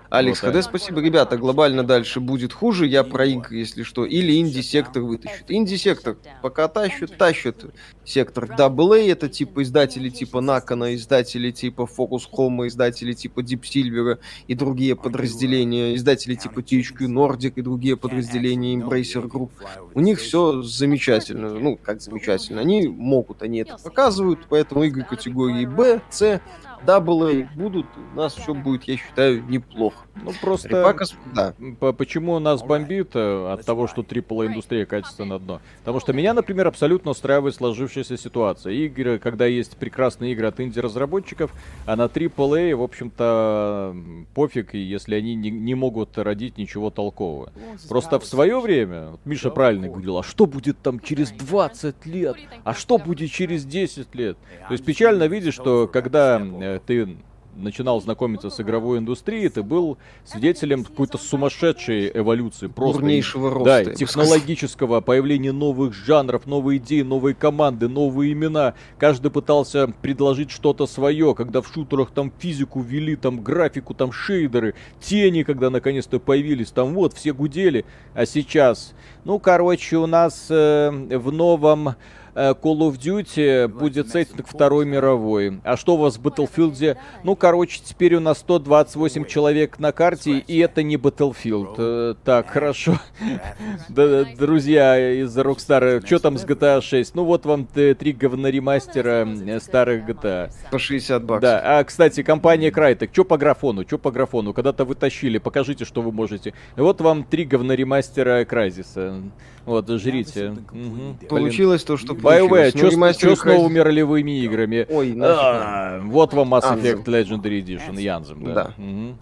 Алекс 0.10 0.42
Вот 0.42 0.56
ХД, 0.56 0.64
спасибо. 0.64 1.02
Ребята, 1.02 1.38
глобально 1.38 1.84
дальше 1.84 2.20
будет 2.20 2.52
хуже, 2.52 2.88
я 2.88 3.04
про 3.04 3.26
игры, 3.26 3.58
если 3.58 3.84
что. 3.84 4.06
Или 4.06 4.40
инди-сектор 4.40 5.04
вытащит. 5.04 5.46
Инди-сектор 5.50 6.18
пока 6.42 6.68
тащит, 6.68 7.18
тащит 7.18 7.66
сектор 8.06 8.46
AA, 8.46 9.12
это 9.12 9.30
типа 9.30 9.62
издатели 9.62 10.10
типа 10.10 10.42
Накана, 10.42 10.96
издатели 10.96 11.52
типа 11.52 11.84
Focus 11.84 12.24
Home, 12.36 12.68
издатели 12.68 13.14
типа 13.14 13.42
Deep 13.42 13.62
Silver 13.62 14.18
и 14.48 14.56
другие 14.56 14.96
подразделения, 14.96 15.96
издатели 15.96 16.36
типа 16.36 16.60
THQ 16.60 17.08
Nordic 17.08 17.54
и 17.56 17.62
другие 17.62 17.96
подразделения 17.96 18.76
Embracer 18.76 19.28
Group. 19.28 19.52
У 19.94 20.02
них 20.02 20.20
все 20.20 20.64
замечательно. 20.64 21.54
Ну, 21.54 21.78
как 21.78 22.02
замечательно. 22.02 22.62
Они 22.62 22.88
могут, 22.88 23.44
они 23.44 23.60
это 23.60 23.78
показывают, 23.78 24.40
поэтому 24.50 24.84
игры 24.84 25.04
категории 25.04 25.66
B, 25.66 26.02
C, 26.10 26.42
AA 26.86 27.48
будут. 27.56 27.86
У 28.14 28.18
нас 28.18 28.36
все 28.36 28.54
будет, 28.54 28.84
я 28.84 28.98
считаю, 28.98 29.44
неплохо. 29.44 30.06
Ну, 30.16 30.32
просто... 30.42 30.70
Репака, 30.70 31.06
с- 31.06 31.16
да. 31.34 31.54
Почему 31.94 32.38
нас 32.40 32.62
бомбит 32.64 33.12
э, 33.16 33.54
от 33.54 33.66
того, 33.66 33.88
что 33.88 34.02
AAA 34.02 34.48
индустрия 34.48 34.86
катится 34.86 35.26
на 35.26 35.40
дно? 35.40 35.62
Потому 35.80 36.00
что 36.00 36.14
меня, 36.14 36.34
например, 36.34 36.68
абсолютно 36.68 37.12
устраивает 37.12 37.56
сложившаяся 37.56 38.18
ситуация. 38.18 38.74
Игры, 38.74 39.20
когда 39.20 39.46
есть 39.46 39.78
прекрасные 39.78 40.34
игры 40.34 40.48
от 40.48 40.60
инди-разработчиков, 40.60 41.52
а 41.86 41.96
на 41.96 42.04
AAA, 42.04 42.76
в 42.76 42.82
общем-то, 42.84 43.96
пофиг, 44.34 44.74
если 44.74 45.16
они 45.16 45.36
не, 45.36 45.52
не 45.52 45.76
могут 45.76 46.18
родить 46.18 46.58
ничего 46.58 46.90
толкового. 46.90 47.52
Просто 47.88 48.20
в 48.20 48.26
свое 48.26 48.60
время, 48.60 49.12
вот 49.12 49.20
Миша 49.26 49.50
правильно 49.50 49.88
говорил, 49.88 50.18
а 50.18 50.24
что 50.24 50.46
будет 50.46 50.80
там 50.82 51.00
через 51.00 51.32
20 51.32 52.06
лет? 52.06 52.36
А 52.64 52.74
что 52.74 52.98
будет 52.98 53.32
через 53.32 53.66
10 53.66 54.14
лет? 54.16 54.38
То 54.68 54.74
есть 54.74 54.86
печально 54.86 55.28
видеть, 55.28 55.54
что 55.54 55.88
когда 55.88 56.40
э, 56.40 56.69
ты 56.86 57.18
начинал 57.56 58.02
знакомиться 58.02 58.50
с 58.50 58.60
игровой 58.60 59.00
индустрией, 59.00 59.50
ты 59.50 59.64
был 59.64 59.98
свидетелем 60.26 60.84
какой-то 60.84 61.18
сумасшедшей 61.18 62.12
эволюции. 62.14 62.68
Просто 62.68 63.02
Бурнейшего 63.02 63.50
роста, 63.50 63.86
Да, 63.86 63.94
технологического 63.94 65.02
появления 65.02 65.52
новых 65.52 65.94
жанров, 65.94 66.46
новые 66.46 66.78
идеи, 66.78 67.02
новые 67.02 67.36
команды, 67.36 67.88
новые 67.88 68.34
имена. 68.34 68.74
Каждый 68.98 69.32
пытался 69.32 69.92
предложить 70.02 70.52
что-то 70.52 70.88
свое, 70.88 71.36
когда 71.36 71.62
в 71.62 71.68
шутерах 71.68 72.12
там 72.12 72.32
физику 72.38 72.82
ввели, 72.82 73.16
там 73.16 73.42
графику, 73.42 73.94
там 73.94 74.12
шейдеры, 74.12 74.76
тени, 75.02 75.44
когда 75.44 75.70
наконец-то 75.70 76.20
появились, 76.20 76.72
там 76.72 76.94
вот, 76.94 77.14
все 77.14 77.34
гудели. 77.34 77.86
А 78.14 78.26
сейчас, 78.26 78.94
ну, 79.24 79.40
короче, 79.40 79.98
у 79.98 80.08
нас 80.08 80.48
э, 80.50 80.90
в 80.90 81.32
новом 81.32 81.90
э, 81.90 81.96
Call 82.40 82.80
of 82.80 82.98
Duty 82.98 83.68
будет 83.68 84.10
сеттинг 84.10 84.48
Второй 84.48 84.86
мировой. 84.86 85.60
А 85.64 85.76
что 85.76 85.96
у 85.96 85.98
вас 85.98 86.18
в 86.18 86.22
Battlefield? 86.26 86.98
Ну, 87.24 87.36
короче, 87.36 87.82
теперь 87.84 88.16
у 88.16 88.20
нас 88.20 88.40
128 88.40 89.26
человек 89.26 89.80
на 89.80 89.92
карте, 89.92 90.40
и 90.40 90.60
это 90.60 90.84
не 90.84 90.96
Battlefield. 90.96 91.76
Э, 91.78 92.16
так, 92.24 92.50
хорошо. 92.50 93.00
Друзья 93.90 95.22
из 95.22 95.38
Rockstar, 95.38 96.06
что 96.06 96.20
там 96.20 96.38
с 96.38 96.46
GTA 96.46 96.82
6? 96.82 97.16
Ну, 97.16 97.26
вот 97.26 97.46
вам 97.46 97.68
э, 97.76 97.94
три 97.94 98.14
говноремастера 98.14 99.28
э, 99.28 99.60
старых 99.60 100.08
GTA. 100.08 100.52
По 100.72 100.80
60 100.80 101.24
баксов. 101.24 101.42
Да, 101.42 101.80
а, 101.80 101.84
кстати, 101.84 102.24
компания 102.24 102.70
Crytek, 102.70 103.10
что 103.12 103.26
по 103.26 103.38
графону, 103.38 103.84
что 103.84 103.98
по 103.98 104.12
графону? 104.12 104.54
Когда-то 104.54 104.86
вытащили, 104.86 105.38
покажите, 105.38 105.86
что 105.86 106.02
вы 106.02 106.12
можете. 106.12 106.54
Вот 106.76 107.02
вам 107.02 107.24
три 107.24 107.46
говноремастера 107.46 108.44
Crysis. 108.44 109.30
Вот, 109.70 109.88
жрите. 109.88 110.56
Блин. 110.72 111.16
Получилось 111.30 111.84
то, 111.84 111.96
что 111.96 112.14
BioWare, 112.14 112.72
получилось. 112.72 112.96
Ну, 112.98 113.14
что 113.14 113.36
с 113.36 113.44
новыми 113.46 113.78
ролевыми 113.78 114.44
играми? 114.44 114.88
Ой. 114.90 115.16
А, 115.22 116.02
вот 116.04 116.34
вам 116.34 116.56
Mass. 116.56 116.64
Effect 116.64 117.04
Legendary 117.06 117.64
Edition, 117.64 118.02
Янзем, 118.02 118.46
да. 118.46 118.54
Да. 118.54 118.74
Мгм. 118.78 119.20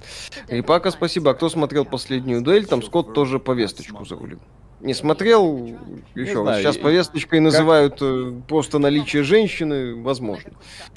Репака, 0.47 0.91
спасибо. 0.91 1.31
А 1.31 1.33
кто 1.33 1.49
смотрел 1.49 1.83
последнюю 1.83 2.41
дуэль, 2.41 2.65
там 2.65 2.81
Скотт 2.81 3.13
тоже 3.13 3.39
повесточку 3.39 4.05
зарулил. 4.05 4.39
Не 4.79 4.93
смотрел, 4.93 5.75
еще 6.15 6.35
раз. 6.35 6.43
знаю, 6.43 6.63
Сейчас 6.63 6.77
повесточкой 6.77 7.41
называют 7.41 7.97
э, 7.99 8.31
просто 8.47 8.79
наличие 8.79 9.23
женщины, 9.23 10.01
возможно. 10.01 10.51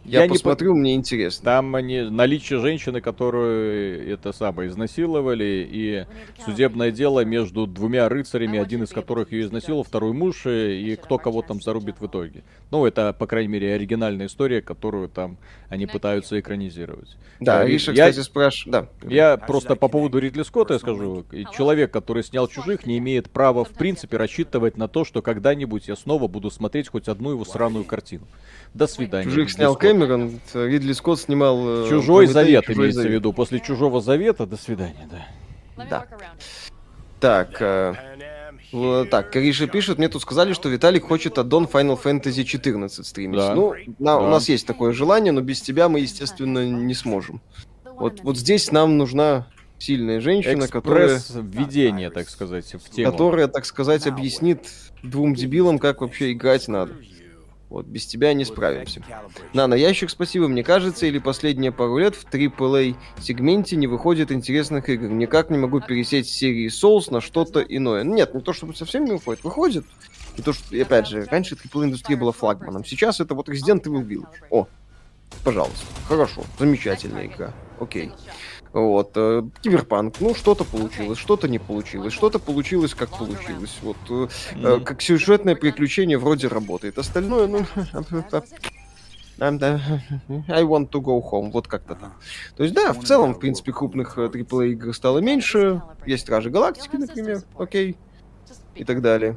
Я, 0.05 0.21
Я 0.21 0.27
не 0.27 0.33
посмотрю, 0.33 0.75
мне 0.75 0.95
интересно. 0.95 1.45
Там 1.45 1.75
они, 1.75 2.01
наличие 2.01 2.59
женщины, 2.59 3.01
которую 3.01 4.11
это 4.13 4.33
самое 4.33 4.69
изнасиловали, 4.71 5.69
и 5.71 6.07
судебное 6.45 6.91
дело 6.91 7.25
между 7.25 7.67
двумя 7.67 8.09
рыцарями, 8.09 8.59
один 8.59 8.83
из 8.83 8.91
которых 8.91 9.33
ее 9.33 9.43
изнасиловал, 9.45 9.85
второй 9.85 10.13
муж, 10.13 10.47
и 10.47 10.99
кто 11.03 11.19
кого 11.19 11.43
там 11.43 11.61
зарубит 11.61 12.01
в 12.01 12.07
итоге. 12.07 12.43
Ну, 12.71 12.87
это, 12.87 13.13
по 13.13 13.27
крайней 13.27 13.49
мере, 13.49 13.75
оригинальная 13.75 14.27
история, 14.27 14.63
которую 14.63 15.09
там 15.09 15.37
они 15.69 15.87
пытаются 15.87 16.41
экранизировать. 16.41 17.17
Да, 17.39 17.63
Я- 17.63 17.67
Риша, 17.69 17.93
я- 17.93 18.09
кстати, 18.11 18.25
спрашивает. 18.25 18.89
Да. 19.03 19.09
Я 19.09 19.37
просто 19.37 19.77
по 19.77 19.89
поводу 19.89 20.19
Ридли 20.19 20.43
Скотта 20.43 20.75
я 20.75 20.79
скажу. 20.81 21.25
Человек, 21.57 21.91
который 21.91 22.23
снял 22.25 22.49
«Чужих», 22.49 22.87
не 22.87 22.99
имеет 22.99 23.31
права, 23.31 23.65
в 23.65 23.71
принципе, 23.71 24.17
рассчитывать 24.17 24.77
на 24.77 24.89
то, 24.89 25.05
что 25.05 25.23
когда-нибудь 25.23 25.89
я 25.89 25.97
снова 25.97 26.27
буду 26.27 26.51
смотреть 26.51 26.89
хоть 26.89 27.09
одну 27.09 27.31
его 27.31 27.45
сраную 27.45 27.85
картину. 27.85 28.27
До 28.75 28.87
свидания. 28.87 29.25
Чужих 29.25 29.51
снял 29.51 29.73
Скотт. 29.75 29.90
Кэмерон, 29.95 30.41
э, 30.55 30.67
Ридли 30.69 30.93
Скотт 30.93 31.21
снимал... 31.21 31.85
э, 31.87 31.89
Чужой 31.89 32.27
завет 32.27 32.65
«Чужой 32.65 32.83
имеется 32.85 33.01
в 33.01 33.03
завет». 33.03 33.19
виду. 33.21 33.33
После 33.33 33.59
чужого 33.61 34.01
завета 34.01 34.47
до 34.47 34.57
свидания, 34.57 35.09
да. 35.11 35.85
Да. 35.91 36.07
Так, 37.19 37.57
э, 37.61 37.95
так, 39.11 39.33
Кариша 39.33 39.67
пишет, 39.67 39.99
мне 39.99 40.09
тут 40.09 40.23
сказали, 40.23 40.53
что 40.53 40.69
Виталик 40.69 41.05
хочет 41.07 41.39
аддон 41.39 41.65
Final 41.65 42.01
Fantasy 42.01 42.45
14 42.45 43.05
стримить. 43.05 43.39
Да. 43.39 43.55
Ну, 43.55 43.75
на- 43.99 44.19
у 44.19 44.23
Да. 44.23 44.31
нас 44.31 44.49
есть 44.49 44.67
такое 44.67 44.93
желание, 44.93 45.33
но 45.33 45.41
без 45.41 45.61
тебя 45.61 45.89
мы, 45.89 46.01
естественно, 46.01 46.65
не 46.69 46.95
сможем. 46.95 47.41
Вот, 47.85 48.21
вот 48.23 48.39
здесь 48.39 48.71
нам 48.73 48.97
нужна 48.97 49.49
сильная 49.79 50.21
женщина, 50.21 50.69
которая, 50.69 51.17
Экспресс-введение, 51.17 52.11
так 52.11 52.29
сказать, 52.31 52.73
в 52.75 52.91
тему. 52.91 53.11
которая, 53.11 53.49
так 53.49 53.65
сказать, 53.65 54.07
объяснит 54.07 54.61
двум 55.03 55.35
дебилам, 55.35 55.79
как 55.79 56.01
вообще 56.03 56.33
играть 56.33 56.69
надо. 56.69 56.93
Вот, 57.71 57.87
без 57.87 58.05
тебя 58.05 58.35
не 58.35 58.45
справимся. 58.45 59.01
На, 59.53 59.69
на 59.69 59.75
ящик 59.75 60.11
спасибо, 60.11 60.49
мне 60.49 60.65
кажется, 60.65 61.07
или 61.07 61.21
последние 61.21 61.71
пару 61.71 61.99
лет 61.99 62.17
в 62.17 62.25
AAA 62.25 62.97
сегменте 63.21 63.77
не 63.77 63.87
выходит 63.87 64.33
интересных 64.33 64.89
игр. 64.89 65.09
Никак 65.09 65.51
не 65.51 65.59
могу 65.59 65.81
пересесть 65.81 66.31
с 66.31 66.37
серии 66.37 66.69
Souls 66.69 67.13
на 67.13 67.21
что-то 67.21 67.61
иное. 67.61 68.03
Ну, 68.03 68.17
Нет, 68.17 68.35
не 68.35 68.41
то 68.41 68.53
чтобы 68.53 68.75
совсем 68.75 69.05
не 69.05 69.13
выходит, 69.13 69.45
выходит. 69.45 69.87
И 70.37 70.43
то, 70.43 70.53
что, 70.53 70.83
опять 70.83 71.07
же, 71.07 71.25
раньше 71.31 71.55
AAA 71.55 71.85
индустрия 71.85 72.17
была 72.17 72.33
флагманом. 72.33 72.85
Сейчас 72.85 73.21
это 73.21 73.37
вот 73.37 73.49
Resident 73.49 73.85
Evil 73.85 74.05
Village. 74.05 74.27
О, 74.51 74.67
пожалуйста. 75.45 75.87
Хорошо, 76.09 76.43
замечательная 76.59 77.27
игра. 77.27 77.55
Окей. 77.79 78.11
Вот, 78.73 79.13
э, 79.17 79.43
Киберпанк, 79.63 80.21
ну, 80.21 80.33
что-то 80.35 80.65
получилось, 80.65 81.19
что-то 81.19 81.49
не 81.49 81.59
получилось, 81.59 82.13
что-то 82.13 82.39
получилось, 82.39 82.95
как 82.95 83.11
получилось. 83.11 83.77
Вот, 83.83 83.97
Мгм. 84.55 84.85
как 84.85 85.03
сюжетное 85.03 85.57
приключение 85.57 86.19
вроде 86.19 86.47
работает. 86.47 86.97
Остальное, 86.99 87.49
ну, 87.49 87.67
I 90.49 90.63
want 90.63 90.91
to 90.91 91.01
go 91.01 91.21
home, 91.21 91.51
вот 91.51 91.67
как-то 91.67 91.95
так. 91.95 92.13
То 92.57 92.63
есть, 92.63 92.75
да, 92.75 92.93
в 92.93 93.03
целом, 93.03 93.35
в 93.35 93.41
принципе, 93.41 93.73
крупных 93.73 94.19
AAA 94.19 94.69
игр 94.73 94.95
стало 94.95 95.19
меньше. 95.19 95.83
Есть 96.07 96.25
Стражи 96.25 96.51
Галактики, 96.51 96.97
например, 96.97 97.43
окей. 97.57 97.97
и 98.75 98.85
так 98.85 99.01
далее. 99.01 99.37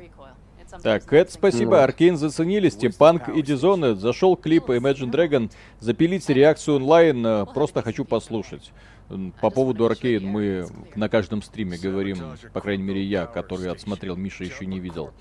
Так, 0.81 1.05
Кэт, 1.05 1.31
спасибо. 1.31 1.77
Ну. 1.77 1.83
Аркейн 1.83 2.17
заценили, 2.17 2.67
Стимпанк 2.67 3.29
и 3.29 3.41
Дизоны. 3.43 3.93
Зашел 3.95 4.35
клип 4.35 4.69
Imagine 4.69 5.11
Dragon. 5.11 5.51
Запилите 5.79 6.33
реакцию 6.33 6.77
онлайн, 6.77 7.45
просто 7.53 7.83
хочу 7.83 8.05
послушать. 8.05 8.71
М, 9.09 9.33
По 9.41 9.49
поводу 9.49 9.85
Аркейн 9.85 10.25
мы 10.25 10.65
на 10.95 11.09
каждом 11.09 11.41
стриме 11.41 11.77
говорим, 11.77 12.17
по 12.53 12.61
крайней 12.61 12.83
мере 12.83 13.03
я, 13.03 13.25
который 13.25 13.69
отсмотрел, 13.69 14.15
Миша 14.15 14.43
еще 14.43 14.65
не 14.65 14.79
видел, 14.79 15.11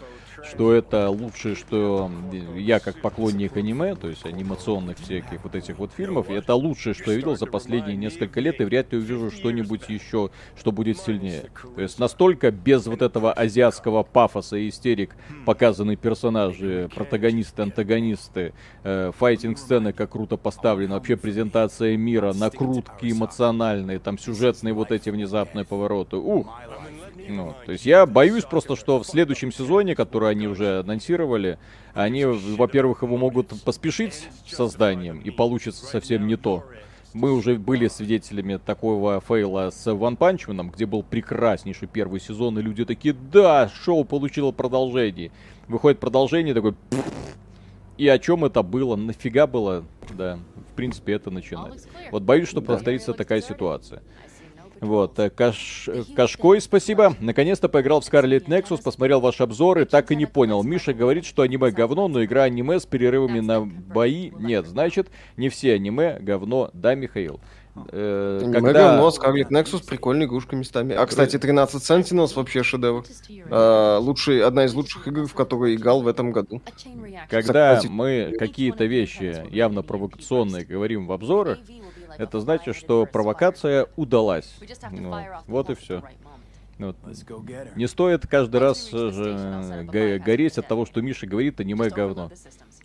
что 0.44 0.72
это 0.72 1.08
лучшее, 1.10 1.54
что 1.54 2.10
я 2.56 2.80
как 2.80 3.00
поклонник 3.00 3.56
аниме, 3.56 3.94
то 3.94 4.08
есть 4.08 4.24
анимационных 4.24 4.98
всяких 4.98 5.42
вот 5.42 5.54
этих 5.54 5.78
вот 5.78 5.92
фильмов, 5.92 6.30
это 6.30 6.54
лучшее, 6.54 6.94
что 6.94 7.10
я 7.10 7.16
видел 7.16 7.36
за 7.36 7.46
последние 7.46 7.96
несколько 7.96 8.40
лет, 8.40 8.60
и 8.60 8.64
вряд 8.64 8.92
ли 8.92 8.98
увижу 8.98 9.30
что-нибудь 9.30 9.88
еще, 9.88 10.30
что 10.56 10.72
будет 10.72 10.98
сильнее. 10.98 11.44
То 11.74 11.82
есть 11.82 11.98
настолько 11.98 12.50
без 12.50 12.86
вот 12.86 13.02
этого 13.02 13.32
азиатского 13.32 14.02
пафоса 14.02 14.56
и 14.56 14.68
истерик 14.68 15.16
показаны 15.44 15.96
персонажи, 15.96 16.88
протагонисты, 16.94 17.62
антагонисты, 17.62 18.52
э, 18.84 19.10
файтинг-сцены, 19.16 19.92
как 19.92 20.10
круто 20.12 20.36
поставлено, 20.36 20.94
вообще 20.94 21.16
презентация 21.16 21.96
мира, 21.96 22.32
накрутки 22.32 23.10
эмоциональные, 23.10 23.71
там 23.98 24.18
сюжетные 24.18 24.74
вот 24.74 24.92
эти 24.92 25.10
внезапные 25.10 25.64
повороты. 25.64 26.16
Ух! 26.16 26.52
Ну, 27.28 27.54
то 27.66 27.72
есть 27.72 27.86
я 27.86 28.06
боюсь 28.06 28.44
просто, 28.44 28.76
что 28.76 28.98
в 28.98 29.06
следующем 29.06 29.52
сезоне, 29.52 29.94
который 29.94 30.30
они 30.30 30.48
уже 30.48 30.80
анонсировали, 30.80 31.58
они, 31.94 32.24
во-первых, 32.24 33.02
его 33.02 33.16
могут 33.16 33.48
поспешить 33.62 34.28
с 34.46 34.56
созданием, 34.56 35.20
и 35.20 35.30
получится 35.30 35.86
совсем 35.86 36.26
не 36.26 36.36
то. 36.36 36.64
Мы 37.14 37.32
уже 37.32 37.56
были 37.56 37.88
свидетелями 37.88 38.56
такого 38.56 39.20
фейла 39.20 39.70
с 39.70 39.92
Ван 39.92 40.16
Панчманом, 40.16 40.70
где 40.70 40.86
был 40.86 41.02
прекраснейший 41.02 41.86
первый 41.86 42.20
сезон, 42.20 42.58
и 42.58 42.62
люди 42.62 42.84
такие, 42.86 43.14
да, 43.14 43.68
шоу 43.68 44.04
получило 44.04 44.50
продолжение. 44.50 45.30
Выходит 45.68 46.00
продолжение, 46.00 46.54
такой, 46.54 46.74
и 47.98 48.08
о 48.08 48.18
чем 48.18 48.44
это 48.44 48.62
было, 48.62 48.96
нафига 48.96 49.46
было, 49.46 49.84
да, 50.16 50.38
в 50.72 50.74
принципе, 50.74 51.12
это 51.12 51.30
начинать. 51.30 51.84
Вот 52.10 52.22
боюсь, 52.22 52.48
что 52.48 52.62
повторится 52.62 53.12
такая 53.12 53.40
ситуация. 53.40 54.02
Вот, 54.80 55.16
э, 55.20 55.30
Каш... 55.30 55.88
э, 55.88 56.02
Кашкой, 56.16 56.60
спасибо. 56.60 57.14
Наконец-то 57.20 57.68
поиграл 57.68 58.00
в 58.00 58.04
Scarlet 58.04 58.46
Nexus, 58.46 58.82
посмотрел 58.82 59.20
ваш 59.20 59.40
обзор 59.40 59.78
и 59.78 59.84
так 59.84 60.10
и 60.10 60.16
не 60.16 60.26
понял. 60.26 60.64
Миша 60.64 60.92
говорит, 60.92 61.24
что 61.24 61.42
аниме 61.42 61.70
говно, 61.70 62.08
но 62.08 62.24
игра 62.24 62.42
аниме 62.42 62.80
с 62.80 62.86
перерывами 62.86 63.38
на 63.38 63.60
бои 63.60 64.32
нет. 64.40 64.66
Значит, 64.66 65.08
не 65.36 65.50
все 65.50 65.74
аниме 65.74 66.18
говно. 66.18 66.68
Да, 66.72 66.96
Михаил? 66.96 67.38
Э, 67.90 68.40
Аниме 68.42 68.60
когда... 68.60 68.96
говно, 68.96 69.08
Scarlet 69.08 69.48
Nexus 69.48 69.86
прикольная 69.86 70.26
игрушка 70.26 70.56
местами. 70.56 70.94
А, 70.94 71.06
кстати, 71.06 71.38
13 71.38 71.82
Sentinels 71.82 72.34
вообще 72.34 72.62
шедевр. 72.62 73.04
А, 73.50 73.98
лучший, 73.98 74.42
одна 74.42 74.66
из 74.66 74.74
лучших 74.74 75.08
игр, 75.08 75.26
в 75.26 75.34
которую 75.34 75.74
играл 75.74 76.02
в 76.02 76.08
этом 76.08 76.32
году. 76.32 76.60
Когда 77.30 77.76
Кстати, 77.76 77.86
мы 77.86 78.34
какие-то 78.38 78.84
вещи 78.84 79.46
явно 79.50 79.82
провокационные 79.82 80.64
говорим 80.64 81.06
в 81.06 81.12
обзорах, 81.12 81.58
это 82.18 82.40
значит, 82.40 82.76
что 82.76 83.06
провокация 83.06 83.86
удалась. 83.96 84.54
Ну, 84.90 85.14
вот 85.46 85.70
и 85.70 85.74
все. 85.74 86.02
Вот. 86.78 86.96
Не 87.76 87.86
стоит 87.86 88.26
каждый 88.26 88.60
раз 88.60 88.88
э, 88.92 89.10
же, 89.10 89.36
э, 89.38 89.84
го- 89.84 90.24
гореть 90.24 90.58
от 90.58 90.66
того, 90.66 90.84
что 90.84 91.00
Миша 91.00 91.26
говорит 91.26 91.60
аниме 91.60 91.90
говно. 91.90 92.30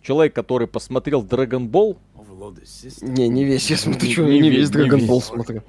Человек, 0.02 0.34
который 0.34 0.68
посмотрел 0.68 1.24
Dragon 1.24 1.68
Ball. 1.68 1.96
Не, 3.02 3.28
не 3.28 3.44
весь, 3.44 3.70
я 3.70 3.76
смотрю, 3.76 4.06
Не- 4.08 4.12
что 4.12 4.22
не 4.24 4.40
не 4.40 4.50
весь. 4.50 4.70
Ball 4.70 5.20
смотрю. 5.20 5.62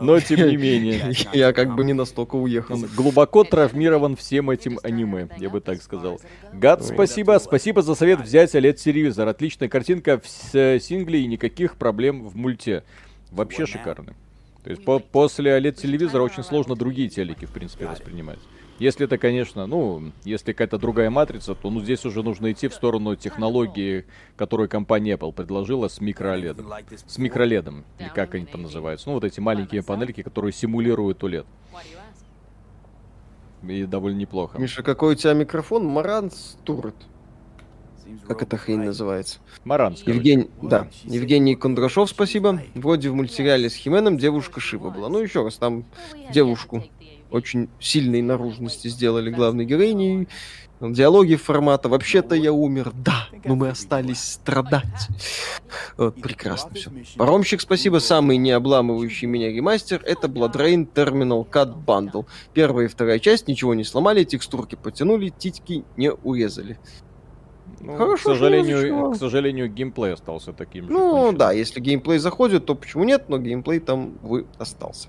но 0.00 0.18
тем 0.20 0.48
не 0.48 0.56
менее, 0.56 1.14
Я 1.32 1.52
как 1.52 1.74
бы 1.74 1.84
не 1.84 1.92
настолько 1.92 2.36
уехал. 2.36 2.74
он 2.74 2.86
глубоко 2.96 3.44
травмирован 3.44 4.16
всем 4.16 4.50
этим 4.50 4.78
аниме, 4.82 5.28
я 5.38 5.48
бы 5.50 5.60
так 5.60 5.82
сказал. 5.82 6.20
Гад, 6.52 6.84
спасибо, 6.84 7.38
спасибо 7.42 7.82
за 7.82 7.94
совет 7.94 8.20
взять 8.20 8.54
OLED-телевизор. 8.54 9.28
Отличная 9.28 9.68
картинка 9.68 10.18
в 10.18 10.28
с- 10.28 10.78
сингле 10.80 11.20
и 11.22 11.26
никаких 11.26 11.76
проблем 11.76 12.28
в 12.28 12.36
мульте. 12.36 12.82
Вообще 13.30 13.66
шикарно. 13.66 14.14
То 14.64 14.70
есть 14.70 14.84
по- 14.84 14.98
после 15.00 15.52
OLED-телевизора 15.58 16.22
очень 16.22 16.42
сложно 16.44 16.76
другие 16.76 17.08
телеки, 17.08 17.46
в 17.46 17.50
принципе, 17.50 17.86
воспринимать. 17.86 18.38
Если 18.78 19.04
это, 19.06 19.18
конечно, 19.18 19.66
ну, 19.66 20.12
если 20.24 20.52
какая-то 20.52 20.78
другая 20.78 21.10
матрица, 21.10 21.54
то 21.54 21.70
ну 21.70 21.80
здесь 21.80 22.04
уже 22.04 22.22
нужно 22.22 22.52
идти 22.52 22.68
в 22.68 22.74
сторону 22.74 23.14
технологии, 23.16 24.06
которую 24.36 24.68
компания 24.68 25.14
Apple 25.14 25.32
предложила 25.32 25.88
с 25.88 26.00
микро-OLED. 26.00 26.86
С 27.06 27.18
микроледом, 27.18 27.84
или 27.98 28.08
как 28.08 28.34
они 28.34 28.46
там 28.46 28.62
называются. 28.62 29.08
Ну, 29.08 29.14
вот 29.14 29.24
эти 29.24 29.40
маленькие 29.40 29.82
панельки, 29.82 30.22
которые 30.22 30.52
симулируют 30.52 31.22
OLED. 31.22 31.46
И 33.68 33.84
довольно 33.84 34.18
неплохо. 34.18 34.58
Миша, 34.58 34.82
какой 34.82 35.12
у 35.12 35.14
тебя 35.14 35.34
микрофон? 35.34 35.86
Seems 38.04 38.20
we're 38.20 38.26
Как 38.26 38.42
это 38.42 38.56
open 38.56 38.58
хрень 38.58 38.80
называется? 38.80 39.38
Маран. 39.64 39.96
Евгений, 40.06 40.50
да, 40.60 40.88
Евгений 41.04 41.54
Кондрашов, 41.54 42.10
спасибо. 42.10 42.60
Вроде 42.74 43.10
в 43.10 43.14
мультсериале 43.14 43.70
с 43.70 43.74
Хименом 43.74 44.18
девушка 44.18 44.58
Шива 44.58 44.90
была. 44.90 45.08
Ну, 45.08 45.20
еще 45.20 45.44
раз, 45.44 45.54
там 45.56 45.84
девушку 46.32 46.84
очень 47.32 47.68
сильной 47.80 48.22
наружности 48.22 48.88
сделали 48.88 49.30
главной 49.30 49.64
героиней. 49.64 50.28
Диалоги 50.80 51.36
формата 51.36 51.88
«Вообще-то 51.88 52.34
я 52.34 52.52
умер, 52.52 52.90
да, 52.92 53.28
но 53.44 53.54
мы 53.54 53.68
остались 53.68 54.20
страдать». 54.20 55.08
Вот, 55.96 56.20
прекрасно 56.20 56.74
все. 56.74 56.90
Паромщик, 57.16 57.60
спасибо. 57.60 57.98
Самый 57.98 58.36
не 58.36 58.50
обламывающий 58.50 59.28
меня 59.28 59.48
ремастер— 59.52 60.02
это 60.04 60.26
Blood 60.26 60.54
Rain 60.54 60.88
Terminal 60.92 61.48
Cut 61.48 61.72
Bundle. 61.86 62.26
Первая 62.52 62.86
и 62.86 62.88
вторая 62.88 63.20
часть 63.20 63.46
ничего 63.46 63.74
не 63.74 63.84
сломали, 63.84 64.24
текстурки 64.24 64.74
потянули, 64.74 65.28
титьки 65.28 65.84
не 65.96 66.10
урезали. 66.10 66.80
Ну, 67.80 67.96
Хорошо, 67.96 68.30
к 68.30 68.34
сожалению, 68.34 69.10
к 69.12 69.16
сожалению, 69.16 69.68
геймплей 69.68 70.14
остался 70.14 70.52
таким 70.52 70.86
же. 70.86 70.92
Ну 70.92 71.10
конченым. 71.10 71.36
да, 71.36 71.52
если 71.52 71.80
геймплей 71.80 72.18
заходит, 72.18 72.66
то 72.66 72.74
почему 72.74 73.04
нет, 73.04 73.28
но 73.28 73.38
геймплей 73.38 73.80
там, 73.80 74.18
вы 74.22 74.46
остался. 74.58 75.08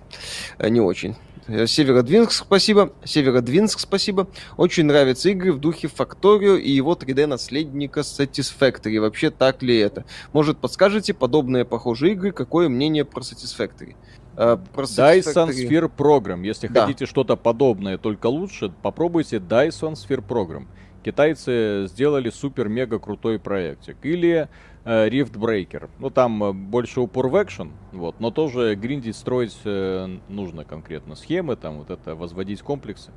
Э, 0.58 0.70
Не 0.70 0.82
очень. 0.82 1.16
Э, 1.48 1.68
Северодвинск, 1.68 2.32
спасибо. 2.32 2.94
Северодвинск, 3.04 3.80
спасибо. 3.80 4.28
Очень 4.58 4.86
нравятся 4.86 5.30
игры 5.30 5.52
в 5.52 5.60
духе 5.60 5.88
Факторио 5.88 6.56
и 6.56 6.70
его 6.72 6.94
3D-наследника 6.94 8.02
Satisfactory. 8.02 9.00
Вообще 9.00 9.30
так 9.30 9.62
ли 9.62 9.78
это? 9.78 10.06
Может, 10.32 10.58
подскажете 10.58 11.14
подобные 11.14 11.66
похожие 11.66 12.14
игры? 12.14 12.32
Какое 12.32 12.70
мнение 12.70 13.04
про 13.06 13.22
Satisfactory? 13.22 13.96
Про 14.36 14.84
Dyson 14.84 15.50
Sphere 15.50 15.92
Program. 15.96 16.44
Если 16.44 16.68
Да. 16.68 16.86
хотите 16.86 17.06
что-то 17.06 17.36
подобное, 17.36 17.98
только 17.98 18.28
лучше, 18.28 18.74
попробуйте 18.82 19.38
Dyson 19.38 19.94
Sphere 19.94 20.26
Program. 20.26 20.66
Китайцы 21.04 21.86
сделали 21.88 22.30
супер-мега 22.30 22.98
крутой 22.98 23.38
проектик. 23.38 23.98
Или 24.04 24.48
Rift 24.86 25.34
Breaker. 25.34 25.90
Ну, 26.00 26.10
там 26.10 26.44
э, 26.44 26.54
больше 26.54 27.00
упор 27.00 27.28
в 27.28 27.42
экшен, 27.42 27.72
вот, 27.92 28.20
но 28.20 28.32
тоже 28.32 28.76
гриндить, 28.76 29.16
строить 29.16 29.58
э, 29.64 30.18
нужно 30.28 30.66
конкретно 30.66 31.16
схемы, 31.16 31.56
там 31.56 31.80
вот 31.80 31.90
это, 31.90 32.16
возводить 32.16 32.62
комплексы. 32.62 33.12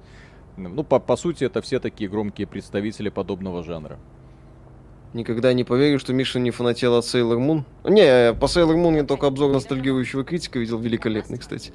Ну, 0.57 0.85
по, 0.85 1.01
по 1.01 1.17
сути, 1.17 1.45
это 1.45 1.61
все 1.61 1.81
такие 1.81 2.09
громкие 2.09 2.47
представители 2.47 3.09
подобного 3.09 3.63
жанра. 3.63 3.99
Никогда 5.13 5.53
не 5.53 5.65
поверю, 5.65 5.99
что 5.99 6.13
Миша 6.13 6.39
не 6.39 6.51
фанател 6.51 6.95
от 6.95 7.05
Sailor 7.05 7.39
Moon. 7.39 7.65
Не, 7.85 8.35
по 8.35 8.47
Sailor 8.47 8.77
Moon 8.77 8.97
я 8.97 9.05
только 9.05 9.27
обзор 9.27 9.53
ностальгирующего 9.53 10.25
критика 10.25 10.59
видел, 10.59 10.79
великолепный, 10.79 11.39
кстати. 11.39 11.73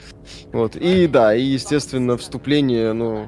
Вот. 0.51 0.75
И 0.75 1.07
да, 1.07 1.33
и, 1.35 1.41
естественно, 1.41 2.17
вступление, 2.17 2.93
ну, 2.93 3.27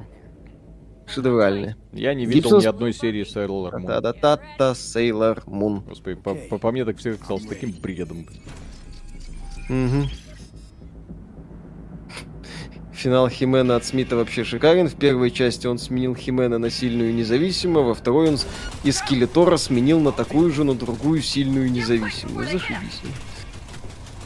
шедевральное. 1.06 1.76
Я 1.92 2.14
не 2.14 2.26
видел 2.26 2.50
Гибсон- 2.50 2.62
ни 2.62 2.66
одной 2.66 2.92
серии 2.92 3.24
Sailor 3.24 3.72
Moon. 3.72 3.86
Та-та-та-та, 3.86 4.72
Sailor 4.72 5.44
Moon. 5.46 5.82
Господи, 5.88 6.16
по, 6.16 6.34
по- 6.34 6.58
по 6.58 6.72
мне 6.72 6.84
так 6.84 6.98
все 6.98 7.14
казалось 7.14 7.46
таким 7.46 7.72
бредом. 7.72 8.26
Мгм. 9.68 10.08
Финал 12.92 13.28
Химена 13.28 13.76
от 13.76 13.84
Смита 13.84 14.16
вообще 14.16 14.44
шикарен. 14.44 14.88
В 14.88 14.94
первой 14.94 15.30
части 15.30 15.66
он 15.66 15.78
сменил 15.78 16.14
Химена 16.14 16.58
на 16.58 16.70
сильную 16.70 17.10
и 17.10 17.12
независимую, 17.12 17.84
во 17.86 17.94
второй 17.94 18.28
он 18.28 18.38
с- 18.38 18.46
из 18.82 18.98
Скелетора 18.98 19.56
сменил 19.58 20.00
на 20.00 20.10
такую 20.12 20.50
же, 20.52 20.64
но 20.64 20.74
другую 20.74 21.20
сильную 21.20 21.66
и 21.66 21.70
независимую. 21.70 22.46
Зашибись. 22.46 23.02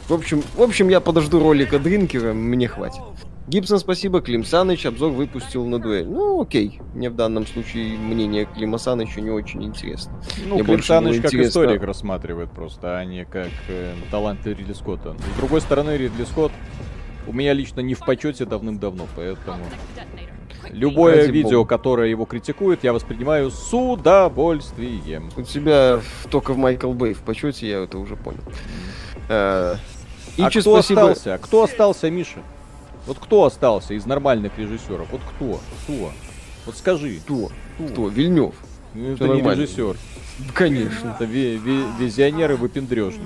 В 0.09 0.13
общем, 0.15 0.43
в 0.55 0.63
общем, 0.63 0.89
я 0.91 1.01
подожду 1.01 1.41
ролика 1.41 1.79
Дринкера, 1.79 2.33
мне 2.35 2.69
хватит. 2.69 3.01
Гибсон, 3.49 3.79
спасибо. 3.79 4.20
Клим 4.20 4.45
Саныч 4.45 4.85
обзор 4.85 5.11
выпустил 5.12 5.65
на 5.65 5.79
дуэль. 5.79 6.07
Ну, 6.07 6.43
окей. 6.43 6.81
Мне 6.95 7.09
в 7.09 7.15
данном 7.16 7.47
случае 7.47 7.97
мнение 7.97 8.45
Клима 8.45 8.77
Саныча 8.77 9.23
не 9.23 9.31
очень 9.31 9.65
интересно. 9.65 10.12
Ну, 10.47 10.57
Мне 10.57 10.65
Клим 10.65 10.83
Саныч 10.83 11.16
как 11.16 11.27
интересно- 11.33 11.49
историк 11.49 11.83
рассматривает 11.83 12.51
просто, 12.51 12.99
а 12.99 13.05
не 13.07 13.25
как 13.25 13.49
э, 13.69 13.95
таланты 14.11 14.51
Ридли 14.53 14.75
Скотта. 14.75 15.16
С 15.35 15.39
другой 15.39 15.62
стороны, 15.62 15.97
Ридли 15.97 16.25
Скотт 16.25 16.53
у 17.27 17.33
меня 17.33 17.55
лично 17.55 17.81
не 17.81 17.95
в 17.95 18.01
почете 18.01 18.45
давным-давно, 18.45 19.07
поэтому 19.16 19.65
любое 20.70 21.16
Ради 21.23 21.31
видео, 21.31 21.61
бога. 21.61 21.69
которое 21.70 22.11
его 22.11 22.27
критикует, 22.27 22.85
я 22.85 22.93
воспринимаю 22.93 23.51
с 23.51 23.73
удовольствием. 23.75 25.31
У 25.39 25.43
тебя 25.43 26.01
только 26.31 26.53
в 26.53 26.59
Майкл 26.59 26.93
Бэй 26.93 27.15
в 27.15 27.23
почете, 27.23 27.66
я 27.66 27.83
это 27.83 27.99
уже 27.99 28.15
понял. 28.16 28.41
Э, 29.31 29.77
а 29.77 30.49
Ичи, 30.49 30.61
кто 30.61 30.75
спасибо. 30.75 31.01
остался? 31.11 31.35
А 31.35 31.39
кто 31.39 31.62
остался, 31.65 32.11
Миша? 32.11 32.41
Вот 33.09 33.19
кто 33.19 33.45
остался 33.45 33.95
из 33.95 34.05
нормальных 34.07 34.57
режиссеров? 34.59 35.09
Вот 35.11 35.23
кто? 35.37 35.61
Кто? 35.85 36.13
Вот 36.67 36.77
скажи. 36.77 37.19
Кто? 37.25 37.51
Кто? 37.91 38.09
Вильнев. 38.09 38.55
Ну, 38.95 39.13
Это 39.15 39.25
не 39.25 39.35
нормально. 39.35 39.63
режиссер. 39.63 39.97
Конечно. 40.55 41.17
Это 41.17 41.25
ви- 41.25 41.57
ви- 41.57 41.85
визионер 41.99 42.53
и 42.53 42.55
выпендрежник. 42.55 43.23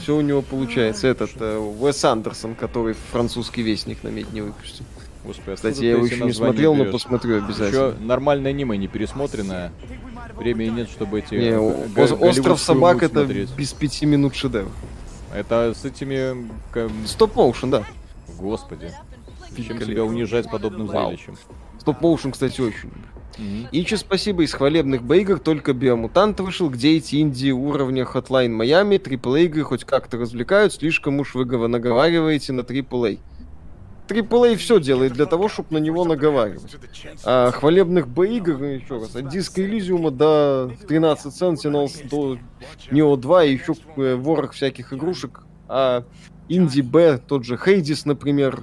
Все 0.00 0.16
у 0.16 0.20
него 0.20 0.40
получается. 0.42 1.08
Этот 1.08 1.30
э, 1.40 1.58
Уэс 1.58 2.04
Андерсон, 2.04 2.54
который 2.54 2.94
французский 3.12 3.62
вестник 3.62 4.02
на 4.04 4.08
медне 4.08 4.42
выпустил. 4.44 4.84
Господи, 5.24 5.56
Кстати, 5.56 5.72
откуда 5.74 5.86
я 5.86 5.92
его 5.92 6.06
еще 6.06 6.24
не 6.24 6.32
смотрел, 6.32 6.74
но 6.74 6.84
берешь? 6.84 6.92
посмотрю 6.92 7.38
обязательно. 7.44 7.88
Еще 7.88 7.94
нормальное 8.00 8.50
аниме 8.52 8.76
не 8.76 8.86
пересмотренное. 8.86 9.72
Времени 10.36 10.70
нет, 10.70 10.88
чтобы 10.90 11.18
эти... 11.20 11.34
Не, 11.34 11.58
Остров 11.58 12.60
собак 12.60 13.02
это 13.02 13.20
смотреть. 13.24 13.50
без 13.56 13.72
пяти 13.72 14.06
минут 14.06 14.36
шедевр. 14.36 14.70
Это 15.34 15.74
с 15.76 15.84
этими... 15.84 16.48
Стоп-моушен, 17.06 17.70
да. 17.70 17.84
Господи. 18.38 18.92
Чем 19.56 19.80
себя 19.80 20.04
унижать 20.04 20.50
подобным 20.50 20.86
Вау. 20.86 21.08
зрелищем? 21.08 21.36
Стоп-моушен, 21.80 22.32
кстати, 22.32 22.60
очень. 22.60 22.90
Мгм. 23.38 23.68
Ичи, 23.70 23.96
спасибо, 23.96 24.42
из 24.44 24.52
хвалебных 24.54 25.02
бейгр 25.02 25.38
только 25.38 25.72
Биомутант 25.72 26.40
вышел, 26.40 26.70
где 26.70 26.96
эти 26.96 27.16
инди 27.16 27.50
уровня 27.50 28.04
Hotline 28.04 28.56
Miami, 28.56 28.98
AAA 28.98 29.44
игры 29.44 29.62
хоть 29.62 29.84
как-то 29.84 30.16
развлекают, 30.16 30.72
слишком 30.72 31.20
уж 31.20 31.34
вы 31.34 31.44
гова- 31.44 31.68
наговариваете 31.68 32.52
на 32.52 32.62
AAA. 32.62 33.18
AAA 34.08 34.56
все 34.56 34.80
делает 34.80 35.12
для 35.14 35.26
того, 35.26 35.48
чтобы 35.48 35.68
на 35.74 35.78
него 35.78 36.04
наговаривать. 36.04 36.76
А 37.24 37.50
хвалебных 37.50 38.08
боигр, 38.08 38.56
ну, 38.58 38.64
еще 38.66 38.98
раз, 39.00 39.16
от 39.16 39.28
диска 39.28 39.62
Элизиума 39.62 40.10
до 40.10 40.70
13 40.88 41.32
Sentinels, 41.42 42.08
до 42.08 42.38
Neo 42.90 43.16
2 43.16 43.44
и 43.44 43.52
еще 43.54 43.74
э, 43.96 44.14
ворох 44.14 44.52
всяких 44.52 44.92
игрушек. 44.92 45.42
А 45.68 46.04
Инди 46.48 46.80
Б, 46.80 47.18
тот 47.18 47.44
же 47.44 47.56
Хейдис, 47.56 48.04
например, 48.04 48.60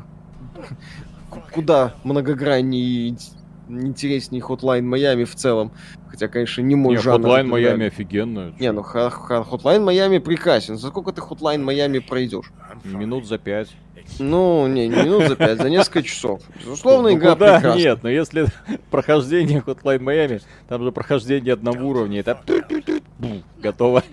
куда 1.51 1.93
многограннее 2.03 3.15
интереснее 3.67 4.41
Hotline 4.43 4.81
Miami 4.83 5.25
в 5.25 5.35
целом. 5.35 5.71
Хотя, 6.09 6.27
конечно, 6.27 6.61
не 6.61 6.75
мой 6.75 6.95
Не, 6.95 7.01
жанр. 7.01 7.27
Hotline 7.27 7.49
Miami 7.49 7.87
офигенно. 7.87 8.53
Не, 8.59 8.71
ну 8.71 8.83
ха- 8.83 9.09
ха- 9.09 9.41
Hotline 9.49 9.83
Miami 9.83 10.19
прекрасен. 10.19 10.77
За 10.77 10.89
сколько 10.89 11.11
ты 11.11 11.21
Hotline 11.21 11.63
Miami 11.63 12.01
пройдешь? 12.01 12.51
Минут 12.83 13.25
за 13.27 13.37
пять. 13.39 13.69
Ну, 14.19 14.67
не, 14.67 14.87
не 14.89 14.95
минут 15.03 15.27
за 15.27 15.35
пять, 15.35 15.57
за 15.59 15.69
несколько 15.69 16.03
часов. 16.03 16.41
Безусловно, 16.59 17.09
Ну, 17.09 17.15
игра 17.15 17.33
куда? 17.33 17.55
прекрасна. 17.55 17.79
Нет, 17.79 18.03
но 18.03 18.09
если 18.09 18.45
прохождение 18.91 19.63
Hotline 19.65 19.99
Miami, 19.99 20.41
там 20.67 20.83
же 20.83 20.91
прохождение 20.91 21.53
одного 21.53 21.87
уровня, 21.87 22.19
это 22.19 22.39
бу, 23.17 23.41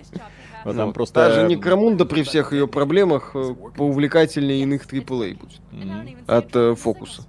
готово. 0.65 0.73
Вот 0.73 0.77
там 0.77 0.87
Ну, 0.89 0.93
просто... 0.93 1.15
Даже 1.15 1.47
Некромунда 1.49 2.05
при 2.05 2.23
всех 2.23 2.53
ее 2.53 2.69
проблемах 2.69 3.33
э, 3.35 3.55
поувлекательнее 3.77 4.63
иных 4.63 4.87
AAA 4.87 5.39
будет. 5.39 5.61
Мгм. 5.73 6.17
От 6.27 6.55
э, 6.55 6.75
фокуса. 6.75 7.23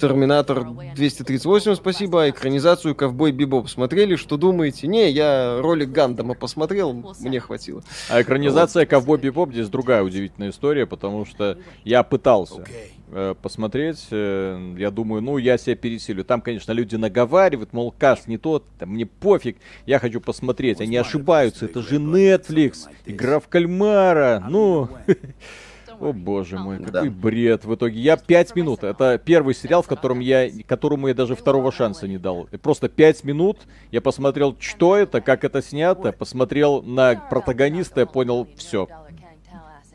Терминатор 0.00 0.64
238, 0.96 1.74
спасибо. 1.74 2.24
А 2.24 2.30
экранизацию 2.30 2.94
Ковбой 2.94 3.30
Бибоп 3.30 3.68
смотрели? 3.68 4.16
Что 4.16 4.36
думаете? 4.36 4.86
Не, 4.86 5.10
я 5.10 5.60
ролик 5.60 5.90
Гандама 5.90 6.34
посмотрел, 6.34 7.14
мне 7.20 7.40
хватило. 7.40 7.82
А 8.08 8.22
экранизация 8.22 8.86
Ковбой 8.86 9.18
Бибоп 9.18 9.52
здесь 9.52 9.68
другая 9.68 10.02
удивительная 10.02 10.50
история, 10.50 10.86
потому 10.86 11.24
что 11.24 11.58
я 11.84 12.02
пытался 12.02 12.64
посмотреть, 13.42 14.06
э, 14.10 14.74
я 14.78 14.90
думаю, 14.90 15.22
ну, 15.22 15.38
я 15.38 15.58
себя 15.58 15.76
пересилю. 15.76 16.24
Там, 16.24 16.40
конечно, 16.40 16.72
люди 16.72 16.96
наговаривают, 16.96 17.72
мол, 17.72 17.94
каст 17.96 18.26
не 18.26 18.38
тот, 18.38 18.64
там, 18.78 18.90
мне 18.90 19.06
пофиг, 19.06 19.56
я 19.86 19.98
хочу 19.98 20.20
посмотреть. 20.20 20.80
Они 20.80 20.96
ошибаются, 20.96 21.66
это 21.66 21.82
же 21.82 21.96
Netflix, 21.96 22.88
игра 23.06 23.40
в 23.40 23.48
кальмара, 23.48 24.44
ну... 24.48 24.88
О 26.00 26.12
боже 26.12 26.58
мой, 26.58 26.78
какой 26.78 26.90
Да. 26.90 27.04
бред. 27.04 27.64
В 27.64 27.76
итоге 27.76 28.00
я 28.00 28.16
пять 28.16 28.56
минут. 28.56 28.82
Это 28.82 29.20
первый 29.24 29.54
сериал, 29.54 29.82
в 29.82 29.86
котором 29.86 30.18
я, 30.18 30.48
которому 30.66 31.06
я 31.06 31.14
даже 31.14 31.36
второго 31.36 31.70
шанса 31.70 32.08
не 32.08 32.18
дал. 32.18 32.48
Просто 32.60 32.88
пять 32.88 33.22
минут 33.22 33.58
я 33.92 34.00
посмотрел, 34.00 34.56
что 34.58 34.96
это, 34.96 35.20
как 35.20 35.44
это 35.44 35.62
снято, 35.62 36.10
посмотрел 36.10 36.82
на 36.82 37.14
протагониста, 37.14 38.00
я 38.00 38.06
понял, 38.06 38.48
все, 38.56 38.88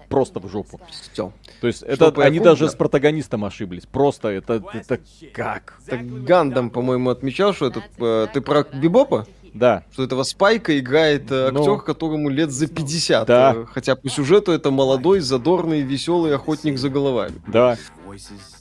просто 0.09 0.39
в 0.39 0.49
жопу. 0.49 0.79
Все. 1.11 1.31
То 1.61 1.67
есть 1.67 1.83
это 1.83 2.13
и 2.17 2.23
они 2.23 2.39
даже 2.39 2.69
с 2.69 2.75
протагонистом 2.75 3.45
ошиблись. 3.45 3.85
Просто 3.85 4.29
это, 4.29 4.63
это 4.73 4.99
как? 5.33 5.79
Так 5.85 6.23
Гандам, 6.23 6.69
по-моему, 6.69 7.09
отмечал, 7.09 7.53
что 7.53 7.67
это... 7.67 7.83
э, 7.99 8.27
ты 8.33 8.41
про 8.41 8.63
Бибопа? 8.63 9.25
Да. 9.53 9.83
Что 9.91 10.03
этого 10.03 10.23
Спайка 10.23 10.77
играет 10.77 11.31
э, 11.31 11.49
Ну. 11.51 11.61
актер, 11.61 11.81
которому 11.81 12.29
лет 12.29 12.51
за 12.51 12.67
50. 12.67 13.27
Да. 13.27 13.53
Э, 13.55 13.65
Хотя 13.71 13.95
по 13.95 14.09
сюжету 14.09 14.51
это 14.51 14.69
молодой, 14.71 15.19
задорный, 15.19 15.81
веселый 15.81 16.35
охотник 16.35 16.77
за 16.77 16.89
головами. 16.89 17.41
Да. 17.47 17.77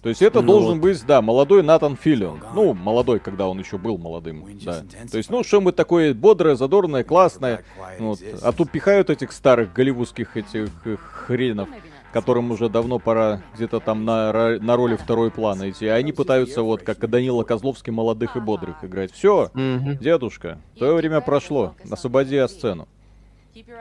То 0.03 0.09
есть 0.09 0.23
это 0.23 0.41
Ну 0.41 0.47
должен 0.47 0.73
вот. 0.73 0.81
быть, 0.81 1.05
да, 1.07 1.23
молодой 1.23 1.63
Натан 1.63 1.97
Филлион. 1.97 2.41
Ну, 2.55 2.75
молодой, 2.75 3.19
когда 3.21 3.49
он 3.49 3.59
еще 3.59 3.79
был 3.79 3.99
молодым. 3.99 4.47
Да. 4.65 4.83
То 5.11 5.17
есть, 5.19 5.31
ну, 5.31 5.43
что-нибудь 5.45 5.77
такое 5.77 6.15
бодрое, 6.15 6.55
задорное, 6.57 7.05
классное. 7.05 7.65
Вот. 7.99 8.21
А 8.43 8.53
тут 8.53 8.71
пихают 8.71 9.11
этих 9.11 9.33
старых 9.33 9.73
голливудских 9.73 10.37
этих 10.37 10.69
э, 10.85 10.97
хренов, 10.97 11.69
которым 12.13 12.51
уже 12.51 12.69
давно 12.69 12.99
пора 12.99 13.43
где-то 13.55 13.81
там 13.81 14.05
на, 14.05 14.59
на 14.59 14.77
роли 14.77 14.97
второй 14.97 15.31
плана 15.31 15.71
идти. 15.71 15.87
А 15.87 15.95
они 15.97 16.13
пытаются 16.13 16.63
вот, 16.63 16.83
как 16.83 17.03
и 17.05 17.07
Данила 17.07 17.43
Козловский, 17.45 17.93
молодых 17.93 18.37
и 18.37 18.41
бодрых 18.41 18.85
играть. 18.85 19.13
Все, 19.13 19.51
Мгм. 19.55 19.99
дедушка, 19.99 20.59
твое 20.79 20.95
время 20.95 21.21
прошло. 21.21 21.75
Освободи 21.91 22.47
сцену. 22.49 22.89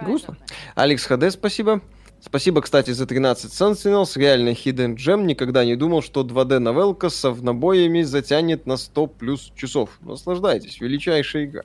Грустно. 0.01 0.37
Алекс 0.75 1.05
ХД, 1.05 1.31
спасибо. 1.31 1.81
Спасибо, 2.25 2.61
кстати, 2.61 2.89
за 2.89 3.05
13 3.05 3.51
Sentinels. 3.51 4.17
Реально 4.17 4.49
Hidden 4.49 4.95
Gem. 4.95 5.25
Никогда 5.25 5.63
не 5.63 5.75
думал, 5.75 6.01
что 6.01 6.23
2D 6.23 6.57
новелка 6.57 7.09
с 7.09 7.15
совнобоями 7.15 8.01
затянет 8.01 8.65
на 8.65 8.77
100 8.77 9.07
плюс 9.07 9.53
часов. 9.55 9.99
Наслаждайтесь. 10.01 10.81
Величайшая 10.81 11.45
игра. 11.45 11.61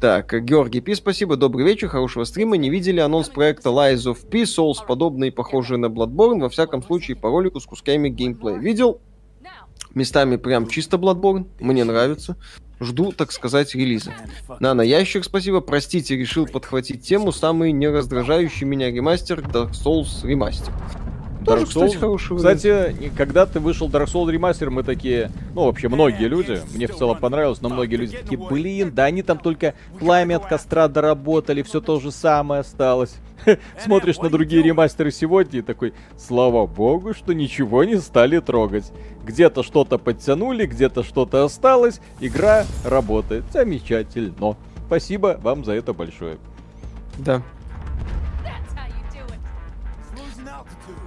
Так, 0.00 0.32
Георгий 0.42 0.80
Пи, 0.80 0.94
спасибо, 0.94 1.36
добрый 1.36 1.66
вечер, 1.66 1.88
хорошего 1.88 2.24
стрима. 2.24 2.56
Не 2.56 2.70
видели 2.70 3.00
анонс 3.00 3.28
проекта 3.28 3.68
Lies 3.68 4.10
of 4.10 4.26
P, 4.30 4.44
Souls, 4.44 4.76
подобные, 4.86 5.32
похожие 5.32 5.76
на 5.76 5.86
Bloodborne, 5.86 6.40
во 6.40 6.48
всяком 6.48 6.82
случае, 6.82 7.16
по 7.16 7.28
ролику 7.28 7.60
с 7.60 7.66
кусками 7.66 8.08
геймплея. 8.08 8.56
Видел? 8.56 9.00
Местами 9.94 10.36
прям 10.36 10.68
чисто 10.68 10.96
Bloodborne, 10.96 11.46
мне 11.60 11.84
нравится. 11.84 12.36
Жду, 12.80 13.12
так 13.12 13.32
сказать, 13.32 13.74
релиза. 13.74 14.12
Нано 14.60 14.82
Ящик, 14.82 15.24
спасибо. 15.24 15.60
Простите, 15.60 16.16
решил 16.16 16.46
подхватить 16.46 17.02
тему. 17.02 17.32
Самый 17.32 17.72
не 17.72 17.88
раздражающий 17.88 18.66
меня 18.66 18.90
ремастер 18.90 19.40
Dark 19.40 19.72
Souls 19.72 20.24
ремастер. 20.26 20.72
Тоже, 21.48 21.62
Dark 21.62 21.68
кстати, 21.68 21.94
Souls- 21.94 21.98
хороший 21.98 22.36
вариант. 22.36 22.56
Кстати, 22.58 23.12
когда 23.16 23.46
ты 23.46 23.60
вышел 23.60 23.88
Dark 23.88 24.06
Souls 24.06 24.30
ремастер, 24.30 24.70
мы 24.70 24.82
такие, 24.82 25.30
ну 25.54 25.64
вообще 25.64 25.88
многие 25.88 26.26
люди, 26.28 26.60
мне 26.74 26.86
в 26.86 26.96
целом 26.96 27.18
понравилось, 27.18 27.60
но 27.60 27.68
многие 27.68 27.96
люди 27.96 28.16
такие, 28.16 28.38
блин, 28.38 28.92
да 28.94 29.04
они 29.04 29.22
там 29.22 29.38
только 29.38 29.74
пламя 29.98 30.36
от 30.36 30.46
костра 30.46 30.88
доработали, 30.88 31.62
все 31.62 31.80
то 31.80 31.98
же 32.00 32.10
самое 32.12 32.60
осталось. 32.60 33.16
Смотришь 33.84 34.18
на 34.18 34.30
другие 34.30 34.62
ремастеры 34.62 35.10
сегодня 35.10 35.60
и 35.60 35.62
такой, 35.62 35.94
слава 36.16 36.66
богу, 36.66 37.14
что 37.14 37.32
ничего 37.32 37.84
не 37.84 37.96
стали 37.96 38.38
трогать. 38.40 38.92
Где-то 39.24 39.62
что-то 39.62 39.98
подтянули, 39.98 40.66
где-то 40.66 41.02
что-то 41.02 41.44
осталось, 41.44 42.00
игра 42.20 42.64
работает. 42.84 43.44
Замечательно. 43.52 44.56
Спасибо 44.86 45.38
вам 45.42 45.64
за 45.64 45.72
это 45.72 45.92
большое. 45.92 46.38
Да. 47.18 47.42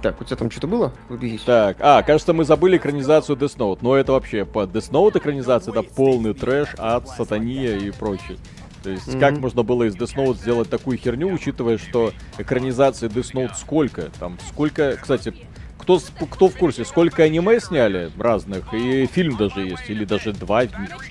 Так, 0.02 0.20
у 0.20 0.24
тебя 0.24 0.36
там 0.36 0.50
что-то 0.50 0.66
было? 0.66 0.92
Уберись. 1.08 1.42
Так, 1.42 1.76
а, 1.80 2.02
кажется, 2.02 2.32
мы 2.32 2.44
забыли 2.44 2.76
экранизацию 2.76 3.36
Death 3.36 3.56
Note. 3.56 3.78
Но 3.82 3.94
это 3.96 4.12
вообще 4.12 4.44
по 4.44 4.64
Death 4.64 4.90
Note 4.90 5.18
экранизация, 5.18 5.72
это 5.72 5.82
полный 5.82 6.34
трэш, 6.34 6.70
ад, 6.76 7.08
сатания 7.08 7.76
и 7.76 7.90
прочее. 7.92 8.36
То 8.82 8.90
есть, 8.90 9.06
Мгм. 9.06 9.20
как 9.20 9.38
можно 9.38 9.62
было 9.62 9.84
из 9.84 9.94
Death 9.94 10.16
Note 10.16 10.34
сделать 10.34 10.68
такую 10.68 10.98
херню, 10.98 11.32
учитывая, 11.32 11.78
что 11.78 12.12
экранизации 12.36 13.08
Death 13.08 13.32
Note 13.32 13.54
сколько? 13.54 14.10
Там 14.18 14.38
сколько, 14.48 14.96
кстати, 14.96 15.32
кто, 15.78 16.00
кто 16.30 16.48
в 16.48 16.56
курсе, 16.56 16.84
сколько 16.84 17.22
аниме 17.22 17.60
сняли 17.60 18.10
разных, 18.18 18.74
и 18.74 19.06
фильм 19.06 19.36
даже 19.36 19.60
есть, 19.60 19.88
или 19.88 20.04
даже 20.04 20.32
два, 20.32 20.62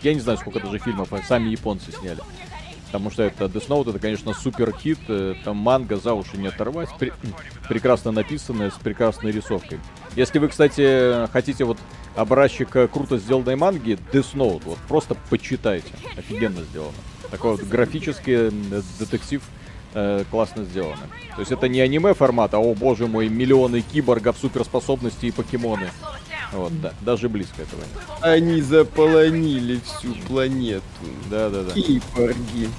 я 0.02 0.14
не 0.14 0.20
знаю, 0.20 0.38
сколько 0.38 0.60
даже 0.60 0.80
фильмов 0.80 1.14
а 1.14 1.20
сами 1.20 1.50
японцы 1.50 1.92
сняли. 1.92 2.20
Потому 2.92 3.10
что 3.10 3.24
это 3.24 3.46
Death 3.46 3.70
Note, 3.70 3.92
это, 3.92 4.00
конечно, 4.00 4.34
супер 4.34 4.74
хит, 4.76 5.00
э, 5.08 5.36
там 5.46 5.56
манга 5.56 5.96
за 5.96 6.14
уши 6.14 6.36
не 6.38 6.48
оторвать, 6.48 6.90
Пре- 7.00 7.14
прекрасно 7.70 8.12
написанная, 8.12 8.70
с 8.70 8.74
прекрасной 8.74 9.32
рисовкой. 9.32 9.80
Если 10.18 10.40
вы, 10.40 10.50
кстати, 10.50 11.26
хотите 11.32 11.64
вот 11.64 11.78
образчик 12.18 12.76
э, 12.76 12.90
круто 12.90 13.18
сделанной 13.18 13.56
манги, 13.56 13.98
Death 14.12 14.34
Note, 14.36 14.64
вот 14.66 14.78
просто 14.90 15.16
почитайте, 15.30 15.88
офигенно 16.18 16.64
сделано. 16.64 16.92
Такой 17.30 17.52
вот 17.52 17.62
графический 17.62 18.52
детектив 19.00 19.42
э, 19.94 20.26
классно 20.30 20.66
сделано. 20.66 21.08
То 21.36 21.40
есть 21.40 21.54
это 21.54 21.70
не 21.70 21.80
аниме 21.80 22.14
формата, 22.14 22.58
о 22.58 22.74
боже 22.74 23.08
мой, 23.08 23.30
миллионы 23.30 23.80
киборгов, 23.80 24.38
суперспособности 24.38 25.28
и 25.28 25.32
покемоны. 25.32 25.90
Вот, 26.52 26.80
да, 26.82 26.94
даже 27.02 27.30
близко 27.30 27.62
этого 27.62 27.80
нет. 27.80 27.90
Они 28.22 28.62
заполонили 28.62 29.80
всю 29.80 30.14
планету. 30.28 30.84
Да-да-да. 31.30 31.74
Киборги. 31.74 32.70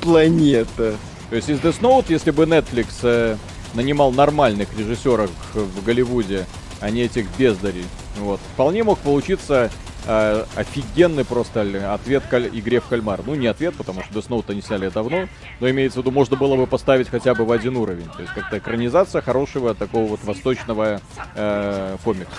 Планета. 0.00 0.96
То 1.30 1.36
есть 1.36 1.48
из 1.48 1.58
Death 1.58 1.80
Note, 1.80 2.06
если 2.08 2.30
бы 2.30 2.44
Netflix 2.44 2.86
э, 3.02 3.36
нанимал 3.74 4.12
нормальных 4.12 4.68
режиссеров 4.78 5.30
в 5.54 5.84
Голливуде, 5.84 6.46
а 6.80 6.90
не 6.90 7.02
этих 7.02 7.26
бездарей, 7.36 7.84
вот, 8.18 8.40
вполне 8.54 8.84
мог 8.84 8.98
получиться 8.98 9.70
э, 10.06 10.44
офигенный 10.56 11.24
просто 11.24 11.62
ответ 11.94 12.24
к 12.28 12.38
игре 12.38 12.80
в 12.80 12.86
кальмар. 12.86 13.20
Ну, 13.26 13.34
не 13.34 13.46
ответ, 13.46 13.74
потому 13.76 14.02
что 14.02 14.12
Death 14.18 14.28
Note 14.28 14.44
они 14.48 14.62
сняли 14.62 14.88
давно, 14.88 15.28
но 15.60 15.70
имеется 15.70 15.98
в 15.98 16.02
виду, 16.02 16.10
можно 16.12 16.36
было 16.36 16.56
бы 16.56 16.66
поставить 16.66 17.08
хотя 17.08 17.34
бы 17.34 17.44
в 17.44 17.52
один 17.52 17.76
уровень. 17.76 18.08
То 18.16 18.22
есть 18.22 18.32
как-то 18.34 18.58
экранизация 18.58 19.22
хорошего 19.22 19.74
такого 19.74 20.06
вот 20.06 20.24
восточного 20.24 21.00
э, 21.34 21.96
комикса. 22.04 22.32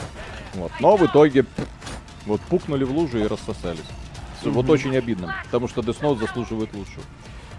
Вот. 0.56 0.72
Но 0.80 0.96
в 0.98 1.06
итоге 1.06 1.46
вот 2.26 2.42
пукнули 2.42 2.84
в 2.84 2.92
лужу 2.92 3.20
и 3.20 3.28
рассосались. 3.28 3.80
С- 4.42 4.46
Вот 4.46 4.70
очень 4.70 4.96
обидно, 4.98 5.36
потому 5.46 5.68
что 5.68 5.82
Death 5.82 6.02
Note 6.02 6.20
заслуживает 6.20 6.74
лучшего. 6.74 7.04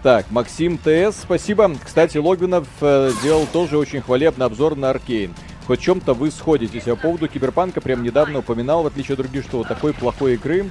Так, 0.03 0.29
Максим 0.29 0.77
ТС, 0.77 1.21
спасибо. 1.23 1.71
Кстати, 1.83 2.17
Логвинов 2.17 2.67
э, 2.81 3.11
делал 3.23 3.47
тоже 3.51 3.79
очень 3.79 4.01
хвалебный 4.01 4.45
обзор 4.45 4.75
на 4.75 4.91
Аркейн. 4.91 5.33
Хоть 5.65 5.81
чем-то 5.81 6.13
вы 6.13 6.29
сходитесь. 6.29 6.83
Я 6.85 6.95
по 6.95 7.01
поводу 7.01 7.27
Киберпанка 7.27 7.81
прям 7.81 8.03
недавно 8.03 8.39
упоминал, 8.39 8.83
в 8.83 8.87
отличие 8.87 9.13
от 9.13 9.19
других, 9.19 9.43
что 9.43 9.57
вот 9.57 9.67
такой 9.67 9.93
плохой 9.93 10.35
игры 10.35 10.69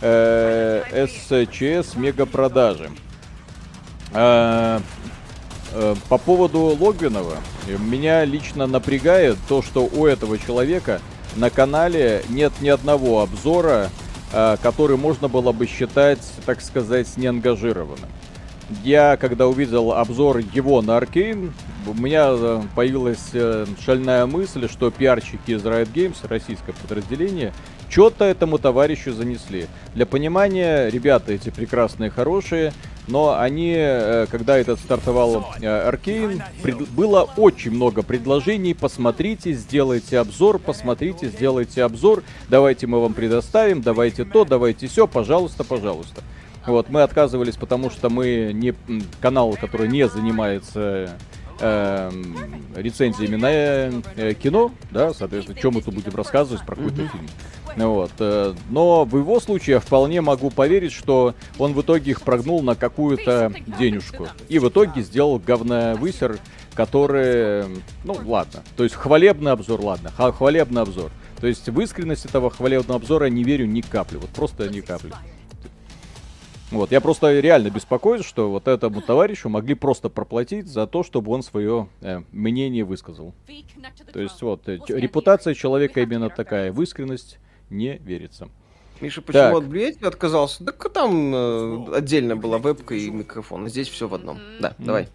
э, 0.00 1.06
СЧС 1.06 1.96
мега 1.96 2.24
продажи. 2.24 2.88
Э, 4.12 4.80
э, 5.72 5.94
по 6.08 6.16
поводу 6.16 6.76
Логвинова, 6.78 7.36
меня 7.78 8.24
лично 8.24 8.68
напрягает 8.68 9.38
то, 9.48 9.60
что 9.60 9.86
у 9.86 10.06
этого 10.06 10.38
человека 10.38 11.00
на 11.34 11.50
канале 11.50 12.22
нет 12.28 12.52
ни 12.60 12.68
одного 12.68 13.22
обзора, 13.22 13.90
э, 14.32 14.56
который 14.62 14.96
можно 14.96 15.26
было 15.26 15.50
бы 15.50 15.66
считать, 15.66 16.20
так 16.46 16.60
сказать, 16.60 17.16
неангажированным. 17.16 18.08
Я, 18.84 19.16
когда 19.16 19.46
увидел 19.46 19.92
обзор 19.92 20.38
его 20.38 20.82
на 20.82 20.98
Аркейн, 20.98 21.54
у 21.86 21.94
меня 21.94 22.28
э, 22.30 22.60
появилась 22.74 23.30
э, 23.32 23.64
шальная 23.82 24.26
мысль, 24.26 24.68
что 24.68 24.90
пиарщики 24.90 25.52
из 25.52 25.64
Riot 25.64 25.90
Games, 25.92 26.16
российское 26.28 26.74
подразделение, 26.74 27.54
что-то 27.88 28.26
этому 28.26 28.58
товарищу 28.58 29.12
занесли. 29.14 29.68
Для 29.94 30.04
понимания, 30.04 30.90
ребята 30.90 31.32
эти 31.32 31.48
прекрасные, 31.48 32.10
хорошие, 32.10 32.74
но 33.06 33.38
они, 33.38 33.72
э, 33.74 34.26
когда 34.30 34.58
этот 34.58 34.78
стартовал 34.80 35.46
Аркейн, 35.62 36.42
пред- 36.62 36.90
было 36.90 37.22
очень 37.38 37.70
много 37.70 38.02
предложений. 38.02 38.74
Посмотрите, 38.74 39.54
сделайте 39.54 40.18
обзор, 40.18 40.58
посмотрите, 40.58 41.28
сделайте 41.28 41.82
обзор. 41.84 42.22
Давайте 42.50 42.86
мы 42.86 43.00
вам 43.00 43.14
предоставим, 43.14 43.80
давайте 43.80 44.26
то, 44.26 44.44
давайте 44.44 44.88
все, 44.88 45.06
пожалуйста, 45.06 45.64
пожалуйста. 45.64 46.22
Вот, 46.68 46.90
мы 46.90 47.02
отказывались, 47.02 47.56
потому 47.56 47.90
что 47.90 48.10
мы 48.10 48.52
не 48.52 48.74
канал, 49.20 49.56
который 49.58 49.88
не 49.88 50.06
занимается 50.06 51.16
эм, 51.60 52.36
рецензиями 52.76 53.36
на 53.36 53.50
э, 53.50 53.92
э, 54.16 54.34
кино, 54.34 54.70
да, 54.90 55.14
соответственно, 55.14 55.58
чем 55.58 55.74
мы 55.74 55.82
тут 55.82 55.94
будем 55.94 56.14
рассказывать 56.14 56.64
про 56.66 56.76
какой-то 56.76 57.08
фильм. 57.08 57.26
Ну 57.76 57.92
Вот. 57.94 58.10
э, 58.18 58.54
Но 58.70 59.04
в 59.04 59.16
его 59.16 59.40
случае 59.40 59.74
я 59.74 59.80
вполне 59.80 60.20
могу 60.20 60.50
поверить, 60.50 60.92
что 60.92 61.34
он 61.58 61.72
в 61.72 61.80
итоге 61.80 62.10
их 62.10 62.20
прогнул 62.20 62.62
на 62.62 62.74
какую-то 62.74 63.52
денежку. 63.78 64.28
И 64.48 64.58
в 64.58 64.68
итоге 64.68 65.00
сделал 65.02 65.38
говновысер, 65.38 66.38
который... 66.74 67.64
Ну, 68.04 68.16
ладно. 68.26 68.62
То 68.76 68.84
есть 68.84 68.94
хвалебный 68.94 69.52
обзор, 69.52 69.80
ладно. 69.80 70.10
Хвалебный 70.10 70.82
обзор. 70.82 71.10
То 71.40 71.46
есть 71.46 71.68
в 71.68 71.80
искренность 71.80 72.24
этого 72.24 72.50
хвалебного 72.50 73.00
обзора 73.00 73.26
не 73.26 73.44
верю 73.44 73.66
ни 73.66 73.80
капли. 73.80 74.16
Вот 74.16 74.30
просто 74.30 74.68
ни 74.68 74.80
капли. 74.80 75.12
Вот, 76.70 76.92
я 76.92 77.00
просто 77.00 77.40
реально 77.40 77.70
беспокоюсь, 77.70 78.24
что 78.24 78.50
вот 78.50 78.68
этому 78.68 79.00
товарищу 79.00 79.48
могли 79.48 79.74
просто 79.74 80.10
проплатить 80.10 80.68
за 80.68 80.86
то, 80.86 81.02
чтобы 81.02 81.32
он 81.32 81.42
свое 81.42 81.88
э, 82.02 82.20
мнение 82.30 82.84
высказал. 82.84 83.32
То 84.12 84.20
есть 84.20 84.42
вот, 84.42 84.68
э, 84.68 84.78
репутация 84.88 85.54
человека 85.54 86.02
именно 86.02 86.28
такая, 86.28 86.70
в 86.70 86.82
искренность 86.82 87.38
не 87.70 87.96
верится. 87.96 88.48
Миша, 89.00 89.22
почему 89.22 89.42
Так. 89.42 89.54
от 89.54 89.66
Блюэти 89.66 90.04
отказался? 90.04 90.64
Так 90.64 90.92
там 90.92 91.34
э, 91.34 91.96
отдельно 91.96 92.36
была 92.36 92.58
вепка 92.58 92.94
и 92.94 93.08
микрофон. 93.10 93.66
а 93.66 93.68
Здесь 93.68 93.88
все 93.88 94.08
в 94.08 94.14
одном. 94.14 94.38
Да, 94.60 94.74
давай. 94.78 95.08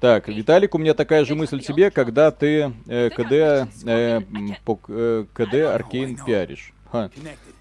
Так, 0.00 0.28
Виталик, 0.28 0.74
у 0.74 0.78
меня 0.78 0.94
такая 0.94 1.26
же 1.26 1.34
мысль 1.34 1.60
тебе, 1.60 1.90
когда 1.90 2.30
ты 2.30 2.72
э, 2.86 3.10
КД, 3.10 3.68
э, 3.84 4.20
по 4.64 4.80
э, 4.88 5.26
КД 5.34 5.54
Аркейн 5.54 6.16
пиаришь. 6.16 6.72
Ха. 6.90 7.10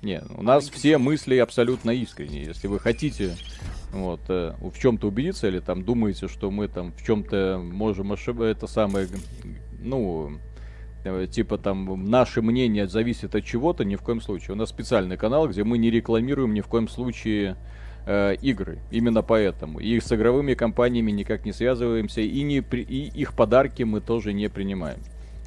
Не, 0.01 0.21
у 0.37 0.41
нас 0.43 0.69
все 0.69 0.97
мысли 0.97 1.37
абсолютно 1.37 1.91
искренние. 1.91 2.45
Если 2.45 2.67
вы 2.67 2.79
хотите 2.79 3.35
вот, 3.93 4.21
э, 4.29 4.53
в 4.59 4.77
чем-то 4.79 5.07
убедиться, 5.07 5.47
или 5.47 5.59
там 5.59 5.83
думаете, 5.83 6.27
что 6.27 6.49
мы 6.49 6.67
там 6.67 6.93
в 6.93 7.05
чем-то 7.05 7.59
можем 7.63 8.11
ошибаться, 8.11 8.45
это 8.51 8.67
самое, 8.67 9.07
ну, 9.79 10.31
э, 11.03 11.27
типа 11.29 11.57
там 11.57 12.09
наше 12.09 12.41
мнение 12.41 12.87
зависит 12.87 13.35
от 13.35 13.45
чего-то, 13.45 13.85
ни 13.85 13.95
в 13.95 14.01
коем 14.01 14.21
случае. 14.21 14.53
У 14.53 14.57
нас 14.57 14.69
специальный 14.69 15.17
канал, 15.17 15.47
где 15.47 15.63
мы 15.63 15.77
не 15.77 15.91
рекламируем 15.91 16.53
ни 16.53 16.61
в 16.61 16.67
коем 16.67 16.87
случае 16.87 17.55
э, 18.07 18.35
игры. 18.41 18.79
Именно 18.89 19.21
поэтому. 19.21 19.79
И 19.79 19.99
с 19.99 20.11
игровыми 20.11 20.55
компаниями 20.55 21.11
никак 21.11 21.45
не 21.45 21.53
связываемся, 21.53 22.21
и, 22.21 22.41
не 22.41 22.61
при- 22.61 22.81
и 22.83 23.09
их 23.21 23.33
подарки 23.35 23.83
мы 23.83 24.01
тоже 24.01 24.33
не 24.33 24.49
принимаем. 24.49 24.99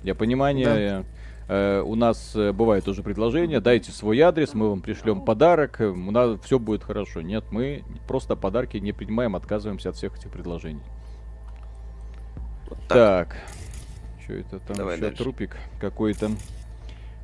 Для 0.03 0.15
понимания, 0.15 1.05
э, 1.53 1.83
у 1.83 1.95
нас 1.95 2.33
э, 2.35 2.53
бывает 2.53 2.85
тоже 2.85 3.03
предложение, 3.03 3.61
дайте 3.61 3.93
свой 3.93 4.21
адрес, 4.21 4.55
мы 4.55 4.69
вам 4.71 4.81
пришлем 4.81 5.21
подарок, 5.23 5.81
э, 5.81 5.87
у 5.87 6.11
нас 6.11 6.41
все 6.45 6.59
будет 6.59 6.83
хорошо. 6.83 7.21
Нет, 7.21 7.45
мы 7.51 7.85
просто 8.09 8.37
подарки 8.37 8.77
не 8.79 8.93
принимаем, 8.93 9.37
отказываемся 9.37 9.91
от 9.91 9.97
всех 9.97 10.17
этих 10.19 10.31
предложений. 10.31 10.83
Вот 12.69 12.79
Так. 12.89 13.37
Что 14.25 14.35
это 14.35 14.59
там? 14.61 14.77
Давай 14.77 14.97
Ещё 14.97 15.07
дальше. 15.07 15.23
трупик 15.23 15.57
какой-то. 15.81 16.31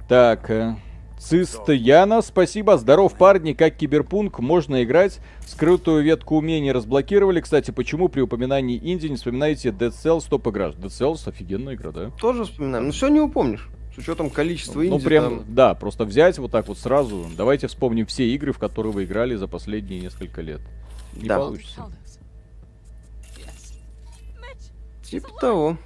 Так. 0.09 0.51
э, 0.51 0.75
Цист 1.19 1.69
Яна, 1.69 2.23
спасибо. 2.23 2.79
Здоров, 2.79 3.15
парни. 3.15 3.53
Как 3.53 3.77
киберпунк 3.77 4.39
можно 4.39 4.85
играть? 4.85 5.19
Скрытую 5.45 6.05
ветку 6.05 6.37
умений 6.37 6.71
разблокировали. 6.71 7.41
Кстати, 7.41 7.73
почему 7.73 8.09
при 8.09 8.21
упоминании 8.21 8.79
инди 8.81 9.09
не 9.09 9.17
вспоминаете 9.17 9.71
Dead 9.71 9.91
Cells 9.91 10.27
топ 10.29 10.47
игра? 10.49 10.69
Dead 10.69 10.87
Cells 10.87 11.29
офигенная 11.29 11.75
игра, 11.75 11.91
да? 11.91 12.11
Тоже 12.21 12.45
вспоминаем. 12.45 12.87
Ну 12.87 12.93
все 12.93 13.09
не 13.09 13.21
упомнишь. 13.21 13.69
С 13.99 14.03
учетом 14.03 14.31
количества 14.31 14.87
инди. 14.87 14.91
ну, 14.93 15.01
прям, 15.01 15.39
там- 15.41 15.45
да, 15.55 15.75
просто 15.75 16.05
взять 16.05 16.39
вот 16.39 16.53
так 16.53 16.69
вот 16.69 16.79
сразу. 16.79 17.27
Давайте 17.37 17.67
вспомним 17.67 18.07
все 18.07 18.29
игры, 18.29 18.53
в 18.53 18.59
которые 18.59 18.93
вы 18.93 19.05
играли 19.05 19.35
за 19.35 19.49
последние 19.49 20.01
несколько 20.01 20.41
лет. 20.41 20.61
Не 21.17 21.27
Да. 21.29 21.39
получится. 21.39 21.87
Типа 25.03 25.29
того. 25.41 25.77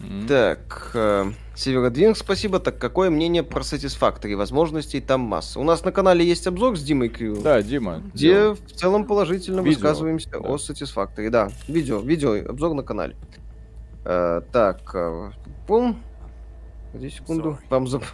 М. 0.00 0.26
Так, 0.26 0.92
э, 0.94 1.32
Северодвинг, 1.54 2.16
спасибо. 2.16 2.58
Так, 2.60 2.78
какое 2.78 3.10
мнение 3.10 3.42
про 3.42 3.60
Satisfactory? 3.60 4.34
Возможностей 4.36 5.00
там 5.00 5.20
масса. 5.20 5.60
У 5.60 5.62
нас 5.64 5.84
на 5.84 5.92
канале 5.92 6.24
есть 6.24 6.46
обзор 6.46 6.78
с 6.78 6.82
Димой 6.82 7.10
Крю, 7.10 7.40
Да, 7.42 7.60
Дима. 7.60 8.02
где 8.14 8.28
делал. 8.32 8.54
в 8.54 8.72
целом 8.72 9.04
положительно 9.04 9.60
Видео, 9.60 9.72
высказываемся 9.72 10.30
да. 10.30 10.38
о 10.38 10.56
Satisfactory. 10.56 11.28
Да, 11.28 11.50
видео, 11.68 11.98
видео, 12.00 12.32
обзор 12.48 12.72
на 12.74 12.82
канале. 12.82 13.14
Э, 14.06 14.40
так, 14.52 14.90
э, 14.94 15.32
пум. 15.66 16.00
Подожди 16.92 17.16
секунду. 17.16 17.58
Вам 17.68 17.84
зап- 17.84 18.04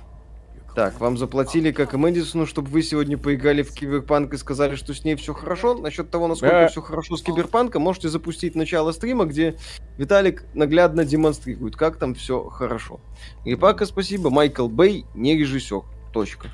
Так, 0.75 1.01
вам 1.01 1.17
заплатили, 1.17 1.73
как 1.73 1.95
и 1.95 1.97
Мэдисону, 1.97 2.45
чтобы 2.45 2.69
вы 2.69 2.83
сегодня 2.83 3.17
поиграли 3.17 3.63
в 3.63 3.73
Киберпанк 3.73 4.35
и 4.35 4.37
сказали, 4.37 4.75
что 4.75 4.93
с 4.93 5.05
ней 5.05 5.17
все 5.17 5.33
хорошо. 5.33 5.75
Насчет 5.75 6.11
того, 6.11 6.29
насколько 6.29 6.55
Да. 6.55 6.69
все 6.69 6.83
хорошо 6.83 7.17
с 7.17 7.23
Киберпанком, 7.23 7.81
можете 7.83 8.11
запустить 8.11 8.55
начало 8.55 8.93
стрима, 8.93 9.25
где 9.25 9.57
Виталик 9.97 10.45
наглядно 10.53 11.07
демонстрирует, 11.07 11.77
как 11.77 11.97
там 11.97 12.15
все 12.15 12.45
хорошо. 12.51 13.01
Репака, 13.47 13.87
спасибо. 13.87 14.29
Майкл 14.29 14.69
Бэй 14.69 15.07
не 15.15 15.39
режиссер. 15.39 15.81
Точка. 16.13 16.49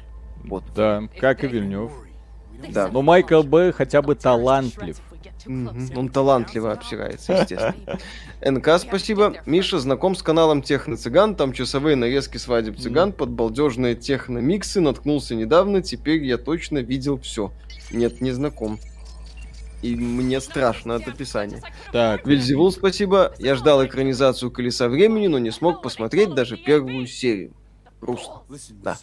Вот. 0.45 0.63
Да, 0.77 1.03
как 1.19 1.43
и 1.43 1.49
Вильнев. 1.49 1.91
Да. 2.69 2.89
Но 2.93 3.03
Майкл 3.03 3.43
Б 3.43 3.73
хотя 3.73 4.03
бы 4.03 4.15
талантлив. 4.15 5.01
Мгм. 5.47 5.91
Он 5.97 6.09
талантливо 6.09 6.73
обсирается, 6.73 7.33
естественно. 7.33 7.99
НК, 8.41 8.79
спасибо. 8.79 9.35
Миша 9.47 9.79
знаком 9.79 10.15
с 10.15 10.23
каналом 10.23 10.63
Техно-цыган. 10.63 11.35
Там 11.37 11.53
часовые 11.53 11.97
нарезки 11.97 12.37
свадеб 12.37 12.79
цыган 12.79 13.13
под 13.13 13.31
балдежные 13.31 13.95
техно-миксы. 13.95 14.81
Наткнулся 14.81 15.35
недавно. 15.35 15.83
Теперь 15.83 16.25
я 16.25 16.39
точно 16.39 16.79
видел 16.79 17.19
все. 17.19 17.53
Нет, 17.91 18.21
не 18.21 18.33
знаком. 18.33 18.79
И 19.83 19.97
мне 19.97 20.41
страшно 20.41 20.95
от 20.95 21.09
описания. 21.09 21.61
Так, 21.91 22.25
Вильзевул, 22.27 22.71
спасибо. 22.71 23.35
Я 23.39 23.57
ждал 23.57 23.85
экранизацию 23.85 24.51
«Колеса 24.53 24.89
времени», 24.89 25.27
но 25.27 25.39
не 25.39 25.51
смог 25.51 25.83
посмотреть 25.83 26.35
даже 26.35 26.57
первую 26.57 27.07
серию. 27.09 27.53
Грустно. 28.01 28.43
Listen, 28.49 28.75
Да. 28.83 28.97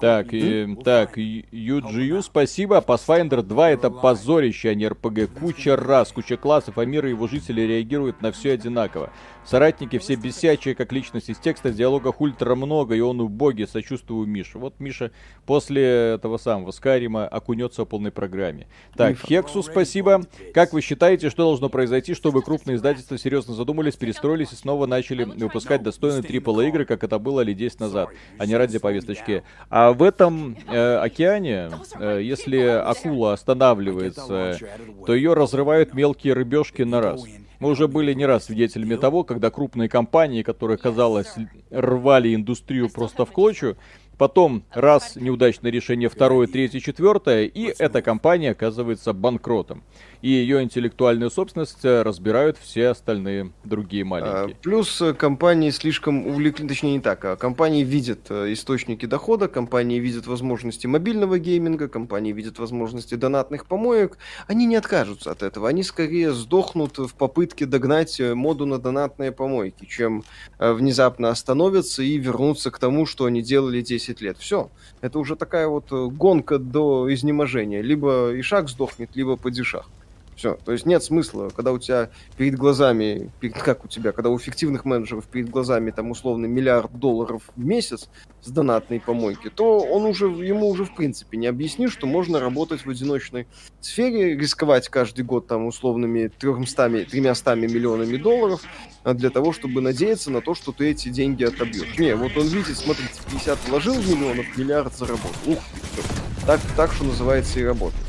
Так, 0.00 0.32
и, 0.32 0.76
так, 0.82 1.18
UGU, 1.18 2.22
спасибо. 2.22 2.78
Pathfinder 2.78 3.42
2 3.42 3.70
это 3.70 3.90
позорище, 3.90 4.70
а 4.70 4.74
не 4.74 4.88
РПГ. 4.88 5.38
Куча 5.38 5.76
раз, 5.76 6.10
куча 6.12 6.36
классов, 6.36 6.78
а 6.78 6.86
мир 6.86 7.06
и 7.06 7.10
его 7.10 7.28
жители 7.28 7.60
реагируют 7.60 8.22
на 8.22 8.32
все 8.32 8.52
одинаково. 8.52 9.10
Соратники 9.46 9.98
все 9.98 10.16
бесячие, 10.16 10.74
как 10.74 10.92
личность 10.92 11.30
из 11.30 11.38
текста, 11.38 11.68
в 11.68 11.74
диалогах 11.74 12.20
ультра 12.20 12.56
много, 12.56 12.96
и 12.96 13.00
он 13.00 13.20
убогий, 13.20 13.68
сочувствую 13.68 14.26
Мише. 14.26 14.58
Вот 14.58 14.80
Миша 14.80 15.12
после 15.46 16.14
этого 16.14 16.36
самого 16.36 16.72
Скайрима 16.72 17.28
окунется 17.28 17.84
в 17.84 17.86
полной 17.86 18.10
программе. 18.10 18.66
Так, 18.96 19.16
Хексу 19.18 19.62
спасибо. 19.62 20.22
Как 20.52 20.72
вы 20.72 20.80
считаете, 20.80 21.30
что 21.30 21.44
должно 21.44 21.68
произойти, 21.68 22.14
чтобы 22.14 22.42
крупные 22.42 22.76
издательства 22.76 23.16
серьезно 23.18 23.54
задумались, 23.54 23.94
перестроились 23.94 24.52
и 24.52 24.56
снова 24.56 24.86
начали 24.86 25.22
выпускать 25.22 25.82
достойные 25.82 26.22
AAA 26.22 26.68
игры, 26.68 26.84
как 26.84 27.04
это 27.04 27.20
было 27.20 27.42
лет 27.42 27.56
10 27.56 27.80
назад, 27.80 28.08
а 28.38 28.46
не 28.46 28.56
ради 28.56 28.78
повесточки? 28.78 29.44
А 29.70 29.92
в 29.92 30.02
этом 30.02 30.56
э, 30.68 30.96
океане, 30.96 31.70
э, 31.98 32.20
если 32.20 32.58
акула 32.58 33.34
останавливается, 33.34 34.58
то 35.06 35.14
ее 35.14 35.34
разрывают 35.34 35.94
мелкие 35.94 36.32
рыбешки 36.34 36.82
на 36.82 37.00
раз. 37.00 37.24
Мы 37.58 37.70
уже 37.70 37.88
были 37.88 38.12
не 38.12 38.26
раз 38.26 38.44
свидетелями 38.44 38.96
того, 38.96 39.24
когда 39.24 39.50
крупные 39.50 39.88
компании, 39.88 40.42
которые, 40.42 40.76
казалось, 40.76 41.34
рвали 41.70 42.34
индустрию 42.34 42.90
просто 42.90 43.24
в 43.24 43.32
клочью, 43.32 43.76
потом 44.18 44.64
раз 44.72 45.16
неудачное 45.16 45.70
решение, 45.70 46.08
второе, 46.08 46.46
третье, 46.46 46.80
четвертое, 46.80 47.44
и 47.44 47.74
эта 47.78 48.02
компания 48.02 48.50
оказывается 48.50 49.12
банкротом. 49.12 49.82
И 50.22 50.30
ее 50.30 50.62
интеллектуальную 50.62 51.30
собственность 51.30 51.84
э, 51.84 52.02
разбирают 52.02 52.56
все 52.58 52.88
остальные 52.88 53.52
другие 53.64 54.02
А, 54.02 54.06
маленькие. 54.06 54.56
Плюс 54.62 55.00
э, 55.02 55.12
компании 55.14 55.70
слишком 55.70 56.26
увлекли, 56.26 56.66
точнее 56.66 56.94
не 56.94 57.00
так, 57.00 57.24
а 57.24 57.36
компании 57.36 57.84
видят 57.84 58.30
э, 58.30 58.52
источники 58.52 59.06
дохода, 59.06 59.48
компании 59.48 59.98
видят 59.98 60.26
возможности 60.26 60.86
мобильного 60.86 61.38
гейминга, 61.38 61.88
компании 61.88 62.32
видят 62.32 62.58
возможности 62.58 63.14
донатных 63.14 63.66
помоек. 63.66 64.16
Они 64.46 64.66
не 64.66 64.76
откажутся 64.76 65.30
от 65.30 65.42
этого, 65.42 65.68
они 65.68 65.82
скорее 65.82 66.32
сдохнут 66.32 66.98
в 66.98 67.14
попытке 67.14 67.66
догнать 67.66 68.20
моду 68.20 68.66
на 68.66 68.78
донатные 68.78 69.32
помойки, 69.32 69.84
чем 69.84 70.24
внезапно 70.58 71.28
остановятся 71.28 72.02
и 72.02 72.16
вернутся 72.16 72.70
к 72.70 72.78
тому, 72.78 73.06
что 73.06 73.26
они 73.26 73.42
делали 73.42 73.82
10 73.82 74.05
лет. 74.20 74.38
Все, 74.38 74.70
это 75.00 75.18
уже 75.18 75.36
такая 75.36 75.68
вот 75.68 75.92
э, 75.92 76.06
гонка 76.06 76.58
до 76.58 77.12
изнеможения. 77.12 77.82
Либо 77.82 78.32
Ишак 78.38 78.68
сдохнет, 78.68 79.10
либо 79.14 79.36
падишах. 79.36 79.88
Все, 80.36 80.58
то 80.66 80.72
есть 80.72 80.84
нет 80.84 81.02
смысла, 81.02 81.48
когда 81.48 81.72
у 81.72 81.78
тебя 81.78 82.10
перед 82.36 82.56
глазами, 82.56 83.32
перед- 83.40 83.56
как 83.56 83.86
у 83.86 83.88
тебя, 83.88 84.12
когда 84.12 84.28
у 84.28 84.38
фиктивных 84.38 84.84
менеджеров 84.84 85.24
перед 85.24 85.48
глазами 85.48 85.90
там 85.90 86.10
условно 86.10 86.44
миллиард 86.44 86.92
долларов 86.92 87.42
в 87.56 87.64
месяц 87.64 88.10
с 88.42 88.50
донатной 88.50 89.00
помойки, 89.00 89.48
то 89.48 89.78
он 89.78 90.04
уже, 90.04 90.26
ему 90.26 90.68
уже 90.68 90.84
в 90.84 90.94
принципе 90.94 91.38
не 91.38 91.46
объяснишь, 91.46 91.92
что 91.92 92.06
можно 92.06 92.38
работать 92.38 92.84
в 92.84 92.90
одиночной 92.90 93.46
сфере, 93.80 94.36
рисковать 94.36 94.88
каждый 94.90 95.24
год 95.24 95.46
там 95.46 95.66
условными 95.66 96.28
300, 96.28 97.06
300 97.06 97.54
миллионами 97.54 98.18
долларов 98.18 98.60
а, 99.04 99.14
для 99.14 99.30
того, 99.30 99.54
чтобы 99.54 99.80
надеяться 99.80 100.30
на 100.30 100.42
то, 100.42 100.54
что 100.54 100.72
ты 100.72 100.90
эти 100.90 101.08
деньги 101.08 101.44
отобьешь. 101.44 101.98
Не, 101.98 102.14
вот 102.14 102.36
он 102.36 102.46
видит, 102.48 102.76
смотрите, 102.76 103.14
50 103.30 103.68
вложил 103.68 103.94
миллионов, 103.94 104.44
миллиард 104.58 104.94
заработал. 104.94 105.30
Ух 105.46 105.58
ты. 105.96 106.02
Так, 106.46 106.60
так 106.76 106.92
что 106.92 107.04
называется 107.04 107.58
и 107.58 107.64
работает. 107.64 108.05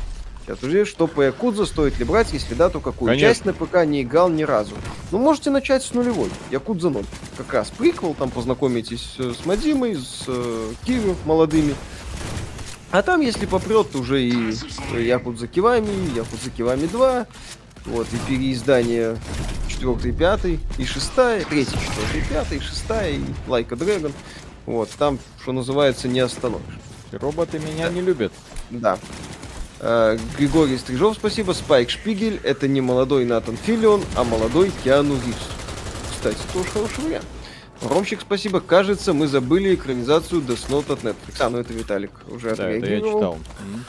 Сейчас, 0.48 0.60
подожди, 0.60 0.84
что 0.86 1.06
по 1.06 1.20
Якудза 1.20 1.66
стоит 1.66 1.98
ли 1.98 2.06
брать, 2.06 2.32
если 2.32 2.54
да, 2.54 2.70
то 2.70 2.80
какую? 2.80 3.10
Конечно. 3.10 3.28
Часть 3.28 3.44
на 3.44 3.52
ПК 3.52 3.84
не 3.84 4.00
играл 4.00 4.30
ни 4.30 4.44
разу. 4.44 4.74
Ну, 5.12 5.18
можете 5.18 5.50
начать 5.50 5.82
с 5.82 5.92
нулевой. 5.92 6.30
Якудза 6.50 6.88
0. 6.88 7.04
Как 7.36 7.52
раз 7.52 7.70
приквел, 7.70 8.14
там 8.14 8.30
познакомитесь 8.30 9.16
э, 9.18 9.34
с 9.38 9.44
Мадимой, 9.44 9.96
с 9.96 10.24
э, 10.26 10.72
Кирю 10.86 11.16
молодыми. 11.26 11.74
А 12.90 13.02
там, 13.02 13.20
если 13.20 13.44
попрет, 13.44 13.94
уже 13.94 14.22
и 14.22 14.54
Якудза 14.98 15.48
Кивами, 15.48 15.90
и 15.90 16.16
Якудза 16.16 16.48
Кивами 16.56 16.86
2, 16.86 17.26
вот, 17.84 18.06
и 18.10 18.16
переиздание 18.30 19.18
4 19.68 20.12
5 20.14 20.44
и 20.78 20.84
6, 20.86 21.14
3 21.14 21.44
4 21.46 21.66
5 22.30 22.52
и 22.52 22.60
6, 22.60 22.84
и 23.10 23.20
Лайка 23.50 23.76
Дрэгон. 23.76 24.12
Вот, 24.64 24.88
там, 24.98 25.18
что 25.42 25.52
называется, 25.52 26.08
не 26.08 26.20
остановишь. 26.20 26.78
Роботы 27.12 27.58
меня 27.58 27.90
не 27.90 28.00
любят. 28.00 28.32
Да. 28.70 28.98
Э, 29.80 30.18
Григорий 30.36 30.76
Стрижов, 30.78 31.16
спасибо. 31.16 31.52
Спайк 31.52 31.90
Шпигель. 31.90 32.40
Это 32.42 32.66
не 32.68 32.80
молодой 32.80 33.24
Натан 33.24 33.56
Филлион, 33.56 34.02
а 34.16 34.24
молодой 34.24 34.72
Киану 34.84 35.14
Ривз. 35.14 35.38
Кстати, 36.10 36.38
тоже 36.52 36.68
хороший 36.70 37.04
вариант. 37.04 37.26
Ромщик, 37.80 38.20
спасибо. 38.22 38.60
Кажется, 38.60 39.12
мы 39.12 39.28
забыли 39.28 39.72
экранизацию 39.76 40.40
Death 40.40 40.68
Note 40.68 40.92
от 40.94 41.02
Netflix. 41.04 41.36
А, 41.38 41.48
ну 41.48 41.58
это 41.58 41.72
Виталик 41.72 42.10
уже 42.28 42.56
Да, 42.56 42.68
это 42.68 42.70
я 42.72 42.78
отреагировал. 42.78 43.18
читал. 43.18 43.38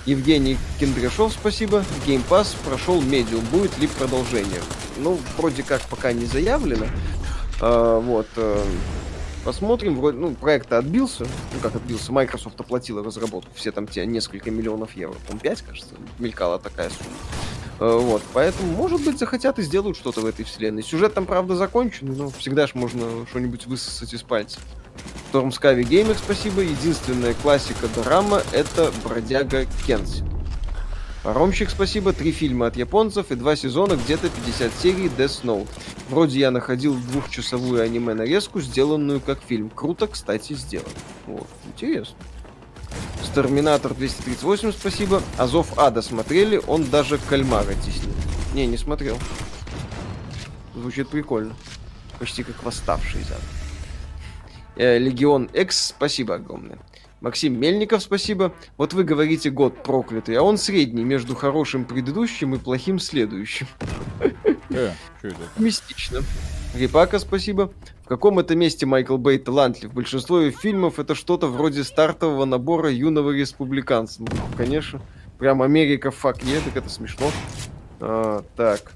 Евгений 0.05 0.57
Кендряшов, 0.79 1.33
спасибо. 1.33 1.83
Game 2.05 2.21
Pass 2.29 2.55
прошел 2.63 3.01
медиум. 3.01 3.43
Будет 3.51 3.75
ли 3.79 3.87
продолжение? 3.87 4.61
Ну, 4.97 5.17
вроде 5.37 5.63
как 5.63 5.81
пока 5.89 6.13
не 6.13 6.25
заявлено. 6.27 6.85
А, 7.61 7.99
вот. 7.99 8.27
Посмотрим. 9.49 9.95
Вроде, 9.95 10.19
ну, 10.19 10.35
проект 10.35 10.71
отбился. 10.71 11.23
Ну, 11.23 11.59
как 11.63 11.75
отбился? 11.75 12.11
Microsoft 12.11 12.59
оплатила 12.59 13.03
разработку. 13.03 13.49
Все 13.55 13.71
там 13.71 13.87
те 13.87 14.05
несколько 14.05 14.51
миллионов 14.51 14.95
евро. 14.95 15.15
По 15.27 15.35
5, 15.35 15.61
кажется, 15.63 15.95
мелькала 16.19 16.59
такая 16.59 16.91
сумма. 16.91 17.15
Э, 17.79 17.97
Вот, 17.99 18.21
поэтому, 18.31 18.71
может 18.73 19.03
быть, 19.03 19.17
захотят 19.17 19.57
и 19.57 19.63
сделают 19.63 19.97
что-то 19.97 20.21
в 20.21 20.27
этой 20.27 20.45
вселенной. 20.45 20.83
Сюжет 20.83 21.15
там, 21.15 21.25
правда, 21.25 21.55
закончен, 21.55 22.15
но 22.15 22.29
всегда 22.29 22.67
ж 22.67 22.75
можно 22.75 23.25
что-нибудь 23.27 23.65
высосать 23.65 24.13
из 24.13 24.21
пальца. 24.21 24.59
Sky 25.33 25.81
Gamer, 25.81 26.15
спасибо. 26.15 26.61
Единственная 26.61 27.33
классика 27.33 27.87
Дорама— 27.95 28.43
это 28.51 28.91
Бродяга 29.03 29.65
Кенси. 29.87 30.23
Паромщик, 31.23 31.69
спасибо. 31.69 32.13
Три 32.13 32.31
фильма 32.31 32.67
от 32.67 32.77
японцев 32.77 33.31
и 33.31 33.35
два 33.35 33.55
сезона, 33.55 33.95
где-то 33.95 34.29
50 34.29 34.73
серий 34.73 35.07
Death 35.07 35.43
Note. 35.43 35.67
Вроде 36.09 36.39
я 36.39 36.51
находил 36.51 36.95
двухчасовую 36.95 37.81
аниме-нарезку, 37.81 38.61
сделанную 38.61 39.19
как 39.19 39.39
фильм. 39.41 39.69
Круто, 39.69 40.07
кстати, 40.07 40.53
сделано. 40.53 40.89
Вот, 41.27 41.47
интересно. 41.65 42.15
Терминатор 43.35 43.93
238, 43.93 44.71
спасибо. 44.71 45.21
Азов 45.37 45.77
Ада 45.77 46.01
смотрели, 46.01 46.59
он 46.67 46.89
даже 46.89 47.17
кальмара 47.17 47.73
теснил. 47.85 48.13
Не, 48.53 48.65
не 48.65 48.75
смотрел. 48.75 49.17
Звучит 50.73 51.09
прикольно. 51.09 51.55
Почти 52.17 52.43
как 52.43 52.63
восставший 52.63 53.21
зад. 53.21 53.41
Э, 54.75 54.97
Легион 54.97 55.45
X, 55.45 55.93
спасибо 55.95 56.35
огромное. 56.35 56.79
Максим 57.21 57.59
Мельников, 57.59 58.01
спасибо. 58.01 58.53
Вот 58.77 58.93
вы 58.93 59.03
говорите 59.03 59.49
год 59.49 59.83
проклятый, 59.83 60.35
а 60.35 60.41
он 60.41 60.57
средний 60.57 61.03
между 61.03 61.35
хорошим 61.35 61.85
предыдущим 61.85 62.55
и 62.55 62.57
плохим 62.57 62.99
следующим. 62.99 63.67
Э? 64.69 64.91
Мистично. 65.57 66.21
Рипака, 66.75 67.19
спасибо. 67.19 67.73
В 68.03 68.07
каком 68.07 68.39
это 68.39 68.55
месте 68.55 68.85
Майкл 68.85 69.17
Бэй 69.17 69.39
талантлив? 69.39 69.93
Большинство 69.93 70.39
его 70.39 70.57
фильмов 70.57 70.99
это 70.99 71.15
что-то 71.15 71.47
вроде 71.47 71.83
стартового 71.83 72.45
набора 72.45 72.89
юного 72.89 73.31
республиканца. 73.31 74.21
Ну, 74.21 74.27
конечно. 74.55 75.01
Прям 75.39 75.61
Америка 75.61 76.11
фак 76.11 76.43
е, 76.43 76.59
так 76.61 76.77
это 76.77 76.89
смешно. 76.89 77.31
А, 77.99 78.43
так. 78.55 78.93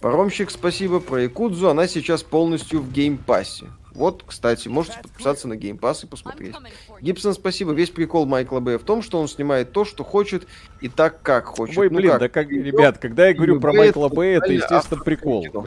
Паромщик, 0.00 0.50
спасибо. 0.50 1.00
Про 1.00 1.22
Якудзу 1.22 1.68
она 1.68 1.86
сейчас 1.86 2.22
полностью 2.22 2.80
в 2.80 2.90
геймпассе. 2.92 3.66
Вот, 3.94 4.24
кстати, 4.26 4.68
можете 4.68 4.98
подписаться 5.02 5.48
на 5.48 5.56
Game 5.56 5.80
Pass 5.80 6.04
и 6.04 6.06
посмотреть. 6.06 6.54
Гибсон, 7.00 7.34
спасибо. 7.34 7.72
Весь 7.72 7.90
прикол 7.90 8.24
Майкла 8.26 8.60
Бэя 8.60 8.78
в 8.78 8.84
том, 8.84 9.02
что 9.02 9.20
он 9.20 9.28
снимает 9.28 9.72
то, 9.72 9.84
что 9.84 10.02
хочет, 10.02 10.46
и 10.80 10.88
так, 10.88 11.20
как 11.22 11.44
хочет. 11.46 11.76
Ой, 11.76 11.90
Ну 11.90 11.96
блин, 11.98 12.12
как? 12.12 12.20
да 12.20 12.28
как, 12.28 12.50
ребят, 12.50 12.98
когда 12.98 13.28
я 13.28 13.34
говорю 13.34 13.60
про 13.60 13.72
Бэй 13.72 13.78
Майкла 13.80 14.08
Бэя, 14.08 14.38
это, 14.38 14.52
естественно, 14.52 15.02
прикол. 15.02 15.42
кино. 15.42 15.66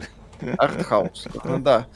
Артхаус. 0.58 1.28
Ну 1.44 1.58
Да. 1.60 1.86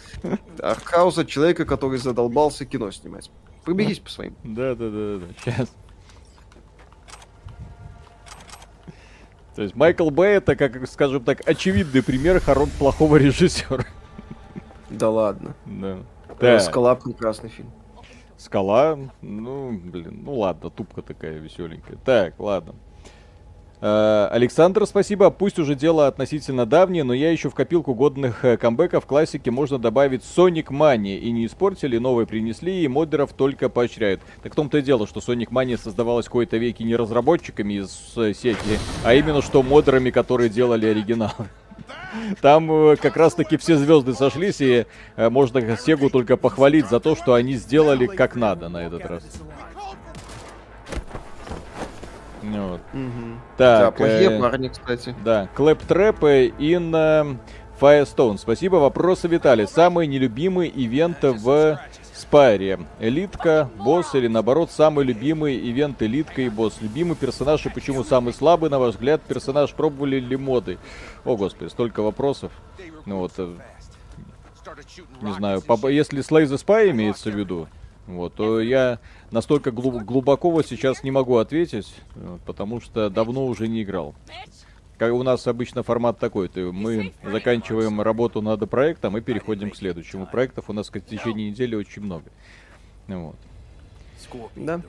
Артхаус 0.60 1.18
от 1.18 1.28
человека, 1.28 1.64
который 1.66 1.98
задолбался 1.98 2.64
кино 2.64 2.90
снимать. 2.90 3.30
Пробегись 3.64 3.98
по 3.98 4.08
своим. 4.08 4.34
Да, 4.44 4.74
да, 4.74 4.88
да, 4.88 5.18
да, 5.18 5.26
сейчас. 5.44 5.68
То 9.56 9.62
есть 9.62 9.74
Майкл 9.74 10.08
Бэй 10.10 10.36
это, 10.36 10.56
как, 10.56 10.86
скажем 10.88 11.22
так, 11.24 11.46
очевидный 11.46 12.02
пример 12.02 12.36
хоро- 12.38 12.68
плохого 12.78 13.16
режиссера. 13.16 13.84
Да 14.88 15.10
ладно. 15.10 15.54
Да. 15.66 15.98
Э, 16.40 16.58
Так, 16.58 16.62
Скала 16.62 16.94
прекрасный 16.94 17.50
фильм. 17.50 17.70
Скала, 18.36 18.98
ну, 19.20 19.72
блин, 19.72 20.22
ну 20.24 20.38
ладно, 20.38 20.70
тупка 20.70 21.02
такая 21.02 21.38
веселенькая. 21.38 21.98
Так, 22.04 22.34
ладно. 22.38 22.74
Э, 23.82 24.28
Александр, 24.30 24.86
спасибо. 24.86 25.30
Пусть 25.30 25.58
уже 25.58 25.74
дело 25.74 26.06
относительно 26.06 26.66
давнее, 26.66 27.04
но 27.04 27.12
я 27.12 27.30
еще 27.30 27.50
в 27.50 27.54
копилку 27.54 27.94
годных 27.94 28.44
э, 28.44 28.56
камбэков 28.56 29.06
классики 29.06 29.50
можно 29.50 29.78
добавить 29.78 30.22
Sonic 30.22 30.68
Mania. 30.68 31.18
И 31.18 31.30
не 31.30 31.46
испортили, 31.46 31.98
новые 31.98 32.26
принесли, 32.26 32.82
и 32.82 32.88
модеров 32.88 33.32
только 33.32 33.68
поощряют. 33.68 34.20
Так 34.42 34.52
в 34.52 34.56
том-то 34.56 34.78
и 34.78 34.82
дело, 34.82 35.06
что 35.06 35.20
Sonic 35.20 35.48
Mania 35.50 35.78
создавалась 35.78 36.26
в 36.26 36.28
какой-то 36.28 36.56
веке 36.58 36.84
не 36.84 36.96
разработчиками 36.96 37.74
из 37.74 38.12
э, 38.16 38.32
сети, 38.34 38.78
а 39.04 39.14
именно 39.14 39.42
что 39.42 39.62
модерами, 39.62 40.10
которые 40.10 40.50
делали 40.50 40.86
оригинал. 40.86 41.32
Там 42.40 42.70
э, 42.70 42.96
как 42.96 43.16
раз-таки 43.16 43.56
все 43.56 43.76
звезды 43.76 44.14
сошлись, 44.14 44.60
и 44.60 44.86
э, 45.16 45.28
можно 45.28 45.76
Сегу 45.76 46.10
только 46.10 46.36
похвалить 46.36 46.88
за 46.88 47.00
то, 47.00 47.14
что 47.14 47.34
они 47.34 47.54
сделали 47.54 48.06
как 48.06 48.36
надо 48.36 48.68
на 48.68 48.78
этот 48.86 49.06
раз. 49.06 49.22
Вот. 52.42 52.80
Мгм. 52.92 53.40
Так, 53.56 53.80
да, 53.80 53.90
плохие 53.90 54.30
э, 54.30 54.40
парни, 54.40 54.68
кстати. 54.68 55.14
Да, 55.24 55.48
Claptrap 55.54 56.20
in 56.58 56.92
э, 56.94 57.36
Firestone. 57.80 58.38
Спасибо. 58.38 58.76
Вопросы 58.76 59.28
Виталий. 59.28 59.66
Самый 59.66 60.06
нелюбимый 60.06 60.72
ивент 60.74 61.18
в 61.22 61.78
Спайре. 62.30 62.78
Элитка, 63.00 63.68
босс 63.76 64.14
или 64.14 64.28
наоборот 64.28 64.70
самый 64.70 65.04
любимый 65.04 65.58
ивент 65.68 66.00
Элитка 66.00 66.42
и 66.42 66.48
босс. 66.48 66.80
Любимый 66.80 67.16
персонаж 67.16 67.66
и 67.66 67.70
почему 67.70 68.04
самый 68.04 68.32
слабый, 68.32 68.70
на 68.70 68.78
ваш 68.78 68.94
взгляд, 68.94 69.20
персонаж? 69.20 69.74
Пробовали 69.74 70.20
ли 70.20 70.36
моды? 70.36 70.78
О, 71.24 71.36
господи, 71.36 71.70
столько 71.70 72.04
вопросов. 72.04 72.52
Ну 73.04 73.18
вот, 73.18 73.32
э, 73.38 73.56
не 75.22 75.32
знаю, 75.32 75.60
если 75.88 76.20
Slay 76.20 76.44
the 76.44 76.64
Spy 76.64 76.92
имеется 76.92 77.32
в 77.32 77.34
виду, 77.34 77.66
вот, 78.06 78.34
то 78.34 78.60
я 78.60 79.00
настолько 79.32 79.72
глуб- 79.72 80.04
глубоко 80.04 80.52
вот 80.52 80.68
сейчас 80.68 81.02
не 81.02 81.10
могу 81.10 81.38
ответить, 81.38 81.92
э, 82.14 82.38
потому 82.46 82.80
что 82.80 83.10
давно 83.10 83.44
уже 83.44 83.66
не 83.66 83.82
играл. 83.82 84.14
Как 85.00 85.14
у 85.14 85.22
нас 85.22 85.46
обычно 85.46 85.82
формат 85.82 86.18
такой, 86.18 86.48
то 86.48 86.60
мы 86.72 87.14
заканчиваем 87.24 88.02
работу 88.02 88.42
над 88.42 88.68
проектом 88.68 89.16
и 89.16 89.22
переходим 89.22 89.70
к 89.70 89.76
следующему. 89.76 90.26
Проектов 90.26 90.68
у 90.68 90.74
нас 90.74 90.90
в 90.90 91.00
течение 91.00 91.50
недели 91.50 91.74
очень 91.74 92.02
много. 92.02 92.24
Вот. 93.08 93.36
Да. 94.56 94.82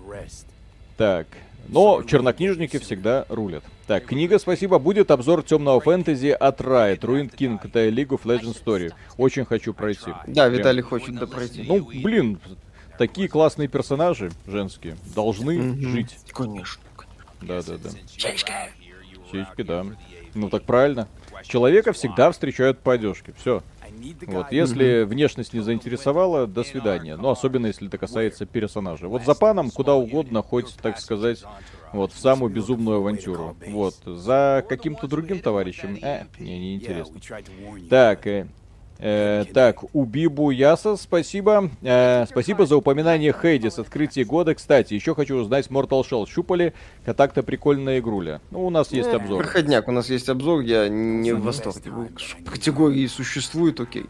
Так. 0.97 1.27
Но 1.69 2.03
чернокнижники 2.03 2.77
всегда 2.79 3.25
рулят. 3.29 3.63
Так, 3.87 4.03
книга, 4.03 4.37
спасибо. 4.37 4.79
Будет 4.79 5.11
обзор 5.11 5.43
темного 5.43 5.79
фэнтези 5.79 6.35
от 6.37 6.59
Riot. 6.59 6.99
Ruined 6.99 7.33
King, 7.33 7.61
это 7.63 7.87
League 7.87 8.09
of 8.09 8.23
Legends 8.23 8.61
Story. 8.61 8.91
Очень 9.15 9.45
хочу 9.45 9.73
пройти. 9.73 10.11
Да, 10.27 10.49
Прям. 10.49 10.51
Виталий 10.51 10.81
хочет 10.81 11.15
допройти. 11.15 11.63
Ну, 11.65 11.89
блин, 12.03 12.37
такие 12.97 13.29
классные 13.29 13.69
персонажи 13.69 14.29
женские 14.45 14.97
должны 15.15 15.57
Мгм. 15.57 15.89
жить. 15.89 16.17
Конечно. 16.33 16.83
Да, 17.41 17.61
да, 17.63 17.77
да. 17.77 17.89
Сиськи, 19.31 19.63
да. 19.63 19.85
Ну 20.33 20.49
так 20.49 20.63
правильно. 20.63 21.07
Человека 21.43 21.91
всегда 21.93 22.31
встречают 22.31 22.79
по 22.79 22.93
одежке. 22.93 23.33
Все. 23.37 23.63
Вот, 24.27 24.51
если 24.51 25.03
внешность 25.03 25.53
не 25.53 25.59
заинтересовала, 25.59 26.47
до 26.47 26.63
свидания. 26.63 27.17
Ну, 27.17 27.29
особенно 27.29 27.67
если 27.67 27.87
это 27.87 27.97
касается 27.97 28.45
персонажа. 28.45 29.07
Вот 29.07 29.23
за 29.23 29.35
паном 29.35 29.69
куда 29.69 29.95
угодно, 29.95 30.41
хоть, 30.41 30.75
так 30.81 30.99
сказать, 30.99 31.43
вот, 31.91 32.13
в 32.13 32.17
самую 32.19 32.51
безумную 32.51 32.97
авантюру. 32.97 33.55
Вот, 33.67 33.95
за 34.05 34.63
каким-то 34.67 35.07
другим 35.07 35.39
товарищем, 35.39 35.97
э, 36.01 36.23
мне 36.39 36.57
не 36.57 36.71
Yeah, 36.71 36.75
интересно. 36.75 37.13
we 37.15 37.19
tried 37.19 37.45
to 37.45 37.51
warn 37.61 37.81
you. 37.81 37.89
Так, 37.89 38.25
э, 38.27 38.47
э, 39.01 39.45
так, 39.53 39.83
Убибу 39.93 40.51
Яса, 40.51 40.95
спасибо. 40.95 41.69
Э, 41.81 42.25
спасибо 42.29 42.65
за 42.65 42.77
упоминание 42.77 43.33
Хейдис, 43.33 43.79
открытие 43.79 44.25
года. 44.25 44.55
Кстати, 44.55 44.93
еще 44.93 45.15
хочу 45.15 45.35
узнать 45.35 45.67
Mortal 45.67 46.03
Shell. 46.09 46.27
Щупали? 46.29 46.73
Так-то 47.05 47.43
прикольная 47.43 47.99
игруля. 47.99 48.41
Ну, 48.51 48.65
у 48.65 48.69
нас 48.69 48.91
есть 48.91 49.09
Э, 49.09 49.15
обзор. 49.17 49.43
Проходняк, 49.43 49.87
у 49.87 49.91
нас 49.91 50.09
есть 50.09 50.29
обзор, 50.29 50.61
я 50.61 50.87
не 50.87 51.33
в 51.33 51.41
восторге. 51.41 51.91
Категории 52.45 53.07
существуют, 53.07 53.79
окей. 53.79 54.05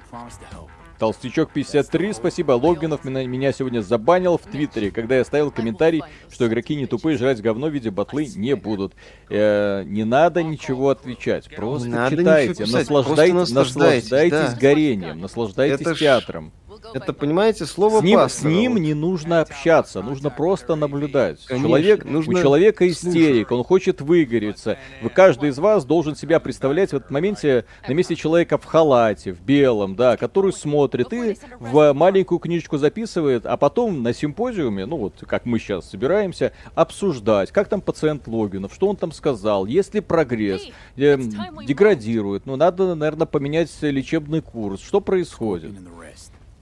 Толстячок 1.02 1.52
53, 1.52 2.14
спасибо. 2.14 2.52
Логинов 2.52 3.04
меня, 3.06 3.52
сегодня 3.54 3.82
забанил 3.82 4.38
в 4.38 4.44
Твиттере, 4.44 4.92
когда 4.92 5.16
я 5.16 5.26
ставил 5.26 5.50
комментарий, 5.50 6.04
что 6.30 6.46
игроки 6.46 6.76
не 6.76 6.86
тупые, 6.86 7.18
жрать 7.18 7.42
говно 7.42 7.70
в 7.70 7.74
виде 7.74 7.90
батлы 7.90 8.28
не 8.36 8.56
будут. 8.56 8.94
Э, 9.28 9.82
не 9.84 10.04
надо 10.04 10.44
ничего 10.44 10.92
отвечать, 10.92 11.50
просто 11.56 11.88
читайте, 12.08 12.52
ничего 12.52 12.66
писать, 12.66 12.88
наслаждайте- 12.92 13.32
просто 13.32 13.56
наслаждайтесь, 13.56 14.12
наслаждайтесь 14.12 14.54
да. 14.54 14.60
горением, 14.60 15.22
наслаждайтесь 15.22 15.82
Это 15.82 15.96
ж- 15.96 16.00
театром. 16.00 16.52
Это, 16.94 17.14
понимаете, 17.14 17.66
слово 17.66 18.00
С 18.00 18.04
ним, 18.04 18.20
с 18.20 18.24
пастора, 18.24 18.52
ним 18.52 18.74
вот. 18.74 18.80
не 18.80 18.94
нужно 18.94 19.42
общаться, 19.42 20.02
нужно 20.02 20.30
просто 20.30 20.76
наблюдать. 20.76 21.44
Конечно, 21.46 21.68
Человек, 21.68 22.06
нужно 22.06 22.40
у 22.40 22.42
человека 22.42 22.86
слушать. 22.86 23.08
истерик, 23.08 23.52
он 23.52 23.64
хочет 23.64 24.02
выгореться. 24.02 24.78
Вы, 25.02 25.10
каждый 25.10 25.50
из 25.50 25.60
вас 25.60 25.86
должен 25.86 26.16
себя 26.16 26.40
представлять 26.40 26.92
в 26.92 26.96
этот 26.96 27.12
моменте 27.12 27.66
на 27.88 27.94
месте 27.94 28.16
человека 28.16 28.58
в 28.58 28.66
халате, 28.66 29.34
в 29.34 29.42
белом, 29.42 29.96
да, 29.96 30.18
который 30.18 30.54
смотрит 30.54 31.12
и 31.14 31.38
в 31.60 31.94
маленькую 31.94 32.40
книжечку 32.40 32.78
записывает, 32.78 33.46
а 33.46 33.58
потом 33.58 34.04
на 34.04 34.14
симпозиуме, 34.14 34.86
ну 34.86 34.98
вот 34.98 35.24
как 35.28 35.46
мы 35.46 35.60
сейчас 35.60 35.90
собираемся, 35.90 36.54
обсуждать, 36.76 37.52
как 37.52 37.68
там 37.68 37.82
пациент 37.82 38.28
Логинов, 38.28 38.74
что 38.74 38.88
он 38.88 38.96
там 38.96 39.12
сказал, 39.12 39.66
есть 39.66 39.94
ли 39.94 40.02
прогресс, 40.02 40.68
э, 40.98 41.18
деградирует, 41.66 42.46
ну 42.46 42.56
надо, 42.56 42.96
наверное, 42.96 43.28
поменять 43.28 43.70
лечебный 43.82 44.42
курс, 44.42 44.82
что 44.82 45.02
происходит. 45.02 45.72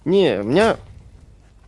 Не, 0.05 0.39
у 0.39 0.43
меня... 0.43 0.77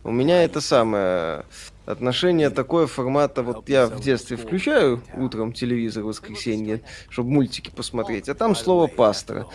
У 0.04 0.10
меня 0.10 0.42
это 0.42 0.60
самое 0.60 1.44
отношение 1.86 2.50
такое 2.50 2.88
формата, 2.88 3.44
вот 3.44 3.68
я 3.68 3.86
в 3.86 4.00
детстве 4.00 4.36
включаю 4.36 5.00
утром 5.14 5.52
телевизор 5.52 6.02
в 6.02 6.06
воскресенье, 6.06 6.80
чтобы 7.08 7.30
мультики 7.30 7.70
посмотреть, 7.70 8.28
а 8.28 8.34
там 8.34 8.56
слово 8.56 8.88
пастора. 8.88 9.46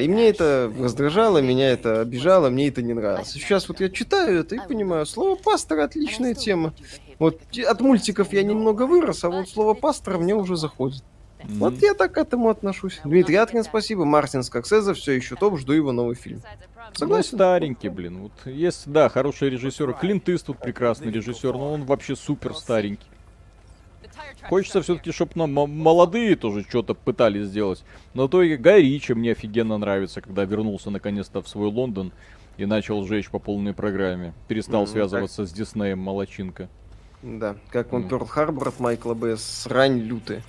И 0.00 0.08
мне 0.08 0.30
это 0.30 0.72
раздражало, 0.78 1.42
меня 1.42 1.68
это 1.68 2.00
обижало, 2.00 2.48
мне 2.48 2.68
это 2.68 2.80
не 2.80 2.94
нравилось. 2.94 3.28
Сейчас 3.28 3.68
вот 3.68 3.80
я 3.80 3.90
читаю 3.90 4.40
это 4.40 4.54
и 4.54 4.58
понимаю, 4.66 5.04
слово 5.04 5.34
пастора 5.36 5.84
отличная 5.84 6.32
тема. 6.32 6.72
Вот 7.18 7.38
от 7.58 7.80
мультиков 7.82 8.32
я 8.32 8.42
немного 8.42 8.86
вырос, 8.86 9.22
а 9.24 9.28
вот 9.28 9.50
слово 9.50 9.74
пастора 9.74 10.16
мне 10.16 10.34
уже 10.34 10.56
заходит. 10.56 11.04
Вот 11.44 11.74
я 11.82 11.94
так 11.94 12.12
к 12.12 12.18
этому 12.18 12.48
отношусь. 12.48 13.00
Дмитрий 13.04 13.36
Аткин, 13.36 13.64
спасибо. 13.64 14.04
Мартин 14.04 14.42
Скорсезе, 14.42 14.94
все 14.94 15.12
еще 15.12 15.36
топ, 15.36 15.58
жду 15.58 15.72
его 15.72 15.92
новый 15.92 16.14
фильм. 16.14 16.42
Ну, 16.42 16.94
Согласен. 16.94 17.36
старенький, 17.36 17.88
блин. 17.88 18.18
Вот 18.22 18.32
есть, 18.46 18.90
да, 18.90 19.08
хороший 19.08 19.50
режиссер. 19.50 19.92
Клинт 19.94 20.28
Иствуд 20.28 20.58
прекрасный 20.58 21.10
режиссер, 21.12 21.52
но 21.52 21.72
он 21.72 21.84
вообще 21.84 22.16
супер 22.16 22.54
старенький. 22.54 23.06
Хочется 24.48 24.82
все-таки, 24.82 25.12
чтобы 25.12 25.32
нам 25.34 25.52
молодые 25.52 26.34
тоже 26.34 26.64
что-то 26.68 26.94
пытались 26.94 27.46
сделать. 27.46 27.84
Но 28.14 28.26
то 28.26 28.42
и 28.42 28.56
Гай 28.56 28.82
Ричи 28.82 29.12
мне 29.14 29.32
офигенно 29.32 29.78
нравится, 29.78 30.20
когда 30.20 30.44
вернулся 30.44 30.90
наконец-то 30.90 31.42
в 31.42 31.48
свой 31.48 31.68
Лондон 31.68 32.12
и 32.56 32.66
начал 32.66 33.04
жечь 33.06 33.30
по 33.30 33.38
полной 33.38 33.72
программе. 33.74 34.32
Перестал 34.48 34.82
Мгм, 34.82 34.90
связываться 34.90 35.46
с 35.46 35.52
Диснеем, 35.52 35.98
молочинка. 36.00 36.68
Да, 37.22 37.56
как 37.70 37.92
он 37.92 38.00
Мгм. 38.02 38.08
Перл 38.08 38.24
Харбор 38.26 38.68
от 38.68 38.80
Майкла 38.80 39.14
Б. 39.14 39.36
Срань 39.36 40.00
лютая. 40.00 40.42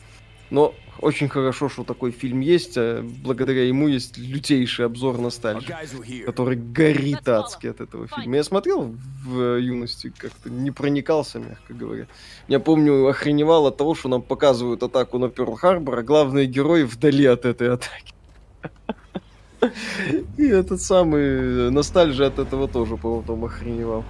Но 0.51 0.75
очень 0.99 1.29
хорошо, 1.29 1.69
что 1.69 1.83
такой 1.83 2.11
фильм 2.11 2.41
есть, 2.41 2.77
а 2.77 3.03
благодаря 3.23 3.63
ему 3.63 3.87
есть 3.87 4.17
лютейший 4.17 4.85
обзор 4.85 5.15
here. 5.15 6.23
который 6.25 6.57
горит 6.57 7.27
адски 7.27 7.67
от 7.67 7.81
этого 7.81 8.07
фильма. 8.07 8.35
Я 8.35 8.43
смотрел 8.43 8.93
в 9.23 9.57
юности, 9.57 10.13
как-то 10.15 10.49
не 10.49 10.69
проникался, 10.71 11.39
мягко 11.39 11.73
говоря. 11.73 12.07
Я 12.47 12.59
помню, 12.59 13.07
охреневал 13.07 13.65
от 13.67 13.77
того, 13.77 13.95
что 13.95 14.09
нам 14.09 14.21
показывают 14.21 14.83
атаку 14.83 15.17
на 15.17 15.29
Перл 15.29 15.55
Харбор, 15.55 15.99
а 15.99 16.03
главные 16.03 16.45
герои 16.45 16.83
вдали 16.83 17.25
от 17.25 17.45
этой 17.45 17.73
атаки. 17.73 18.13
И 20.37 20.45
этот 20.45 20.81
самый 20.81 21.71
ностальжи 21.71 22.25
от 22.25 22.39
этого 22.39 22.67
тоже, 22.67 22.97
по-моему, 22.97 23.45
охреневал. 23.45 24.03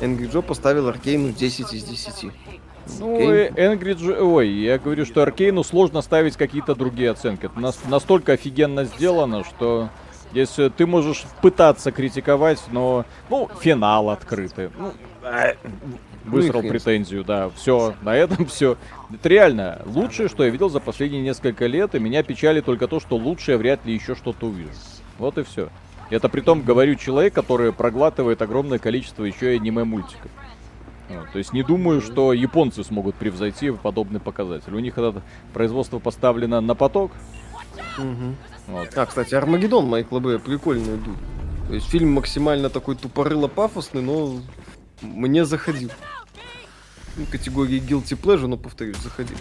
Angry 0.00 0.30
Joe 0.32 0.42
поставил 0.42 0.88
Аркейну 0.88 1.32
10 1.32 1.72
из 1.74 1.84
10. 1.84 2.32
Ну, 2.98 3.20
э, 3.20 3.50
Joe- 3.50 4.20
Ой, 4.20 4.48
я 4.48 4.78
говорю, 4.78 5.04
что 5.04 5.22
Аркейну 5.22 5.62
сложно 5.62 6.02
ставить 6.02 6.36
какие-то 6.36 6.74
другие 6.74 7.10
оценки. 7.10 7.46
Это 7.46 7.60
нас- 7.60 7.80
настолько 7.88 8.32
офигенно 8.32 8.84
сделано, 8.84 9.44
что 9.44 9.88
здесь 10.32 10.58
э, 10.58 10.70
ты 10.70 10.86
можешь 10.86 11.24
пытаться 11.42 11.92
критиковать, 11.92 12.62
но, 12.70 13.04
ну, 13.28 13.48
финал 13.60 14.10
открытый. 14.10 14.70
Ну, 14.78 14.92
высрал 16.24 16.62
Ну 16.62 16.68
с 16.68 16.70
претензию, 16.70 17.24
да. 17.24 17.50
Все, 17.50 17.94
на 18.02 18.14
этом 18.14 18.46
все. 18.46 18.76
Это 19.12 19.28
реально 19.28 19.82
лучшее, 19.86 20.28
что 20.28 20.44
я 20.44 20.50
видел 20.50 20.68
за 20.68 20.80
последние 20.80 21.22
несколько 21.22 21.66
лет, 21.66 21.94
и 21.94 21.98
меня 21.98 22.22
печали 22.22 22.60
только 22.60 22.88
то, 22.88 23.00
что 23.00 23.16
лучшее 23.16 23.56
вряд 23.56 23.84
ли 23.86 23.94
еще 23.94 24.14
что-то 24.14 24.46
увижу. 24.46 24.70
Вот 25.18 25.38
и 25.38 25.42
все. 25.42 25.68
Это 26.10 26.28
при 26.28 26.40
том 26.40 26.62
говорю 26.62 26.96
человек, 26.96 27.34
который 27.34 27.72
проглатывает 27.72 28.42
огромное 28.42 28.78
количество 28.78 29.24
еще 29.24 29.54
и 29.54 29.56
аниме-мультиков. 29.58 30.30
Вот, 31.10 31.32
то 31.32 31.38
есть 31.38 31.52
не 31.52 31.64
думаю, 31.64 32.00
что 32.00 32.32
японцы 32.32 32.84
смогут 32.84 33.16
превзойти 33.16 33.72
подобный 33.72 34.20
показатель. 34.20 34.72
У 34.74 34.78
них 34.78 34.96
это 34.96 35.22
производство 35.52 35.98
поставлено 35.98 36.60
на 36.60 36.76
поток. 36.76 37.10
Угу. 37.98 38.34
Вот. 38.68 38.96
А, 38.96 39.06
кстати, 39.06 39.34
Армагеддон 39.34 39.86
Майкла 39.86 40.20
Б. 40.20 40.38
прикольный 40.38 40.96
идут. 40.96 41.16
То 41.66 41.74
есть 41.74 41.88
фильм 41.88 42.12
максимально 42.12 42.70
такой 42.70 42.94
тупорыло-пафосный, 42.94 44.02
но 44.02 44.40
мне 45.02 45.44
заходил. 45.44 45.90
Ну, 47.16 47.26
категории 47.26 47.80
guilty 47.80 48.20
pleasure, 48.20 48.46
но 48.46 48.56
повторюсь, 48.56 48.96
заходил. 48.98 49.36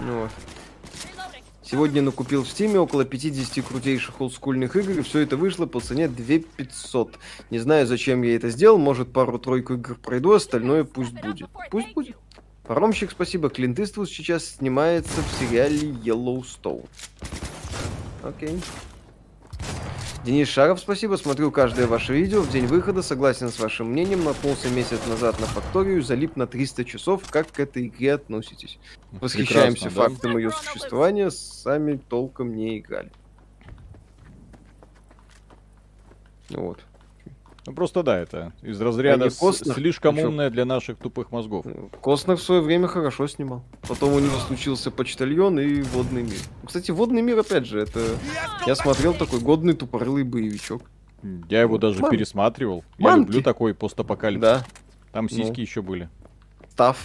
Ну 0.00 0.20
вот. 0.20 0.30
Сегодня 1.70 2.00
накупил 2.00 2.44
в 2.44 2.48
Стиме 2.48 2.80
около 2.80 3.04
50 3.04 3.62
крутейших 3.62 4.22
олдскульных 4.22 4.74
игр, 4.74 5.00
и 5.00 5.02
все 5.02 5.18
это 5.18 5.36
вышло 5.36 5.66
по 5.66 5.80
цене 5.80 6.08
2500. 6.08 7.18
Не 7.50 7.58
знаю, 7.58 7.86
зачем 7.86 8.22
я 8.22 8.36
это 8.36 8.48
сделал, 8.48 8.78
может 8.78 9.12
пару-тройку 9.12 9.74
игр 9.74 9.96
пройду, 9.96 10.32
остальное 10.32 10.84
пусть 10.84 11.12
будет. 11.12 11.46
Пусть 11.70 11.92
будет. 11.92 12.16
Паромщик, 12.66 13.10
спасибо. 13.10 13.50
Клинт 13.50 13.78
Иствуд 13.80 14.08
сейчас 14.08 14.46
снимается 14.46 15.20
в 15.20 15.38
сериале 15.38 15.90
Yellowstone. 15.90 16.86
Окей. 18.22 18.58
Денис 20.24 20.48
Шаров, 20.48 20.80
спасибо. 20.80 21.16
Смотрю 21.16 21.50
каждое 21.50 21.86
ваше 21.86 22.12
видео 22.12 22.42
в 22.42 22.50
день 22.50 22.66
выхода. 22.66 23.02
Согласен 23.02 23.48
с 23.48 23.58
вашим 23.58 23.92
мнением. 23.92 24.24
Наткнулся 24.24 24.68
месяц 24.68 24.98
назад 25.06 25.40
на 25.40 25.46
факторию. 25.46 26.02
Залип 26.02 26.36
на 26.36 26.46
300 26.46 26.84
часов. 26.84 27.22
Как 27.30 27.50
к 27.50 27.60
этой 27.60 27.86
игре 27.86 28.14
относитесь? 28.14 28.78
Восхищаемся 29.12 29.86
Прекрасно, 29.86 30.02
да? 30.02 30.08
фактом 30.10 30.36
ее 30.36 30.50
существования. 30.50 31.30
Сами 31.30 31.96
толком 31.96 32.54
не 32.54 32.78
играли. 32.78 33.10
Вот. 36.50 36.80
Ну, 37.68 37.74
просто 37.74 38.02
да, 38.02 38.18
это 38.18 38.52
из 38.62 38.80
разряда 38.80 39.24
не 39.24 39.30
с- 39.30 39.36
Костнер? 39.36 39.74
слишком 39.74 40.14
Ну 40.16 40.22
чё? 40.22 40.28
умное 40.28 40.50
для 40.50 40.64
наших 40.64 40.98
тупых 40.98 41.30
мозгов. 41.32 41.66
Костнер 42.00 42.36
в 42.36 42.42
свое 42.42 42.60
время 42.60 42.88
хорошо 42.88 43.26
снимал. 43.26 43.62
Потом 43.86 44.12
у 44.14 44.18
него 44.18 44.36
случился 44.46 44.90
почтальон 44.90 45.58
и 45.60 45.82
водный 45.82 46.22
мир. 46.22 46.38
Кстати, 46.66 46.90
водный 46.90 47.22
мир, 47.22 47.38
опять 47.38 47.66
же, 47.66 47.80
это... 47.80 48.00
Я 48.66 48.74
смотрел 48.74 49.14
такой 49.14 49.40
годный 49.40 49.74
тупорылый 49.74 50.24
боевичок. 50.24 50.82
Я 51.48 51.60
его 51.62 51.78
даже 51.78 52.00
Ман- 52.00 52.10
пересматривал. 52.10 52.84
Я 52.98 53.04
Манки. 53.10 53.26
люблю 53.26 53.42
такой 53.42 53.74
постапокалипсис. 53.74 54.40
Да, 54.42 54.64
Там 55.12 55.28
сиськи 55.28 55.56
Ну. 55.58 55.62
еще 55.62 55.82
были. 55.82 56.08
Став, 56.70 56.96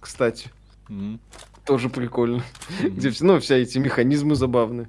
кстати, 0.00 0.50
Мгм. 0.88 1.20
тоже 1.66 1.90
прикольно. 1.90 2.42
Мгм. 2.80 2.96
Где 2.96 3.10
все, 3.10 3.24
ну, 3.24 3.38
вся 3.40 3.56
эти 3.56 3.78
механизмы 3.78 4.34
забавные. 4.36 4.88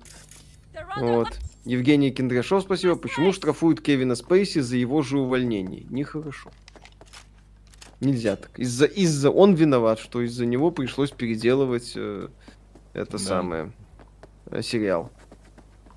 Вот. 0.98 1.28
Евгений 1.68 2.12
Кендряшов, 2.12 2.64
спасибо. 2.64 2.96
Почему 2.96 3.34
штрафуют 3.34 3.82
Кевина 3.82 4.16
Спейси 4.16 4.60
за 4.60 4.78
его 4.78 5.02
же 5.02 5.20
увольнение? 5.20 5.86
Нехорошо. 5.90 6.50
Нельзя 8.00 8.36
так. 8.38 8.58
Из-за, 8.58 8.86
из-за 8.86 9.30
он 9.32 9.54
виноват, 9.54 10.00
что 10.00 10.22
из-за 10.22 10.46
него 10.46 10.72
пришлось 10.72 11.12
переделывать 11.12 11.94
э, 11.96 12.30
это 12.94 13.12
Да. 13.14 13.18
самое 13.18 13.72
э, 14.46 14.62
сериал. 14.62 15.12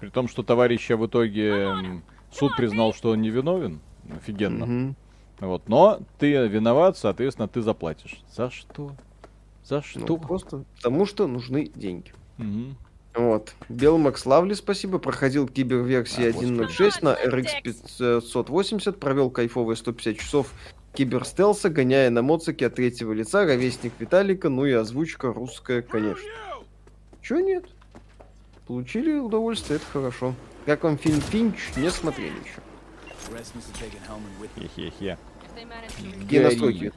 При 0.00 0.08
том, 0.08 0.26
что 0.28 0.42
товарища 0.42 0.96
в 0.96 1.06
итоге 1.06 2.02
суд 2.32 2.56
признал, 2.56 2.92
что 2.94 3.10
он 3.10 3.20
не 3.20 3.30
виновен. 3.30 3.80
Офигенно. 4.16 4.66
Мгм. 4.66 4.96
Вот. 5.40 5.68
Но 5.68 6.00
ты 6.18 6.32
виноват, 6.48 6.96
соответственно, 6.98 7.46
ты 7.48 7.60
заплатишь. 7.62 8.22
За 8.34 8.50
что? 8.50 8.92
За 9.62 9.76
Ну, 9.94 10.04
что? 10.04 10.16
просто 10.16 10.64
потому 10.76 11.06
что 11.06 11.28
нужны 11.28 11.70
деньги. 11.74 12.12
Мгм. 12.38 12.76
Вот. 13.14 13.54
Белмакс 13.68 14.24
Лавли, 14.24 14.54
спасибо. 14.54 14.98
Проходил 14.98 15.48
киберверсии 15.48 16.28
А, 16.28 16.32
господи. 16.32 16.52
1.06 16.52 17.04
на 17.04 17.14
RX 17.14 17.62
580. 17.62 19.00
Провел 19.00 19.30
кайфовые 19.30 19.76
150 19.76 20.18
часов 20.18 20.52
киберстелса, 20.94 21.70
гоняя 21.70 22.10
на 22.10 22.22
моцике 22.22 22.66
от 22.66 22.76
третьего 22.76 23.12
лица. 23.12 23.44
Ровесник 23.44 23.92
Виталика, 23.98 24.48
ну 24.48 24.64
и 24.64 24.72
озвучка 24.72 25.32
русская, 25.32 25.82
конечно. 25.82 26.28
Чё 27.20 27.40
нет? 27.40 27.64
Получили 28.66 29.18
удовольствие, 29.18 29.76
это 29.78 29.86
хорошо. 29.92 30.34
Как 30.66 30.84
вам 30.84 30.96
фильм 30.96 31.20
Финч? 31.20 31.56
Не 31.76 31.90
смотрели 31.90 32.34
еще. 32.44 32.60
Хе-хе-хе. 34.56 35.18
Какие 36.22 36.40
настройки? 36.40 36.92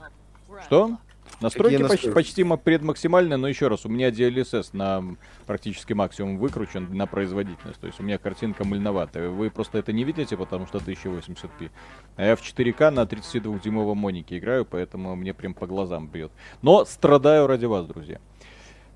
Что? 0.66 0.98
Настройки 1.42 1.82
настройки? 1.82 2.14
почти 2.14 2.44
ма- 2.44 2.58
предмаксимальные, 2.58 3.38
но 3.38 3.48
еще 3.48 3.68
раз, 3.68 3.86
у 3.86 3.90
меня 3.90 4.10
DLSS 4.10 4.70
на 4.74 5.16
практически 5.46 5.94
максимум 5.94 6.38
выкручен 6.38 6.88
на 6.96 7.06
производительность. 7.06 7.80
То 7.80 7.88
есть 7.88 8.00
у 8.00 8.04
меня 8.04 8.18
картинка 8.18 8.66
мыльноватая. 8.66 9.30
Вы 9.30 9.50
просто 9.50 9.78
это 9.78 9.92
не 9.92 10.04
видите, 10.04 10.38
потому 10.38 10.68
что 10.68 10.78
1080p. 10.78 11.70
А 12.16 12.26
я 12.26 12.36
в 12.36 12.42
4К 12.42 12.92
на 12.92 13.02
32-дюймовом 13.02 13.96
монике 13.96 14.38
играю, 14.38 14.66
поэтому 14.66 15.16
мне 15.16 15.34
прям 15.34 15.54
по 15.54 15.68
глазам 15.68 16.08
бьет. 16.08 16.32
Но 16.62 16.86
страдаю 16.86 17.48
ради 17.48 17.66
вас, 17.66 17.86
друзья. 17.86 18.20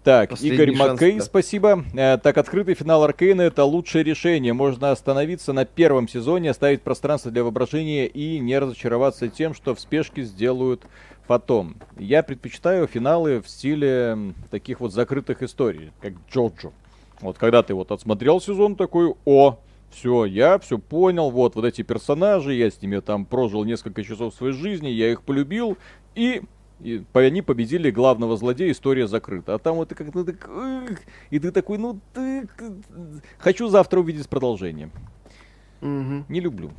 Так, 0.07 0.29
Последний 0.29 0.55
Игорь 0.55 0.75
шанс, 0.77 0.91
Маккей, 0.91 1.17
да. 1.17 1.21
спасибо. 1.21 1.83
Э, 1.93 2.17
так, 2.17 2.37
открытый 2.37 2.75
финал 2.75 3.03
Аркейна 3.03 3.41
это 3.41 3.65
лучшее 3.65 4.05
решение. 4.05 4.53
Можно 4.53 4.91
остановиться 4.91 5.51
на 5.51 5.65
первом 5.65 6.07
сезоне, 6.07 6.51
оставить 6.51 6.81
пространство 6.81 7.29
для 7.29 7.43
воображения 7.43 8.07
и 8.07 8.39
не 8.39 8.57
разочароваться 8.57 9.27
тем, 9.27 9.53
что 9.53 9.75
в 9.75 9.81
спешке 9.81 10.23
сделают 10.23 10.85
потом. 11.27 11.75
Я 11.97 12.23
предпочитаю 12.23 12.87
финалы 12.87 13.41
в 13.41 13.47
стиле 13.47 14.33
таких 14.49 14.79
вот 14.79 14.93
закрытых 14.93 15.43
историй, 15.43 15.91
как 16.01 16.13
Джоджо. 16.31 16.71
Вот 17.21 17.37
когда 17.37 17.63
ты 17.63 17.73
вот 17.73 17.91
отсмотрел 17.91 18.39
сезон 18.39 18.75
такой, 18.75 19.13
о, 19.25 19.59
все, 19.89 20.25
я 20.25 20.59
все 20.59 20.77
понял, 20.77 21.31
вот, 21.31 21.55
вот 21.55 21.65
эти 21.65 21.81
персонажи, 21.81 22.53
я 22.53 22.69
с 22.69 22.81
ними 22.81 22.99
там 22.99 23.25
прожил 23.25 23.63
несколько 23.63 24.03
часов 24.03 24.33
своей 24.33 24.53
жизни, 24.53 24.87
я 24.87 25.11
их 25.11 25.23
полюбил, 25.23 25.77
и, 26.15 26.43
и 26.79 27.03
они 27.13 27.41
победили 27.41 27.89
главного 27.89 28.37
злодея, 28.37 28.71
история 28.71 29.07
закрыта. 29.07 29.55
А 29.55 29.59
там 29.59 29.77
вот 29.77 29.89
ты 29.89 29.95
как-то 29.95 30.23
так, 30.23 30.47
«Эх», 30.47 30.99
и 31.29 31.39
ты 31.39 31.51
такой, 31.51 31.77
ну 31.77 31.99
ты, 32.13 32.47
хочу 33.39 33.67
завтра 33.67 33.99
увидеть 33.99 34.29
продолжение. 34.29 34.89
Угу. 35.81 36.25
Не 36.29 36.39
люблю 36.39 36.71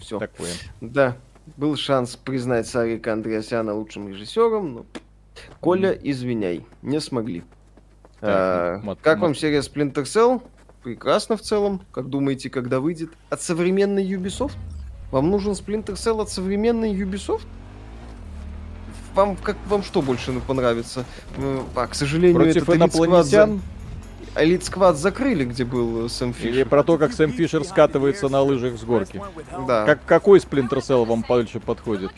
Все. 0.00 0.18
такое. 0.18 0.52
Да, 0.80 1.16
был 1.56 1.76
шанс 1.76 2.16
признать 2.16 2.66
Сарика 2.66 3.12
Андреасяна 3.12 3.74
лучшим 3.74 4.08
режиссером, 4.08 4.74
но 4.74 4.86
Коля, 5.60 5.92
извиняй, 5.92 6.66
не 6.82 7.00
смогли. 7.00 7.40
Так, 8.20 8.28
А, 8.30 8.78
ну, 8.78 8.86
мат- 8.86 8.98
как 9.02 9.16
мат- 9.18 9.22
вам 9.22 9.34
серия 9.34 9.60
Splinter 9.60 10.02
Cell? 10.04 10.42
Прекрасно 10.82 11.36
в 11.36 11.42
целом. 11.42 11.82
Как 11.92 12.08
думаете, 12.08 12.50
когда 12.50 12.80
выйдет? 12.80 13.10
От 13.30 13.42
современной 13.42 14.04
Ubisoft? 14.10 14.52
Вам 15.10 15.30
нужен 15.30 15.52
Splinter 15.52 15.94
Cell 15.94 16.20
от 16.22 16.30
современной 16.30 16.94
Ubisoft? 16.94 17.42
Вам, 19.14 19.36
как, 19.36 19.56
вам 19.68 19.82
что 19.82 20.02
больше 20.02 20.32
понравится? 20.46 21.04
А, 21.74 21.86
к 21.86 21.94
сожалению, 21.94 22.36
Против 22.36 22.68
этот 22.68 22.76
Elite 22.76 22.92
Squad 22.92 23.60
Elite 24.34 24.60
Squad 24.60 24.94
закрыли, 24.94 25.44
где 25.44 25.64
был 25.64 26.06
э, 26.06 26.08
Сэм 26.08 26.32
Фишер. 26.32 26.50
Или 26.50 26.62
про 26.62 26.82
то, 26.84 26.98
как 26.98 27.12
Сэм 27.12 27.32
Фишер 27.32 27.64
скатывается 27.64 28.28
на 28.28 28.40
лыжах 28.42 28.78
с 28.78 28.84
горки? 28.84 29.20
Да. 29.66 29.84
Как, 29.84 30.04
какой 30.04 30.38
Splinter 30.38 30.78
Cell 30.78 31.04
вам 31.04 31.24
больше 31.26 31.60
подходит? 31.60 32.12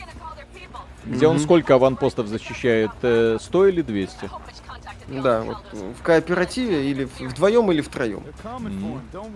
Где 1.05 1.27
он 1.27 1.35
Мгм. 1.35 1.43
сколько 1.43 1.75
аванпостов 1.75 2.27
защищает? 2.27 2.91
э, 3.01 3.37
100 3.41 3.67
или 3.67 3.81
200? 3.81 4.29
Да, 5.07 5.41
вот 5.41 5.57
в 5.73 6.01
кооперативе 6.01 6.89
или 6.89 7.09
вдвоем 7.19 7.69
или 7.71 7.81
втроем. 7.81 8.23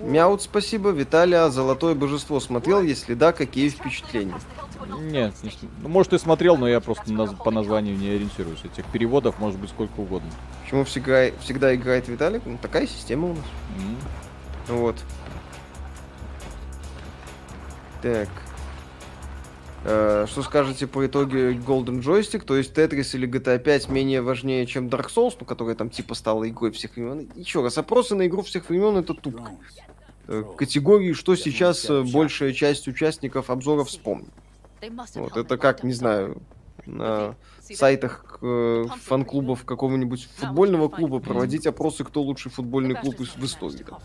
Мяут, 0.02 0.42
спасибо. 0.42 0.92
Виталия, 0.92 1.50
Золотое 1.50 1.94
Божество 1.94 2.40
смотрел? 2.40 2.82
Если 2.82 3.16
да, 3.16 3.34
какие 3.34 3.68
впечатления? 3.70 4.36
Нет, 5.00 5.34
не 5.44 5.52
ну, 5.84 5.90
может 5.90 6.14
и 6.14 6.18
смотрел, 6.20 6.56
но 6.56 6.70
я 6.70 6.80
просто 6.80 7.12
наз- 7.12 7.36
по 7.36 7.52
названию 7.52 7.98
не 7.98 8.08
ориентируюсь. 8.10 8.60
Этих 8.64 8.86
переводов 8.86 9.40
может 9.40 9.60
быть 9.60 9.70
сколько 9.70 10.00
угодно. 10.00 10.30
Почему 10.68 10.84
всегда, 10.84 11.32
всегда 11.40 11.74
играет 11.74 12.10
Виталик? 12.10 12.42
Ну, 12.46 12.58
такая 12.62 12.88
система 12.88 13.30
у 13.30 13.34
нас. 13.36 13.46
М. 13.78 13.98
Вот. 14.68 14.98
Так. 18.02 18.28
Э, 19.86 20.26
что 20.30 20.44
скажете 20.44 20.86
по 20.86 21.06
итоге 21.06 21.54
Golden 21.54 22.02
Joystick? 22.02 22.44
То 22.44 22.58
есть 22.58 22.78
Tetris 22.78 23.16
или 23.16 23.30
GTA 23.30 23.60
5 23.60 23.88
менее 23.88 24.22
важнее, 24.22 24.66
чем 24.66 24.88
Dark 24.88 25.08
Souls, 25.08 25.38
ну, 25.40 25.46
которая 25.46 25.76
там 25.76 25.90
типа 25.90 26.16
стала 26.16 26.50
игрой 26.50 26.72
всех 26.72 26.98
времен? 26.98 27.30
Еще 27.36 27.64
раз, 27.64 27.78
опросы 27.78 28.16
на 28.16 28.28
игру 28.28 28.42
всех 28.42 28.68
времен 28.68 28.98
это 28.98 29.14
тупо. 29.14 29.52
Э, 30.28 30.44
Категории, 30.58 31.14
что 31.14 31.38
сейчас 31.38 31.90
э, 31.90 32.04
большая 32.04 32.52
часть 32.52 32.90
участников 32.90 33.50
обзора 33.50 33.86
вспомнит. 33.86 34.34
Вот 35.16 35.38
это 35.38 35.58
как, 35.58 35.86
не 35.86 35.94
знаю, 35.94 36.42
на 36.88 37.36
сайтах 37.62 38.40
э, 38.42 38.86
фан-клубов 39.06 39.66
какого-нибудь 39.66 40.28
футбольного 40.38 40.88
клуба 40.88 41.20
проводить 41.20 41.68
опросы, 41.68 42.04
кто 42.04 42.22
лучший 42.22 42.50
футбольный 42.52 42.96
клуб 42.96 43.20
из- 43.20 43.36
в 43.36 43.44
истории. 43.44 43.84
там. 43.84 44.00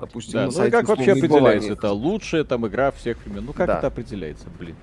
Допустим, 0.00 0.32
Да, 0.32 0.38
на 0.40 0.46
ну 0.46 0.52
и 0.52 0.54
сайте 0.54 0.70
как 0.72 0.88
вообще 0.88 1.12
определяется? 1.12 1.72
Это 1.72 1.92
лучшая 1.92 2.44
там 2.44 2.66
игра 2.66 2.90
всех 2.90 3.18
времен. 3.24 3.44
Ну 3.44 3.52
как 3.52 3.66
Да. 3.66 3.78
это 3.78 3.86
определяется, 3.88 4.46
блин? 4.58 4.76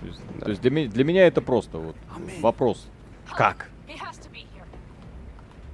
То 0.00 0.06
есть, 0.06 0.20
Да. 0.38 0.44
то 0.46 0.50
есть 0.50 0.62
для, 0.62 0.70
ме- 0.70 0.88
для 0.88 1.04
меня 1.04 1.26
это 1.26 1.42
просто 1.42 1.78
вот 1.78 1.96
вопрос. 2.40 2.86
Как? 3.36 3.68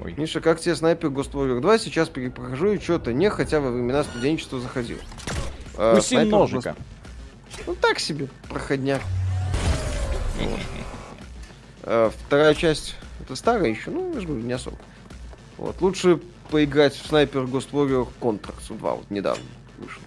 Ой. 0.02 0.14
Миша, 0.18 0.40
как 0.42 0.60
тебе 0.60 0.74
снайпер 0.74 1.08
Ghost 1.08 1.32
Warrior 1.32 1.60
2? 1.60 1.78
Сейчас 1.78 2.08
перепрохожу 2.10 2.72
и 2.72 2.78
что-то 2.78 3.12
не, 3.14 3.30
хотя 3.30 3.60
во 3.60 3.70
времена 3.70 4.04
студенчества 4.04 4.60
заходил. 4.60 4.98
А, 5.78 5.94
Куси 5.94 6.08
снайпер 6.14 6.30
ножика. 6.32 6.70
Ghost- 6.70 7.62
Ну 7.66 7.74
так 7.76 7.98
себе, 7.98 8.28
проходняк. 8.50 9.00
Вот. 10.38 10.58
А, 11.86 12.10
Вторая 12.26 12.54
часть, 12.54 12.96
это 13.20 13.36
старая 13.36 13.70
еще, 13.70 13.90
ну, 13.90 14.12
я 14.12 14.20
же 14.20 14.26
говорю, 14.26 14.44
не 14.44 14.52
особо. 14.52 14.76
Вот, 15.56 15.80
лучше 15.80 16.20
поиграть 16.50 16.94
в 16.94 17.06
снайпер 17.06 17.42
Ghost 17.42 17.70
Warrior 17.70 18.08
Contracts 18.20 18.76
2, 18.76 18.94
вот 18.94 19.10
недавно 19.10 19.44
вышел. 19.78 20.02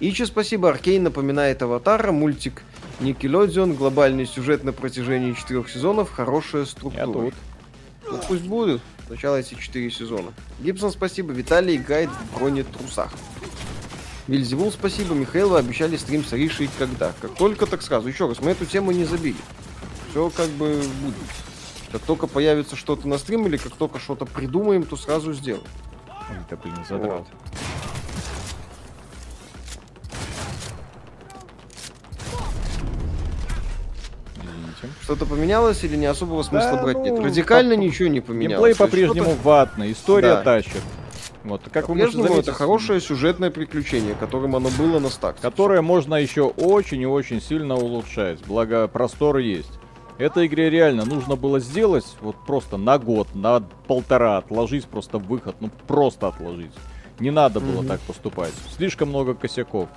Ичи, 0.00 0.24
спасибо, 0.24 0.68
Аркейн 0.70 1.04
напоминает 1.04 1.62
Аватара, 1.62 2.10
мультик 2.10 2.62
Nickelodeon, 3.00 3.74
глобальный 3.74 4.26
сюжет 4.26 4.64
на 4.64 4.72
протяжении 4.72 5.32
четырех 5.32 5.70
сезонов, 5.70 6.10
хорошая 6.10 6.64
структура. 6.64 7.06
Я 7.06 7.30
тут. 7.30 7.34
Ну, 8.10 8.20
пусть 8.26 8.42
будет. 8.42 8.80
Сначала 9.06 9.36
эти 9.36 9.54
четыре 9.54 9.90
сезона. 9.90 10.32
Гибсон, 10.60 10.90
спасибо. 10.90 11.32
Виталий 11.32 11.76
играет 11.76 12.10
в 12.10 12.36
броне 12.36 12.64
трусах. 12.64 13.12
Вильзевул, 14.26 14.70
спасибо. 14.70 15.14
Михаил, 15.14 15.50
вы 15.50 15.58
обещали 15.58 15.96
стрим 15.96 16.24
с 16.24 16.32
Аришей 16.32 16.68
когда? 16.78 17.12
Как 17.20 17.34
только, 17.34 17.66
так 17.66 17.82
сразу. 17.82 18.08
Еще 18.08 18.28
раз, 18.28 18.40
мы 18.40 18.52
эту 18.52 18.66
тему 18.66 18.92
не 18.92 19.04
забили. 19.04 19.36
Все 20.10 20.30
как 20.30 20.48
бы 20.50 20.82
будет. 21.02 21.14
Как 21.92 22.02
только 22.02 22.26
появится 22.26 22.76
что-то 22.76 23.08
на 23.08 23.18
стрим 23.18 23.46
или 23.46 23.56
как 23.56 23.72
только 23.74 23.98
что-то 23.98 24.24
придумаем, 24.26 24.84
то 24.84 24.96
сразу 24.96 25.32
сделаем. 25.32 25.64
Да 26.48 26.56
блин, 26.56 26.74
задрал. 26.88 27.18
Вот. 27.18 27.26
Что-то 35.02 35.26
поменялось 35.26 35.82
или 35.84 35.96
не 35.96 36.06
особого 36.06 36.42
смысла 36.42 36.72
Да, 36.76 36.82
брать 36.82 36.98
нет? 36.98 37.14
ну, 37.18 37.24
Радикально 37.24 37.74
по- 37.74 37.78
ничего 37.80 38.08
не 38.08 38.14
Геймплей 38.14 38.22
поменялось. 38.36 38.68
Есть 38.68 38.78
по-прежнему 38.78 39.34
ватный, 39.42 39.92
история 39.92 40.36
Да. 40.36 40.42
тащит. 40.42 40.80
Вот, 41.44 41.62
как 41.72 41.88
вы 41.88 41.94
можете 41.96 42.18
заметить, 42.22 42.38
это 42.48 42.52
хорошее 42.52 43.00
сюжетное 43.00 43.50
приключение, 43.50 44.14
которым 44.14 44.56
оно 44.56 44.68
было 44.70 44.98
на 44.98 45.08
старте. 45.08 45.40
которое 45.42 45.80
можно 45.82 46.14
еще 46.14 46.42
очень 46.42 47.00
и 47.00 47.06
очень 47.06 47.40
сильно 47.40 47.74
улучшать, 47.76 48.40
благо 48.46 48.86
простор 48.88 49.38
есть. 49.38 49.79
Этой 50.20 50.46
игре 50.48 50.68
реально 50.68 51.06
нужно 51.06 51.34
было 51.34 51.60
сделать 51.60 52.04
вот 52.20 52.36
просто 52.46 52.76
на 52.76 52.98
год, 52.98 53.34
на 53.34 53.60
полтора 53.60 54.36
отложить 54.36 54.84
просто 54.84 55.16
выход, 55.16 55.56
ну 55.60 55.70
просто 55.86 56.28
отложить. 56.28 56.72
Не 57.18 57.30
надо 57.30 57.58
было 57.60 57.78
Мгм. 57.80 57.88
так 57.88 58.00
поступать. 58.00 58.52
Слишком 58.76 59.08
много 59.08 59.34
косяков 59.34 59.88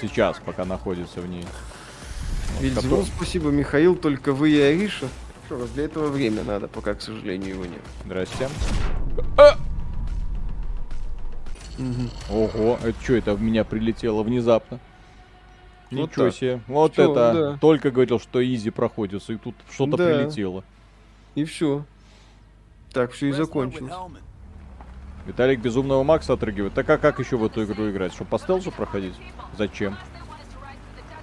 сейчас, 0.00 0.40
пока 0.44 0.64
находится 0.64 1.20
в 1.20 1.28
ней. 1.28 1.44
Вот, 2.54 2.60
Вильзевул, 2.62 2.98
котов- 3.02 3.08
спасибо, 3.16 3.50
Михаил, 3.50 3.94
только 3.94 4.32
вы 4.32 4.50
и 4.50 4.60
Ариша. 4.60 5.06
Что 5.46 5.58
раз, 5.58 5.70
для 5.70 5.84
этого 5.84 6.08
время 6.08 6.42
надо, 6.42 6.66
пока, 6.66 6.94
к 6.94 7.00
сожалению, 7.02 7.50
его 7.50 7.64
нет. 7.64 7.80
Здрасте. 8.04 8.48
А! 9.38 9.56
Ого, 12.30 12.78
это 12.82 12.94
что 13.02 13.14
это 13.14 13.34
в 13.34 13.42
меня 13.42 13.62
прилетело 13.64 14.22
внезапно? 14.24 14.80
Вот 15.92 16.10
Ничего 16.10 16.24
так. 16.26 16.34
себе. 16.34 16.60
Вот 16.66 16.92
Всё, 16.94 17.12
это. 17.12 17.32
да. 17.52 17.58
Только 17.58 17.90
говорил, 17.90 18.18
что 18.18 18.42
изи 18.44 18.70
проходится, 18.70 19.32
и 19.32 19.36
тут 19.36 19.54
что-то 19.70 19.96
Да. 19.96 20.06
прилетело. 20.06 20.64
И 21.34 21.44
все. 21.44 21.84
Так, 22.92 23.12
все 23.12 23.28
и 23.28 23.32
закончилось. 23.32 23.92
Виталик 25.26 25.60
безумного 25.60 26.02
Макса 26.02 26.32
отрыгивает. 26.32 26.74
Так 26.74 26.88
а 26.90 26.98
как 26.98 27.18
еще 27.20 27.36
в 27.36 27.44
эту 27.44 27.64
игру 27.64 27.88
играть? 27.90 28.12
Что 28.12 28.24
по 28.24 28.38
стелсу 28.38 28.72
проходить? 28.72 29.14
Зачем? 29.56 29.96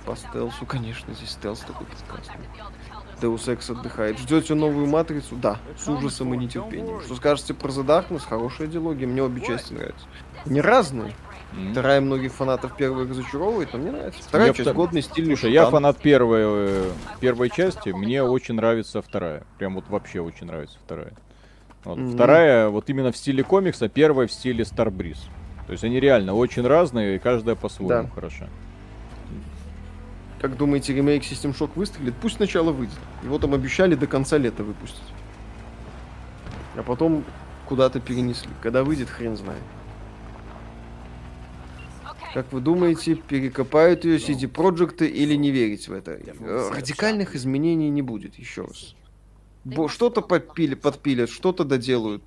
По 0.06 0.16
стелсу, 0.16 0.66
конечно, 0.66 1.14
здесь 1.14 1.32
стелс 1.32 1.60
такой 1.60 1.86
прекрасный. 1.86 2.46
Deus 3.22 3.46
Ex 3.54 3.70
отдыхает. 3.78 4.18
Ждете 4.18 4.56
новую 4.56 4.88
матрицу? 4.88 5.36
Да, 5.36 5.58
с 5.78 5.88
ужасом 5.90 6.34
и 6.34 6.38
нетерпением. 6.38 7.02
Что 7.02 7.16
скажете 7.16 7.54
про 7.54 7.70
The 7.70 7.86
Darkness? 7.86 8.22
Хорошая 8.28 8.68
диалогия, 8.68 9.06
мне 9.08 9.22
обе 9.22 9.42
части 9.46 9.74
нравятся. 9.74 10.06
Не 10.46 10.62
разные. 10.62 11.14
М. 11.54 11.72
Вторая 11.72 12.00
многих 12.02 12.32
фанатов 12.32 12.76
первой 12.78 13.10
разочаровывает, 13.10 13.74
но 13.74 13.80
мне 13.80 13.92
нравится. 13.92 14.22
Вторая 14.22 14.48
Я 14.50 14.54
часть 14.54 14.70
втор- 14.70 14.74
годный, 14.76 15.02
стильный 15.02 15.36
Слушай, 15.36 15.52
я 15.54 15.62
шутан. 15.66 15.72
фанат 15.72 15.98
первой, 15.98 16.42
э, 16.44 16.92
первой 17.20 17.50
части, 17.50 17.90
мне 17.90 18.24
очень 18.24 18.56
нравится 18.56 19.02
вторая. 19.02 19.44
Прям 19.58 19.76
вот 19.76 19.86
вообще 19.90 20.22
очень 20.22 20.46
нравится 20.48 20.78
вторая. 20.86 21.14
Вот. 21.86 21.98
Мгм. 21.98 22.12
Вторая 22.14 22.70
вот 22.70 22.90
именно 22.90 23.12
в 23.12 23.18
стиле 23.18 23.44
комикса, 23.44 23.90
первая 23.90 24.28
в 24.28 24.32
стиле 24.32 24.64
Starbreeze. 24.64 25.18
То 25.66 25.72
есть 25.72 25.84
они 25.84 26.00
реально 26.00 26.34
очень 26.34 26.66
разные, 26.66 27.16
и 27.16 27.20
каждая 27.20 27.56
по-своему 27.56 28.04
Да. 28.04 28.10
хороша. 28.14 28.48
Как 30.42 30.56
думаете, 30.56 30.94
ремейк 30.94 31.24
System 31.24 31.54
Shock 31.58 31.72
выстрелит? 31.76 32.14
Пусть 32.22 32.38
сначала 32.38 32.72
выйдет. 32.72 32.96
Его 33.24 33.40
там 33.40 33.54
обещали 33.54 33.96
до 33.96 34.08
конца 34.08 34.38
лета 34.38 34.64
выпустить. 34.64 35.02
А 36.78 36.84
потом 36.84 37.26
куда-то 37.68 38.00
перенесли. 38.00 38.50
Когда 38.62 38.84
выйдет, 38.84 39.10
хрен 39.10 39.36
знает. 39.36 39.62
Как 42.34 42.52
вы 42.54 42.62
думаете, 42.62 43.16
перекопают 43.16 44.06
ее 44.06 44.18
CD 44.18 44.48
Проекты 44.48 45.08
или 45.08 45.36
не 45.36 45.52
верить 45.52 45.88
в 45.88 45.94
это? 45.94 46.12
Э, 46.12 46.70
Радикальных 46.72 47.36
изменений 47.36 47.90
не 47.90 48.02
будет, 48.02 48.36
еще 48.36 48.64
раз. 48.64 48.96
Что-то 49.90 50.22
подпилят, 50.22 50.82
подпилят, 50.82 51.30
что-то 51.30 51.64
доделают. 51.64 52.24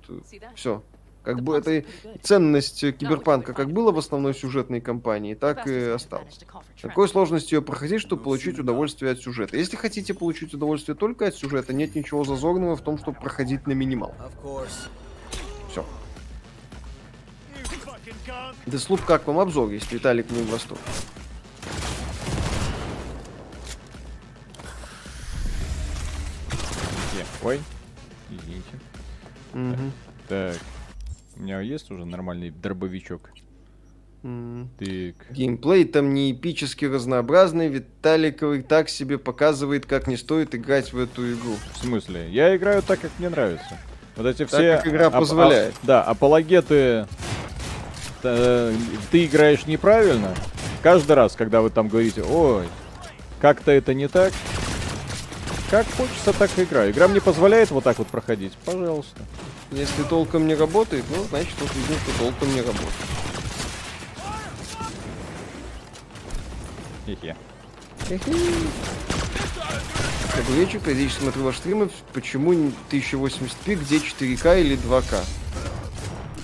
Все. 0.55 0.83
Как 1.23 1.41
бы 1.41 1.55
это 1.55 1.85
ценность 2.21 2.83
э, 2.83 2.91
киберпанка 2.91 3.53
как 3.53 3.71
было 3.71 3.93
в 3.93 3.97
основной 3.97 4.33
сюжетной 4.33 4.81
кампании, 4.81 5.35
так 5.35 5.65
и 5.67 5.85
осталось. 5.85 6.37
Какой 6.81 7.07
сложности 7.07 7.53
ее 7.53 7.61
проходить, 7.61 8.01
чтобы 8.01 8.23
получить 8.23 8.59
удовольствие 8.59 9.13
от 9.13 9.19
сюжета? 9.19 9.55
Если 9.55 9.77
хотите 9.77 10.13
получить 10.13 10.53
удовольствие 10.53 10.95
только 10.95 11.27
от 11.27 11.35
сюжета, 11.35 11.71
нет 11.71 11.95
ничего 11.95 12.25
зазорного 12.25 12.75
в 12.75 12.81
том, 12.81 12.97
чтобы 12.97 13.17
проходить 13.19 13.65
на 13.67 13.71
минимал. 13.71 14.13
Все. 15.69 15.85
Деслуп, 18.65 19.01
как 19.05 19.27
вам 19.27 19.39
обзор, 19.39 19.69
если 19.71 19.95
Виталик 19.95 20.29
не 20.31 20.41
в 20.41 20.49
восторге? 20.49 20.81
Где? 27.13 27.25
Ой, 27.43 27.59
извините. 28.29 28.69
Мгм. 29.53 29.91
Так, 30.27 30.57
у 31.37 31.43
меня 31.43 31.59
есть 31.61 31.91
уже 31.91 32.05
нормальный 32.05 32.49
дробовичок. 32.49 33.29
М. 34.23 34.69
Так, 34.79 35.31
Геймплей 35.31 35.83
там 35.85 36.13
не 36.13 36.31
эпически 36.31 36.85
разнообразный, 36.85 37.67
Виталиковый 37.67 38.61
так 38.61 38.87
себе 38.89 39.17
показывает, 39.17 39.85
как 39.85 40.07
не 40.07 40.15
стоит 40.15 40.55
играть 40.55 40.93
в 40.93 40.97
эту 40.97 41.33
игру. 41.33 41.55
в 41.73 41.77
смысле? 41.77 42.29
Я 42.31 42.55
играю 42.55 42.81
так, 42.81 43.01
как 43.01 43.11
мне 43.19 43.29
нравится. 43.29 43.77
Вот 44.15 44.25
эти 44.27 44.45
Так, 44.45 44.47
все... 44.49 44.77
как 44.77 44.87
игра 44.87 45.07
ап- 45.07 45.13
ап- 45.15 45.19
позволяет. 45.19 45.75
да, 45.83 46.03
апологеты... 46.03 47.07
э, 48.23 48.75
Ты 49.11 49.25
играешь 49.25 49.65
неправильно. 49.65 50.33
Каждый 50.81 51.13
раз, 51.13 51.35
когда 51.35 51.61
вы 51.61 51.69
там 51.69 51.87
говорите, 51.87 52.23
ой, 52.23 52.67
как-то 53.39 53.71
это 53.71 53.93
не 53.93 54.07
так. 54.07 54.33
Как 55.69 55.85
хочется, 55.97 56.33
так 56.33 56.51
и 56.57 56.63
играю. 56.63 56.91
Игра 56.91 57.07
мне 57.07 57.19
позволяет 57.19 57.71
вот 57.71 57.83
так 57.83 57.97
вот 57.97 58.07
проходить. 58.07 58.53
Пожалуйста. 58.65 59.21
Если 59.71 60.03
толком 60.03 60.47
не 60.47 60.55
работает, 60.55 61.03
ну, 61.09 61.23
значит, 61.23 61.53
вот 61.59 61.73
видно, 61.73 61.95
что 61.95 62.19
толком 62.19 62.53
не 62.53 62.61
работает. 62.61 62.93
Хе-хе. 67.05 67.35
Добрый 70.37 70.59
вечер, 70.59 70.79
периодически 70.79 71.21
смотрю 71.21 71.43
ваши 71.43 71.57
стримы. 71.59 71.89
Почему 72.13 72.53
не 72.53 72.73
1080p, 72.91 73.75
где 73.75 73.97
4К 73.97 74.61
или 74.61 74.77
2К? 74.77 75.23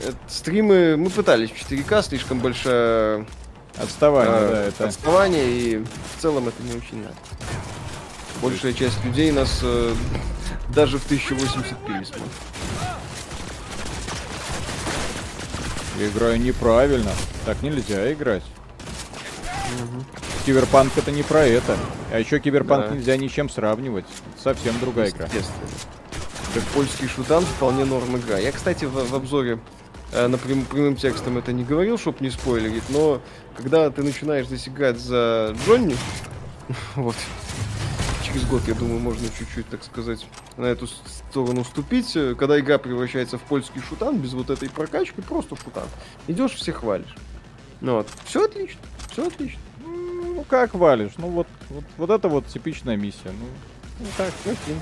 Это 0.02 0.18
стримы 0.28 0.98
мы 0.98 1.10
пытались 1.10 1.50
в 1.50 1.70
4К, 1.70 2.04
слишком 2.04 2.40
большое 2.40 3.26
Отставание, 3.78 4.34
э, 4.36 4.50
да, 4.52 4.64
это... 4.66 4.88
отставание, 4.88 5.50
и 5.50 5.78
в 5.78 6.22
целом 6.22 6.48
это 6.50 6.62
не 6.64 6.74
очень 6.76 7.02
надо. 7.02 7.16
Большая 8.42 8.74
часть 8.74 9.04
людей 9.06 9.32
нас 9.32 9.60
э, 9.64 9.94
даже 10.74 10.98
в 10.98 11.10
1080p 11.10 12.00
не 12.00 12.06
смотрит. 12.06 12.32
Я 15.98 16.08
играю 16.08 16.40
неправильно. 16.42 17.12
Так 17.46 17.62
нельзя 17.62 18.12
играть. 18.14 18.44
Киберпанк 20.46 20.98
это 20.98 21.12
не 21.12 21.24
про 21.24 21.46
это. 21.46 21.78
А 22.12 22.20
еще 22.20 22.40
киберпанк 22.40 22.90
Да. 22.90 22.96
нельзя 22.96 23.18
ничем 23.18 23.50
сравнивать. 23.50 24.06
Это 24.34 24.44
совсем 24.44 24.80
другая 24.80 25.10
игра. 25.10 25.26
Естественно. 25.26 25.68
Как 26.54 26.64
польский 26.64 27.08
шутан 27.08 27.44
вполне 27.46 27.86
норм 27.86 28.18
игра. 28.18 28.38
Я, 28.38 28.52
кстати, 28.52 28.86
в, 28.86 29.10
в 29.10 29.14
обзоре 29.14 29.54
э, 29.54 29.58
напрям- 30.12 30.66
прямым 30.66 30.96
текстом 30.96 31.38
это 31.38 31.54
не 31.54 31.64
говорил, 31.64 31.98
чтоб 31.98 32.20
не 32.22 32.30
спойлерить, 32.30 32.90
но 32.90 33.22
когда 33.56 33.90
ты 33.90 34.04
начинаешь 34.04 34.48
играть 34.66 34.98
за 35.00 35.56
Джонни, 35.66 35.96
вот, 36.96 37.16
через 38.26 38.46
год, 38.46 38.62
я 38.68 38.74
думаю, 38.74 39.00
можно 39.00 39.28
чуть-чуть, 39.38 39.68
так 39.70 39.84
сказать, 39.84 40.26
на 40.58 40.66
эту 40.66 40.88
сторону 40.88 41.64
ступить, 41.64 42.16
э, 42.16 42.36
когда 42.36 42.60
игра 42.60 42.78
превращается 42.78 43.38
в 43.38 43.42
польский 43.42 43.82
шутан, 43.82 44.18
без 44.18 44.34
вот 44.34 44.50
этой 44.50 44.70
прокачки, 44.70 45.22
просто 45.22 45.56
шутан. 45.56 45.88
Идешь, 46.28 46.54
всех 46.54 46.84
валишь. 46.84 47.16
Ну 47.82 47.96
вот, 47.96 48.08
все 48.26 48.46
отлично, 48.46 48.80
все 49.12 49.28
отлично. 49.28 49.60
Ну 49.86 50.46
как 50.48 50.74
валишь? 50.74 51.14
Ну 51.18 51.28
вот, 51.28 51.48
вот, 51.70 51.84
вот 51.98 52.10
это 52.10 52.28
вот 52.30 52.48
типичная 52.48 52.98
миссия. 52.98 53.32
Ну, 53.40 53.46
ну 54.00 54.06
так, 54.18 54.34
окей. 54.46 54.76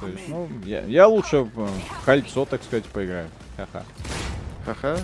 То 0.00 0.08
есть, 0.08 0.28
ну, 0.28 0.48
я, 0.64 0.82
я 0.84 1.08
лучше 1.08 1.40
в 1.40 1.60
э, 1.64 1.68
кольцо, 2.04 2.44
так 2.44 2.62
сказать, 2.62 2.84
поиграю. 2.84 3.28
Ха-ха. 3.56 3.84
Ага. 4.66 4.98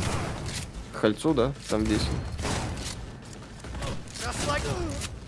Кольцо, 1.00 1.32
да, 1.34 1.52
там 1.68 1.84
весело. 1.84 2.08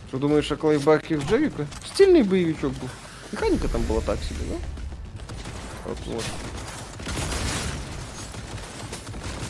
Что 0.09 0.19
думаешь 0.19 0.51
о 0.52 0.56
Клайв 0.56 0.85
Баркер 0.85 1.19
в 1.19 1.28
Джерика? 1.28 1.66
Стильный 1.93 2.23
боевичок 2.23 2.73
был. 2.73 2.89
Механика 3.32 3.69
там 3.69 3.82
была 3.82 4.01
так 4.01 4.19
себе, 4.20 4.39
да? 4.48 4.56
Вот, 5.86 5.98
вот. 6.06 6.24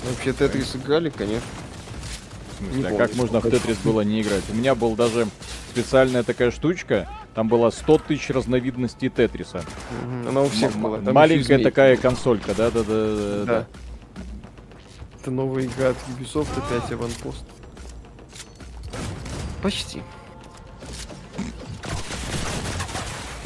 Вообще 0.08 0.32
Тетрис 0.32 0.76
играли, 0.76 1.10
конечно. 1.10 1.46
В 2.52 2.58
смысле, 2.58 2.76
Не 2.78 2.84
а 2.84 2.90
помню, 2.90 3.06
как 3.06 3.16
можно 3.16 3.40
в. 3.40 3.50
Тетрис 3.50 3.76
было 3.78 4.00
не 4.02 4.22
играть? 4.22 4.42
У 4.50 4.54
меня 4.54 4.74
был 4.74 4.96
даже 4.96 5.26
специальная 5.70 6.22
такая 6.22 6.50
штучка. 6.50 7.08
Там 7.34 7.48
было 7.48 7.70
100 7.70 7.98
тысяч 7.98 8.30
разновидностей 8.30 9.08
Тетриса. 9.08 9.64
Она 10.28 10.42
у 10.42 10.48
всех 10.48 10.76
была. 10.76 10.98
Там 11.00 11.14
Маленькая 11.14 11.58
такая 11.58 11.96
консолька, 11.96 12.54
да-да-да. 12.54 13.66
Это 15.24 15.30
новая 15.30 15.64
игра 15.64 15.88
от 15.88 15.96
Ubisoft 16.06 16.50
опять 16.58 16.92
Аванпост. 16.92 17.46
Почти. 19.62 20.02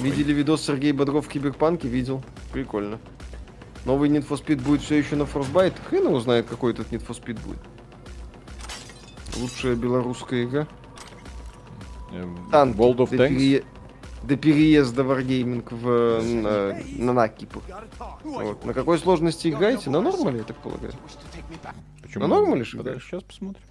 Видели 0.00 0.32
видос 0.32 0.62
Сергей 0.62 0.90
Бодров 0.90 1.26
в 1.26 1.28
Киберпанке? 1.28 1.86
Видел. 1.86 2.24
Прикольно. 2.52 2.98
Новый 3.84 4.10
Need 4.10 4.26
for 4.26 4.44
Speed 4.44 4.60
будет 4.60 4.82
все 4.82 4.96
еще 4.96 5.14
на 5.14 5.22
Frostbite? 5.22 5.76
Хрен 5.88 6.06
его 6.06 6.18
знает, 6.18 6.46
какой 6.46 6.72
этот 6.72 6.90
Need 6.90 7.06
for 7.06 7.16
Speed 7.16 7.38
будет. 7.46 7.60
Лучшая 9.36 9.76
белорусская 9.76 10.46
игра. 10.46 10.66
Эм, 12.10 12.50
Танки. 12.50 12.76
World 12.76 12.96
of 12.96 13.10
Tanks. 13.10 13.28
перее- 13.28 13.64
до 14.22 14.36
переезда 14.36 15.02
Wargaming 15.02 15.66
в, 15.70 15.88
э, 15.88 16.22
на, 16.22 17.04
на 17.04 17.12
Накипу. 17.12 17.62
Вот. 18.24 18.64
На 18.64 18.74
какой 18.74 18.98
сложности 18.98 19.48
играете? 19.48 19.90
На 19.90 20.00
нормале, 20.00 20.38
я 20.38 20.44
так 20.44 20.56
полагаю. 20.58 20.92
Почему? 22.02 22.26
На 22.26 22.28
нормале 22.28 22.64
же 22.64 22.78
играешь? 22.78 23.04
Сейчас 23.04 23.22
посмотрим. 23.22 23.62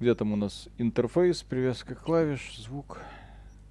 Где 0.00 0.14
там 0.14 0.32
у 0.32 0.36
нас 0.36 0.68
интерфейс, 0.78 1.42
привязка 1.42 1.94
клавиш, 1.94 2.56
звук. 2.58 2.98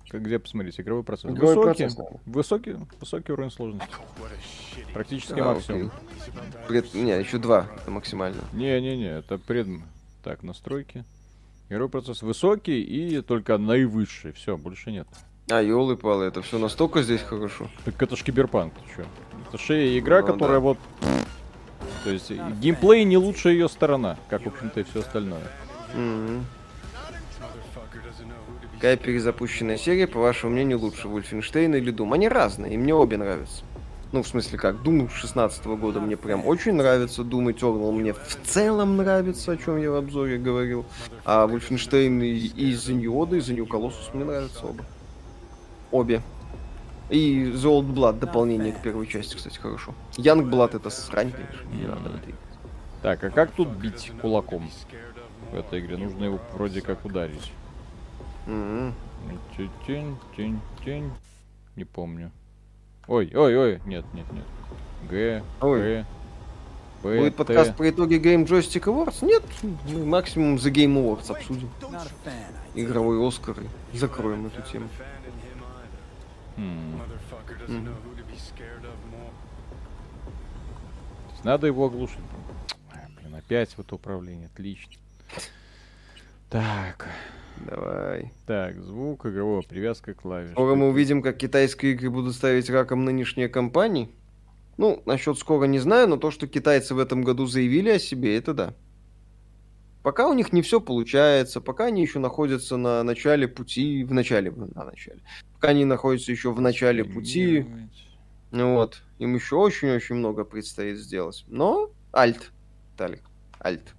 Как 0.10 0.24
где 0.24 0.40
посмотреть? 0.40 0.80
Игровой 0.80 1.04
процесс. 1.04 1.32
Игровой 1.32 1.56
высокий, 1.56 1.84
процесс, 1.84 1.96
да. 1.96 2.04
высокий, 2.26 2.76
высокий 3.00 3.32
уровень 3.32 3.52
сложности. 3.52 3.88
Практически 4.94 5.40
А, 5.40 5.54
максимум. 5.54 5.92
окей. 6.28 6.68
Пред- 6.68 6.94
Не, 6.94 7.18
еще 7.20 7.38
два, 7.38 7.68
это 7.78 7.92
максимально. 7.92 8.42
Не-не-не, 8.52 9.20
это 9.20 9.38
пред... 9.38 9.68
Так, 10.22 10.44
настройки. 10.44 11.06
Игровой 11.70 11.90
процесс 11.90 12.22
высокий 12.22 12.82
и 12.82 13.22
только 13.22 13.58
наивысший. 13.58 14.34
Все, 14.34 14.58
больше 14.58 14.92
нет. 14.92 15.08
А, 15.52 15.61
елы 15.61 15.98
палы 15.98 16.26
это 16.26 16.41
все 16.41 16.57
настолько 16.57 17.02
здесь 17.03 17.22
хорошо. 17.22 17.68
Так 17.84 18.02
это 18.02 18.15
ж 18.15 18.23
киберпанк, 18.23 18.73
ты 18.73 18.82
чё? 18.95 19.03
Это 19.49 19.57
же 19.57 19.99
игра, 19.99 20.22
Ну 20.22 20.28
которая 20.28 20.57
да. 20.57 20.61
вот... 20.61 20.78
То 22.06 22.10
есть 22.10 22.32
и 22.32 22.40
геймплей 22.61 23.03
не 23.03 23.18
лучшая 23.18 23.53
ее 23.53 23.68
сторона, 23.68 24.18
как, 24.30 24.44
в 24.44 24.48
общем-то, 24.48 24.80
и 24.80 24.84
все 24.84 25.02
остальное. 25.02 25.44
Мгм. 25.94 26.45
Какая 28.76 28.95
перезапущенная 28.98 29.78
серия, 29.78 30.07
по 30.07 30.19
вашему 30.19 30.53
мнению, 30.53 30.80
лучше, 30.80 31.07
Wolfenstein 31.07 31.78
или 31.78 31.94
Doom? 31.94 32.14
Они 32.14 32.30
разные, 32.30 32.73
и 32.73 32.78
мне 32.78 32.95
обе 32.95 33.18
нравятся. 33.18 33.64
Ну, 34.14 34.23
в 34.23 34.28
смысле 34.28 34.57
как, 34.57 34.78
Doom 34.78 35.10
16 35.14 35.65
года 35.65 35.99
мне 35.99 36.18
прям 36.18 36.45
очень 36.48 36.73
нравится, 36.73 37.22
Doom 37.23 37.53
Eternal 37.53 37.91
мне 37.91 38.14
в 38.14 38.38
целом 38.45 38.98
нравится, 38.98 39.52
о 39.52 39.57
чем 39.57 39.78
я 39.78 39.91
в 39.91 39.95
обзоре 39.95 40.38
говорил. 40.38 40.86
А 41.26 41.45
Wolfenstein 41.45 42.23
и, 42.26 42.48
и 42.48 42.73
Order, 42.73 43.38
и 43.38 43.53
New 43.53 43.65
Colossus 43.65 44.14
мне 44.14 44.23
нравятся 44.23 44.65
оба. 44.65 44.84
Обе. 45.92 46.22
И 47.10 47.44
The 47.54 47.64
Old 47.64 47.94
Blood, 47.94 48.20
дополнение 48.20 48.72
к 48.72 48.82
первой 48.82 49.06
части, 49.08 49.36
кстати, 49.36 49.58
хорошо. 49.60 49.94
Young 50.14 50.50
Blood 50.50 50.78
это 50.78 50.90
срань, 50.90 51.32
конечно, 51.32 51.70
не 51.74 51.84
надо 51.86 52.10
в 52.10 52.16
этой 52.16 52.30
игре. 52.30 52.36
Так, 53.02 53.24
а 53.24 53.30
как 53.32 53.52
тут 53.52 53.68
бить 53.70 54.12
кулаком 54.22 54.70
в 55.52 55.56
этой 55.56 55.80
игре? 55.82 55.98
Нужно 55.98 56.24
его 56.26 56.40
вроде 56.54 56.82
как 56.82 57.04
ударить. 57.04 57.52
Тень, 59.86 60.18
тень, 60.36 60.60
тень. 60.86 61.12
Не 61.76 61.84
помню. 61.84 62.32
Ой, 63.08 63.32
ой, 63.36 63.58
ой, 63.58 63.82
нет, 63.86 64.06
нет, 64.14 64.26
нет. 64.32 64.46
Г, 65.10 65.44
Ой. 65.62 65.80
Г, 65.82 66.06
П, 67.02 67.18
Будет 67.18 67.36
подкаст 67.36 67.76
по 67.76 67.90
итоге 67.90 68.20
Game 68.20 68.46
Joystick 68.46 68.84
Awards? 68.84 69.26
Нет, 69.26 69.44
мы 69.90 70.06
максимум 70.06 70.60
за 70.60 70.70
Game 70.70 70.94
Awards 70.96 71.32
обсудим. 71.32 71.70
Игровой 72.76 73.28
Оскар 73.28 73.56
и 73.92 73.98
закроем 73.98 74.46
эту 74.46 74.62
тему. 74.72 74.86
М, 74.86 74.92
Мгм. 74.92 75.00
то 75.00 75.00
есть 75.00 76.40
Надо 81.44 81.68
его 81.68 81.86
оглушить. 81.86 82.19
Блин, 83.19 83.36
опять 83.36 83.76
вот 83.78 83.91
управление, 83.94 84.48
отлично. 84.48 84.94
Так, 86.49 87.07
Давай. 87.65 88.34
так, 88.45 88.82
звук, 88.82 89.26
игрового, 89.26 89.61
привязка 89.61 90.14
клавиш. 90.14 90.52
Скоро 90.52 90.76
мы 90.76 90.90
увидим, 90.90 91.22
как 91.22 91.38
китайские 91.38 91.94
игры 91.94 92.10
будут 92.10 92.36
ставить 92.36 92.69
раком 92.69 93.06
нынешние 93.06 93.48
компании. 93.48 94.10
Ну, 94.78 95.02
насчет 95.06 95.38
скоро 95.38 95.65
не 95.65 95.80
знаю, 95.80 96.10
но 96.10 96.18
то, 96.18 96.32
что 96.32 96.48
китайцы 96.48 96.94
в 96.94 96.99
этом 96.99 97.23
году 97.23 97.45
заявили 97.45 97.90
о 97.90 97.99
себе, 97.99 98.36
это 98.36 98.53
да. 98.53 98.73
Пока 100.03 100.28
у 100.28 100.34
них 100.34 100.52
не 100.52 100.61
все 100.61 100.82
получается, 100.82 101.61
пока 101.61 101.86
они 101.86 102.02
еще 102.02 102.19
находятся 102.19 102.78
на 102.78 103.03
начале 103.03 103.48
пути, 103.48 104.03
в 104.03 104.14
начале, 104.14 104.52
на 104.52 104.84
начале. 104.84 105.22
Пока 105.62 105.72
они 105.74 105.86
находятся 105.86 106.32
еще 106.32 106.52
в 106.52 106.60
начале 106.60 107.06
пути. 107.06 107.68
Ну 108.50 108.74
Вот. 108.74 109.04
Им 109.20 109.36
еще 109.36 109.58
очень-очень 109.58 110.16
много 110.16 110.44
предстоит 110.44 110.98
сделать. 110.98 111.46
Но 111.48 111.92
альт, 112.12 112.52
Виталик. 112.94 113.22
Альт. 113.64 113.94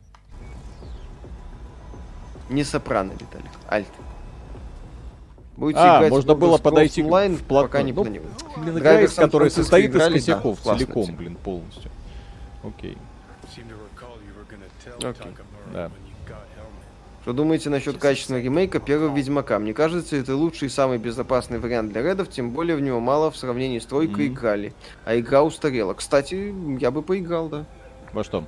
Не 2.50 2.64
сопрано, 2.64 3.12
Виталик. 3.12 3.50
Альт. 3.70 3.86
Будете 5.56 5.78
А, 5.78 5.98
играть 5.98 6.10
в 6.10 6.14
можно 6.16 6.34
было 6.34 6.58
подойти 6.58 7.02
Online, 7.02 7.36
вплотную. 7.36 7.68
пока 7.68 7.82
не 7.82 7.92
Ну, 7.92 8.02
планируется. 8.02 8.44
Блин, 8.56 8.78
игра, 8.78 9.06
Сан-Франциско 9.06 9.62
состоит 9.62 9.90
из 9.90 9.94
играли, 9.94 10.14
да, 10.14 10.18
косяков 10.18 10.60
классная 10.60 10.86
целиком, 10.86 11.14
блин, 11.16 11.36
полностью. 11.36 11.90
Окей. 12.64 12.98
Окей. 15.00 15.32
Да. 15.72 15.92
Что 17.22 17.32
думаете 17.32 17.70
насчет 17.70 17.98
качественного 17.98 18.42
ремейка 18.42 18.80
первого 18.80 19.16
Ведьмака? 19.16 19.58
Мне 19.60 19.72
кажется, 19.74 20.16
это 20.16 20.34
лучший 20.34 20.66
и 20.66 20.70
самый 20.70 20.98
безопасный 20.98 21.60
вариант 21.60 21.92
для 21.92 22.02
редов, 22.02 22.28
тем 22.28 22.50
более 22.50 22.74
в 22.76 22.80
него 22.80 22.98
мало 22.98 23.30
в 23.30 23.36
сравнении 23.36 23.78
с 23.78 23.86
тройкой 23.86 24.26
Мгм. 24.26 24.34
играли. 24.34 24.72
А 25.04 25.16
игра 25.16 25.42
устарела. 25.44 25.94
Кстати, 25.94 26.52
я 26.80 26.90
бы 26.90 27.02
поиграл, 27.02 27.48
да. 27.48 27.64
Во 28.12 28.24
что? 28.24 28.44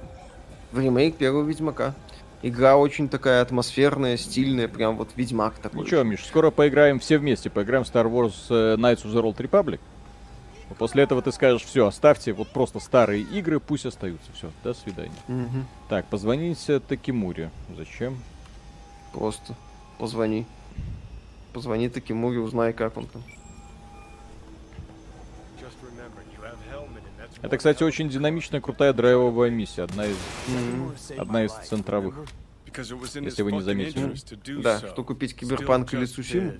в 0.73 0.81
ремейк 0.81 1.15
первого 1.15 1.45
Ведьмака. 1.45 1.95
Игра 2.43 2.77
очень 2.77 3.09
такая 3.09 3.41
атмосферная, 3.43 4.17
стильная, 4.17 4.67
прям 4.67 4.97
вот 4.97 5.11
Ведьмак 5.15 5.55
такой. 5.59 5.83
Ничего, 5.85 6.03
Миш, 6.03 6.25
скоро 6.27 6.51
поиграем 6.51 6.99
все 6.99 7.19
вместе. 7.19 7.49
Поиграем 7.49 7.85
в 7.85 7.87
Star 7.87 8.11
Wars 8.11 8.35
э, 8.51 8.75
Knights 8.77 9.05
of 9.05 9.13
the 9.15 9.23
Old 9.23 9.37
Republic. 9.37 9.79
После 10.77 11.05
этого 11.05 11.23
ты 11.23 11.31
скажешь, 11.31 11.63
все, 11.63 11.87
оставьте 11.87 12.33
вот 12.33 12.49
просто 12.49 12.81
старые 12.81 13.23
игры, 13.23 13.61
пусть 13.61 13.87
остаются. 13.87 14.29
Все, 14.35 14.51
до 14.65 14.75
свидания. 14.75 15.13
Мгм. 15.29 15.65
Так, 15.89 16.07
позвоните 16.07 16.81
Такимуре. 16.81 17.51
Зачем? 17.77 18.19
Просто 19.15 19.55
позвони. 19.99 20.45
Позвони 21.53 21.89
Такимуре, 21.89 22.41
узнай, 22.41 22.73
как 22.73 22.97
он 22.97 23.07
там. 23.07 23.23
Это, 27.43 27.57
кстати, 27.59 27.83
очень 27.83 28.09
динамичная, 28.09 28.61
крутая 28.61 28.93
драйвовая 28.93 29.51
миссия. 29.51 29.83
Одна 29.83 30.07
из... 30.07 30.17
Одна 31.17 31.45
из 31.45 31.53
центровых. 31.53 32.17
Если 32.77 33.43
вы 33.43 33.53
не 33.53 33.61
заметили. 33.61 34.15
Да, 34.63 34.79
что 34.79 35.05
купить 35.05 35.37
Киберпанк 35.37 35.95
или 35.95 36.07
Цусиму? 36.07 36.55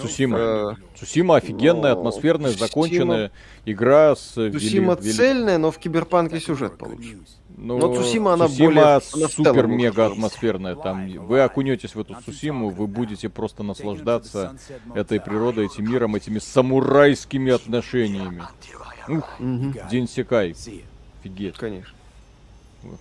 Цусима. 0.00 0.38
Э, 0.38 0.74
Цусима 0.98 1.36
офигенная, 1.36 1.94
Ну, 1.94 2.00
атмосферная, 2.00 2.50
законченная 2.50 3.30
игра 3.66 4.16
с... 4.16 4.36
вели- 4.36 4.50
вели- 5.00 5.12
цельная, 5.12 5.58
но 5.58 5.70
в 5.70 5.78
Киберпанке 5.78 6.40
сюжет 6.40 6.78
получше. 6.78 7.18
Ну, 7.58 7.78
Но 7.78 7.94
Цусима, 7.94 8.34
она 8.34 8.48
Цусима 8.48 9.00
более- 9.00 9.28
супер-мега 9.28 10.06
атмосферная. 10.06 10.74
Там 10.74 11.08
вы 11.26 11.40
окунетесь 11.40 11.94
в 11.94 12.00
эту 12.00 12.14
Цусиму, 12.22 12.68
вы 12.68 12.86
будете 12.86 13.30
просто 13.30 13.62
наслаждаться 13.62 14.56
этой 14.94 15.20
природой, 15.20 15.66
этим 15.66 15.90
миром, 15.90 16.14
этими 16.16 16.38
самурайскими 16.38 17.52
отношениями. 17.52 18.42
Ух, 19.08 19.40
Мгм, 19.40 19.74
День 19.88 20.08
Секай. 20.08 20.50
See 20.50 20.80
ya. 20.80 20.84
Офигеть. 21.20 21.56
Конечно. 21.56 21.94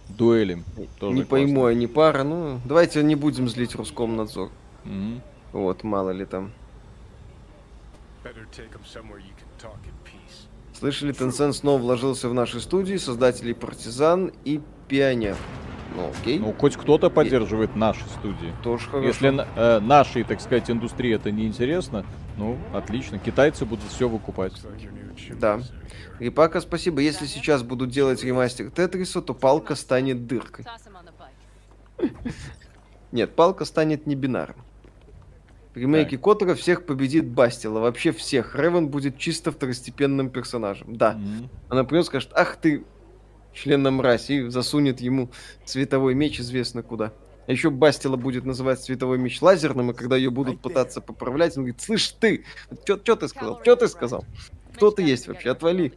Дуэли. 0.10 0.64
Тоже 1.00 1.16
не 1.16 1.24
пойму, 1.24 1.66
они 1.66 1.88
пара, 1.88 2.24
ну, 2.24 2.60
давайте 2.64 3.04
не 3.04 3.16
будем 3.16 3.50
злить 3.50 3.76
Роскомнадзор. 3.76 4.50
классно. 4.50 4.92
Мгм. 4.92 5.22
Вот, 5.52 5.84
мало 5.84 6.12
ли 6.12 6.26
там. 6.26 6.52
Слышали, 10.78 11.14
Tencent 11.14 11.54
снова 11.54 11.82
вложился 11.82 12.28
в 12.28 12.34
наши 12.34 12.60
студии, 12.60 12.98
создатели 12.98 13.54
Партизан 13.54 14.32
и 14.44 14.62
Пионер. 14.88 15.38
Ну, 15.96 16.10
окей, 16.10 16.40
Ну, 16.40 16.54
хоть 16.54 16.76
кто-то 16.76 17.10
поддерживает 17.10 17.78
наши 17.78 18.04
студии. 18.20 18.54
тоже 18.62 18.90
хорошо. 18.90 19.08
Если 19.08 19.46
э, 19.56 19.80
нашей, 19.80 20.26
так 20.26 20.42
сказать, 20.42 20.70
индустрии 20.70 21.16
это 21.16 21.32
не 21.32 21.48
интересно, 21.48 22.06
ну, 22.38 22.58
отлично. 22.74 23.18
Китайцы 23.18 23.66
будут 23.66 23.86
все 23.90 24.10
выкупать. 24.10 24.54
Да. 25.40 25.62
Рипака, 26.20 26.60
спасибо. 26.60 27.00
Если 27.00 27.26
сейчас 27.26 27.64
будут 27.64 27.92
делать 27.92 28.22
ремастер 28.26 28.70
Тетриса, 28.72 29.22
то 29.22 29.34
палка 29.34 29.76
станет 29.76 30.28
дыркой. 30.28 30.66
Нет, 33.14 33.34
палка 33.34 33.64
станет 33.64 34.06
не 34.06 34.16
бинаром. 34.16 34.58
В 35.76 35.78
ремейке 35.78 36.18
Котора 36.18 36.56
всех 36.56 36.86
победит 36.86 37.28
Бастила. 37.28 37.80
Вообще 37.80 38.14
всех. 38.14 38.56
Ревен 38.56 38.88
будет 38.88 39.18
чисто 39.18 39.52
второстепенным 39.52 40.30
персонажем. 40.30 40.96
Да. 40.96 41.14
Мгм. 41.14 41.50
Она 41.68 41.84
придет, 41.84 42.06
скажет, 42.06 42.32
ах 42.34 42.56
ты, 42.56 42.86
член 43.54 43.84
на 43.84 43.92
мразь, 43.92 44.30
и 44.30 44.48
засунет 44.48 45.02
ему 45.02 45.32
световой 45.66 46.14
меч 46.16 46.40
известно 46.40 46.82
куда. 46.82 47.12
А 47.46 47.52
еще 47.52 47.70
Бастила 47.70 48.16
будет 48.16 48.46
называть 48.46 48.80
световой 48.82 49.18
меч 49.18 49.42
лазерным, 49.42 49.92
и 49.92 49.94
когда 49.94 50.16
ее 50.16 50.30
будут 50.30 50.62
пытаться 50.62 51.02
поправлять, 51.02 51.58
он 51.58 51.64
говорит, 51.64 51.82
слышь 51.82 52.08
ты, 52.10 52.46
что 52.86 53.16
ты 53.18 53.28
сказал? 53.28 53.60
Что 53.62 53.76
ты 53.76 53.88
сказал? 53.90 54.26
Кто 54.76 54.92
ты 54.92 55.04
есть 55.04 55.28
вообще? 55.28 55.52
Отвали. 55.52 55.94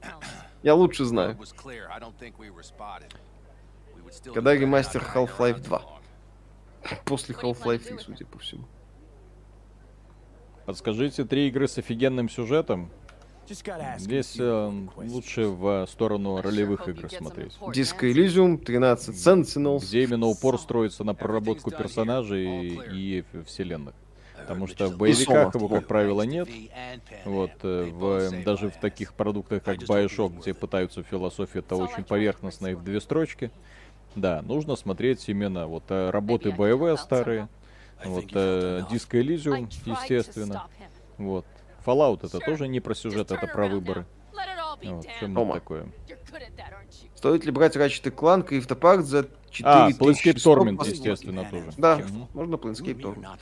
Я 0.64 0.74
лучше 0.74 1.04
знаю. 1.04 1.38
Когда 4.34 4.54
ремастер 4.54 5.02
Half-Life 5.14 5.60
for 5.60 5.64
2. 5.64 5.78
long. 5.78 6.98
После 7.04 7.34
Half-Life 7.36 7.78
3, 7.78 7.98
судя 7.98 8.26
по 8.26 8.38
всему. 8.38 8.64
Подскажите 10.68 11.24
три 11.24 11.48
игры 11.48 11.66
с 11.66 11.78
офигенным 11.78 12.28
сюжетом. 12.28 12.90
Здесь 13.96 14.36
э, 14.38 14.70
лучше 14.98 15.46
в 15.46 15.86
сторону 15.90 16.42
ролевых 16.42 16.86
игр 16.88 17.10
смотреть. 17.10 17.56
Disco 17.68 18.02
Elysium, 18.02 18.58
13 18.58 19.14
Sentinels. 19.14 19.78
Где 19.78 20.04
именно 20.04 20.26
упор 20.26 20.58
строится 20.58 21.04
на 21.04 21.14
проработку 21.14 21.70
персонажей 21.70 22.68
и 22.92 23.24
в- 23.32 23.44
вселенных. 23.44 23.94
Потому 24.36 24.66
что 24.66 24.88
в 24.88 24.98
боевиках 24.98 25.54
его, 25.54 25.68
как 25.68 25.86
правило, 25.86 26.20
нет. 26.20 26.50
Вот, 27.24 27.52
э, 27.62 27.84
в, 27.90 28.44
даже 28.44 28.68
в 28.68 28.76
таких 28.76 29.14
продуктах, 29.14 29.62
как 29.62 29.78
Bioshock, 29.78 30.42
где 30.42 30.52
пытаются 30.52 31.02
философию, 31.02 31.62
это 31.62 31.76
очень 31.76 32.04
поверхностно 32.04 32.66
и 32.66 32.74
в 32.74 32.84
две 32.84 33.00
строчки. 33.00 33.50
Да, 34.14 34.42
нужно 34.42 34.76
смотреть 34.76 35.26
именно 35.30 35.66
вот 35.66 35.84
э, 35.88 36.10
работы 36.10 36.50
БВ 36.50 37.00
старые, 37.00 37.48
вот 38.04 38.24
э, 38.32 38.82
Disco 38.90 39.20
Elysium, 39.20 39.68
естественно. 39.84 40.66
Вот. 41.16 41.44
Fallout 41.84 42.26
это 42.26 42.38
тоже 42.38 42.68
не 42.68 42.80
про 42.80 42.94
сюжет, 42.94 43.30
это 43.30 43.46
про 43.46 43.66
выборы. 43.68 44.06
Вот, 44.84 45.06
Тома. 45.20 45.54
такое. 45.54 45.86
Стоит 47.16 47.44
ли 47.44 47.50
брать 47.50 47.74
Ratchet 47.76 48.14
Clank 48.14 48.50
и 48.50 48.58
Автопарк 48.58 49.02
за 49.04 49.28
4 49.50 49.68
А, 49.68 49.90
Planescape 49.90 50.34
Torment, 50.36 50.86
естественно, 50.88 51.44
тоже. 51.50 51.64
Да, 51.76 51.96
Мгм. 51.96 52.28
можно 52.32 52.54
Planescape 52.54 53.00
Torment. 53.00 53.38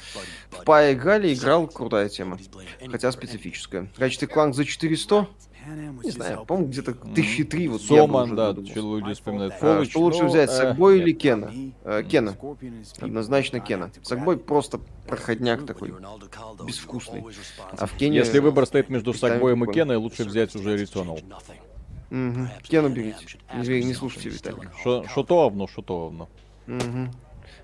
В 0.51 0.65
Пай 0.65 0.95
играли, 0.95 1.35
играл, 1.35 1.67
крутая 1.67 2.09
тема. 2.09 2.39
Хотя 2.91 3.13
специфическая. 3.13 3.91
Ratchet 3.99 4.33
Clank 4.33 4.55
за 4.55 4.65
400? 4.65 5.29
Не 6.05 6.11
знаю, 6.11 6.45
по-моему, 6.45 6.71
где-то 6.71 6.93
тысячи 6.93 7.45
три. 7.45 7.69
Вот 7.69 7.81
я 7.83 8.03
бы 8.03 8.13
Сома, 8.13 8.23
уже 8.23 8.35
да, 8.37 8.53
люди 8.53 9.13
вспоминают. 9.15 9.55
А, 9.55 9.59
Фолыч, 9.59 9.91
Что 9.91 10.01
лучше 10.01 10.23
ну, 10.23 10.29
взять, 10.29 10.51
э, 10.51 10.53
Сагбой 10.53 11.01
или 11.01 11.13
Кена? 11.13 11.53
Э, 11.85 12.03
Кена. 12.03 12.37
Однозначно 13.01 13.61
Кена. 13.61 13.91
Сагбой 14.03 14.37
просто 14.39 14.81
проходняк 15.09 15.67
такой, 15.67 15.93
безвкусный. 16.67 17.25
А 17.79 17.87
в 17.87 17.93
Кене... 17.95 18.19
Если 18.19 18.39
выбор 18.39 18.67
стоит 18.67 18.89
между 18.89 19.13
Сагбоем 19.13 19.65
и. 19.65 19.73
Кеной, 19.73 19.97
лучше 19.97 20.25
взять 20.25 20.55
уже 20.55 20.77
Returnal. 20.77 21.23
Мгм. 22.11 22.49
Кену 22.63 22.89
берите. 22.89 23.27
Не, 23.55 23.83
не 23.83 23.95
слушайте 23.95 24.29
Виталика. 24.29 24.73
Что 24.79 25.23
то 25.23 25.47
овно, 25.47 25.67
что 25.69 25.83
то 25.83 26.07
овно. 26.07 26.29
Мгм. 26.67 27.11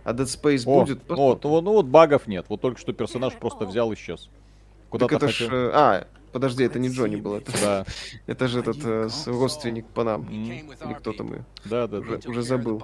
А 0.04 0.12
Dead 0.12 0.24
Space 0.24 0.64
О, 0.66 0.80
будет? 0.80 1.08
вот, 1.08 1.44
вот, 1.44 1.64
ну 1.64 1.72
вот 1.74 1.86
багов 1.86 2.26
нет. 2.26 2.46
Вот 2.48 2.60
только 2.60 2.80
что 2.80 2.92
персонаж 2.92 3.34
просто 3.34 3.66
взял 3.66 3.92
и 3.92 3.94
исчез. 3.94 4.24
Так 4.24 4.90
Куда-то 4.90 5.16
это 5.16 5.28
ж... 5.28 5.32
хотел. 5.32 5.54
э, 5.54 5.70
А, 5.72 6.06
подожди, 6.32 6.64
это 6.64 6.78
не 6.78 6.88
Джонни 6.88 7.16
был. 7.16 7.34
Это, 7.34 7.52
Да, 7.60 7.84
это 8.26 8.48
же 8.48 8.60
этот 8.60 8.78
э, 8.84 9.08
родственник 9.26 9.86
по 9.86 10.04
нам. 10.04 10.22
М. 10.22 10.44
Или 10.44 10.94
кто 10.98 11.12
там 11.12 11.34
и... 11.34 11.38
да, 11.64 11.86
да, 11.86 12.00
да. 12.00 12.16
Уже, 12.16 12.20
уже 12.28 12.42
забыл. 12.42 12.82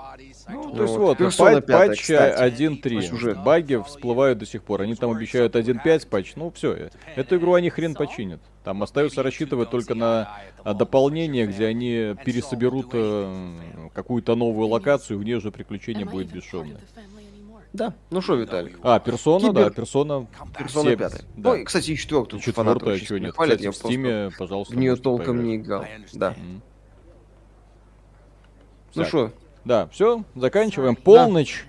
Ну, 0.49 0.63
Ну 0.65 0.75
то 0.75 0.83
есть 0.83 0.97
вот, 0.97 1.19
вот, 1.19 1.21
Persona 1.21 1.61
патч, 1.61 1.67
5, 1.67 1.89
патч 1.89 2.01
кстати, 2.03 2.63
1.3. 2.63 3.03
сюжет. 3.03 3.43
Баги 3.43 3.83
всплывают 3.87 4.39
до 4.39 4.47
сих 4.47 4.63
пор. 4.63 4.83
Они 4.83 4.95
там 4.95 5.11
обещают 5.11 5.57
1.5 5.57 6.09
патч. 6.09 6.35
Ну 6.37 6.51
все, 6.51 6.91
эту 7.17 7.37
игру 7.37 7.55
они 7.55 7.71
хрен 7.71 7.95
починят. 7.95 8.41
Там 8.65 8.83
остается 8.83 9.23
рассчитывать 9.23 9.71
только 9.71 9.95
на 9.95 10.41
а, 10.63 10.75
дополнение, 10.75 11.47
где 11.47 11.67
они 11.67 12.15
пересоберут 12.25 12.91
э, 12.93 13.89
какую-то 13.95 14.35
новую 14.35 14.69
локацию, 14.69 15.19
где 15.19 15.37
уже 15.37 15.51
приключение 15.51 16.05
будет 16.05 16.31
бесшовное. 16.31 16.79
Да. 17.73 17.93
Ну 18.11 18.21
что, 18.23 18.35
Виталик? 18.35 18.79
А, 18.83 18.99
персона, 18.99 19.49
Кибер. 19.49 19.65
да, 19.65 19.71
персона. 19.71 20.27
Персона 20.57 20.89
все- 20.89 20.97
5. 20.97 21.25
да. 21.37 21.51
Ой, 21.51 21.65
кстати, 21.65 21.91
и 21.91 21.97
четвертую. 21.97 22.41
Четвертая, 22.41 22.99
чего 22.99 23.19
нет. 23.19 23.35
хвалят, 23.35 23.57
Кстати, 23.59 23.65
я 23.65 23.71
в 23.71 23.75
просто 23.75 23.89
Стиме, 23.89 24.31
пожалуйста. 24.39 24.75
в 24.75 24.79
нее 24.79 24.97
толком 24.97 25.37
поиграть. 25.39 25.45
не 25.47 25.57
играл. 25.57 25.85
Да. 26.15 26.35
Ну 28.95 29.05
что, 29.05 29.33
Да, 29.65 29.87
все, 29.89 30.25
заканчиваем. 30.35 30.97
Полночь. 30.97 31.65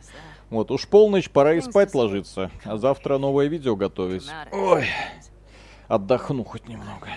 Вот, 0.50 0.72
уж 0.72 0.88
полночь, 0.88 1.30
пора 1.30 1.54
и 1.56 1.62
спать 1.62 1.94
ложиться. 1.94 2.50
А 2.64 2.78
завтра 2.78 3.18
новое 3.18 3.48
видео 3.48 3.76
готовить. 3.76 4.28
Ой, 4.52 4.86
отдохну 5.88 6.44
хоть 6.44 6.68
немного. 6.68 7.08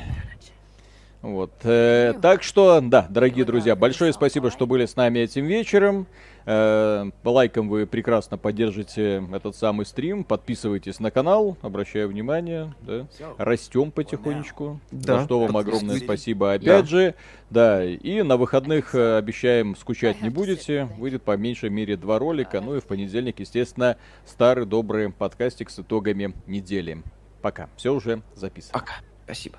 Вот. 1.23 1.53
э, 1.63 2.15
так 2.21 2.43
что, 2.43 2.81
да, 2.83 3.07
дорогие 3.09 3.45
друзья, 3.45 3.77
большое 3.77 4.13
спасибо, 4.13 4.51
что 4.51 4.67
были 4.67 4.87
с 4.87 4.97
нами 4.97 5.21
этим 5.21 5.47
вечером. 5.47 6.09
Э, 6.45 7.11
лайком 7.25 7.69
вы 7.69 7.87
прекрасно 7.87 8.39
поддержите 8.39 9.25
этот 9.33 9.57
самый 9.57 9.87
стрим. 9.87 10.25
Подписывайтесь 10.25 11.01
на 11.01 11.11
канал, 11.11 11.57
обращаю 11.63 12.09
внимание, 12.09 12.75
да. 12.81 13.07
Растем 13.39 13.91
потихонечку. 13.91 14.81
Да, 14.91 15.19
За 15.21 15.25
что 15.25 15.41
вам 15.41 15.57
огромное 15.57 15.99
спасибо 15.99 16.55
опять 16.55 16.89
же. 16.89 17.15
Да, 17.51 17.85
и 17.85 18.23
на 18.23 18.37
выходных 18.37 18.95
э, 18.95 19.19
обещаем, 19.19 19.77
скучать 19.77 20.23
не 20.23 20.31
будете. 20.31 20.89
Выйдет 20.99 21.23
по 21.23 21.37
меньшей 21.37 21.71
мере 21.71 21.97
два 21.97 22.19
ролика. 22.19 22.61
Ну 22.61 22.77
и 22.77 22.81
в 22.81 22.85
понедельник, 22.85 23.41
естественно, 23.41 23.97
старый 24.25 24.67
добрый 24.67 25.11
подкастик 25.11 25.71
с 25.71 25.79
итогами 25.79 26.35
недели. 26.47 27.03
Пока. 27.43 27.69
Все 27.77 27.93
уже 27.93 28.23
записано. 28.35 28.73
пока. 28.79 28.95
Спасибо. 29.25 29.59